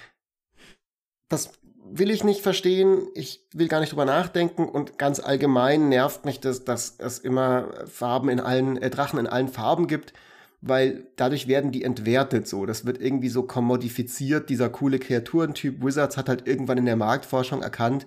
Das 1.28 1.52
will 1.92 2.10
ich 2.10 2.24
nicht 2.24 2.40
verstehen, 2.40 3.08
ich 3.14 3.46
will 3.52 3.68
gar 3.68 3.80
nicht 3.80 3.92
drüber 3.92 4.04
nachdenken 4.04 4.68
und 4.68 4.98
ganz 4.98 5.20
allgemein 5.20 5.88
nervt 5.88 6.24
mich 6.24 6.40
das, 6.40 6.64
dass 6.64 6.94
es 6.98 7.18
immer 7.18 7.86
Farben 7.86 8.28
in 8.28 8.40
allen, 8.40 8.76
äh, 8.76 8.90
Drachen 8.90 9.18
in 9.18 9.26
allen 9.26 9.48
Farben 9.48 9.86
gibt, 9.86 10.12
weil 10.60 11.06
dadurch 11.16 11.48
werden 11.48 11.72
die 11.72 11.84
entwertet 11.84 12.46
so. 12.46 12.66
Das 12.66 12.86
wird 12.86 13.00
irgendwie 13.00 13.28
so 13.28 13.42
kommodifiziert. 13.42 14.50
Dieser 14.50 14.68
coole 14.68 14.98
Kreaturentyp 14.98 15.82
Wizards 15.82 16.16
hat 16.16 16.28
halt 16.28 16.46
irgendwann 16.46 16.78
in 16.78 16.86
der 16.86 16.96
Marktforschung 16.96 17.62
erkannt, 17.62 18.06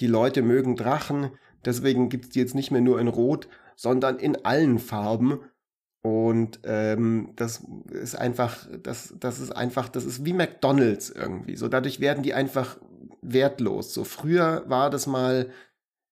die 0.00 0.06
Leute 0.06 0.42
mögen 0.42 0.76
Drachen, 0.76 1.32
deswegen 1.64 2.08
gibt's 2.08 2.30
die 2.30 2.40
jetzt 2.40 2.54
nicht 2.54 2.70
mehr 2.70 2.80
nur 2.80 2.98
in 2.98 3.08
Rot, 3.08 3.48
sondern 3.76 4.18
in 4.18 4.44
allen 4.44 4.78
Farben. 4.78 5.40
Und 6.02 6.60
ähm, 6.64 7.32
das 7.36 7.64
ist 7.90 8.16
einfach, 8.16 8.66
das, 8.82 9.14
das 9.20 9.38
ist 9.38 9.52
einfach, 9.52 9.88
das 9.88 10.04
ist 10.04 10.24
wie 10.24 10.32
McDonalds 10.32 11.10
irgendwie. 11.10 11.56
So 11.56 11.68
dadurch 11.68 12.00
werden 12.00 12.22
die 12.22 12.34
einfach 12.34 12.78
wertlos. 13.22 13.94
So 13.94 14.04
früher 14.04 14.64
war 14.66 14.90
das 14.90 15.06
mal, 15.06 15.50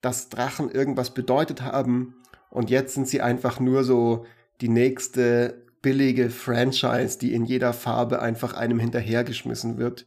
dass 0.00 0.30
Drachen 0.30 0.70
irgendwas 0.70 1.12
bedeutet 1.12 1.62
haben 1.62 2.16
und 2.48 2.70
jetzt 2.70 2.94
sind 2.94 3.06
sie 3.06 3.20
einfach 3.20 3.60
nur 3.60 3.84
so 3.84 4.24
die 4.60 4.68
nächste 4.68 5.66
billige 5.82 6.30
Franchise, 6.30 7.18
die 7.18 7.34
in 7.34 7.44
jeder 7.44 7.72
Farbe 7.72 8.20
einfach 8.20 8.54
einem 8.54 8.78
hinterhergeschmissen 8.78 9.78
wird. 9.78 10.06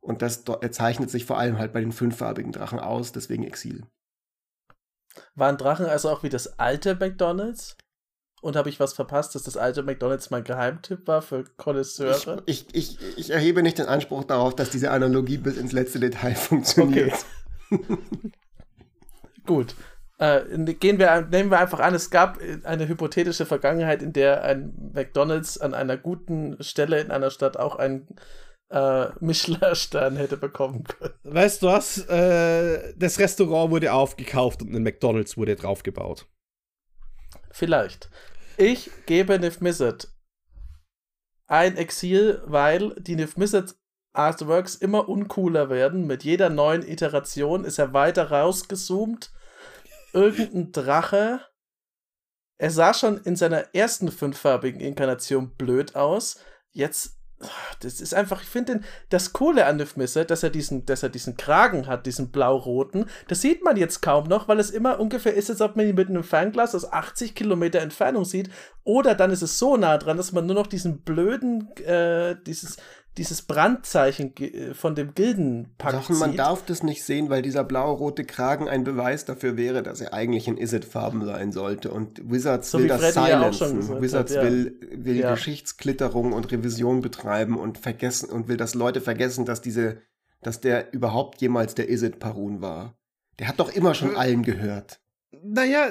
Und 0.00 0.22
das 0.22 0.44
zeichnet 0.70 1.10
sich 1.10 1.26
vor 1.26 1.38
allem 1.38 1.58
halt 1.58 1.72
bei 1.72 1.80
den 1.80 1.92
fünffarbigen 1.92 2.52
Drachen 2.52 2.78
aus, 2.78 3.12
deswegen 3.12 3.44
Exil. 3.44 3.84
Waren 5.34 5.58
Drachen 5.58 5.86
also 5.86 6.08
auch 6.10 6.22
wie 6.22 6.28
das 6.28 6.58
alte 6.58 6.94
McDonalds? 6.94 7.76
Und 8.40 8.56
habe 8.56 8.70
ich 8.70 8.80
was 8.80 8.94
verpasst, 8.94 9.34
dass 9.34 9.42
das 9.42 9.56
alte 9.56 9.82
McDonalds 9.82 10.30
mein 10.30 10.44
Geheimtipp 10.44 11.06
war 11.06 11.20
für 11.20 11.44
Konnoisseure? 11.56 12.42
Ich, 12.46 12.66
ich, 12.72 12.98
ich, 13.00 13.18
ich, 13.18 13.30
erhebe 13.30 13.62
nicht 13.62 13.78
den 13.78 13.86
Anspruch 13.86 14.24
darauf, 14.24 14.56
dass 14.56 14.70
diese 14.70 14.90
Analogie 14.90 15.36
bis 15.36 15.58
ins 15.58 15.72
letzte 15.72 16.00
Detail 16.00 16.34
funktioniert. 16.34 17.12
Okay. 17.70 17.84
Gut. 19.46 19.74
Äh, 20.18 20.74
gehen 20.74 20.98
wir, 20.98 21.22
nehmen 21.30 21.50
wir 21.50 21.58
einfach 21.58 21.80
an, 21.80 21.94
es 21.94 22.10
gab 22.10 22.38
eine 22.64 22.88
hypothetische 22.88 23.46
Vergangenheit, 23.46 24.02
in 24.02 24.12
der 24.12 24.42
ein 24.42 24.90
McDonalds 24.94 25.58
an 25.58 25.74
einer 25.74 25.96
guten 25.96 26.62
Stelle 26.62 27.00
in 27.00 27.10
einer 27.10 27.30
Stadt 27.30 27.56
auch 27.56 27.76
einen 27.76 28.06
äh, 28.70 29.06
Michelin-Stern 29.20 30.16
hätte 30.16 30.36
bekommen 30.36 30.84
können. 30.84 31.14
Weißt 31.24 31.62
du 31.62 31.66
was? 31.66 31.98
Äh, 32.08 32.94
das 32.96 33.18
Restaurant 33.18 33.70
wurde 33.70 33.92
aufgekauft 33.92 34.62
und 34.62 34.74
ein 34.74 34.82
McDonalds 34.82 35.36
wurde 35.36 35.56
draufgebaut. 35.56 36.26
Vielleicht. 37.50 38.10
Ich 38.56 38.90
gebe 39.06 39.38
Nif 39.38 39.60
Mizzet 39.60 40.08
ein 41.50 41.76
Exil, 41.76 42.40
weil 42.44 42.94
die 42.94 43.16
Nif 43.16 43.36
Mizzet 43.36 43.74
Artworks 44.12 44.76
immer 44.76 45.08
uncooler 45.08 45.68
werden. 45.68 46.06
Mit 46.06 46.24
jeder 46.24 46.48
neuen 46.48 46.86
Iteration 46.86 47.64
ist 47.64 47.78
er 47.78 47.92
weiter 47.92 48.30
rausgezoomt. 48.30 49.32
Irgendein 50.12 50.72
Drache. 50.72 51.40
Er 52.58 52.70
sah 52.70 52.92
schon 52.94 53.18
in 53.22 53.36
seiner 53.36 53.74
ersten 53.74 54.10
fünffarbigen 54.10 54.80
Inkarnation 54.80 55.56
blöd 55.56 55.96
aus. 55.96 56.40
Jetzt 56.72 57.19
das 57.80 58.00
ist 58.00 58.14
einfach, 58.14 58.42
ich 58.42 58.48
finde 58.48 58.80
das 59.08 59.32
Coole 59.32 59.66
an 59.66 59.76
Nifmisse, 59.76 60.24
dass 60.24 60.42
er 60.42 60.50
diesen, 60.50 60.84
dass 60.84 61.02
er 61.02 61.08
diesen 61.08 61.36
Kragen 61.36 61.86
hat, 61.86 62.04
diesen 62.06 62.30
blau-roten, 62.30 63.06
das 63.28 63.40
sieht 63.40 63.64
man 63.64 63.76
jetzt 63.76 64.02
kaum 64.02 64.28
noch, 64.28 64.48
weil 64.48 64.60
es 64.60 64.70
immer 64.70 65.00
ungefähr 65.00 65.34
ist, 65.34 65.48
als 65.50 65.60
ob 65.60 65.76
man 65.76 65.86
ihn 65.86 65.94
mit 65.94 66.08
einem 66.08 66.22
Fernglas 66.22 66.74
aus 66.74 66.90
80 66.90 67.34
Kilometer 67.34 67.80
Entfernung 67.80 68.24
sieht, 68.24 68.50
oder 68.84 69.14
dann 69.14 69.30
ist 69.30 69.42
es 69.42 69.58
so 69.58 69.76
nah 69.76 69.96
dran, 69.98 70.16
dass 70.16 70.32
man 70.32 70.46
nur 70.46 70.56
noch 70.56 70.66
diesen 70.66 70.98
blöden, 71.00 71.70
äh, 71.78 72.36
dieses, 72.46 72.76
dieses 73.16 73.42
Brandzeichen 73.42 74.36
äh, 74.36 74.74
von 74.74 74.94
dem 74.94 75.14
Gildenpakt 75.14 75.94
Doch, 75.94 76.08
man 76.10 76.36
darf 76.36 76.64
das 76.64 76.82
nicht 76.82 77.02
sehen, 77.02 77.28
weil 77.28 77.42
dieser 77.42 77.64
blau-rote 77.64 78.24
Kragen 78.24 78.68
ein 78.68 78.84
Beweis 78.84 79.24
dafür 79.24 79.56
wäre, 79.56 79.82
dass 79.82 80.00
er 80.00 80.14
eigentlich 80.14 80.46
in 80.46 80.56
Izzet-Farben 80.56 81.24
sein 81.24 81.52
sollte. 81.52 81.90
Und 81.90 82.30
Wizards 82.30 82.70
so 82.70 82.78
will 82.78 82.88
das 82.88 83.14
silenzen. 83.14 83.82
Ja 83.82 84.00
Wizards 84.00 84.36
hat, 84.36 84.44
ja. 84.44 84.50
will, 84.50 84.78
will 84.92 85.16
ja. 85.16 85.32
Geschichtsklitterung 85.32 86.32
und 86.32 86.50
Revision 86.52 87.00
betreiben 87.00 87.58
und 87.58 87.78
vergessen 87.78 88.30
und 88.30 88.48
will, 88.48 88.56
dass 88.56 88.74
Leute 88.74 89.00
vergessen, 89.00 89.44
dass 89.44 89.60
diese, 89.60 90.02
dass 90.40 90.60
der 90.60 90.92
überhaupt 90.92 91.40
jemals 91.40 91.74
der 91.74 91.90
Izzet-Parun 91.90 92.62
war. 92.62 92.96
Der 93.38 93.48
hat 93.48 93.58
doch 93.58 93.72
immer 93.72 93.94
schon 93.94 94.16
allen 94.16 94.42
gehört. 94.42 95.00
Naja, 95.42 95.90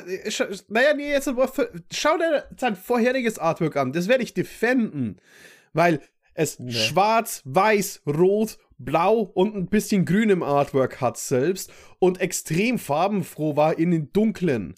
naja, 0.68 0.94
nee, 0.94 1.12
jetzt 1.12 1.30
schau 1.92 2.18
dir 2.18 2.44
sein 2.58 2.76
vorheriges 2.76 3.40
Artwork 3.40 3.76
an. 3.78 3.94
Das 3.94 4.08
werde 4.08 4.24
ich 4.24 4.34
defenden. 4.34 5.18
Weil 5.74 6.02
es 6.40 6.58
nee. 6.58 6.72
schwarz, 6.72 7.42
weiß, 7.44 8.04
rot, 8.08 8.58
blau 8.78 9.20
und 9.20 9.56
ein 9.56 9.68
bisschen 9.68 10.06
grün 10.06 10.30
im 10.30 10.42
Artwork 10.42 11.02
hat 11.02 11.18
selbst 11.18 11.72
und 12.00 12.22
extrem 12.22 12.80
farbenfroh 12.80 13.58
war 13.58 13.78
in 13.78 13.92
den 13.92 14.14
dunklen. 14.14 14.76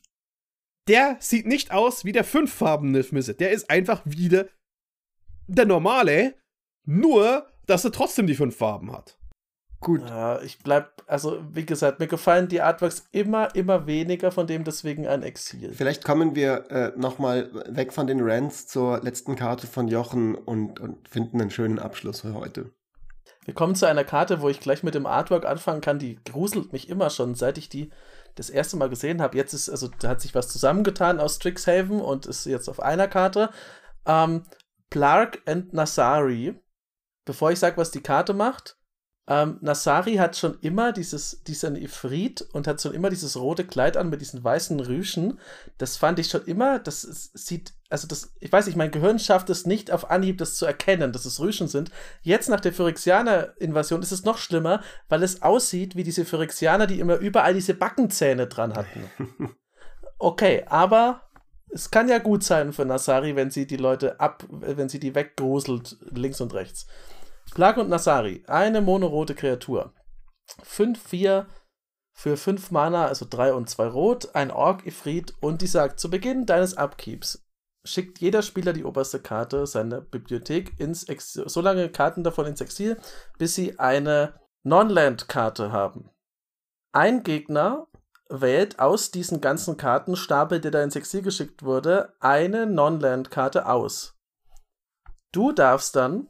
Der 0.87 1.17
sieht 1.19 1.45
nicht 1.45 1.71
aus 1.71 2.03
wie 2.03 2.11
der 2.11 2.23
fünffarben 2.23 2.91
Nifmisse. 2.91 3.35
Der 3.35 3.51
ist 3.51 3.69
einfach 3.69 4.01
wieder 4.05 4.47
der 5.47 5.65
normale, 5.65 6.33
nur 6.87 7.47
dass 7.67 7.85
er 7.85 7.91
trotzdem 7.91 8.25
die 8.25 8.35
fünf 8.35 8.55
Farben 8.57 8.91
hat. 8.91 9.19
Gut. 9.81 10.07
Ja, 10.07 10.39
ich 10.41 10.59
bleib, 10.59 11.01
also 11.07 11.41
wie 11.51 11.65
gesagt, 11.65 11.99
mir 11.99 12.05
gefallen 12.05 12.47
die 12.47 12.61
Artworks 12.61 13.07
immer, 13.11 13.53
immer 13.55 13.87
weniger, 13.87 14.31
von 14.31 14.45
dem 14.45 14.63
deswegen 14.63 15.07
ein 15.07 15.23
Exil. 15.23 15.73
Vielleicht 15.73 16.03
kommen 16.03 16.35
wir 16.35 16.69
äh, 16.69 16.91
nochmal 16.95 17.49
weg 17.67 17.91
von 17.91 18.05
den 18.05 18.21
Rants 18.21 18.67
zur 18.67 19.01
letzten 19.01 19.35
Karte 19.35 19.65
von 19.65 19.87
Jochen 19.87 20.35
und, 20.35 20.79
und 20.79 21.09
finden 21.09 21.41
einen 21.41 21.49
schönen 21.49 21.79
Abschluss 21.79 22.21
für 22.21 22.35
heute. 22.35 22.69
Wir 23.43 23.55
kommen 23.55 23.73
zu 23.73 23.87
einer 23.87 24.03
Karte, 24.03 24.41
wo 24.41 24.49
ich 24.49 24.59
gleich 24.59 24.83
mit 24.83 24.93
dem 24.93 25.07
Artwork 25.07 25.47
anfangen 25.47 25.81
kann. 25.81 25.97
Die 25.97 26.19
gruselt 26.23 26.73
mich 26.73 26.87
immer 26.87 27.09
schon, 27.09 27.33
seit 27.33 27.57
ich 27.57 27.67
die 27.67 27.89
das 28.35 28.51
erste 28.51 28.77
Mal 28.77 28.89
gesehen 28.89 29.19
habe. 29.19 29.35
Jetzt 29.35 29.53
ist, 29.53 29.67
also 29.67 29.89
da 29.99 30.09
hat 30.09 30.21
sich 30.21 30.35
was 30.35 30.47
zusammengetan 30.47 31.19
aus 31.19 31.37
Strixhaven 31.37 32.01
und 32.01 32.27
ist 32.27 32.45
jetzt 32.45 32.69
auf 32.69 32.79
einer 32.79 33.07
Karte. 33.07 33.49
Ähm, 34.05 34.43
Plark 34.91 35.41
and 35.47 35.73
Nasari. 35.73 36.53
Bevor 37.25 37.51
ich 37.51 37.57
sage, 37.57 37.77
was 37.77 37.89
die 37.89 38.01
Karte 38.01 38.33
macht, 38.33 38.77
ähm, 39.27 39.57
Nasari 39.61 40.15
hat 40.15 40.35
schon 40.35 40.57
immer 40.61 40.91
dieses, 40.91 41.43
diesen 41.43 41.75
Ifrit 41.75 42.41
und 42.53 42.67
hat 42.67 42.81
schon 42.81 42.93
immer 42.93 43.09
dieses 43.09 43.37
rote 43.37 43.65
Kleid 43.65 43.95
an 43.95 44.09
mit 44.09 44.19
diesen 44.19 44.43
weißen 44.43 44.79
Rüschen. 44.79 45.39
Das 45.77 45.95
fand 45.97 46.19
ich 46.19 46.29
schon 46.29 46.43
immer, 46.45 46.79
das 46.79 47.03
ist, 47.03 47.37
sieht, 47.37 47.73
also 47.89 48.07
das, 48.07 48.33
ich 48.39 48.51
weiß 48.51 48.65
nicht, 48.65 48.75
mein 48.75 48.91
Gehirn 48.91 49.19
schafft 49.19 49.49
es 49.51 49.65
nicht 49.65 49.91
auf 49.91 50.09
Anhieb, 50.09 50.39
das 50.39 50.55
zu 50.55 50.65
erkennen, 50.65 51.13
dass 51.13 51.25
es 51.25 51.39
Rüschen 51.39 51.67
sind. 51.67 51.91
Jetzt 52.23 52.49
nach 52.49 52.59
der 52.59 52.73
Phyrexianer-Invasion 52.73 54.01
ist 54.01 54.11
es 54.11 54.25
noch 54.25 54.37
schlimmer, 54.39 54.81
weil 55.07 55.21
es 55.21 55.43
aussieht 55.43 55.95
wie 55.95 56.03
diese 56.03 56.25
Phyrexianer, 56.25 56.87
die 56.87 56.99
immer 56.99 57.17
überall 57.17 57.53
diese 57.53 57.75
Backenzähne 57.75 58.47
dran 58.47 58.73
hatten. 58.75 59.09
Okay, 60.23 60.63
aber 60.67 61.23
es 61.69 61.89
kann 61.89 62.07
ja 62.07 62.19
gut 62.19 62.43
sein 62.43 62.73
für 62.73 62.85
Nasari, 62.85 63.35
wenn 63.35 63.49
sie 63.49 63.65
die 63.65 63.77
Leute 63.77 64.19
ab, 64.19 64.43
wenn 64.51 64.87
sie 64.87 64.99
die 64.99 65.15
weggruselt, 65.15 65.97
links 66.11 66.39
und 66.41 66.53
rechts. 66.53 66.85
Plag 67.53 67.77
und 67.77 67.89
Nasari, 67.89 68.43
eine 68.47 68.81
monorote 68.81 69.35
Kreatur. 69.35 69.93
5-4 70.63 71.45
für 72.13 72.37
5 72.37 72.71
Mana, 72.71 73.07
also 73.07 73.25
3 73.29 73.53
und 73.53 73.69
2 73.69 73.87
Rot, 73.87 74.35
ein 74.35 74.51
Ork 74.51 74.85
Ifrit 74.85 75.33
und 75.41 75.61
die 75.61 75.67
sagt, 75.67 75.99
zu 75.99 76.09
Beginn 76.09 76.45
deines 76.45 76.77
Upkeeps 76.77 77.43
schickt 77.83 78.19
jeder 78.19 78.41
Spieler 78.41 78.73
die 78.73 78.83
oberste 78.83 79.19
Karte 79.19 79.65
seiner 79.65 80.01
Bibliothek 80.01 80.79
ins 80.79 81.03
Exil, 81.05 81.49
so 81.49 81.61
lange 81.61 81.89
Karten 81.89 82.23
davon 82.23 82.45
ins 82.45 82.61
Exil, 82.61 82.99
bis 83.37 83.55
sie 83.55 83.79
eine 83.79 84.39
Non-Land-Karte 84.63 85.71
haben. 85.71 86.09
Ein 86.93 87.23
Gegner 87.23 87.87
wählt 88.29 88.79
aus 88.79 89.11
diesen 89.11 89.41
ganzen 89.41 89.77
Kartenstapel, 89.77 90.61
der 90.61 90.71
da 90.71 90.83
ins 90.83 90.95
Exil 90.95 91.21
geschickt 91.21 91.63
wurde, 91.63 92.13
eine 92.19 92.65
Non-Land-Karte 92.65 93.67
aus. 93.67 94.15
Du 95.31 95.51
darfst 95.51 95.95
dann 95.95 96.29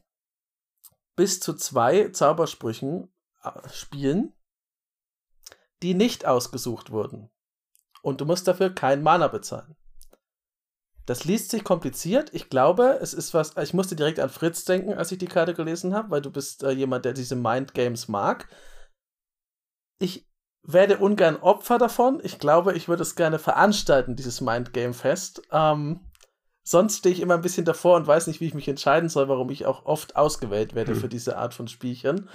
bis 1.15 1.39
zu 1.39 1.53
zwei 1.53 2.09
Zaubersprüchen 2.09 3.13
äh, 3.43 3.69
spielen, 3.69 4.33
die 5.81 5.93
nicht 5.93 6.25
ausgesucht 6.25 6.91
wurden. 6.91 7.29
Und 8.01 8.21
du 8.21 8.25
musst 8.25 8.47
dafür 8.47 8.73
kein 8.73 9.03
Mana 9.03 9.27
bezahlen. 9.27 9.75
Das 11.05 11.25
liest 11.25 11.51
sich 11.51 11.63
kompliziert. 11.63 12.33
Ich 12.33 12.49
glaube, 12.49 12.99
es 13.01 13.13
ist 13.13 13.33
was. 13.33 13.57
Ich 13.57 13.73
musste 13.73 13.95
direkt 13.95 14.19
an 14.19 14.29
Fritz 14.29 14.65
denken, 14.65 14.93
als 14.93 15.11
ich 15.11 15.17
die 15.17 15.27
Karte 15.27 15.53
gelesen 15.53 15.93
habe, 15.93 16.11
weil 16.11 16.21
du 16.21 16.31
bist 16.31 16.63
äh, 16.63 16.71
jemand, 16.71 17.05
der 17.05 17.13
diese 17.13 17.35
Mind 17.35 17.73
Games 17.73 18.07
mag. 18.07 18.47
Ich 19.99 20.29
werde 20.63 20.99
ungern 20.99 21.37
Opfer 21.37 21.79
davon. 21.79 22.21
Ich 22.23 22.39
glaube, 22.39 22.73
ich 22.73 22.87
würde 22.87 23.01
es 23.01 23.15
gerne 23.15 23.39
veranstalten, 23.39 24.15
dieses 24.15 24.41
Mindgame-Fest. 24.41 25.41
Ähm, 25.51 26.10
sonst 26.63 26.99
stehe 26.99 27.13
ich 27.13 27.21
immer 27.21 27.35
ein 27.35 27.41
bisschen 27.41 27.65
davor 27.65 27.95
und 27.95 28.07
weiß 28.07 28.27
nicht, 28.27 28.41
wie 28.41 28.47
ich 28.47 28.53
mich 28.53 28.67
entscheiden 28.67 29.09
soll, 29.09 29.27
warum 29.27 29.49
ich 29.49 29.65
auch 29.65 29.85
oft 29.85 30.15
ausgewählt 30.15 30.75
werde 30.75 30.93
hm. 30.93 30.99
für 30.99 31.09
diese 31.09 31.37
Art 31.37 31.53
von 31.53 31.67
Spielchen. 31.67 32.29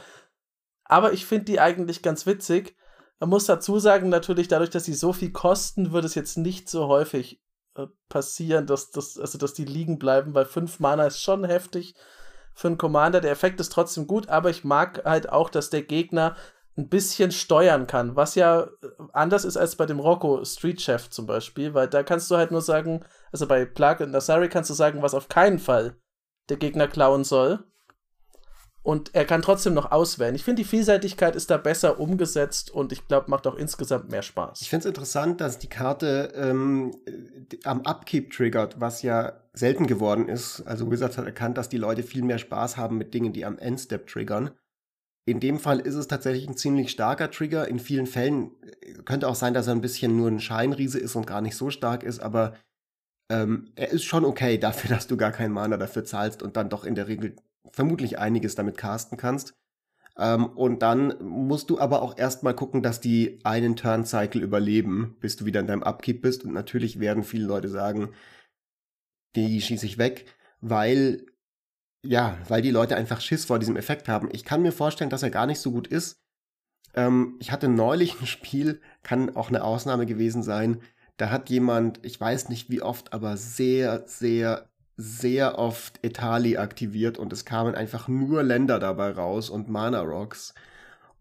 Aber 0.85 1.12
ich 1.12 1.27
finde 1.27 1.47
die 1.47 1.61
eigentlich 1.61 2.03
ganz 2.03 2.27
witzig. 2.27 2.77
Man 3.19 3.31
muss 3.31 3.47
dazu 3.47 3.78
sagen, 3.78 4.09
natürlich, 4.09 4.48
dadurch, 4.48 4.70
dass 4.70 4.85
sie 4.85 4.94
so 4.94 5.12
viel 5.12 5.32
kosten, 5.32 5.93
wird 5.93 6.05
es 6.05 6.15
jetzt 6.15 6.36
nicht 6.36 6.69
so 6.69 6.86
häufig 6.86 7.40
äh, 7.77 7.86
passieren, 8.09 8.66
dass, 8.66 8.90
dass, 8.90 9.19
also, 9.19 9.39
dass 9.39 9.55
die 9.55 9.65
liegen 9.65 9.98
bleiben, 9.98 10.35
weil 10.35 10.44
5 10.44 10.81
Mana 10.81 11.07
ist 11.07 11.23
schon 11.23 11.44
heftig 11.44 11.94
für 12.55 12.69
einen 12.69 12.78
Commander. 12.78 13.20
Der 13.20 13.31
Effekt 13.31 13.61
ist 13.61 13.73
trotzdem 13.73 14.07
gut, 14.07 14.28
aber 14.28 14.51
ich 14.51 14.65
mag 14.65 15.05
halt 15.05 15.31
auch, 15.31 15.51
dass 15.51 15.70
der 15.70 15.82
Gegner 15.82 16.36
ein 16.77 16.89
bisschen 16.89 17.32
steuern 17.32 17.86
kann, 17.86 18.16
was 18.16 18.35
ja 18.35 18.62
äh, 18.62 18.69
anders 19.12 19.44
ist 19.44 19.57
als 19.57 19.77
bei 19.77 19.86
dem 19.86 20.01
Rocco 20.01 20.44
Street 20.44 20.81
Chef 20.81 21.09
zum 21.11 21.27
Beispiel, 21.27 21.74
weil 21.74 21.89
da 21.89 22.03
kannst 22.03 22.31
du 22.31 22.36
halt 22.36 22.51
nur 22.51 22.62
sagen, 22.62 23.05
also 23.32 23.47
bei 23.47 23.65
Plague 23.65 24.05
und 24.05 24.12
Nasari 24.12 24.48
kannst 24.48 24.70
du 24.70 24.74
sagen, 24.74 25.03
was 25.03 25.15
auf 25.15 25.28
keinen 25.28 25.59
Fall 25.59 25.97
der 26.48 26.57
Gegner 26.57 26.89
klauen 26.89 27.24
soll. 27.24 27.65
Und 28.82 29.16
er 29.16 29.24
kann 29.24 29.43
trotzdem 29.43 29.74
noch 29.74 29.90
auswählen. 29.90 30.36
Ich 30.36 30.44
finde, 30.44 30.62
die 30.62 30.69
Vielseitigkeit 30.69 31.35
ist 31.35 31.51
da 31.51 31.57
besser 31.57 31.98
umgesetzt 31.98 32.70
und 32.70 32.93
ich 32.93 33.09
glaube, 33.09 33.28
macht 33.32 33.48
auch 33.48 33.57
insgesamt 33.57 34.12
mehr 34.12 34.23
Spaß. 34.23 34.61
Ich 34.61 34.70
finde 34.70 34.82
es 34.82 34.86
interessant, 34.86 35.40
dass 35.40 35.59
die 35.59 35.69
Karte 35.69 36.32
ähm, 36.36 36.93
am 37.65 37.81
Upkeep 37.81 38.32
triggert, 38.32 38.81
was 38.81 39.03
ja 39.03 39.40
selten 39.55 39.89
geworden 39.89 40.28
ist. 40.28 40.61
Also 40.69 40.89
Wizards 40.89 41.19
hat 41.19 41.27
erkannt, 41.27 41.59
dass 41.59 41.69
die 41.69 41.78
Leute 41.78 42.05
viel 42.05 42.23
mehr 42.23 42.39
Spaß 42.39 42.77
haben 42.77 42.97
mit 42.97 43.12
Dingen, 43.12 43.32
die 43.32 43.44
am 43.44 43.59
Endstep 43.59 44.07
triggern. 44.07 44.53
In 45.28 45.40
dem 45.40 45.59
Fall 45.59 45.81
ist 45.81 45.97
es 45.97 46.07
tatsächlich 46.07 46.48
ein 46.48 46.57
ziemlich 46.57 46.93
starker 46.93 47.32
Trigger. 47.32 47.66
In 47.66 47.81
vielen 47.81 48.07
Fällen 48.07 48.53
äh, 48.62 48.93
könnte 49.05 49.27
auch 49.27 49.35
sein, 49.35 49.53
dass 49.53 49.66
er 49.66 49.74
ein 49.74 49.81
bisschen 49.81 50.16
nur 50.16 50.28
ein 50.28 50.39
Scheinriese 50.39 51.01
ist 51.01 51.16
und 51.16 51.27
gar 51.27 51.40
nicht 51.40 51.57
so 51.57 51.70
stark 51.70 52.05
ist, 52.05 52.20
aber 52.20 52.55
ähm, 53.31 53.70
er 53.77 53.90
ist 53.90 54.05
schon 54.05 54.24
okay 54.24 54.59
dafür, 54.59 54.90
dass 54.90 55.07
du 55.07 55.16
gar 55.16 55.32
keinen 55.32 55.53
Mana 55.53 55.77
dafür 55.77 56.05
zahlst 56.05 56.43
und 56.43 56.57
dann 56.57 56.69
doch 56.69 56.85
in 56.85 56.94
der 56.94 57.09
Regel 57.09 57.36
vermutlich 57.70 58.19
einiges 58.19 58.55
damit 58.55 58.77
casten 58.77 59.19
kannst. 59.19 59.55
Ähm, 60.19 60.47
und 60.47 60.81
dann 60.82 61.15
musst 61.20 61.69
du 61.70 61.78
aber 61.78 62.03
auch 62.03 62.16
erstmal 62.16 62.55
gucken, 62.55 62.82
dass 62.82 63.01
die 63.01 63.40
einen 63.44 63.77
Turn-Cycle 63.77 64.43
überleben, 64.43 65.16
bis 65.20 65.36
du 65.36 65.44
wieder 65.44 65.61
in 65.61 65.66
deinem 65.66 65.82
Upkeep 65.82 66.23
bist. 66.23 66.44
Und 66.44 66.53
natürlich 66.53 67.01
werden 67.01 67.23
viele 67.23 67.47
Leute 67.47 67.69
sagen, 67.69 68.11
die 69.35 69.61
schieße 69.61 69.85
ich 69.85 69.98
weg, 69.98 70.27
weil 70.61 71.27
ja, 72.09 72.39
weil 72.48 72.62
die 72.62 72.70
Leute 72.70 72.97
einfach 72.97 73.20
Schiss 73.20 73.44
vor 73.44 73.59
diesem 73.59 73.77
Effekt 73.77 74.09
haben. 74.09 74.28
Ich 74.32 74.44
kann 74.44 74.62
mir 74.62 74.73
vorstellen, 74.73 75.11
dass 75.11 75.23
er 75.23 75.31
gar 75.31 75.47
nicht 75.47 75.61
so 75.61 75.73
gut 75.73 75.89
ist. 75.89 76.20
Ähm, 76.94 77.36
ich 77.40 77.53
hatte 77.53 77.69
neulich 77.69 78.20
ein 78.20 78.27
Spiel, 78.27 78.81
kann 79.03 79.35
auch 79.36 79.48
eine 79.48 79.65
Ausnahme 79.65 80.07
gewesen 80.07 80.43
sein. 80.43 80.82
Da 81.17 81.31
hat 81.31 81.49
jemand, 81.51 82.05
ich 82.05 82.21
weiß 82.21 82.49
nicht 82.49 82.71
wie 82.71 82.83
oft, 82.83 83.13
aber 83.13 83.37
sehr, 83.37 84.05
sehr, 84.07 84.69
sehr 84.97 85.59
oft 85.59 86.05
Etali 86.05 86.57
aktiviert 86.57 87.19
und 87.19 87.33
es 87.33 87.45
kamen 87.45 87.75
einfach 87.75 88.09
nur 88.09 88.43
Länder 88.43 88.79
dabei 88.79 89.11
raus 89.11 89.51
und 89.51 89.69
Mana 89.69 90.01
Rocks. 90.01 90.55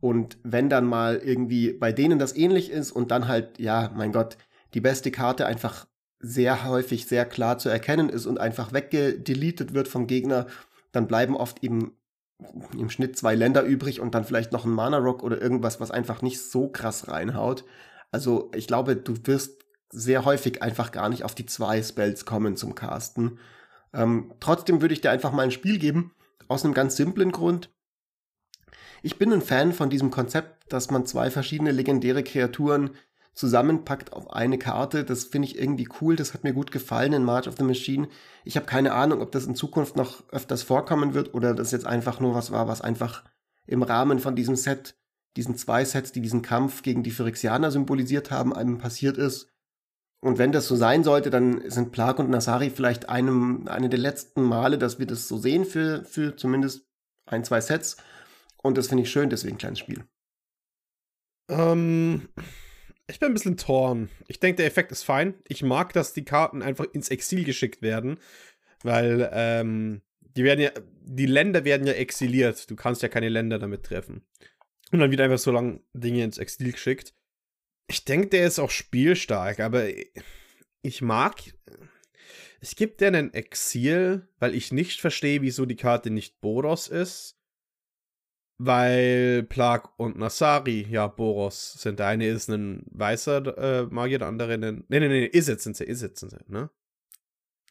Und 0.02 0.38
wenn 0.44 0.70
dann 0.70 0.86
mal 0.86 1.18
irgendwie 1.18 1.74
bei 1.74 1.92
denen 1.92 2.20
das 2.20 2.36
ähnlich 2.36 2.70
ist 2.70 2.92
und 2.92 3.12
dann 3.12 3.28
halt, 3.28 3.60
ja, 3.60 3.92
mein 3.96 4.12
Gott, 4.12 4.38
die 4.74 4.82
beste 4.82 5.12
Karte 5.12 5.46
einfach 5.46 5.88
sehr 6.20 6.66
häufig 6.66 7.08
sehr 7.08 7.26
klar 7.26 7.58
zu 7.58 7.70
erkennen 7.70 8.10
ist 8.10 8.26
und 8.26 8.40
einfach 8.40 8.74
weggedeletet 8.74 9.74
wird 9.74 9.88
vom 9.88 10.08
Gegner, 10.08 10.48
dann 10.92 11.08
bleiben 11.08 11.36
oft 11.36 11.64
eben 11.64 11.92
im 12.78 12.90
Schnitt 12.90 13.18
zwei 13.18 13.36
Länder 13.36 13.64
übrig 13.64 14.02
und 14.02 14.14
dann 14.16 14.26
vielleicht 14.26 14.52
noch 14.52 14.66
ein 14.66 14.72
Mana 14.72 14.98
Rock 14.98 15.24
oder 15.24 15.42
irgendwas, 15.42 15.80
was 15.80 15.92
einfach 15.92 16.22
nicht 16.22 16.42
so 16.42 16.68
krass 16.68 17.08
reinhaut. 17.08 17.64
Also 18.12 18.52
ich 18.56 18.68
glaube, 18.68 18.96
du 18.96 19.16
wirst 19.24 19.65
sehr 19.96 20.26
häufig 20.26 20.62
einfach 20.62 20.92
gar 20.92 21.10
nicht 21.10 21.24
auf 21.24 21.36
die 21.36 21.46
zwei 21.46 21.82
Spells 21.82 22.26
kommen 22.26 22.58
zum 22.58 22.76
Casten. 22.76 23.40
Ähm, 23.94 24.34
trotzdem 24.40 24.82
würde 24.82 24.94
ich 24.94 25.02
dir 25.02 25.12
einfach 25.12 25.32
mal 25.32 25.44
ein 25.44 25.52
Spiel 25.52 25.80
geben, 25.80 26.14
aus 26.48 26.64
einem 26.64 26.74
ganz 26.74 26.96
simplen 26.96 27.32
Grund. 27.32 27.70
Ich 29.02 29.18
bin 29.18 29.32
ein 29.32 29.42
Fan 29.42 29.74
von 29.74 29.90
diesem 29.90 30.12
Konzept, 30.12 30.72
dass 30.72 30.92
man 30.92 31.06
zwei 31.06 31.32
verschiedene 31.32 31.72
legendäre 31.72 32.24
Kreaturen 32.24 32.92
zusammenpackt 33.34 34.14
auf 34.14 34.32
eine 34.32 34.58
Karte. 34.58 35.04
Das 35.04 35.26
finde 35.26 35.48
ich 35.48 35.60
irgendwie 35.60 35.88
cool. 36.02 36.16
Das 36.16 36.34
hat 36.34 36.44
mir 36.44 36.54
gut 36.54 36.72
gefallen 36.72 37.14
in 37.14 37.24
March 37.24 37.48
of 37.48 37.56
the 37.58 37.64
Machine. 37.64 38.08
Ich 38.44 38.56
habe 38.56 38.66
keine 38.66 38.94
Ahnung, 38.94 39.22
ob 39.22 39.32
das 39.32 39.46
in 39.46 39.56
Zukunft 39.56 39.96
noch 39.96 40.24
öfters 40.32 40.64
vorkommen 40.64 41.14
wird 41.14 41.34
oder 41.34 41.54
das 41.54 41.72
jetzt 41.72 41.86
einfach 41.86 42.20
nur 42.20 42.34
was 42.34 42.52
war, 42.52 42.68
was 42.68 42.82
einfach 42.82 43.24
im 43.68 43.84
Rahmen 43.84 44.20
von 44.20 44.36
diesem 44.36 44.56
Set, 44.56 44.96
diesen 45.36 45.58
zwei 45.58 45.84
Sets, 45.86 46.12
die 46.12 46.22
diesen 46.22 46.42
Kampf 46.42 46.82
gegen 46.82 47.04
die 47.04 47.12
Phyrexianer 47.12 47.72
symbolisiert 47.72 48.32
haben, 48.32 48.56
einem 48.56 48.78
passiert 48.78 49.18
ist. 49.18 49.55
Und 50.26 50.39
wenn 50.39 50.52
das 50.52 50.68
so 50.68 50.76
sein 50.76 51.03
sollte, 51.03 51.30
dann 51.30 51.69
sind 51.69 51.91
Plag 51.91 52.18
und 52.18 52.31
Nasari 52.31 52.72
vielleicht 52.72 53.10
einem, 53.10 53.68
eine 53.68 53.89
der 53.89 53.99
letzten 53.99 54.41
Male, 54.41 54.80
dass 54.80 54.97
wir 54.97 55.06
das 55.06 55.27
so 55.27 55.38
sehen 55.38 55.65
für, 55.65 56.03
für 56.03 56.35
zumindest 56.35 56.88
ein, 57.27 57.43
zwei 57.43 57.61
Sets. 57.61 57.97
Und 58.57 58.76
das 58.76 58.88
finde 58.88 59.03
ich 59.03 59.11
schön, 59.11 59.30
deswegen 59.30 59.60
kleines 59.60 59.77
Spiel. 59.77 60.03
Ähm, 61.47 62.27
ich 63.06 63.19
bin 63.19 63.27
ein 63.27 63.34
bisschen 63.35 63.57
torn. 63.57 64.10
Ich 64.27 64.39
denke, 64.39 64.56
der 64.56 64.65
Effekt 64.65 64.91
ist 64.91 65.03
fein. 65.03 65.35
Ich 65.47 65.61
mag, 65.61 65.93
dass 65.93 66.14
die 66.14 66.26
Karten 66.26 66.64
einfach 66.64 66.85
ins 66.91 67.10
Exil 67.10 67.43
geschickt 67.43 67.84
werden, 67.84 68.18
weil 68.81 69.30
ähm, 69.31 70.02
die 70.22 70.43
werden 70.43 70.61
ja, 70.61 70.72
die 71.02 71.27
Länder 71.27 71.65
werden 71.65 71.85
ja 71.85 71.93
exiliert. 71.93 72.72
Du 72.72 72.76
kannst 72.76 73.03
ja 73.03 73.10
keine 73.10 73.30
Länder 73.30 73.60
damit 73.60 73.84
treffen. 73.84 74.26
Und 74.91 74.97
dann 74.97 75.11
wird 75.11 75.22
einfach 75.22 75.38
so 75.38 75.52
lange 75.52 75.81
Dinge 75.93 76.23
ins 76.23 76.39
Exil 76.39 76.72
geschickt. 76.72 77.14
Ich 77.88 78.06
denke, 78.06 78.28
der 78.30 78.48
ist 78.48 78.60
auch 78.60 78.72
spielstark, 78.72 79.60
aber 79.60 79.86
ich 80.82 81.02
mag. 81.02 81.36
Es 82.62 82.76
gibt 82.76 83.02
ja 83.02 83.10
einen 83.10 83.34
Exil, 83.34 84.28
weil 84.40 84.56
ich 84.56 84.72
nicht 84.72 85.02
verstehe, 85.02 85.41
wieso 85.41 85.66
die 85.66 85.76
Karte 85.76 86.10
nicht 86.10 86.41
Boros 86.41 86.88
ist. 86.88 87.38
Weil 88.57 89.44
Plag 89.44 89.90
und 89.98 90.18
Nasari 90.18 90.88
ja 90.90 91.07
Boros 91.07 91.74
sind. 91.74 91.99
Der 91.99 92.07
eine 92.07 92.28
ist 92.28 92.48
ein 92.49 92.86
weißer 92.90 93.57
äh, 93.57 93.84
Magier, 93.88 94.20
der 94.20 94.30
andere 94.30 94.53
ein. 94.53 94.86
Nee, 94.88 94.99
nee, 94.99 95.10
nee, 95.10 95.30
Izzet 95.32 95.62
sind 95.62 95.76
sie, 95.76 95.84
Izzet 95.84 96.18
sind 96.18 96.32
sie, 96.32 96.38
ne? 96.48 96.70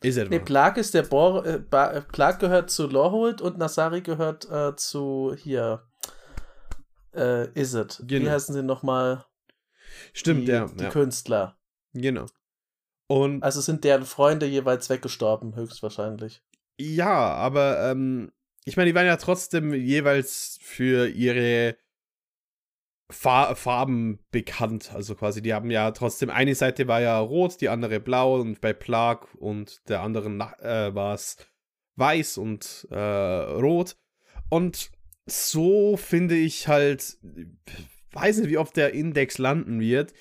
Izzet 0.03 0.29
nee, 0.29 0.41
Plag 0.41 0.77
ist 0.77 0.93
der 0.93 1.03
Bor 1.03 1.47
äh, 1.47 1.55
äh, 1.55 2.01
Plag 2.03 2.39
gehört 2.39 2.71
zu 2.71 2.87
Lorehold 2.87 3.41
und 3.41 3.57
Nasari 3.57 4.03
gehört 4.03 4.51
äh, 4.51 4.77
zu 4.77 5.35
hier 5.37 5.87
äh, 7.15 7.49
Izzet. 7.59 8.03
Genau. 8.07 8.27
Wie 8.27 8.31
heißen 8.31 8.55
sie 8.55 8.63
nochmal? 8.63 9.25
Stimmt, 10.15 10.49
die, 10.49 10.53
ja. 10.53 10.67
Die 10.67 10.85
ja. 10.85 10.91
Künstler. 10.91 11.59
Genau. 11.93 12.27
Und 13.07 13.43
also 13.43 13.61
sind 13.61 13.85
deren 13.85 14.05
Freunde 14.05 14.47
jeweils 14.47 14.89
weggestorben, 14.89 15.57
höchstwahrscheinlich. 15.57 16.43
Ja, 16.81 17.35
aber 17.35 17.91
ähm, 17.91 18.33
ich 18.65 18.77
meine, 18.77 18.91
die 18.91 18.95
waren 18.95 19.07
ja 19.07 19.17
trotzdem 19.17 19.75
jeweils 19.75 20.59
für 20.63 21.09
ihre 21.09 21.77
Far 23.11 23.55
Farben 23.57 24.21
bekannt. 24.31 24.93
Also 24.95 25.15
quasi, 25.15 25.43
die 25.43 25.53
haben 25.53 25.71
ja 25.71 25.91
trotzdem, 25.91 26.31
eine 26.31 26.55
Seite 26.55 26.89
war 26.89 27.01
ja 27.01 27.19
rot, 27.19 27.61
die 27.61 27.69
andere 27.69 28.01
blau 28.01 28.41
und 28.41 28.61
bei 28.61 28.73
Plag 28.73 29.35
und 29.35 29.87
der 29.89 30.01
anderen 30.01 30.41
äh, 30.41 30.95
war 30.95 31.15
es 31.15 31.37
weiß 31.97 32.39
und 32.39 32.89
äh, 32.91 32.99
rot. 32.99 33.97
Und 34.49 34.91
so 35.27 35.97
finde 35.97 36.37
ich 36.37 36.69
halt, 36.69 37.19
weiß 38.15 38.39
nicht, 38.39 38.51
wie 38.51 38.59
oft 38.59 38.77
der 38.77 38.95
Index 38.95 39.39
landen 39.39 39.81
wird. 39.81 40.13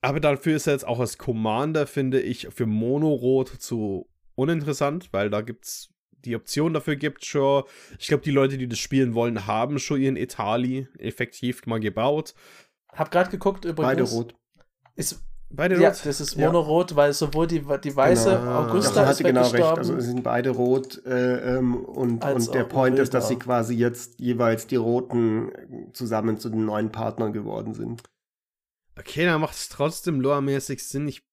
Aber 0.00 0.20
dafür 0.20 0.56
ist 0.56 0.66
er 0.66 0.74
jetzt 0.74 0.86
auch 0.86 1.00
als 1.00 1.18
Commander, 1.18 1.86
finde 1.86 2.20
ich, 2.20 2.48
für 2.54 2.66
Mono-Rot 2.66 3.48
zu 3.48 4.08
uninteressant, 4.34 5.12
weil 5.12 5.30
da 5.30 5.40
gibt 5.40 5.64
es 5.64 5.88
die 6.24 6.36
Option 6.36 6.74
dafür 6.74 6.96
gibt 6.96 7.24
schon. 7.24 7.64
Ich 7.98 8.08
glaube, 8.08 8.24
die 8.24 8.30
Leute, 8.30 8.58
die 8.58 8.68
das 8.68 8.78
spielen 8.78 9.14
wollen, 9.14 9.46
haben 9.46 9.78
schon 9.78 10.00
ihren 10.00 10.16
Etali 10.16 10.88
effektiv 10.98 11.66
mal 11.66 11.80
gebaut. 11.80 12.34
Hab 12.92 13.10
gerade 13.10 13.30
geguckt 13.30 13.64
übrigens. 13.64 13.96
Beide 13.96 14.02
rot. 14.02 14.34
Ist 14.96 15.22
Beide 15.56 15.80
ja, 15.80 15.88
rot? 15.88 16.04
das 16.04 16.20
ist 16.20 16.36
monorot, 16.36 16.90
ja. 16.90 16.96
weil 16.98 17.12
sowohl 17.14 17.46
die, 17.46 17.64
die 17.82 17.96
weiße 17.96 18.30
genau. 18.30 18.64
Augusta 18.64 19.04
ja, 19.04 19.10
ist 19.10 19.24
genau 19.24 19.48
recht. 19.48 19.64
Also 19.64 19.98
sind 19.98 20.22
beide 20.22 20.50
rot 20.50 21.02
äh, 21.06 21.56
ähm, 21.56 21.76
und, 21.76 22.22
und 22.22 22.54
der 22.54 22.64
Point 22.64 22.98
ist, 22.98 23.14
dass 23.14 23.28
sie 23.28 23.36
quasi 23.36 23.74
jetzt 23.74 24.20
jeweils 24.20 24.66
die 24.66 24.76
Roten 24.76 25.50
zusammen 25.94 26.38
zu 26.38 26.50
den 26.50 26.66
neuen 26.66 26.92
Partnern 26.92 27.32
geworden 27.32 27.72
sind. 27.72 28.02
Okay, 28.98 29.24
dann 29.24 29.40
macht 29.40 29.54
es 29.54 29.70
trotzdem 29.70 30.20
lore-mäßig 30.20 30.86
Sinn. 30.86 31.08
Ich. 31.08 31.26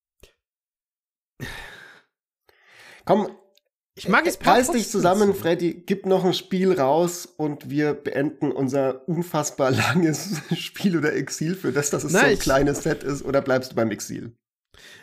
Komm, 3.05 3.27
ich 3.95 4.09
mag 4.09 4.25
es 4.25 4.39
Reiß 4.43 4.71
dich 4.71 4.89
zusammen, 4.89 5.35
Freddy, 5.35 5.83
gib 5.85 6.05
noch 6.05 6.25
ein 6.25 6.33
Spiel 6.33 6.73
raus 6.73 7.25
und 7.25 7.69
wir 7.69 7.93
beenden 7.93 8.51
unser 8.51 9.07
unfassbar 9.07 9.71
langes 9.71 10.41
Spiel 10.55 10.97
oder 10.97 11.13
Exil 11.13 11.55
für 11.55 11.71
das, 11.71 11.91
dass 11.91 12.03
es 12.03 12.13
Nein, 12.13 12.23
so 12.23 12.31
ein 12.31 12.39
kleines 12.39 12.83
Set 12.83 13.03
ist, 13.03 13.23
oder 13.23 13.41
bleibst 13.41 13.71
du 13.71 13.75
beim 13.75 13.91
Exil? 13.91 14.35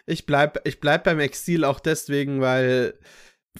Ich 0.07 0.27
bleib, 0.27 0.67
ich 0.67 0.81
bleib 0.81 1.05
beim 1.05 1.21
Exil 1.21 1.65
auch 1.65 1.79
deswegen, 1.79 2.41
weil 2.41 2.99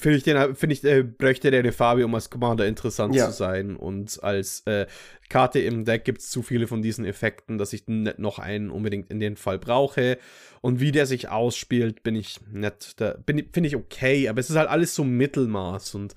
finde 0.01 0.17
ich, 0.19 0.23
den, 0.25 0.55
find 0.55 0.73
ich 0.73 0.85
äh, 0.85 1.03
bräuchte 1.03 1.51
der 1.51 1.61
eine 1.61 1.73
Farbe, 1.73 2.05
um 2.05 2.15
als 2.15 2.31
Commander 2.31 2.67
interessant 2.67 3.15
ja. 3.15 3.27
zu 3.27 3.33
sein. 3.33 3.77
Und 3.77 4.23
als 4.23 4.63
äh, 4.67 4.87
Karte 5.29 5.61
im 5.61 5.85
Deck 5.85 6.05
gibt 6.05 6.21
es 6.21 6.31
zu 6.31 6.43
viele 6.43 6.67
von 6.67 6.83
diesen 6.83 7.05
Effekten, 7.05 7.59
dass 7.59 7.73
ich 7.73 7.87
nicht 7.87 8.19
noch 8.19 8.39
einen 8.39 8.71
unbedingt 8.71 9.11
in 9.11 9.21
den 9.21 9.37
Fall 9.37 9.59
brauche. 9.59 10.19
Und 10.61 10.81
wie 10.81 10.93
der 10.93 11.07
sich 11.07 11.29
ausspielt, 11.29 12.03
bin 12.03 12.17
ich 12.17 12.41
nicht, 12.53 12.97
finde 13.27 13.67
ich 13.67 13.77
okay, 13.77 14.29
aber 14.29 14.41
es 14.41 14.51
ist 14.51 14.57
halt 14.57 14.69
alles 14.69 14.95
so 14.95 15.05
Mittelmaß 15.05 15.95
und 15.95 16.15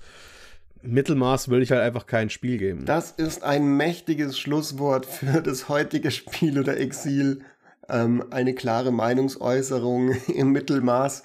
Mittelmaß 0.86 1.48
will 1.48 1.62
ich 1.62 1.70
halt 1.70 1.80
einfach 1.80 2.06
kein 2.06 2.30
Spiel 2.30 2.58
geben. 2.58 2.84
Das 2.84 3.10
ist 3.10 3.42
ein 3.42 3.76
mächtiges 3.76 4.38
Schlusswort 4.38 5.06
für 5.06 5.40
das 5.40 5.68
heutige 5.68 6.10
Spiel 6.10 6.58
oder 6.58 6.78
Exil. 6.78 7.40
Ähm, 7.88 8.24
eine 8.30 8.54
klare 8.54 8.92
Meinungsäußerung 8.92 10.10
im 10.34 10.52
Mittelmaß. 10.52 11.22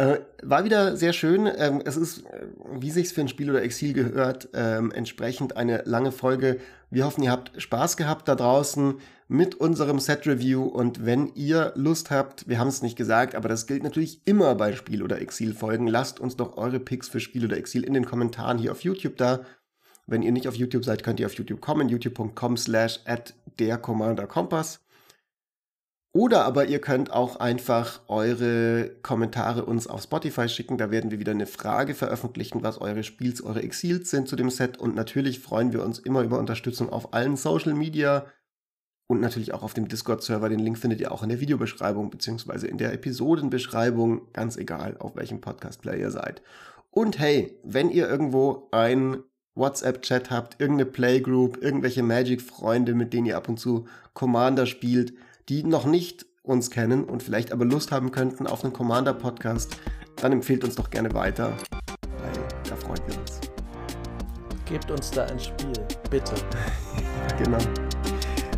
Äh, 0.00 0.20
war 0.42 0.64
wieder 0.64 0.96
sehr 0.96 1.12
schön. 1.12 1.46
Ähm, 1.58 1.82
es 1.84 1.98
ist, 1.98 2.24
äh, 2.24 2.46
wie 2.72 2.90
sich's 2.90 3.12
für 3.12 3.20
ein 3.20 3.28
Spiel 3.28 3.50
oder 3.50 3.62
Exil 3.62 3.92
gehört, 3.92 4.48
ähm, 4.54 4.90
entsprechend 4.92 5.58
eine 5.58 5.82
lange 5.84 6.10
Folge. 6.10 6.58
Wir 6.88 7.04
hoffen, 7.04 7.22
ihr 7.22 7.30
habt 7.30 7.60
Spaß 7.60 7.98
gehabt 7.98 8.26
da 8.26 8.34
draußen 8.34 8.94
mit 9.28 9.56
unserem 9.56 9.98
Set-Review 9.98 10.62
und 10.64 11.04
wenn 11.04 11.30
ihr 11.34 11.74
Lust 11.74 12.10
habt, 12.10 12.48
wir 12.48 12.58
haben 12.58 12.68
es 12.68 12.80
nicht 12.80 12.96
gesagt, 12.96 13.34
aber 13.34 13.50
das 13.50 13.66
gilt 13.66 13.82
natürlich 13.82 14.22
immer 14.24 14.54
bei 14.54 14.72
Spiel- 14.72 15.02
oder 15.02 15.20
Exil-Folgen, 15.20 15.86
lasst 15.86 16.18
uns 16.18 16.34
doch 16.34 16.56
eure 16.56 16.80
Picks 16.80 17.08
für 17.08 17.20
Spiel 17.20 17.44
oder 17.44 17.58
Exil 17.58 17.84
in 17.84 17.92
den 17.92 18.06
Kommentaren 18.06 18.56
hier 18.56 18.72
auf 18.72 18.80
YouTube 18.80 19.18
da. 19.18 19.40
Wenn 20.06 20.22
ihr 20.22 20.32
nicht 20.32 20.48
auf 20.48 20.56
YouTube 20.56 20.86
seid, 20.86 21.02
könnt 21.02 21.20
ihr 21.20 21.26
auf 21.26 21.34
YouTube 21.34 21.60
kommen, 21.60 21.90
youtube.com 21.90 22.56
slash 22.56 23.00
at 23.04 23.34
der 23.58 23.76
Commander 23.76 24.26
Kompass. 24.26 24.80
Oder 26.12 26.44
aber 26.44 26.66
ihr 26.66 26.80
könnt 26.80 27.12
auch 27.12 27.36
einfach 27.36 28.00
eure 28.08 28.90
Kommentare 29.02 29.64
uns 29.64 29.86
auf 29.86 30.02
Spotify 30.02 30.48
schicken. 30.48 30.76
Da 30.76 30.90
werden 30.90 31.12
wir 31.12 31.20
wieder 31.20 31.30
eine 31.30 31.46
Frage 31.46 31.94
veröffentlichen, 31.94 32.64
was 32.64 32.80
eure 32.80 33.04
Spiels, 33.04 33.42
eure 33.44 33.62
Exils 33.62 34.10
sind 34.10 34.26
zu 34.26 34.34
dem 34.34 34.50
Set. 34.50 34.76
Und 34.78 34.96
natürlich 34.96 35.38
freuen 35.38 35.72
wir 35.72 35.84
uns 35.84 36.00
immer 36.00 36.22
über 36.22 36.40
Unterstützung 36.40 36.90
auf 36.90 37.14
allen 37.14 37.36
Social 37.36 37.74
Media 37.74 38.26
und 39.06 39.20
natürlich 39.20 39.54
auch 39.54 39.62
auf 39.62 39.74
dem 39.74 39.86
Discord-Server. 39.86 40.48
Den 40.48 40.58
Link 40.58 40.78
findet 40.78 41.00
ihr 41.00 41.12
auch 41.12 41.22
in 41.22 41.28
der 41.28 41.40
Videobeschreibung 41.40 42.10
beziehungsweise 42.10 42.66
in 42.66 42.78
der 42.78 42.92
Episodenbeschreibung. 42.92 44.32
Ganz 44.32 44.56
egal, 44.56 44.96
auf 44.98 45.14
welchem 45.14 45.40
Podcast-Player 45.40 45.98
ihr 45.98 46.10
seid. 46.10 46.42
Und 46.90 47.20
hey, 47.20 47.56
wenn 47.62 47.88
ihr 47.88 48.08
irgendwo 48.08 48.68
ein 48.72 49.22
WhatsApp-Chat 49.54 50.30
habt, 50.30 50.60
irgendeine 50.60 50.90
Playgroup, 50.90 51.62
irgendwelche 51.62 52.02
Magic-Freunde, 52.02 52.94
mit 52.94 53.12
denen 53.12 53.26
ihr 53.26 53.36
ab 53.36 53.48
und 53.48 53.60
zu 53.60 53.86
Commander 54.14 54.66
spielt, 54.66 55.12
die 55.48 55.62
noch 55.62 55.86
nicht 55.86 56.26
uns 56.42 56.70
kennen 56.70 57.04
und 57.04 57.22
vielleicht 57.22 57.52
aber 57.52 57.64
Lust 57.64 57.92
haben 57.92 58.10
könnten 58.10 58.46
auf 58.46 58.64
einen 58.64 58.72
Commander-Podcast, 58.72 59.76
dann 60.16 60.32
empfehlt 60.32 60.64
uns 60.64 60.74
doch 60.74 60.90
gerne 60.90 61.12
weiter, 61.14 61.52
weil 62.00 62.32
da 62.68 62.76
freuen 62.76 63.00
wir 63.06 63.18
uns. 63.18 63.40
Gebt 64.64 64.90
uns 64.90 65.10
da 65.10 65.24
ein 65.24 65.38
Spiel, 65.38 65.72
bitte. 66.10 66.34
genau. 67.42 67.58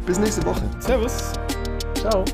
Bis 0.07 0.19
nächste 0.19 0.45
Woche. 0.45 0.63
Servus. 0.81 1.33
Ciao. 1.95 2.25